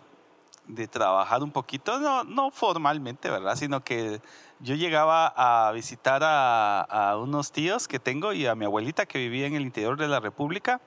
trabajar 0.90 1.44
un 1.44 1.52
poquito, 1.52 2.00
no, 2.24 2.52
formalmente, 2.52 3.30
¿verdad? 3.30 3.56
Sino 3.56 3.84
que 3.84 4.22
yo 4.60 4.76
llegaba 4.76 5.34
a 5.36 5.72
visitar 5.72 6.22
a, 6.24 7.18
unos 7.18 7.52
tíos 7.52 7.88
que 7.88 8.00
tengo 8.00 8.34
y 8.34 8.46
a 8.46 8.56
mi 8.56 8.66
abuelita 8.66 9.06
que 9.06 9.18
vivía 9.18 9.48
en 9.48 9.56
el 9.56 9.64
interior 9.64 9.98
de 9.98 10.08
la 10.08 10.20
República 10.20 10.82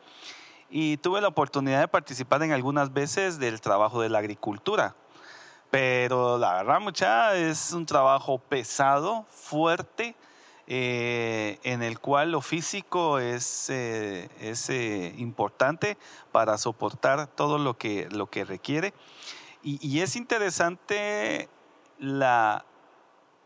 y 0.71 0.97
tuve 0.99 1.21
la 1.21 1.29
oportunidad 1.29 1.81
de 1.81 1.89
participar 1.89 2.43
en 2.43 2.53
algunas 2.53 2.93
veces 2.93 3.39
del 3.39 3.61
trabajo 3.61 4.01
de 4.01 4.09
la 4.09 4.19
agricultura. 4.19 4.95
Pero 5.75 6.39
la 6.39 6.53
verdad, 6.53 6.79
mucha, 6.79 7.35
es 7.35 7.73
un 7.73 7.85
trabajo 7.85 8.39
pesado, 8.39 9.27
fuerte, 9.29 10.15
eh, 10.69 11.59
en 11.65 11.83
el 11.83 11.99
cual 11.99 12.31
lo 12.31 12.41
físico 12.43 13.19
es, 13.19 13.71
eh, 13.71 14.29
es 14.39 14.71
eh, 14.71 15.13
importante 15.19 15.99
para 16.31 16.59
soportar 16.59 17.27
todo 17.27 17.59
lo 17.59 17.77
que, 17.77 18.09
lo 18.09 18.31
que 18.31 18.45
requiere. 18.45 18.95
Y, 19.65 19.99
es 19.99 20.15
interesante 20.15 21.49
la, 21.99 22.65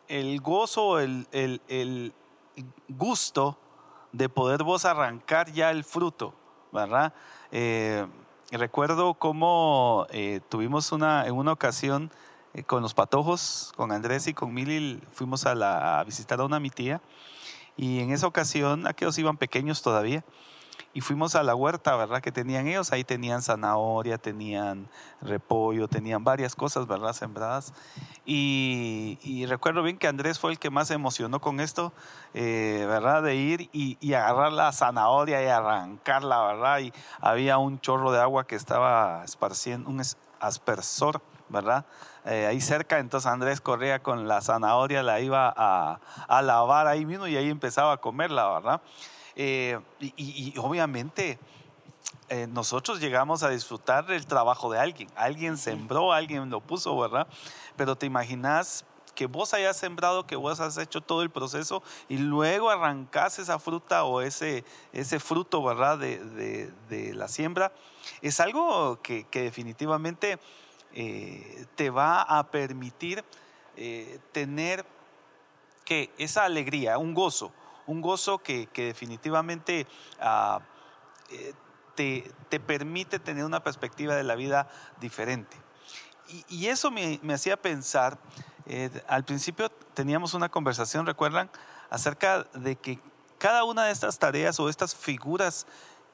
el 0.09 0.43
gozo, 0.43 1.01
el, 1.01 1.27
el, 1.33 1.63
el, 1.69 2.13
gusto 2.89 3.57
de 4.13 4.29
poder 4.29 4.65
vos 4.65 4.85
arrancar 4.85 5.51
ya 5.51 5.71
el 5.71 5.83
fruto, 5.83 6.35
¿verdad? 6.73 7.15
Recuerdo 8.51 9.15
cómo 9.15 10.07
eh, 10.11 10.41
tuvimos 10.49 10.93
una, 10.93 11.27
en 11.27 11.35
una 11.35 11.53
ocasión 11.53 12.11
eh, 12.55 12.63
con 12.63 12.83
los 12.83 12.95
patojos, 12.95 13.73
con 13.77 13.93
Andrés 13.93 14.27
y 14.27 14.33
con 14.33 14.55
Mili, 14.55 15.03
fuimos 15.13 15.45
a, 15.45 15.55
la, 15.55 16.01
a 16.01 16.05
visitar 16.05 16.41
a 16.41 16.45
una 16.45 16.59
mi 16.59 16.71
tía. 16.71 17.03
Y 17.77 18.01
en 18.01 18.11
esa 18.11 18.27
ocasión 18.27 18.87
aquellos 18.87 19.19
iban 19.19 19.37
pequeños 19.37 19.83
todavía 19.83 20.25
y 20.99 21.01
fuimos 21.01 21.37
a 21.37 21.45
la 21.45 21.55
huerta, 21.55 21.95
¿verdad? 21.95 22.21
Que 22.21 22.33
tenían 22.33 22.67
ellos, 22.67 22.91
ahí 22.91 23.05
tenían 23.05 23.41
zanahoria, 23.41 24.19
tenían 24.19 24.89
repollo, 25.23 25.87
tenían 25.87 26.25
varias 26.25 26.57
cosas, 26.57 26.89
¿verdad? 26.89 27.13
Sembradas. 27.13 27.73
Y, 28.27 29.47
recuerdo 29.49 29.85
bien 29.85 29.97
que 29.97 30.09
Andrés 30.09 30.41
fue 30.41 30.51
el 30.51 30.59
que 30.59 30.71
más 30.71 30.89
se 30.89 30.95
emocionó 30.95 31.41
con 31.41 31.61
esto, 31.61 31.93
eh, 32.35 32.85
¿verdad? 32.89 33.23
De 33.23 33.37
ir 33.37 33.71
y, 33.73 33.97
y, 34.01 34.15
agarrar 34.15 34.51
la 34.51 34.73
zanahoria 34.73 35.41
y 35.41 35.47
arrancarla, 35.47 36.45
¿verdad? 36.49 36.81
Y 36.81 36.93
había 37.21 37.59
un 37.59 37.79
chorro 37.79 38.11
de 38.11 38.21
agua 38.21 38.49
que 38.49 38.57
estaba 38.57 39.23
esparciendo, 39.23 39.89
un 39.89 40.03
aspersor, 40.41 41.23
¿verdad? 41.49 41.87
Eh, 42.25 42.47
ahí 42.47 42.61
cerca, 42.61 42.99
entonces 42.99 43.31
Andrés 43.31 43.61
corría 43.61 44.03
con 44.03 44.27
la 44.27 44.41
zanahoria, 44.41 45.05
la 45.05 45.21
iba 45.21 45.55
a, 45.57 46.01
a 46.27 46.43
lavar 46.43 46.89
ahí 46.89 47.07
mismo 47.07 47.29
y 47.29 47.37
ahí 47.37 47.51
empezaba 47.51 47.93
a 47.93 47.99
comerla, 47.99 48.49
¿verdad? 48.49 48.81
Eh, 49.41 49.79
y, 50.01 50.13
y, 50.17 50.59
obviamente 50.59 51.39
eh, 52.29 52.49
nosotros 52.49 52.99
llegamos 52.99 53.45
a 53.45 53.51
disfrutar 53.51 54.05
del 54.07 54.27
trabajo 54.27 54.71
de 54.71 54.81
alguien. 54.81 55.09
Alguien 55.15 55.57
sembró, 55.57 56.13
alguien 56.13 56.51
lo 56.51 56.61
puso, 56.61 56.99
¿verdad? 56.99 57.29
Pero 57.77 57.97
te 57.97 58.05
imaginas 58.05 58.85
que 59.15 59.27
vos 59.27 59.55
hayas 59.55 59.77
sembrado, 59.77 60.27
que 60.27 60.37
vos 60.37 60.61
has 60.61 60.77
hecho 60.77 61.01
todo 61.01 61.23
el 61.23 61.31
proceso 61.31 61.83
y 62.09 62.19
luego 62.19 62.69
arrancas 62.69 63.39
esa 63.39 63.59
fruta 63.59 64.05
o 64.05 64.21
ese, 64.21 64.65
ese 64.93 65.21
fruto, 65.21 65.63
¿verdad? 65.63 65.99
De, 65.99 66.19
de, 66.19 66.73
de 66.89 67.15
la 67.15 67.29
siembra. 67.29 67.73
Es 68.23 68.41
algo 68.41 69.01
que, 69.03 69.25
que 69.25 69.43
definitivamente 69.43 70.39
eh, 70.95 71.67
te 71.77 71.91
va 71.91 72.23
a 72.23 72.51
permitir 72.51 73.25
eh, 73.77 74.19
tener 74.33 74.85
que 75.85 76.11
esa 76.19 76.45
alegría, 76.45 76.99
un 76.99 77.15
gozo, 77.15 77.53
un 77.89 78.01
gozo 78.01 78.39
que, 78.39 78.69
definitivamente 78.75 79.87
uh, 80.21 80.61
eh, 81.31 81.55
te, 81.97 82.31
te, 82.49 82.61
permite 82.61 83.19
tener 83.19 83.45
una 83.45 83.65
perspectiva 83.65 84.15
de 84.15 84.23
la 84.23 84.37
vida 84.37 84.69
diferente. 85.01 85.57
Y, 86.49 86.67
eso 86.67 86.91
me, 86.91 87.19
me, 87.23 87.35
hacía 87.35 87.57
pensar, 87.57 88.19
eh, 88.67 88.91
al 89.09 89.25
principio 89.25 89.71
teníamos 89.95 90.35
una 90.35 90.51
conversación, 90.51 91.07
recuerdan, 91.07 91.51
acerca 91.91 92.45
de 92.53 92.77
que 92.77 93.01
cada 93.39 93.65
una 93.65 93.85
de 93.85 93.93
estas 93.93 94.19
tareas 94.19 94.61
o 94.61 94.69
estas 94.69 94.95
figuras 94.95 95.67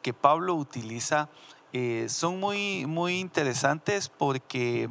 que 0.03 0.14
Pablo 0.14 0.55
utiliza 0.55 1.29
eh, 1.72 2.07
son 2.09 2.39
muy, 2.39 2.87
muy 2.87 3.18
interesantes 3.18 4.09
porque 4.09 4.89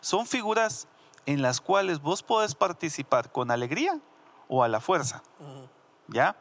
son 0.00 0.26
figuras 0.26 0.88
en 1.26 1.42
las 1.42 1.60
cuales 1.60 2.00
vos 2.00 2.24
podés 2.24 2.56
participar 2.56 3.30
con 3.30 3.52
alegría 3.52 4.00
o 4.48 4.64
a 4.64 4.68
la 4.68 4.80
fuerza. 4.80 5.22
Uh. 5.38 5.75
¿Ya? 6.08 6.36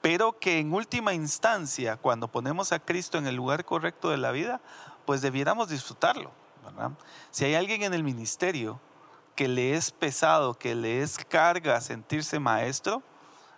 Pero 0.00 0.38
que 0.38 0.58
en 0.58 0.72
última 0.72 1.14
instancia, 1.14 1.96
cuando 1.96 2.28
ponemos 2.28 2.72
a 2.72 2.80
Cristo 2.80 3.18
en 3.18 3.26
el 3.26 3.36
lugar 3.36 3.64
correcto 3.64 4.10
de 4.10 4.16
la 4.16 4.32
vida, 4.32 4.60
pues 5.06 5.22
debiéramos 5.22 5.68
disfrutarlo, 5.68 6.32
¿verdad? 6.64 6.90
Si 7.30 7.44
hay 7.44 7.54
alguien 7.54 7.82
en 7.82 7.94
el 7.94 8.02
ministerio 8.02 8.80
que 9.36 9.48
le 9.48 9.74
es 9.74 9.90
pesado, 9.90 10.54
que 10.54 10.74
le 10.74 11.02
es 11.02 11.18
carga 11.18 11.80
sentirse 11.80 12.38
maestro, 12.38 13.02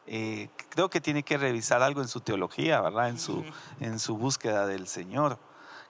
eh, 0.06 0.48
creo 0.68 0.90
que 0.90 1.00
tiene 1.00 1.22
que 1.22 1.38
revisar 1.38 1.82
algo 1.82 2.02
en 2.02 2.08
su 2.08 2.20
teología, 2.20 2.80
¿verdad? 2.80 3.08
En 3.08 3.18
su, 3.18 3.44
en 3.80 3.98
su 3.98 4.16
búsqueda 4.16 4.66
del 4.66 4.86
Señor. 4.86 5.38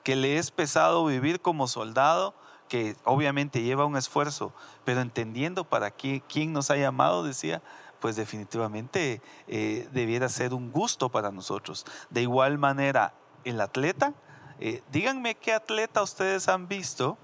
Que 0.02 0.16
le 0.16 0.38
es 0.38 0.50
pesado 0.50 1.04
vivir 1.06 1.40
como 1.40 1.66
soldado, 1.66 2.34
que 2.68 2.96
obviamente 3.04 3.62
lleva 3.62 3.84
un 3.84 3.96
esfuerzo, 3.96 4.52
pero 4.84 5.00
entendiendo 5.00 5.64
para 5.64 5.90
qué, 5.90 6.22
quién 6.28 6.52
nos 6.52 6.70
ha 6.70 6.76
llamado, 6.76 7.24
decía, 7.24 7.62
pues 8.00 8.16
definitivamente 8.16 9.22
eh, 9.46 9.88
debiera 9.92 10.28
ser 10.28 10.54
un 10.54 10.70
gusto 10.70 11.08
para 11.08 11.30
nosotros. 11.30 11.84
De 12.10 12.22
igual 12.22 12.58
manera, 12.58 13.14
el 13.44 13.60
atleta, 13.60 14.12
eh, 14.60 14.82
díganme 14.92 15.34
qué 15.34 15.52
atleta 15.52 16.02
ustedes 16.02 16.48
han 16.48 16.68
visto 16.68 17.18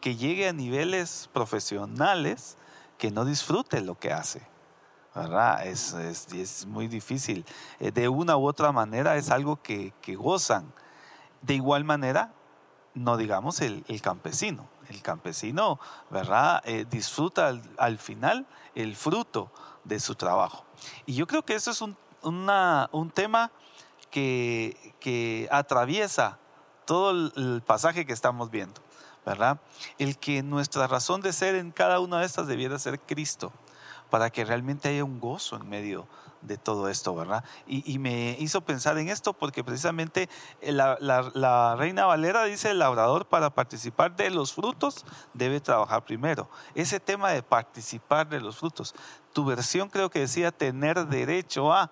que 0.00 0.16
llegue 0.16 0.48
a 0.48 0.52
niveles 0.52 1.28
profesionales 1.32 2.56
que 2.98 3.10
no 3.10 3.24
disfrute 3.24 3.80
lo 3.80 3.98
que 3.98 4.12
hace. 4.12 4.42
¿verdad? 5.14 5.66
Es, 5.66 5.92
es, 5.94 6.66
muy 6.66 6.88
difícil. 6.88 7.44
Eh, 7.78 7.92
de 7.92 8.08
una 8.08 8.36
u 8.36 8.46
otra 8.46 8.72
manera 8.72 9.16
es 9.16 9.30
algo 9.30 9.62
que, 9.62 9.92
que 10.00 10.16
gozan. 10.16 10.72
De 11.42 11.54
igual 11.54 11.84
manera, 11.84 12.32
no 12.94 13.16
digamos 13.16 13.60
el, 13.60 13.84
campesino. 14.02 14.68
El 14.88 15.00
campesino, 15.02 15.78
¿verdad? 16.10 16.62
Disfruta 16.90 17.52
al 17.78 17.98
final 17.98 18.46
el 18.74 18.96
fruto 18.96 19.50
de 19.84 20.00
su 20.00 20.14
trabajo. 20.14 20.64
Y 21.06 21.14
yo 21.14 21.26
creo 21.26 21.44
que 21.44 21.54
eso 21.54 21.70
es 21.70 21.80
un, 21.80 21.96
un 22.22 23.10
tema 23.10 23.50
que, 24.10 24.94
que, 25.00 25.48
atraviesa 25.50 26.38
todo 26.84 27.30
el 27.36 27.62
pasaje 27.62 28.04
que 28.04 28.12
estamos 28.12 28.50
viendo, 28.50 28.80
¿verdad? 29.24 29.60
El 29.98 30.18
que 30.18 30.42
nuestra 30.42 30.86
razón 30.86 31.20
de 31.20 31.32
ser 31.32 31.54
en 31.54 31.70
cada 31.70 32.00
una 32.00 32.20
de 32.20 32.26
estas 32.26 32.46
debiera 32.46 32.78
ser 32.78 33.00
Cristo, 33.00 33.52
para 34.12 34.28
que 34.28 34.44
realmente 34.44 34.90
haya 34.90 35.04
un 35.04 35.18
gozo 35.20 35.56
en 35.56 35.66
medio 35.70 36.06
de 36.42 36.58
todo 36.58 36.90
esto, 36.90 37.14
¿verdad? 37.14 37.42
Y, 37.66 37.90
y 37.90 37.98
me 37.98 38.36
hizo 38.38 38.60
pensar 38.60 38.98
en 38.98 39.08
esto 39.08 39.32
porque 39.32 39.64
precisamente 39.64 40.28
la, 40.60 40.98
la, 41.00 41.30
la, 41.32 41.76
Reina 41.76 42.04
Valera 42.04 42.44
dice, 42.44 42.72
el 42.72 42.80
labrador 42.80 43.24
para 43.24 43.48
participar 43.48 44.14
de 44.14 44.28
los 44.28 44.52
frutos 44.52 45.06
debe 45.32 45.62
trabajar 45.62 46.04
primero. 46.04 46.50
Ese 46.74 47.00
tema 47.00 47.30
de 47.30 47.42
participar 47.42 48.28
de 48.28 48.40
los 48.40 48.58
frutos, 48.58 48.94
tu 49.32 49.46
versión 49.46 49.88
creo 49.88 50.10
que 50.10 50.18
decía 50.18 50.52
tener 50.52 51.06
derecho 51.06 51.72
a, 51.72 51.90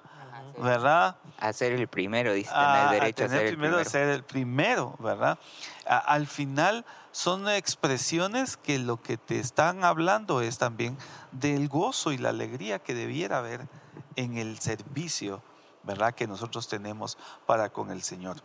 ¿verdad? 0.59 1.17
A 1.39 1.55
ser 1.55 1.73
el 1.73 1.89
primero, 1.89 2.35
dice 2.35 2.51
tener 2.51 2.67
a, 2.67 2.91
derecho 2.91 3.25
a, 3.25 3.29
ser 3.29 3.47
el 3.47 3.47
primero, 3.55 3.77
primero. 3.77 3.89
a 3.89 3.91
ser 3.91 4.09
el 4.11 4.25
primero, 4.25 4.95
¿verdad? 4.99 5.39
A, 5.87 5.97
al 5.97 6.27
final 6.27 6.85
son 7.13 7.49
expresiones 7.49 8.57
que 8.57 8.79
lo 8.79 9.03
que 9.03 9.17
te 9.17 9.39
están 9.39 9.85
hablando 9.85 10.41
es 10.41 10.59
también 10.59 10.97
del 11.33 11.69
gozo 11.69 12.13
y 12.13 12.19
la 12.19 12.29
alegría 12.29 12.79
que 12.79 12.95
debiera 12.95 13.39
haber 13.39 13.69
en 14.17 14.39
el 14.39 14.59
servicio, 14.59 15.43
¿verdad? 15.83 16.15
Que 16.15 16.27
nosotros 16.27 16.69
tenemos 16.69 17.19
para 17.47 17.71
con 17.71 17.91
el 17.91 18.03
Señor. 18.03 18.37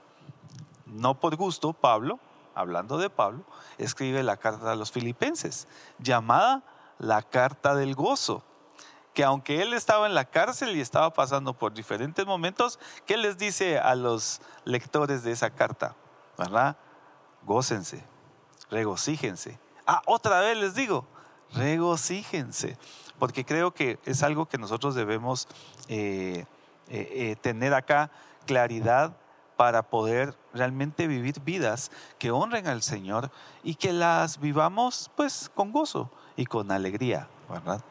No 0.85 1.19
por 1.19 1.35
gusto, 1.35 1.73
Pablo, 1.73 2.19
hablando 2.55 2.97
de 2.97 3.09
Pablo, 3.09 3.43
escribe 3.77 4.23
la 4.23 4.37
carta 4.37 4.71
a 4.71 4.75
los 4.75 4.91
filipenses, 4.91 5.67
llamada 5.99 6.63
la 6.97 7.21
carta 7.21 7.75
del 7.75 7.95
gozo 7.95 8.43
que 9.15 9.23
aunque 9.23 9.61
él 9.61 9.73
estaba 9.73 10.05
en 10.07 10.13
la 10.13 10.25
cárcel 10.25 10.75
y 10.75 10.81
estaba 10.81 11.13
pasando 11.13 11.53
por 11.53 11.73
diferentes 11.73 12.25
momentos, 12.25 12.79
¿qué 13.05 13.15
les 13.15 13.37
dice 13.37 13.79
a 13.79 13.95
los 13.95 14.41
lectores 14.65 15.23
de 15.23 15.31
esa 15.31 15.49
carta? 15.51 15.95
¿Verdad? 16.37 16.75
Gócense, 17.43 18.05
regocíjense. 18.69 19.59
Ah, 19.87 20.01
otra 20.05 20.39
vez 20.41 20.57
les 20.57 20.75
digo, 20.75 21.05
regocíjense, 21.53 22.77
porque 23.19 23.45
creo 23.45 23.71
que 23.71 23.99
es 24.05 24.23
algo 24.23 24.47
que 24.47 24.57
nosotros 24.57 24.95
debemos 24.95 25.47
eh, 25.87 26.45
eh, 26.89 27.09
eh, 27.13 27.35
tener 27.41 27.73
acá 27.73 28.11
claridad 28.45 29.15
para 29.57 29.83
poder 29.83 30.35
realmente 30.53 31.07
vivir 31.07 31.39
vidas 31.41 31.91
que 32.19 32.31
honren 32.31 32.67
al 32.67 32.81
Señor 32.81 33.31
y 33.63 33.75
que 33.75 33.93
las 33.93 34.39
vivamos 34.39 35.09
pues 35.15 35.49
con 35.53 35.71
gozo 35.71 36.11
y 36.35 36.45
con 36.45 36.71
alegría, 36.71 37.27
¿verdad? 37.49 37.81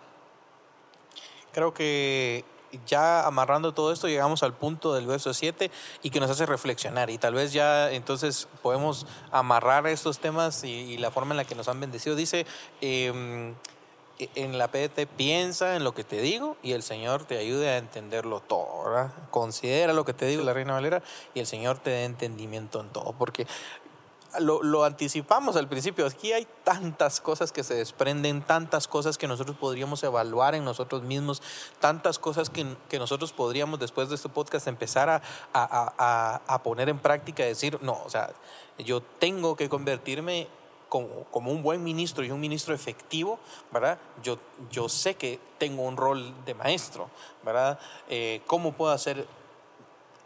Creo 1.53 1.73
que 1.73 2.45
ya 2.87 3.27
amarrando 3.27 3.73
todo 3.73 3.93
esto 3.93 4.09
llegamos 4.09 4.43
al 4.43 4.55
punto 4.55 4.95
del 4.95 5.07
verso 5.07 5.35
7 5.35 5.71
y 6.03 6.11
que 6.11 6.21
nos 6.21 6.31
hace 6.31 6.47
reflexionar 6.47 7.11
y 7.11 7.19
tal 7.19 7.35
vez 7.35 7.53
ya 7.53 7.91
entonces 7.91 8.49
podemos 8.63 9.07
amarrar 9.31 9.87
estos 9.87 10.19
temas 10.19 10.65
y, 10.65 10.97
la 10.99 11.11
forma 11.11 11.33
en 11.33 11.39
la 11.39 11.45
que 11.45 11.55
nos 11.55 11.69
han 11.69 11.81
bendecido. 11.81 12.17
Dice, 12.17 12.47
em, 12.81 13.55
e, 14.19 14.29
en 14.37 14.59
la 14.59 14.69
PDT 14.69 15.07
piensa 15.07 15.77
en 15.77 15.85
lo 15.85 15.93
que 15.93 16.05
te 16.05 16.21
digo 16.21 16.57
y 16.63 16.73
el 16.73 16.83
Señor 16.83 17.25
te 17.25 17.39
ayude 17.39 17.71
a 17.71 17.79
entenderlo 17.79 18.41
todo, 18.41 18.85
¿verdad? 18.85 19.13
Considera 19.31 19.93
lo 19.93 20.05
que 20.05 20.15
te 20.15 20.27
digo, 20.27 20.45
la 20.45 20.53
Reina 20.53 20.75
Valera, 20.75 21.03
y 21.35 21.41
el 21.41 21.47
Señor 21.47 21.79
te 21.79 21.91
dé 21.91 22.05
entendimiento 22.05 22.81
en 22.81 22.91
todo, 22.91 23.13
porque 23.19 23.47
lo, 24.41 24.85
anticipamos 24.85 25.57
al 25.57 25.69
principio, 25.69 26.07
aquí 26.07 26.33
hay 26.33 26.47
tantas 26.65 27.21
cosas 27.21 27.53
que 27.53 27.63
se 27.63 27.75
desprenden, 27.75 28.43
tantas 28.43 28.89
cosas 28.89 29.19
que 29.19 29.27
nosotros 29.27 29.57
podríamos 29.57 30.03
evaluar 30.03 30.55
en 30.55 30.65
nosotros 30.65 31.03
mismos, 31.03 31.43
tantas 31.81 32.19
cosas 32.19 32.51
que, 32.51 32.65
nosotros 32.99 33.33
podríamos 33.33 33.81
después 33.81 34.09
de 34.09 34.15
este 34.15 34.29
podcast 34.29 34.67
empezar 34.67 35.09
a, 35.11 35.23
a, 35.53 36.63
poner 36.63 36.89
en 36.89 36.99
práctica, 36.99 37.45
decir, 37.45 37.79
no, 37.83 38.01
o 38.05 38.11
sea, 38.11 38.33
yo 38.79 39.01
tengo 39.01 39.57
que 39.57 39.69
convertirme 39.69 40.49
como, 40.89 41.25
como, 41.31 41.51
un 41.51 41.63
buen 41.63 41.83
ministro 41.83 42.25
y 42.25 42.31
un 42.31 42.41
ministro 42.41 42.75
efectivo, 42.75 43.39
¿verdad? 43.73 43.99
Yo, 44.23 44.39
yo 44.71 44.89
sé 44.89 45.15
que 45.17 45.41
tengo 45.59 45.83
un 45.83 45.97
rol 45.97 46.33
de 46.45 46.55
maestro, 46.55 47.11
¿verdad? 47.43 47.79
Eh, 48.09 48.43
¿Cómo 48.47 48.73
puedo 48.73 48.93
hacer 48.93 49.27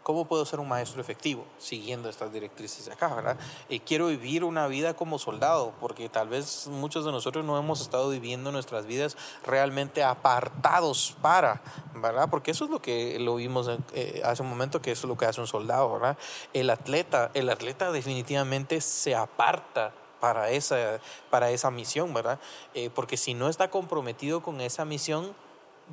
¿Cómo 0.09 0.25
puedo 0.25 0.43
ser 0.43 0.59
un 0.59 0.67
maestro 0.67 0.99
efectivo 1.01 1.45
siguiendo 1.59 2.09
estas 2.09 2.33
directrices 2.33 2.87
de 2.87 2.93
acá, 2.93 3.13
verdad? 3.13 3.37
Eh, 3.69 3.79
quiero 3.79 4.07
vivir 4.07 4.43
una 4.43 4.65
vida 4.65 4.95
como 4.95 5.19
soldado, 5.19 5.71
porque 5.79 6.09
tal 6.09 6.29
vez 6.29 6.65
muchos 6.65 7.05
de 7.05 7.11
nosotros 7.11 7.45
no 7.45 7.59
hemos 7.59 7.79
estado 7.79 8.09
viviendo 8.09 8.51
nuestras 8.51 8.87
vidas 8.87 9.15
realmente 9.45 10.03
apartados 10.03 11.15
para, 11.21 11.61
¿verdad? 11.93 12.27
Porque 12.27 12.49
eso 12.49 12.65
es 12.65 12.71
lo 12.71 12.81
que 12.81 13.19
lo 13.19 13.35
vimos 13.35 13.69
eh, 13.93 14.23
hace 14.25 14.41
un 14.41 14.49
momento, 14.49 14.81
que 14.81 14.93
eso 14.93 15.05
es 15.05 15.09
lo 15.09 15.15
que 15.15 15.27
hace 15.27 15.41
un 15.41 15.45
soldado, 15.45 15.93
¿verdad? 15.93 16.17
El 16.53 16.71
atleta, 16.71 17.29
el 17.35 17.47
atleta 17.47 17.91
definitivamente 17.91 18.81
se 18.81 19.13
aparta 19.13 19.93
para 20.19 20.49
esa, 20.49 20.99
para 21.29 21.51
esa 21.51 21.69
misión, 21.69 22.15
¿verdad? 22.15 22.39
Eh, 22.73 22.89
porque 22.89 23.15
si 23.15 23.35
no 23.35 23.47
está 23.47 23.69
comprometido 23.69 24.41
con 24.41 24.59
esa 24.59 24.85
misión, 24.85 25.35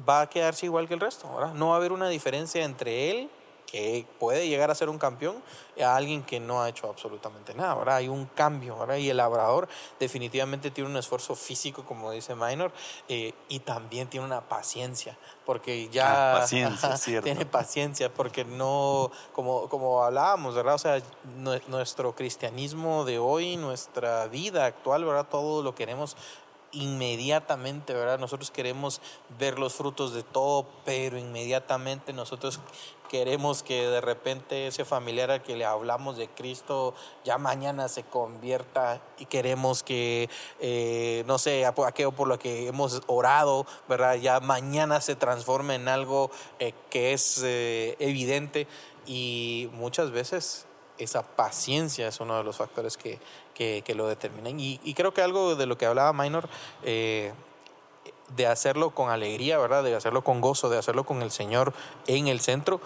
va 0.09 0.23
a 0.23 0.31
quedarse 0.31 0.65
igual 0.65 0.89
que 0.89 0.95
el 0.95 1.01
resto, 1.01 1.31
¿verdad? 1.35 1.53
No 1.53 1.69
va 1.69 1.75
a 1.75 1.77
haber 1.77 1.93
una 1.93 2.09
diferencia 2.09 2.65
entre 2.65 3.11
él 3.11 3.31
que 3.67 4.07
puede 4.19 4.49
llegar 4.49 4.71
a 4.71 4.75
ser 4.75 4.89
un 4.89 4.99
campeón 4.99 5.43
a 5.83 5.97
alguien 5.97 6.23
que 6.23 6.41
no 6.41 6.63
ha 6.63 6.69
hecho 6.69 6.89
absolutamente 6.89 7.53
nada. 7.55 7.75
¿verdad? 7.75 7.97
Hay 7.97 8.09
un 8.09 8.27
cambio 8.27 8.79
¿verdad? 8.79 8.97
y 8.97 9.11
el 9.11 9.17
labrador 9.19 9.69
definitivamente 9.99 10.71
tiene 10.71 10.89
un 10.89 10.97
esfuerzo 10.97 11.35
físico, 11.35 11.85
como 11.85 12.11
dice 12.11 12.35
Minor, 12.35 12.73
eh, 13.09 13.35
y 13.49 13.59
también 13.61 14.09
tiene 14.09 14.25
una 14.25 14.41
paciencia, 14.41 15.19
porque 15.45 15.89
ya 15.89 16.43
ah, 16.43 16.47
tiene 17.23 17.45
paciencia, 17.45 18.13
porque 18.13 18.45
no, 18.45 19.11
como, 19.33 19.69
como 19.69 20.03
hablábamos, 20.05 20.55
¿verdad? 20.55 20.75
O 20.75 20.79
sea, 20.79 21.03
nuestro 21.69 22.15
cristianismo 22.15 23.05
de 23.05 23.19
hoy, 23.19 23.57
nuestra 23.57 24.27
vida 24.29 24.67
actual, 24.67 25.05
¿verdad? 25.05 25.27
Todo 25.29 25.63
lo 25.63 25.75
queremos 25.75 26.17
inmediatamente, 26.73 27.95
¿verdad? 27.95 28.19
Nosotros 28.19 28.51
queremos 28.51 29.01
ver 29.39 29.59
los 29.59 29.75
frutos 29.75 30.13
de 30.13 30.23
todo, 30.23 30.67
pero 30.85 31.19
inmediatamente 31.19 32.13
nosotros 32.13 32.61
queremos 33.09 33.63
que 33.63 33.87
de 33.87 34.01
repente 34.01 34.67
ese 34.67 34.85
familiar 34.85 35.31
al 35.31 35.43
que 35.43 35.57
le 35.57 35.65
hablamos 35.65 36.17
de 36.17 36.29
Cristo 36.29 36.95
ya 37.25 37.39
mañana 37.39 37.89
se 37.89 38.03
convierta 38.03 39.01
y 39.19 39.27
queremos 39.27 39.83
que, 39.83 40.29
eh, 40.61 41.25
no 41.27 41.39
sé, 41.39 41.67
aquello 41.67 42.13
por 42.13 42.29
lo 42.29 42.39
que 42.39 42.69
hemos 42.69 43.03
orado, 43.07 43.67
¿verdad? 43.89 44.15
Ya 44.15 44.41
mañana 44.41 45.01
se 45.01 45.17
transforme 45.17 45.75
en 45.75 45.89
algo 45.89 46.31
eh, 46.59 46.73
que 46.91 47.13
es 47.13 47.43
eh, 47.45 47.97
evidente 47.99 48.67
y 49.07 49.69
muchas 49.73 50.11
veces 50.11 50.67
esa 50.99 51.23
paciencia 51.23 52.09
es 52.09 52.21
uno 52.21 52.39
de 52.39 52.45
los 52.45 52.57
factores 52.57 52.97
que, 52.97 53.19
que, 53.55 53.95
lo 53.95 54.09
determinan. 54.09 54.59
Y, 54.59 54.81
y, 54.83 54.95
creo 54.95 55.13
que 55.13 55.21
algo 55.21 55.55
de 55.55 55.67
lo 55.67 55.77
que 55.77 55.85
hablaba 55.85 56.13
Minor 56.13 56.49
de 58.37 58.47
hacerlo 58.47 58.91
con 58.91 59.11
alegría, 59.11 59.59
¿verdad? 59.59 59.85
De 59.85 59.95
hacerlo 59.95 60.25
con 60.25 60.41
gozo, 60.41 60.69
de 60.69 60.79
hacerlo 60.79 61.05
con 61.05 61.23
el 61.23 61.31
Señor 61.31 61.73
en 62.07 62.29
el 62.29 62.41
centro, 62.41 62.81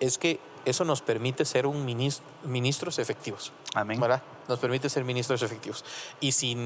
es 0.00 0.18
que 0.18 0.40
eso 0.64 0.84
nos 0.84 1.02
permite 1.02 1.44
ser 1.44 1.66
un 1.66 1.84
ministro, 1.84 2.24
ministros 2.44 2.98
efectivos. 2.98 3.52
Amén. 3.74 4.00
¿verdad? 4.00 4.22
Nos 4.48 4.58
permite 4.58 4.88
ser 4.88 5.04
ministros 5.04 5.42
efectivos. 5.42 5.84
Y 6.20 6.32
si, 6.32 6.56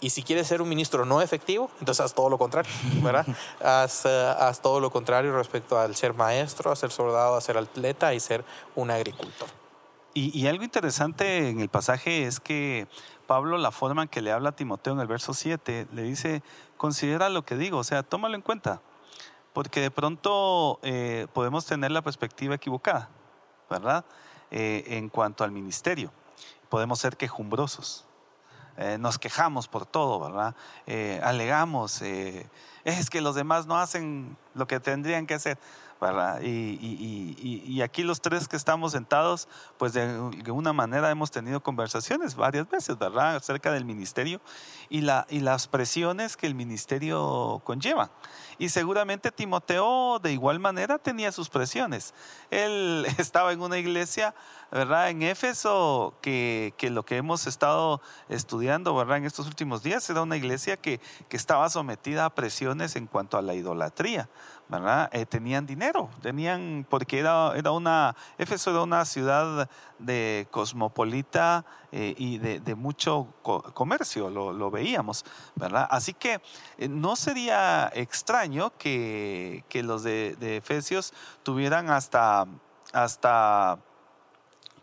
y 0.00 0.10
si 0.10 0.22
quieres 0.22 0.46
ser 0.46 0.62
un 0.62 0.68
ministro 0.68 1.04
no 1.04 1.20
efectivo, 1.20 1.70
entonces 1.80 2.04
haz 2.04 2.14
todo 2.14 2.28
lo 2.28 2.38
contrario, 2.38 2.70
¿verdad? 3.02 3.26
haz, 3.62 4.04
eh, 4.06 4.34
haz 4.38 4.60
todo 4.60 4.80
lo 4.80 4.90
contrario 4.90 5.36
respecto 5.36 5.78
al 5.78 5.94
ser 5.94 6.14
maestro, 6.14 6.70
a 6.70 6.76
ser 6.76 6.90
soldado, 6.90 7.36
a 7.36 7.40
ser 7.40 7.56
atleta 7.58 8.14
y 8.14 8.20
ser 8.20 8.44
un 8.74 8.90
agricultor. 8.90 9.48
Y, 10.14 10.38
y, 10.38 10.46
algo 10.46 10.62
interesante 10.62 11.48
en 11.48 11.60
el 11.60 11.70
pasaje 11.70 12.26
es 12.26 12.38
que 12.38 12.86
Pablo, 13.26 13.56
la 13.56 13.70
forma 13.70 14.02
en 14.02 14.08
que 14.08 14.20
le 14.20 14.30
habla 14.30 14.50
a 14.50 14.52
Timoteo 14.52 14.92
en 14.92 15.00
el 15.00 15.06
verso 15.06 15.32
7, 15.32 15.86
le 15.90 16.02
dice, 16.02 16.42
considera 16.82 17.28
lo 17.28 17.44
que 17.44 17.54
digo, 17.54 17.78
o 17.78 17.84
sea, 17.84 18.02
tómalo 18.02 18.34
en 18.34 18.42
cuenta, 18.42 18.82
porque 19.52 19.80
de 19.80 19.92
pronto 19.92 20.80
eh, 20.82 21.28
podemos 21.32 21.64
tener 21.64 21.92
la 21.92 22.02
perspectiva 22.02 22.56
equivocada, 22.56 23.08
¿verdad? 23.70 24.04
Eh, 24.50 24.82
en 24.88 25.08
cuanto 25.08 25.44
al 25.44 25.52
ministerio. 25.52 26.10
Podemos 26.68 26.98
ser 26.98 27.16
quejumbrosos. 27.16 28.04
Eh, 28.78 28.98
nos 28.98 29.20
quejamos 29.20 29.68
por 29.68 29.86
todo, 29.86 30.18
¿verdad? 30.18 30.56
alegamos, 31.22 32.02
es 32.02 33.10
que 33.10 33.20
los 33.20 33.36
demás 33.36 33.66
no 33.66 33.78
hacen 33.78 34.36
lo 34.54 34.66
que 34.66 34.80
tendrían 34.80 35.28
que 35.28 35.34
hacer. 35.34 35.58
Y, 36.42 37.80
aquí 37.82 38.02
los 38.02 38.20
tres 38.20 38.48
que 38.48 38.56
estamos 38.56 38.92
sentados, 38.92 39.48
pues 39.78 39.92
de, 39.92 40.18
una 40.50 40.72
manera 40.72 41.10
hemos 41.10 41.30
tenido 41.30 41.62
conversaciones 41.62 42.34
varias 42.34 42.68
veces, 42.68 42.98
¿verdad? 42.98 43.36
Acerca 43.36 43.72
del 43.72 43.84
ministerio 43.84 44.40
y, 44.88 45.02
la, 45.02 45.26
y 45.30 45.40
las 45.40 45.68
presiones 45.68 46.36
que 46.36 46.46
el 46.46 46.54
ministerio 46.54 47.60
conlleva. 47.64 48.10
Y 48.58 48.68
seguramente 48.68 49.30
Timoteo 49.30 50.18
de 50.18 50.32
igual 50.32 50.58
manera 50.58 50.98
tenía 50.98 51.32
sus 51.32 51.48
presiones. 51.48 52.14
Él 52.50 53.06
estaba 53.18 53.52
en 53.52 53.60
una 53.60 53.78
iglesia, 53.78 54.34
¿verdad? 54.70 55.10
En 55.10 55.22
Éfeso, 55.22 56.14
que, 56.20 56.74
que 56.76 56.90
lo 56.90 57.04
que 57.04 57.16
hemos 57.16 57.46
estado 57.46 58.00
estudiando, 58.28 58.94
¿verdad? 58.94 59.18
En 59.18 59.24
estos 59.24 59.46
últimos 59.46 59.82
días, 59.82 60.08
era 60.10 60.22
una 60.22 60.36
iglesia 60.36 60.76
que, 60.76 61.00
que 61.28 61.36
estaba 61.36 61.68
sometida 61.70 62.24
a 62.24 62.34
presiones 62.34 62.96
en 62.96 63.06
cuanto 63.06 63.38
a 63.38 63.42
la 63.42 63.54
idolatría. 63.54 64.28
¿Verdad? 64.72 65.10
Eh, 65.12 65.26
tenían 65.26 65.66
dinero, 65.66 66.08
tenían, 66.22 66.86
porque 66.88 67.18
era, 67.18 67.52
era 67.54 67.72
una, 67.72 68.16
Éfeso 68.38 68.70
era 68.70 68.82
una 68.82 69.04
ciudad 69.04 69.68
de 69.98 70.48
cosmopolita 70.50 71.66
eh, 71.92 72.14
y 72.16 72.38
de, 72.38 72.74
mucho 72.74 73.28
comercio, 73.74 74.30
lo, 74.30 74.70
veíamos, 74.70 75.26
¿verdad? 75.56 75.86
Así 75.90 76.14
que 76.14 76.40
eh, 76.78 76.88
no 76.88 77.16
sería 77.16 77.92
extraño 77.94 78.72
que, 78.78 79.62
los 79.84 80.02
de, 80.04 80.36
de, 80.40 80.56
Efesios 80.56 81.12
tuvieran 81.42 81.90
hasta, 81.90 82.46
hasta 82.94 83.78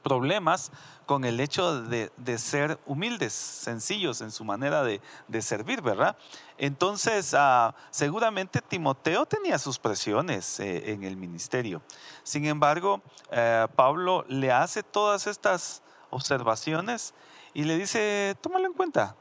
problemas 0.03 0.71
con 1.09 1.25
el 1.25 1.39
hecho 1.39 1.81
de, 1.81 2.37
ser 2.37 2.77
humildes, 2.85 3.33
sencillos 3.33 4.21
en 4.21 4.29
su 4.29 4.45
manera 4.45 4.83
de, 4.83 5.41
servir, 5.41 5.81
¿verdad? 5.81 6.15
Entonces, 6.55 7.33
ah, 7.35 7.73
seguramente 7.89 8.61
Timoteo 8.61 9.25
tenía 9.25 9.57
sus 9.57 9.79
presiones 9.79 10.59
eh, 10.59 10.91
en 10.91 11.03
el 11.03 11.17
ministerio. 11.17 11.81
Sin 12.21 12.45
embargo, 12.45 13.01
eh, 13.31 13.65
Pablo 13.75 14.23
le 14.27 14.51
hace 14.51 14.83
todas 14.83 15.25
estas 15.25 15.81
observaciones 16.11 17.15
y 17.55 17.63
le 17.63 17.75
dice, 17.75 18.37
tómalo 18.39 18.67
en 18.67 18.73
cuenta, 18.73 19.15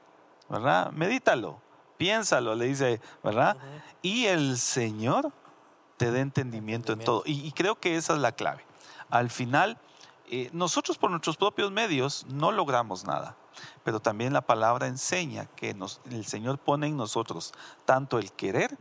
¿verdad? 0.51 0.93
Medítalo, 0.93 1.59
piénsalo, 1.97 2.55
le 2.55 2.66
dice, 2.66 3.01
¿verdad? 3.24 3.56
Y 4.02 4.27
el 4.27 4.59
Señor 4.59 5.32
te 5.97 6.10
dé 6.10 6.20
entendimiento, 6.20 6.93
en 6.93 6.98
todo. 6.98 7.23
y 7.24 7.51
creo 7.52 7.77
que 7.81 7.97
esa 7.97 8.12
es 8.12 8.19
la 8.19 8.32
clave. 8.32 8.62
Al 9.09 9.31
final, 9.31 9.78
eh, 10.30 10.50
nosotros 10.52 10.98
por 10.98 11.10
nuestros 11.10 11.36
propios 11.36 11.70
medios 11.70 12.26
no 12.28 12.52
logramos 12.52 13.05
nada, 13.05 13.36
pero 13.84 14.00
también 14.00 14.32
la 14.32 14.42
palabra 14.42 14.86
enseña 14.86 15.46
que 15.56 15.76
el 16.10 16.24
Señor 16.26 16.59
pone 16.59 16.86
en 16.86 16.96
nosotros 16.96 17.52
tanto 17.84 18.18
el 18.18 18.32
querer 18.32 18.78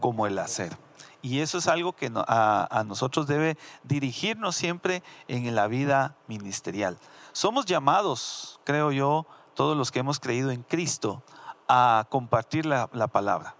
como 0.00 0.26
el 0.26 0.38
hacer. 0.38 0.76
Y 1.22 1.40
eso 1.40 1.58
es 1.58 1.66
algo 1.66 1.94
que 1.94 2.10
a, 2.14 2.84
nosotros 2.86 3.26
debe 3.26 3.56
dirigirnos 3.82 4.54
siempre 4.54 5.02
en 5.28 5.54
la 5.54 5.66
vida 5.66 6.16
ministerial. 6.28 6.98
Somos 7.32 7.66
llamados, 7.66 8.60
creo 8.64 8.92
yo, 8.92 9.26
todos 9.54 9.76
los 9.76 9.90
que 9.90 10.00
hemos 10.00 10.20
creído 10.20 10.50
en 10.50 10.62
Cristo, 10.62 11.22
a 11.68 12.06
compartir 12.10 12.64
la 12.66 13.08
palabra 13.08 13.56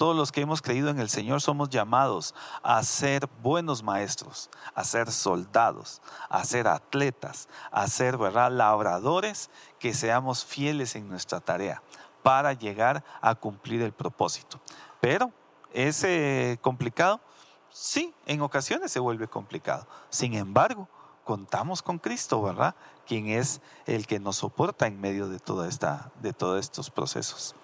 todos 0.00 0.16
los 0.16 0.32
que 0.32 0.40
hemos 0.40 0.62
creído 0.62 0.88
en 0.88 0.98
el 0.98 1.10
Señor 1.10 1.42
somos 1.42 1.68
llamados 1.68 2.34
a 2.62 2.82
ser 2.84 3.28
buenos 3.42 3.82
maestros, 3.82 4.48
a 4.74 4.82
ser 4.82 5.12
soldados, 5.12 6.00
a 6.30 6.42
ser 6.44 6.68
atletas, 6.68 7.50
a 7.70 7.86
ser 7.86 8.16
¿verdad? 8.16 8.50
labradores, 8.50 9.50
que 9.78 9.92
seamos 9.92 10.42
fieles 10.42 10.96
en 10.96 11.06
nuestra 11.06 11.38
tarea 11.40 11.82
para 12.22 12.54
llegar 12.54 13.04
a 13.20 13.34
cumplir 13.34 13.82
el 13.82 13.92
propósito. 13.92 14.58
Pero 15.02 15.34
es 15.70 16.02
eh, 16.04 16.56
complicado, 16.62 17.20
sí, 17.70 18.14
en 18.24 18.40
ocasiones 18.40 18.90
se 18.90 19.00
vuelve 19.00 19.28
complicado. 19.28 19.86
Sin 20.08 20.32
embargo, 20.32 20.88
contamos 21.24 21.82
con 21.82 21.98
Cristo, 21.98 22.40
¿verdad? 22.40 22.74
Quien 23.06 23.28
es 23.28 23.60
el 23.84 24.06
que 24.06 24.18
nos 24.18 24.36
soporta 24.36 24.86
en 24.86 24.98
medio 24.98 25.28
de 25.28 25.40
toda 25.40 25.68
esta, 25.68 26.10
de 26.22 26.32
todos 26.32 26.58
estos 26.58 26.88
procesos. 26.90 27.54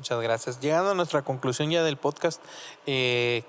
Muchas 0.00 0.22
gracias. 0.22 0.60
Llegando 0.60 0.92
a 0.92 0.94
nuestra 0.94 1.20
conclusión 1.20 1.70
ya 1.70 1.82
del 1.82 1.98
podcast, 1.98 2.42
eh, 2.86 3.42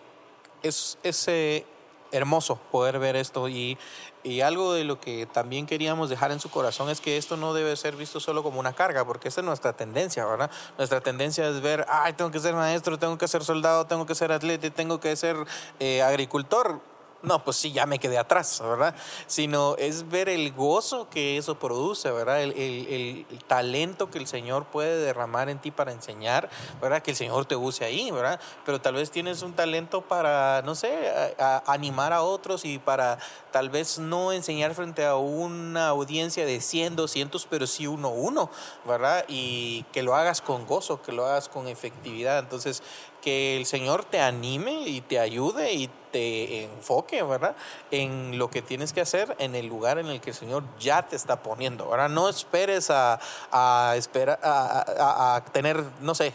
es, 0.64 0.98
es 1.02 1.26
eh, 1.30 1.65
hermoso 2.11 2.57
poder 2.73 2.99
ver 2.99 3.15
esto 3.15 3.48
y, 3.48 3.78
y, 4.22 4.41
algo 4.41 4.73
de 4.73 4.84
lo 4.84 4.99
que 4.99 5.28
también 5.28 5.65
queríamos 5.65 6.10
dejar 6.10 6.34
en 6.34 6.41
su 6.41 6.52
corazón 6.52 6.90
es 6.90 6.99
que 6.99 7.15
esto 7.15 7.38
no 7.38 7.53
debe 7.53 7.73
ser 7.78 7.95
visto 7.95 8.19
solo 8.19 8.44
como 8.44 8.60
una 8.60 8.73
carga, 8.73 9.06
porque 9.06 9.30
esa 9.30 9.40
es 9.40 9.45
nuestra 9.45 9.72
tendencia, 9.72 10.26
¿verdad? 10.26 10.52
Nuestra 10.78 10.99
tendencia 10.99 11.48
es 11.48 11.61
ver, 11.61 11.86
ay, 11.88 12.11
tengo 12.11 12.32
que 12.32 12.41
ser 12.41 12.53
maestro, 12.53 12.99
tengo 12.99 13.18
que 13.18 13.30
ser 13.30 13.45
soldado, 13.45 13.88
tengo 13.88 14.06
que 14.06 14.14
ser 14.14 14.34
atleta, 14.34 14.69
tengo 14.72 14.99
que 14.99 15.15
ser 15.15 15.38
eh, 15.80 16.02
agricultor 16.02 16.82
no, 17.23 17.43
pues 17.43 17.57
sí, 17.57 17.72
ya 17.72 17.85
me 17.85 17.99
quedé 17.99 18.18
atrás, 18.18 18.61
¿verdad? 18.64 18.95
Sino 19.27 19.76
es 19.77 20.10
ver 20.10 20.27
el 20.27 20.52
gozo 20.53 21.07
que 21.10 21.38
eso 21.38 21.56
produce, 21.56 22.10
¿verdad? 22.11 22.41
El, 22.41 22.53
el, 22.57 23.26
talento 23.48 24.10
que 24.10 24.18
el 24.18 24.27
Señor 24.27 24.65
puede 24.65 24.98
derramar 24.98 25.49
en 25.49 25.60
ti 25.60 25.72
para 25.72 25.91
enseñar, 25.91 26.49
¿verdad? 26.81 27.02
Que 27.02 27.11
el 27.11 27.18
Señor 27.18 27.45
te 27.45 27.56
use 27.56 27.84
ahí, 27.84 28.10
¿verdad? 28.11 28.39
Pero 28.65 28.80
tal 28.81 28.95
vez 28.95 29.11
tienes 29.11 29.41
un 29.41 29.53
talento 29.53 30.02
para, 30.02 30.61
no 30.64 30.73
sé, 30.73 31.35
animar 31.65 32.14
a 32.14 32.23
otros 32.23 32.65
y 32.65 32.80
para 32.80 33.19
tal 33.52 33.69
vez 33.69 33.99
no 33.99 34.31
enseñar 34.31 34.73
frente 34.73 35.06
a 35.06 35.15
una 35.15 35.89
audiencia 35.89 36.45
de 36.45 36.61
100, 36.61 36.95
200, 36.95 37.45
pero 37.48 37.68
sí 37.68 37.88
uno 37.88 38.10
uno, 38.10 38.49
¿verdad? 38.85 39.26
Y 39.27 39.84
que 39.91 40.03
lo 40.03 40.15
hagas 40.15 40.41
con 40.41 40.65
gozo, 40.65 41.02
que 41.02 41.11
lo 41.11 41.26
hagas 41.26 41.49
con 41.49 41.68
efectividad. 41.68 42.39
Entonces, 42.39 42.81
que 43.22 43.57
el 43.57 43.65
Señor 43.65 44.03
te 44.06 44.19
anime 44.19 44.84
y 44.88 45.02
te 45.02 45.19
ayude 45.19 45.73
y 45.73 45.89
te 46.11 46.64
enfoque, 46.65 47.23
¿verdad? 47.23 47.56
En 47.89 48.38
lo 48.38 48.49
que 48.49 48.61
tienes 48.61 48.91
que 48.91 49.02
hacer 49.02 49.35
en 49.39 49.56
el 49.56 49.68
lugar 49.68 49.98
en 49.98 50.07
el 50.07 50.19
que 50.19 50.31
el 50.31 50.35
Señor 50.35 50.64
ya 50.80 51.07
te 51.07 51.15
está 51.15 51.41
poniendo, 51.41 51.89
¿verdad? 51.89 52.10
No 52.10 52.27
esperes 52.27 52.89
a, 52.89 53.19
a, 53.52 53.95
a 53.95 55.45
tener, 55.53 55.84
no 56.02 56.15
sé, 56.15 56.34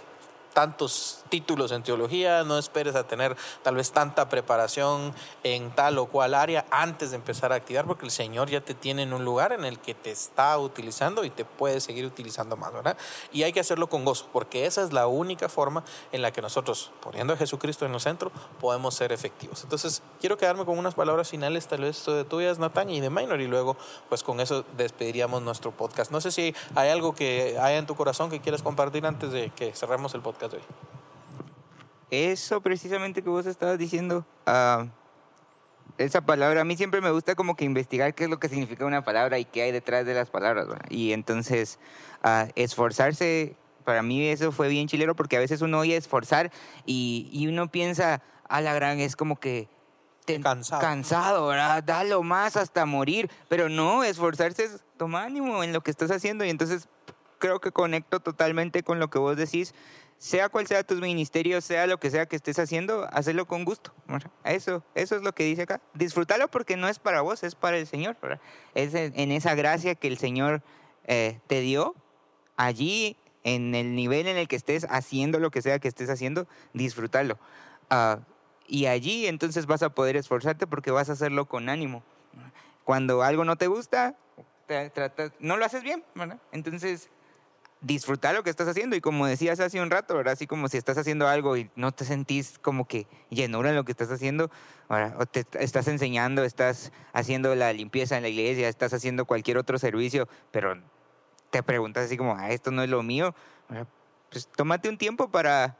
tantos 0.57 1.19
títulos 1.29 1.71
en 1.71 1.83
teología, 1.83 2.43
no 2.43 2.57
esperes 2.57 2.95
a 2.95 3.07
tener 3.07 3.37
tal 3.63 3.75
vez 3.75 3.93
tanta 3.93 4.31
preparación 4.31 5.15
en 5.45 5.71
tal 5.71 5.99
o 5.99 6.07
cual 6.07 6.33
área 6.33 6.65
antes 6.71 7.11
de 7.11 7.17
empezar 7.17 7.53
a 7.53 7.57
activar, 7.57 7.85
porque 7.85 8.07
el 8.07 8.11
Señor 8.11 8.49
ya 8.49 8.63
te 8.63 8.73
tiene 8.73 9.03
en 9.03 9.13
un 9.13 9.23
lugar 9.23 9.53
en 9.53 9.67
el 9.67 9.79
que 9.79 9.93
te 9.93 10.11
está 10.11 10.57
utilizando 10.59 11.25
y 11.25 11.31
te 11.31 11.45
puede 11.45 11.79
seguir 11.83 12.07
utilizando 12.07 12.57
más, 12.57 12.73
¿verdad? 12.73 12.97
Y 13.33 13.43
hay 13.43 13.53
que 13.53 13.61
hacerlo 13.61 13.91
con 13.91 14.07
gozo, 14.07 14.31
porque 14.33 14.65
esa 14.65 14.83
es 14.83 14.95
la 14.95 15.07
única 15.09 15.51
forma 15.51 15.85
en 16.11 16.23
la 16.23 16.33
que 16.33 16.41
nosotros, 16.41 16.91
poniendo 17.03 17.35
a 17.35 17.37
Jesucristo 17.37 17.85
en 17.85 17.93
el 17.93 18.01
centro, 18.01 18.33
podemos 18.59 18.95
ser 18.95 19.13
efectivos. 19.13 19.63
Entonces, 19.63 20.03
quiero 20.23 20.39
quedarme 20.39 20.65
con 20.65 20.79
unas 20.79 20.95
palabras 20.95 21.29
finales, 21.29 21.67
tal 21.67 21.83
vez 21.83 22.03
de 22.07 22.25
tuyas, 22.25 22.59
Natán, 22.59 22.89
y 22.89 23.03
de 23.03 23.11
Minor, 23.11 23.43
y 23.43 23.47
luego, 23.47 23.77
pues 24.09 24.23
con 24.23 24.41
eso 24.41 24.65
despediríamos 24.75 25.43
nuestro 25.43 25.71
podcast. 25.71 26.11
No 26.11 26.23
sé 26.23 26.33
si 26.33 26.55
hay 26.75 26.89
algo 26.89 27.15
que 27.15 27.59
haya 27.61 27.77
en 27.77 27.87
tu 27.87 27.95
corazón 27.95 28.31
que 28.31 28.41
quieras 28.41 28.63
compartir 28.63 29.05
antes 29.05 29.33
de 29.33 29.51
que 29.51 29.75
cerremos 29.75 30.15
el 30.15 30.23
podcast 30.23 30.46
de 30.49 30.59
hoy 30.59 30.63
eso 32.11 32.61
precisamente 32.61 33.23
que 33.23 33.29
vos 33.29 33.47
estabas 33.47 33.79
diciendo, 33.79 34.25
uh, 34.47 34.87
esa 35.99 36.21
palabra, 36.21 36.61
a 36.61 36.65
mí 36.65 36.77
siempre 36.77 37.01
me 37.01 37.11
gusta 37.11 37.35
como 37.35 37.57
que 37.57 37.65
investigar 37.65 38.15
qué 38.15 38.25
es 38.25 38.31
lo 38.31 38.39
que 38.39 38.49
significa 38.49 38.85
una 38.85 39.03
palabra 39.03 39.39
y 39.39 39.45
qué 39.45 39.63
hay 39.63 39.73
detrás 39.73 40.07
de 40.07 40.15
las 40.15 40.31
palabras. 40.31 40.67
Y 40.89 41.13
entonces, 41.13 41.79
uh, 42.25 42.51
esforzarse, 42.55 43.57
para 43.85 44.03
mí 44.03 44.27
eso 44.27 44.53
fue 44.53 44.69
bien 44.69 44.89
chilero 44.89 45.17
porque 45.17 45.37
a 45.37 45.41
veces 45.41 45.63
uno 45.63 45.79
oye 45.79 45.97
esforzar 45.97 46.53
y, 46.85 47.29
y 47.33 47.47
uno 47.47 47.71
piensa, 47.71 48.23
a 48.49 48.61
la 48.61 48.75
gran, 48.75 49.01
es 49.01 49.17
como 49.17 49.41
que... 49.41 49.69
cansado. 50.43 50.81
Cansado, 50.81 51.47
¿verdad? 51.49 51.83
Dalo 51.83 52.23
más 52.23 52.57
hasta 52.57 52.87
morir. 52.87 53.31
Pero 53.49 53.69
no, 53.69 54.05
esforzarse 54.05 54.65
es 54.65 54.85
tomar 54.97 55.27
ánimo 55.27 55.65
en 55.65 55.73
lo 55.73 55.81
que 55.81 55.91
estás 55.91 56.11
haciendo. 56.11 56.45
Y 56.45 56.51
entonces 56.51 56.89
creo 57.39 57.61
que 57.61 57.73
conecto 57.73 58.21
totalmente 58.21 58.83
con 58.83 58.99
lo 59.01 59.09
que 59.11 59.19
vos 59.19 59.37
decís 59.37 59.75
sea 60.19 60.49
cual 60.49 60.67
sea 60.67 60.83
tus 60.83 61.01
ministerios, 61.01 61.65
sea 61.65 61.87
lo 61.87 61.99
que 61.99 62.11
sea 62.11 62.27
que 62.27 62.37
estés 62.37 62.59
haciendo, 62.59 63.07
hazlo 63.13 63.47
con 63.47 63.65
gusto. 63.65 63.93
Eso, 64.45 64.83
eso 64.95 65.17
es 65.17 65.23
lo 65.23 65.35
que 65.35 65.45
dice 65.45 65.63
acá. 65.63 65.81
Disfrútalo 65.95 66.49
porque 66.49 66.77
no 66.77 66.89
es 66.89 66.99
para 66.99 67.21
vos, 67.21 67.43
es 67.43 67.55
para 67.55 67.77
el 67.77 67.87
Señor. 67.87 68.17
Es 68.75 68.95
en 68.95 69.33
esa 69.33 69.55
gracia 69.55 69.95
que 69.95 70.09
el 70.09 70.19
Señor 70.19 70.63
eh, 71.05 71.41
te 71.47 71.61
dio, 71.61 71.95
allí, 72.57 73.17
en 73.45 73.77
el 73.77 73.95
nivel 73.95 74.27
en 74.27 74.37
el 74.37 74.49
que 74.49 74.57
estés 74.57 74.87
haciendo 74.91 75.39
lo 75.39 75.51
que 75.51 75.63
sea 75.63 75.79
que 75.79 75.87
estés 75.87 76.11
haciendo, 76.11 76.49
disfrútalo. 76.73 77.39
Ah, 77.91 78.19
y 78.67 78.87
allí 78.87 79.27
entonces 79.27 79.67
vas 79.67 79.85
a 79.85 79.91
poder 79.91 80.17
esforzarte 80.17 80.67
porque 80.67 80.91
vas 80.91 81.09
a 81.11 81.13
hacerlo 81.13 81.47
con 81.47 81.69
ánimo. 81.69 82.03
Cuando 82.83 83.23
algo 83.23 83.45
no 83.45 83.55
te 83.57 83.69
gusta, 83.69 84.17
no 85.39 85.57
lo 85.57 85.65
haces 85.65 85.85
bien. 85.85 86.03
Entonces 86.51 87.11
disfrutar 87.81 88.35
lo 88.35 88.43
que 88.43 88.51
estás 88.51 88.69
haciendo. 88.69 88.97
Y 88.97 89.01
como 89.01 89.27
decías 89.27 89.61
hace 89.61 89.81
un 89.81 89.91
rato, 89.91 90.17
¿verdad? 90.17 90.33
Así 90.33 90.47
como 90.47 90.69
si 90.69 90.77
estás 90.77 90.99
haciendo 90.99 91.29
algo 91.29 91.57
y 91.57 91.71
no 91.77 91.93
te 91.93 92.05
sentís 92.05 92.59
como 92.59 92.87
que 92.87 93.07
llenura 93.31 93.71
en 93.71 93.77
lo 93.77 93.85
que 93.85 93.93
estás 93.93 94.11
haciendo, 94.11 94.51
o 94.89 95.27
te 95.27 95.47
estás 95.59 95.89
enseñando, 95.89 96.45
estás 96.45 96.93
haciendo 97.13 97.55
la 97.55 97.73
limpieza 97.73 98.17
en 98.17 98.23
la 98.23 98.29
iglesia, 98.29 98.69
estás 98.69 98.93
haciendo 98.93 99.25
cualquier 99.25 99.59
otro 99.59 99.79
servicio, 99.79 100.29
pero 100.51 100.81
te 101.51 101.63
preguntas 101.63 102.07
así 102.07 102.17
como, 102.17 102.37
ah, 102.37 102.51
esto 102.51 102.71
no 102.71 102.83
es 102.83 102.89
lo 102.89 103.03
mío. 103.03 103.35
Pues 104.31 104.49
tómate 104.49 104.89
un 104.89 104.99
tiempo 104.99 105.31
para 105.31 105.77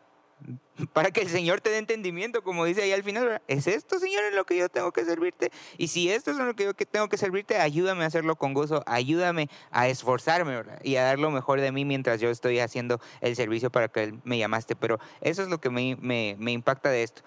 para 0.93 1.11
que 1.11 1.23
el 1.23 1.29
Señor 1.29 1.61
te 1.61 1.71
dé 1.71 1.79
entendimiento, 1.79 2.43
como 2.43 2.65
dice 2.65 2.83
ahí 2.83 2.93
al 2.93 3.03
final, 3.03 3.41
¿es 3.49 3.67
esto, 3.67 3.99
Señor, 3.99 4.25
en 4.25 4.37
lo 4.37 4.45
que 4.45 4.57
yo 4.57 4.69
tengo 4.69 4.93
que 4.93 5.05
servirte? 5.05 5.51
Y 5.79 5.89
si 5.89 6.11
esto 6.11 6.31
es 6.31 6.39
en 6.39 6.47
lo 6.47 6.55
que 6.55 6.65
yo 6.65 6.75
tengo 6.75 7.09
que 7.09 7.17
servirte, 7.17 7.57
ayúdame 7.59 8.05
a 8.05 8.07
hacerlo 8.07 8.37
con 8.37 8.53
gozo, 8.53 8.83
ayúdame 8.87 9.49
a 9.71 9.89
esforzarme 9.89 10.63
y 10.83 10.97
a 10.97 11.05
dar 11.05 11.19
lo 11.19 11.31
mejor 11.31 11.61
de 11.61 11.73
mí 11.73 11.85
mientras 11.85 12.21
yo 12.21 12.29
estoy 12.31 12.59
haciendo 12.61 13.01
el 13.21 13.35
servicio 13.37 13.71
para 13.71 13.89
que 13.89 14.15
me 14.25 14.39
llamaste. 14.39 14.77
Pero 14.77 15.01
eso 15.23 15.43
es 15.43 15.49
lo 15.49 15.59
que 15.59 15.71
me, 15.71 15.97
me, 15.97 16.37
me 16.39 16.53
impacta 16.53 16.91
de 16.91 17.03
esto. 17.03 17.23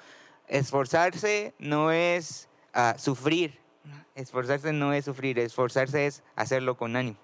Esforzarse 0.48 1.54
no 1.58 1.92
es 1.92 2.48
uh, 2.76 2.98
sufrir, 2.98 3.60
esforzarse 4.16 4.72
no 4.72 4.94
es 4.94 5.06
sufrir, 5.06 5.40
esforzarse 5.40 6.06
es 6.06 6.24
hacerlo 6.36 6.78
con 6.78 6.96
ánimo. 6.96 7.18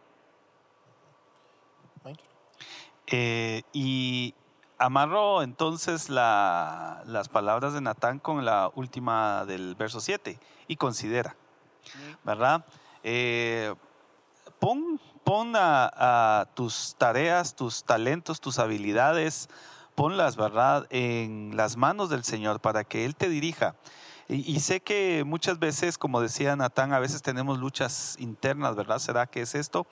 Eh, 3.08 3.62
y 3.72 4.34
Amarro 4.78 5.42
entonces 5.42 6.10
las 6.10 7.30
palabras 7.30 7.74
de 7.74 7.82
Natán 7.82 8.20
con 8.20 8.44
la 8.44 8.72
última 8.76 9.46
del 9.46 9.76
verso 9.76 10.02
7 10.02 10.38
y 10.68 10.76
considera, 10.76 11.36
¿verdad? 12.26 12.66
Eh, 13.04 13.74
pon, 14.60 15.00
pon 15.24 15.54
a, 15.56 16.50
tus 16.56 16.96
tareas, 16.98 17.56
tus 17.56 17.86
talentos, 17.86 18.42
tus 18.42 18.60
habilidades, 18.60 19.48
ponlas, 19.96 20.36
¿verdad?, 20.36 20.88
en 20.90 21.56
las 21.56 21.78
manos 21.78 22.10
del 22.10 22.26
Señor 22.26 22.60
para 22.60 22.84
que 22.84 23.06
Él 23.06 23.16
te 23.16 23.30
dirija. 23.30 23.76
Y, 24.28 24.52
y, 24.52 24.60
sé 24.60 24.82
que 24.82 25.24
muchas 25.26 25.60
veces, 25.60 25.98
como 25.98 26.20
decía 26.20 26.56
Natán, 26.56 26.92
a 26.92 27.00
veces 27.00 27.22
tenemos 27.22 27.60
luchas 27.60 28.18
internas, 28.20 28.76
¿verdad? 28.76 29.00
¿Será 29.00 29.28
que 29.28 29.42
es 29.42 29.56
esto? 29.56 29.88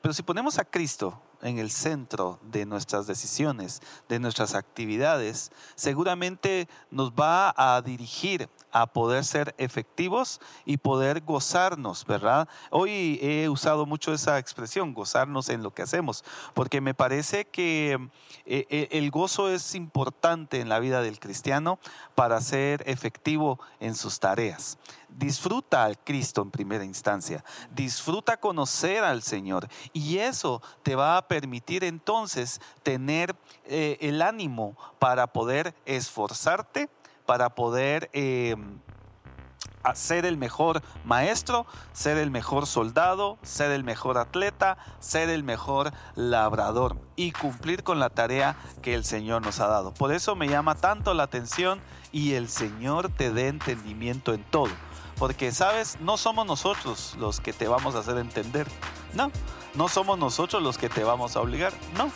Pero 0.00 0.14
si 0.14 0.22
ponemos 0.22 0.58
a 0.58 0.64
Cristo 0.64 1.20
en 1.42 1.58
el 1.58 1.70
centro 1.70 2.38
de 2.42 2.66
nuestras 2.66 3.06
decisiones, 3.06 3.80
de 4.08 4.18
nuestras 4.18 4.54
actividades, 4.54 5.50
seguramente 5.74 6.68
nos 6.90 7.12
va 7.12 7.54
a 7.56 7.80
dirigir 7.82 8.48
a 8.72 8.86
poder 8.86 9.24
ser 9.24 9.54
efectivos 9.58 10.40
y 10.64 10.78
poder 10.78 11.20
gozarnos, 11.22 12.04
¿verdad? 12.04 12.48
Hoy 12.70 13.18
he 13.22 13.48
usado 13.48 13.86
mucho 13.86 14.12
esa 14.12 14.38
expresión, 14.38 14.94
gozarnos 14.94 15.48
en 15.48 15.62
lo 15.62 15.72
que 15.72 15.82
hacemos, 15.82 16.24
porque 16.54 16.80
me 16.80 16.94
parece 16.94 17.46
que 17.46 17.94
eh, 18.44 18.66
eh, 18.70 18.88
el 18.92 19.10
gozo 19.10 19.50
es 19.50 19.74
importante 19.74 20.60
en 20.60 20.68
la 20.68 20.78
vida 20.78 21.02
del 21.02 21.18
cristiano 21.18 21.78
para 22.14 22.40
ser 22.40 22.82
efectivo 22.86 23.58
en 23.80 23.94
sus 23.94 24.20
tareas. 24.20 24.78
Disfruta 25.08 25.84
al 25.84 25.98
Cristo 25.98 26.42
en 26.42 26.50
primera 26.50 26.84
instancia, 26.84 27.42
disfruta 27.74 28.38
conocer 28.38 29.04
al 29.04 29.22
Señor 29.22 29.68
y 29.92 30.18
eso 30.18 30.62
te 30.82 30.94
va 30.94 31.16
a 31.16 31.28
permitir 31.28 31.82
entonces 31.82 32.60
tener 32.82 33.34
eh, 33.64 33.96
el 34.00 34.20
ánimo 34.22 34.76
para 34.98 35.26
poder 35.28 35.74
esforzarte, 35.86 36.88
para 37.28 37.50
poder 37.50 38.10
a 39.82 39.94
ser 39.94 40.24
el 40.24 40.38
mejor 40.38 40.82
maestro, 41.04 41.66
ser 41.92 42.16
el 42.16 42.30
mejor 42.30 42.66
soldado, 42.66 43.36
ser 43.42 43.70
el 43.70 43.84
mejor 43.84 44.16
atleta, 44.16 44.78
ser 44.98 45.28
el 45.28 45.44
mejor 45.44 45.92
labrador 46.14 46.96
y 47.16 47.32
cumplir 47.32 47.82
con 47.82 47.98
la 47.98 48.08
tarea 48.08 48.56
que 48.80 48.94
el 48.94 49.04
Señor 49.04 49.42
nos 49.42 49.60
ha 49.60 49.66
dado. 49.66 49.92
Por 49.92 50.10
eso 50.10 50.36
me 50.36 50.48
llama 50.48 50.74
tanto 50.74 51.12
la 51.12 51.24
atención 51.24 51.82
y 52.12 52.32
el 52.32 52.48
Señor 52.48 53.10
te 53.10 53.30
dé 53.30 53.48
entendimiento 53.48 54.32
en 54.32 54.42
todo. 54.44 54.70
Porque, 55.18 55.52
sabes, 55.52 55.98
no 56.00 56.16
somos 56.16 56.46
nosotros 56.46 57.14
los 57.18 57.40
que 57.40 57.52
te 57.52 57.68
vamos 57.68 57.94
a 57.94 57.98
hacer 57.98 58.16
entender. 58.16 58.66
No, 59.12 59.30
no 59.74 59.88
somos 59.88 60.18
nosotros 60.18 60.62
los 60.62 60.78
que 60.78 60.88
te 60.88 61.04
vamos 61.04 61.36
a 61.36 61.40
obligar. 61.40 61.74
No, 61.98 62.10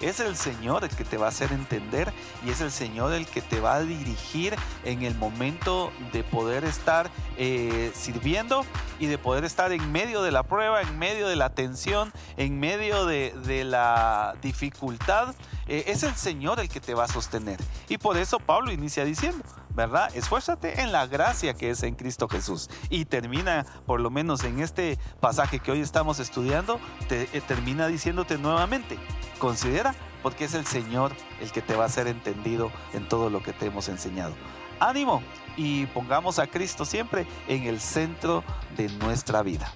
es 0.00 0.20
el 0.20 0.36
Señor 0.36 0.84
el 0.84 0.90
que 0.90 1.04
te 1.04 1.16
va 1.16 1.26
a 1.26 1.28
hacer 1.30 1.52
entender 1.52 2.12
y 2.44 2.50
es 2.50 2.60
el 2.60 2.70
Señor 2.70 3.12
el 3.12 3.26
que 3.26 3.42
te 3.42 3.60
va 3.60 3.76
a 3.76 3.80
dirigir 3.80 4.54
en 4.84 5.02
el 5.02 5.14
momento 5.14 5.92
de 6.12 6.22
poder 6.24 6.64
estar 6.64 7.10
eh, 7.36 7.90
sirviendo 7.94 8.64
y 8.98 9.06
de 9.06 9.18
poder 9.18 9.44
estar 9.44 9.72
en 9.72 9.92
medio 9.92 10.22
de 10.22 10.30
la 10.30 10.42
prueba, 10.42 10.82
en 10.82 10.98
medio 10.98 11.28
de 11.28 11.36
la 11.36 11.50
tensión, 11.50 12.12
en 12.36 12.58
medio 12.58 13.06
de, 13.06 13.34
la 13.64 14.36
dificultad. 14.40 15.34
Eh, 15.66 15.84
es 15.88 16.02
el 16.02 16.14
Señor 16.14 16.60
el 16.60 16.68
que 16.68 16.80
te 16.80 16.94
va 16.94 17.04
a 17.04 17.08
sostener. 17.08 17.58
Y 17.88 17.98
por 17.98 18.16
eso 18.16 18.38
Pablo 18.38 18.72
inicia 18.72 19.04
diciendo, 19.04 19.44
¿verdad? 19.74 20.10
Esfuérzate 20.14 20.80
en 20.80 20.92
la 20.92 21.06
gracia 21.06 21.54
que 21.54 21.70
es 21.70 21.82
en 21.82 21.94
Cristo 21.94 22.28
Jesús. 22.28 22.68
Y 22.90 23.04
termina, 23.04 23.66
por 23.86 24.00
lo 24.00 24.10
menos 24.10 24.44
en 24.44 24.60
este 24.60 24.98
pasaje 25.20 25.60
que 25.60 25.70
hoy 25.72 25.80
estamos 25.80 26.18
estudiando, 26.18 26.80
te, 27.08 27.28
eh, 27.32 27.40
termina 27.46 27.86
diciéndote 27.86 28.38
nuevamente, 28.38 28.98
considera 29.38 29.94
porque 30.22 30.44
es 30.44 30.54
el 30.54 30.66
Señor 30.66 31.12
el 31.40 31.50
que 31.52 31.62
te 31.62 31.74
va 31.74 31.84
a 31.84 31.86
hacer 31.86 32.06
entendido 32.06 32.70
en 32.92 33.08
todo 33.08 33.30
lo 33.30 33.42
que 33.42 33.52
te 33.52 33.66
hemos 33.66 33.88
enseñado. 33.88 34.34
Ánimo 34.80 35.22
y 35.56 35.86
pongamos 35.86 36.38
a 36.38 36.46
Cristo 36.46 36.84
siempre 36.84 37.26
en 37.48 37.64
el 37.64 37.80
centro 37.80 38.44
de 38.76 38.88
nuestra 38.88 39.42
vida. 39.42 39.72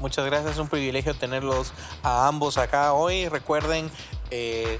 Muchas 0.00 0.26
gracias, 0.26 0.52
es 0.52 0.58
un 0.58 0.68
privilegio 0.68 1.14
tenerlos 1.14 1.72
a 2.02 2.28
ambos 2.28 2.58
acá 2.58 2.92
hoy. 2.92 3.28
Recuerden 3.28 3.90
eh, 4.30 4.78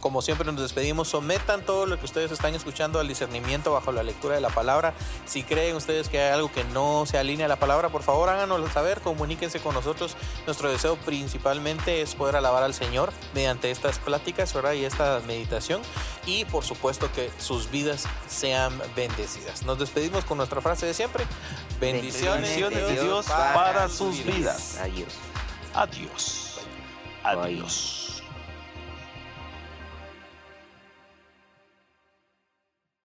como 0.00 0.22
siempre 0.22 0.50
nos 0.50 0.60
despedimos, 0.60 1.08
sometan 1.08 1.64
todo 1.64 1.86
lo 1.86 1.98
que 1.98 2.04
ustedes 2.04 2.30
están 2.30 2.54
escuchando 2.54 3.00
al 3.00 3.08
discernimiento 3.08 3.72
bajo 3.72 3.92
la 3.92 4.02
lectura 4.02 4.34
de 4.34 4.40
la 4.40 4.50
palabra. 4.50 4.94
Si 5.26 5.42
creen 5.42 5.76
ustedes 5.76 6.08
que 6.08 6.20
hay 6.20 6.32
algo 6.32 6.50
que 6.52 6.64
no 6.64 7.04
se 7.06 7.18
alinea 7.18 7.46
a 7.46 7.48
la 7.48 7.56
palabra, 7.56 7.88
por 7.88 8.02
favor 8.02 8.28
háganoslo 8.28 8.68
saber, 8.70 9.00
comuníquense 9.00 9.60
con 9.60 9.74
nosotros. 9.74 10.16
Nuestro 10.46 10.70
deseo 10.70 10.96
principalmente 10.96 12.02
es 12.02 12.14
poder 12.14 12.36
alabar 12.36 12.62
al 12.62 12.74
Señor 12.74 13.12
mediante 13.34 13.70
estas 13.70 13.98
pláticas 13.98 14.52
¿verdad? 14.54 14.72
y 14.72 14.84
esta 14.84 15.20
meditación 15.26 15.82
y 16.26 16.44
por 16.44 16.64
supuesto 16.64 17.10
que 17.12 17.30
sus 17.38 17.70
vidas 17.70 18.04
sean 18.28 18.80
bendecidas. 18.94 19.62
Nos 19.62 19.78
despedimos 19.78 20.24
con 20.24 20.38
nuestra 20.38 20.60
frase 20.60 20.86
de 20.86 20.94
siempre. 20.94 21.24
Bendiciones, 21.80 22.56
de 22.56 23.02
Dios, 23.02 23.26
para, 23.26 23.88
sus 23.88 24.24
vidas. 24.24 24.78
Adiós. 24.78 25.14
Adiós. 25.74 26.60
Adiós. 27.22 27.97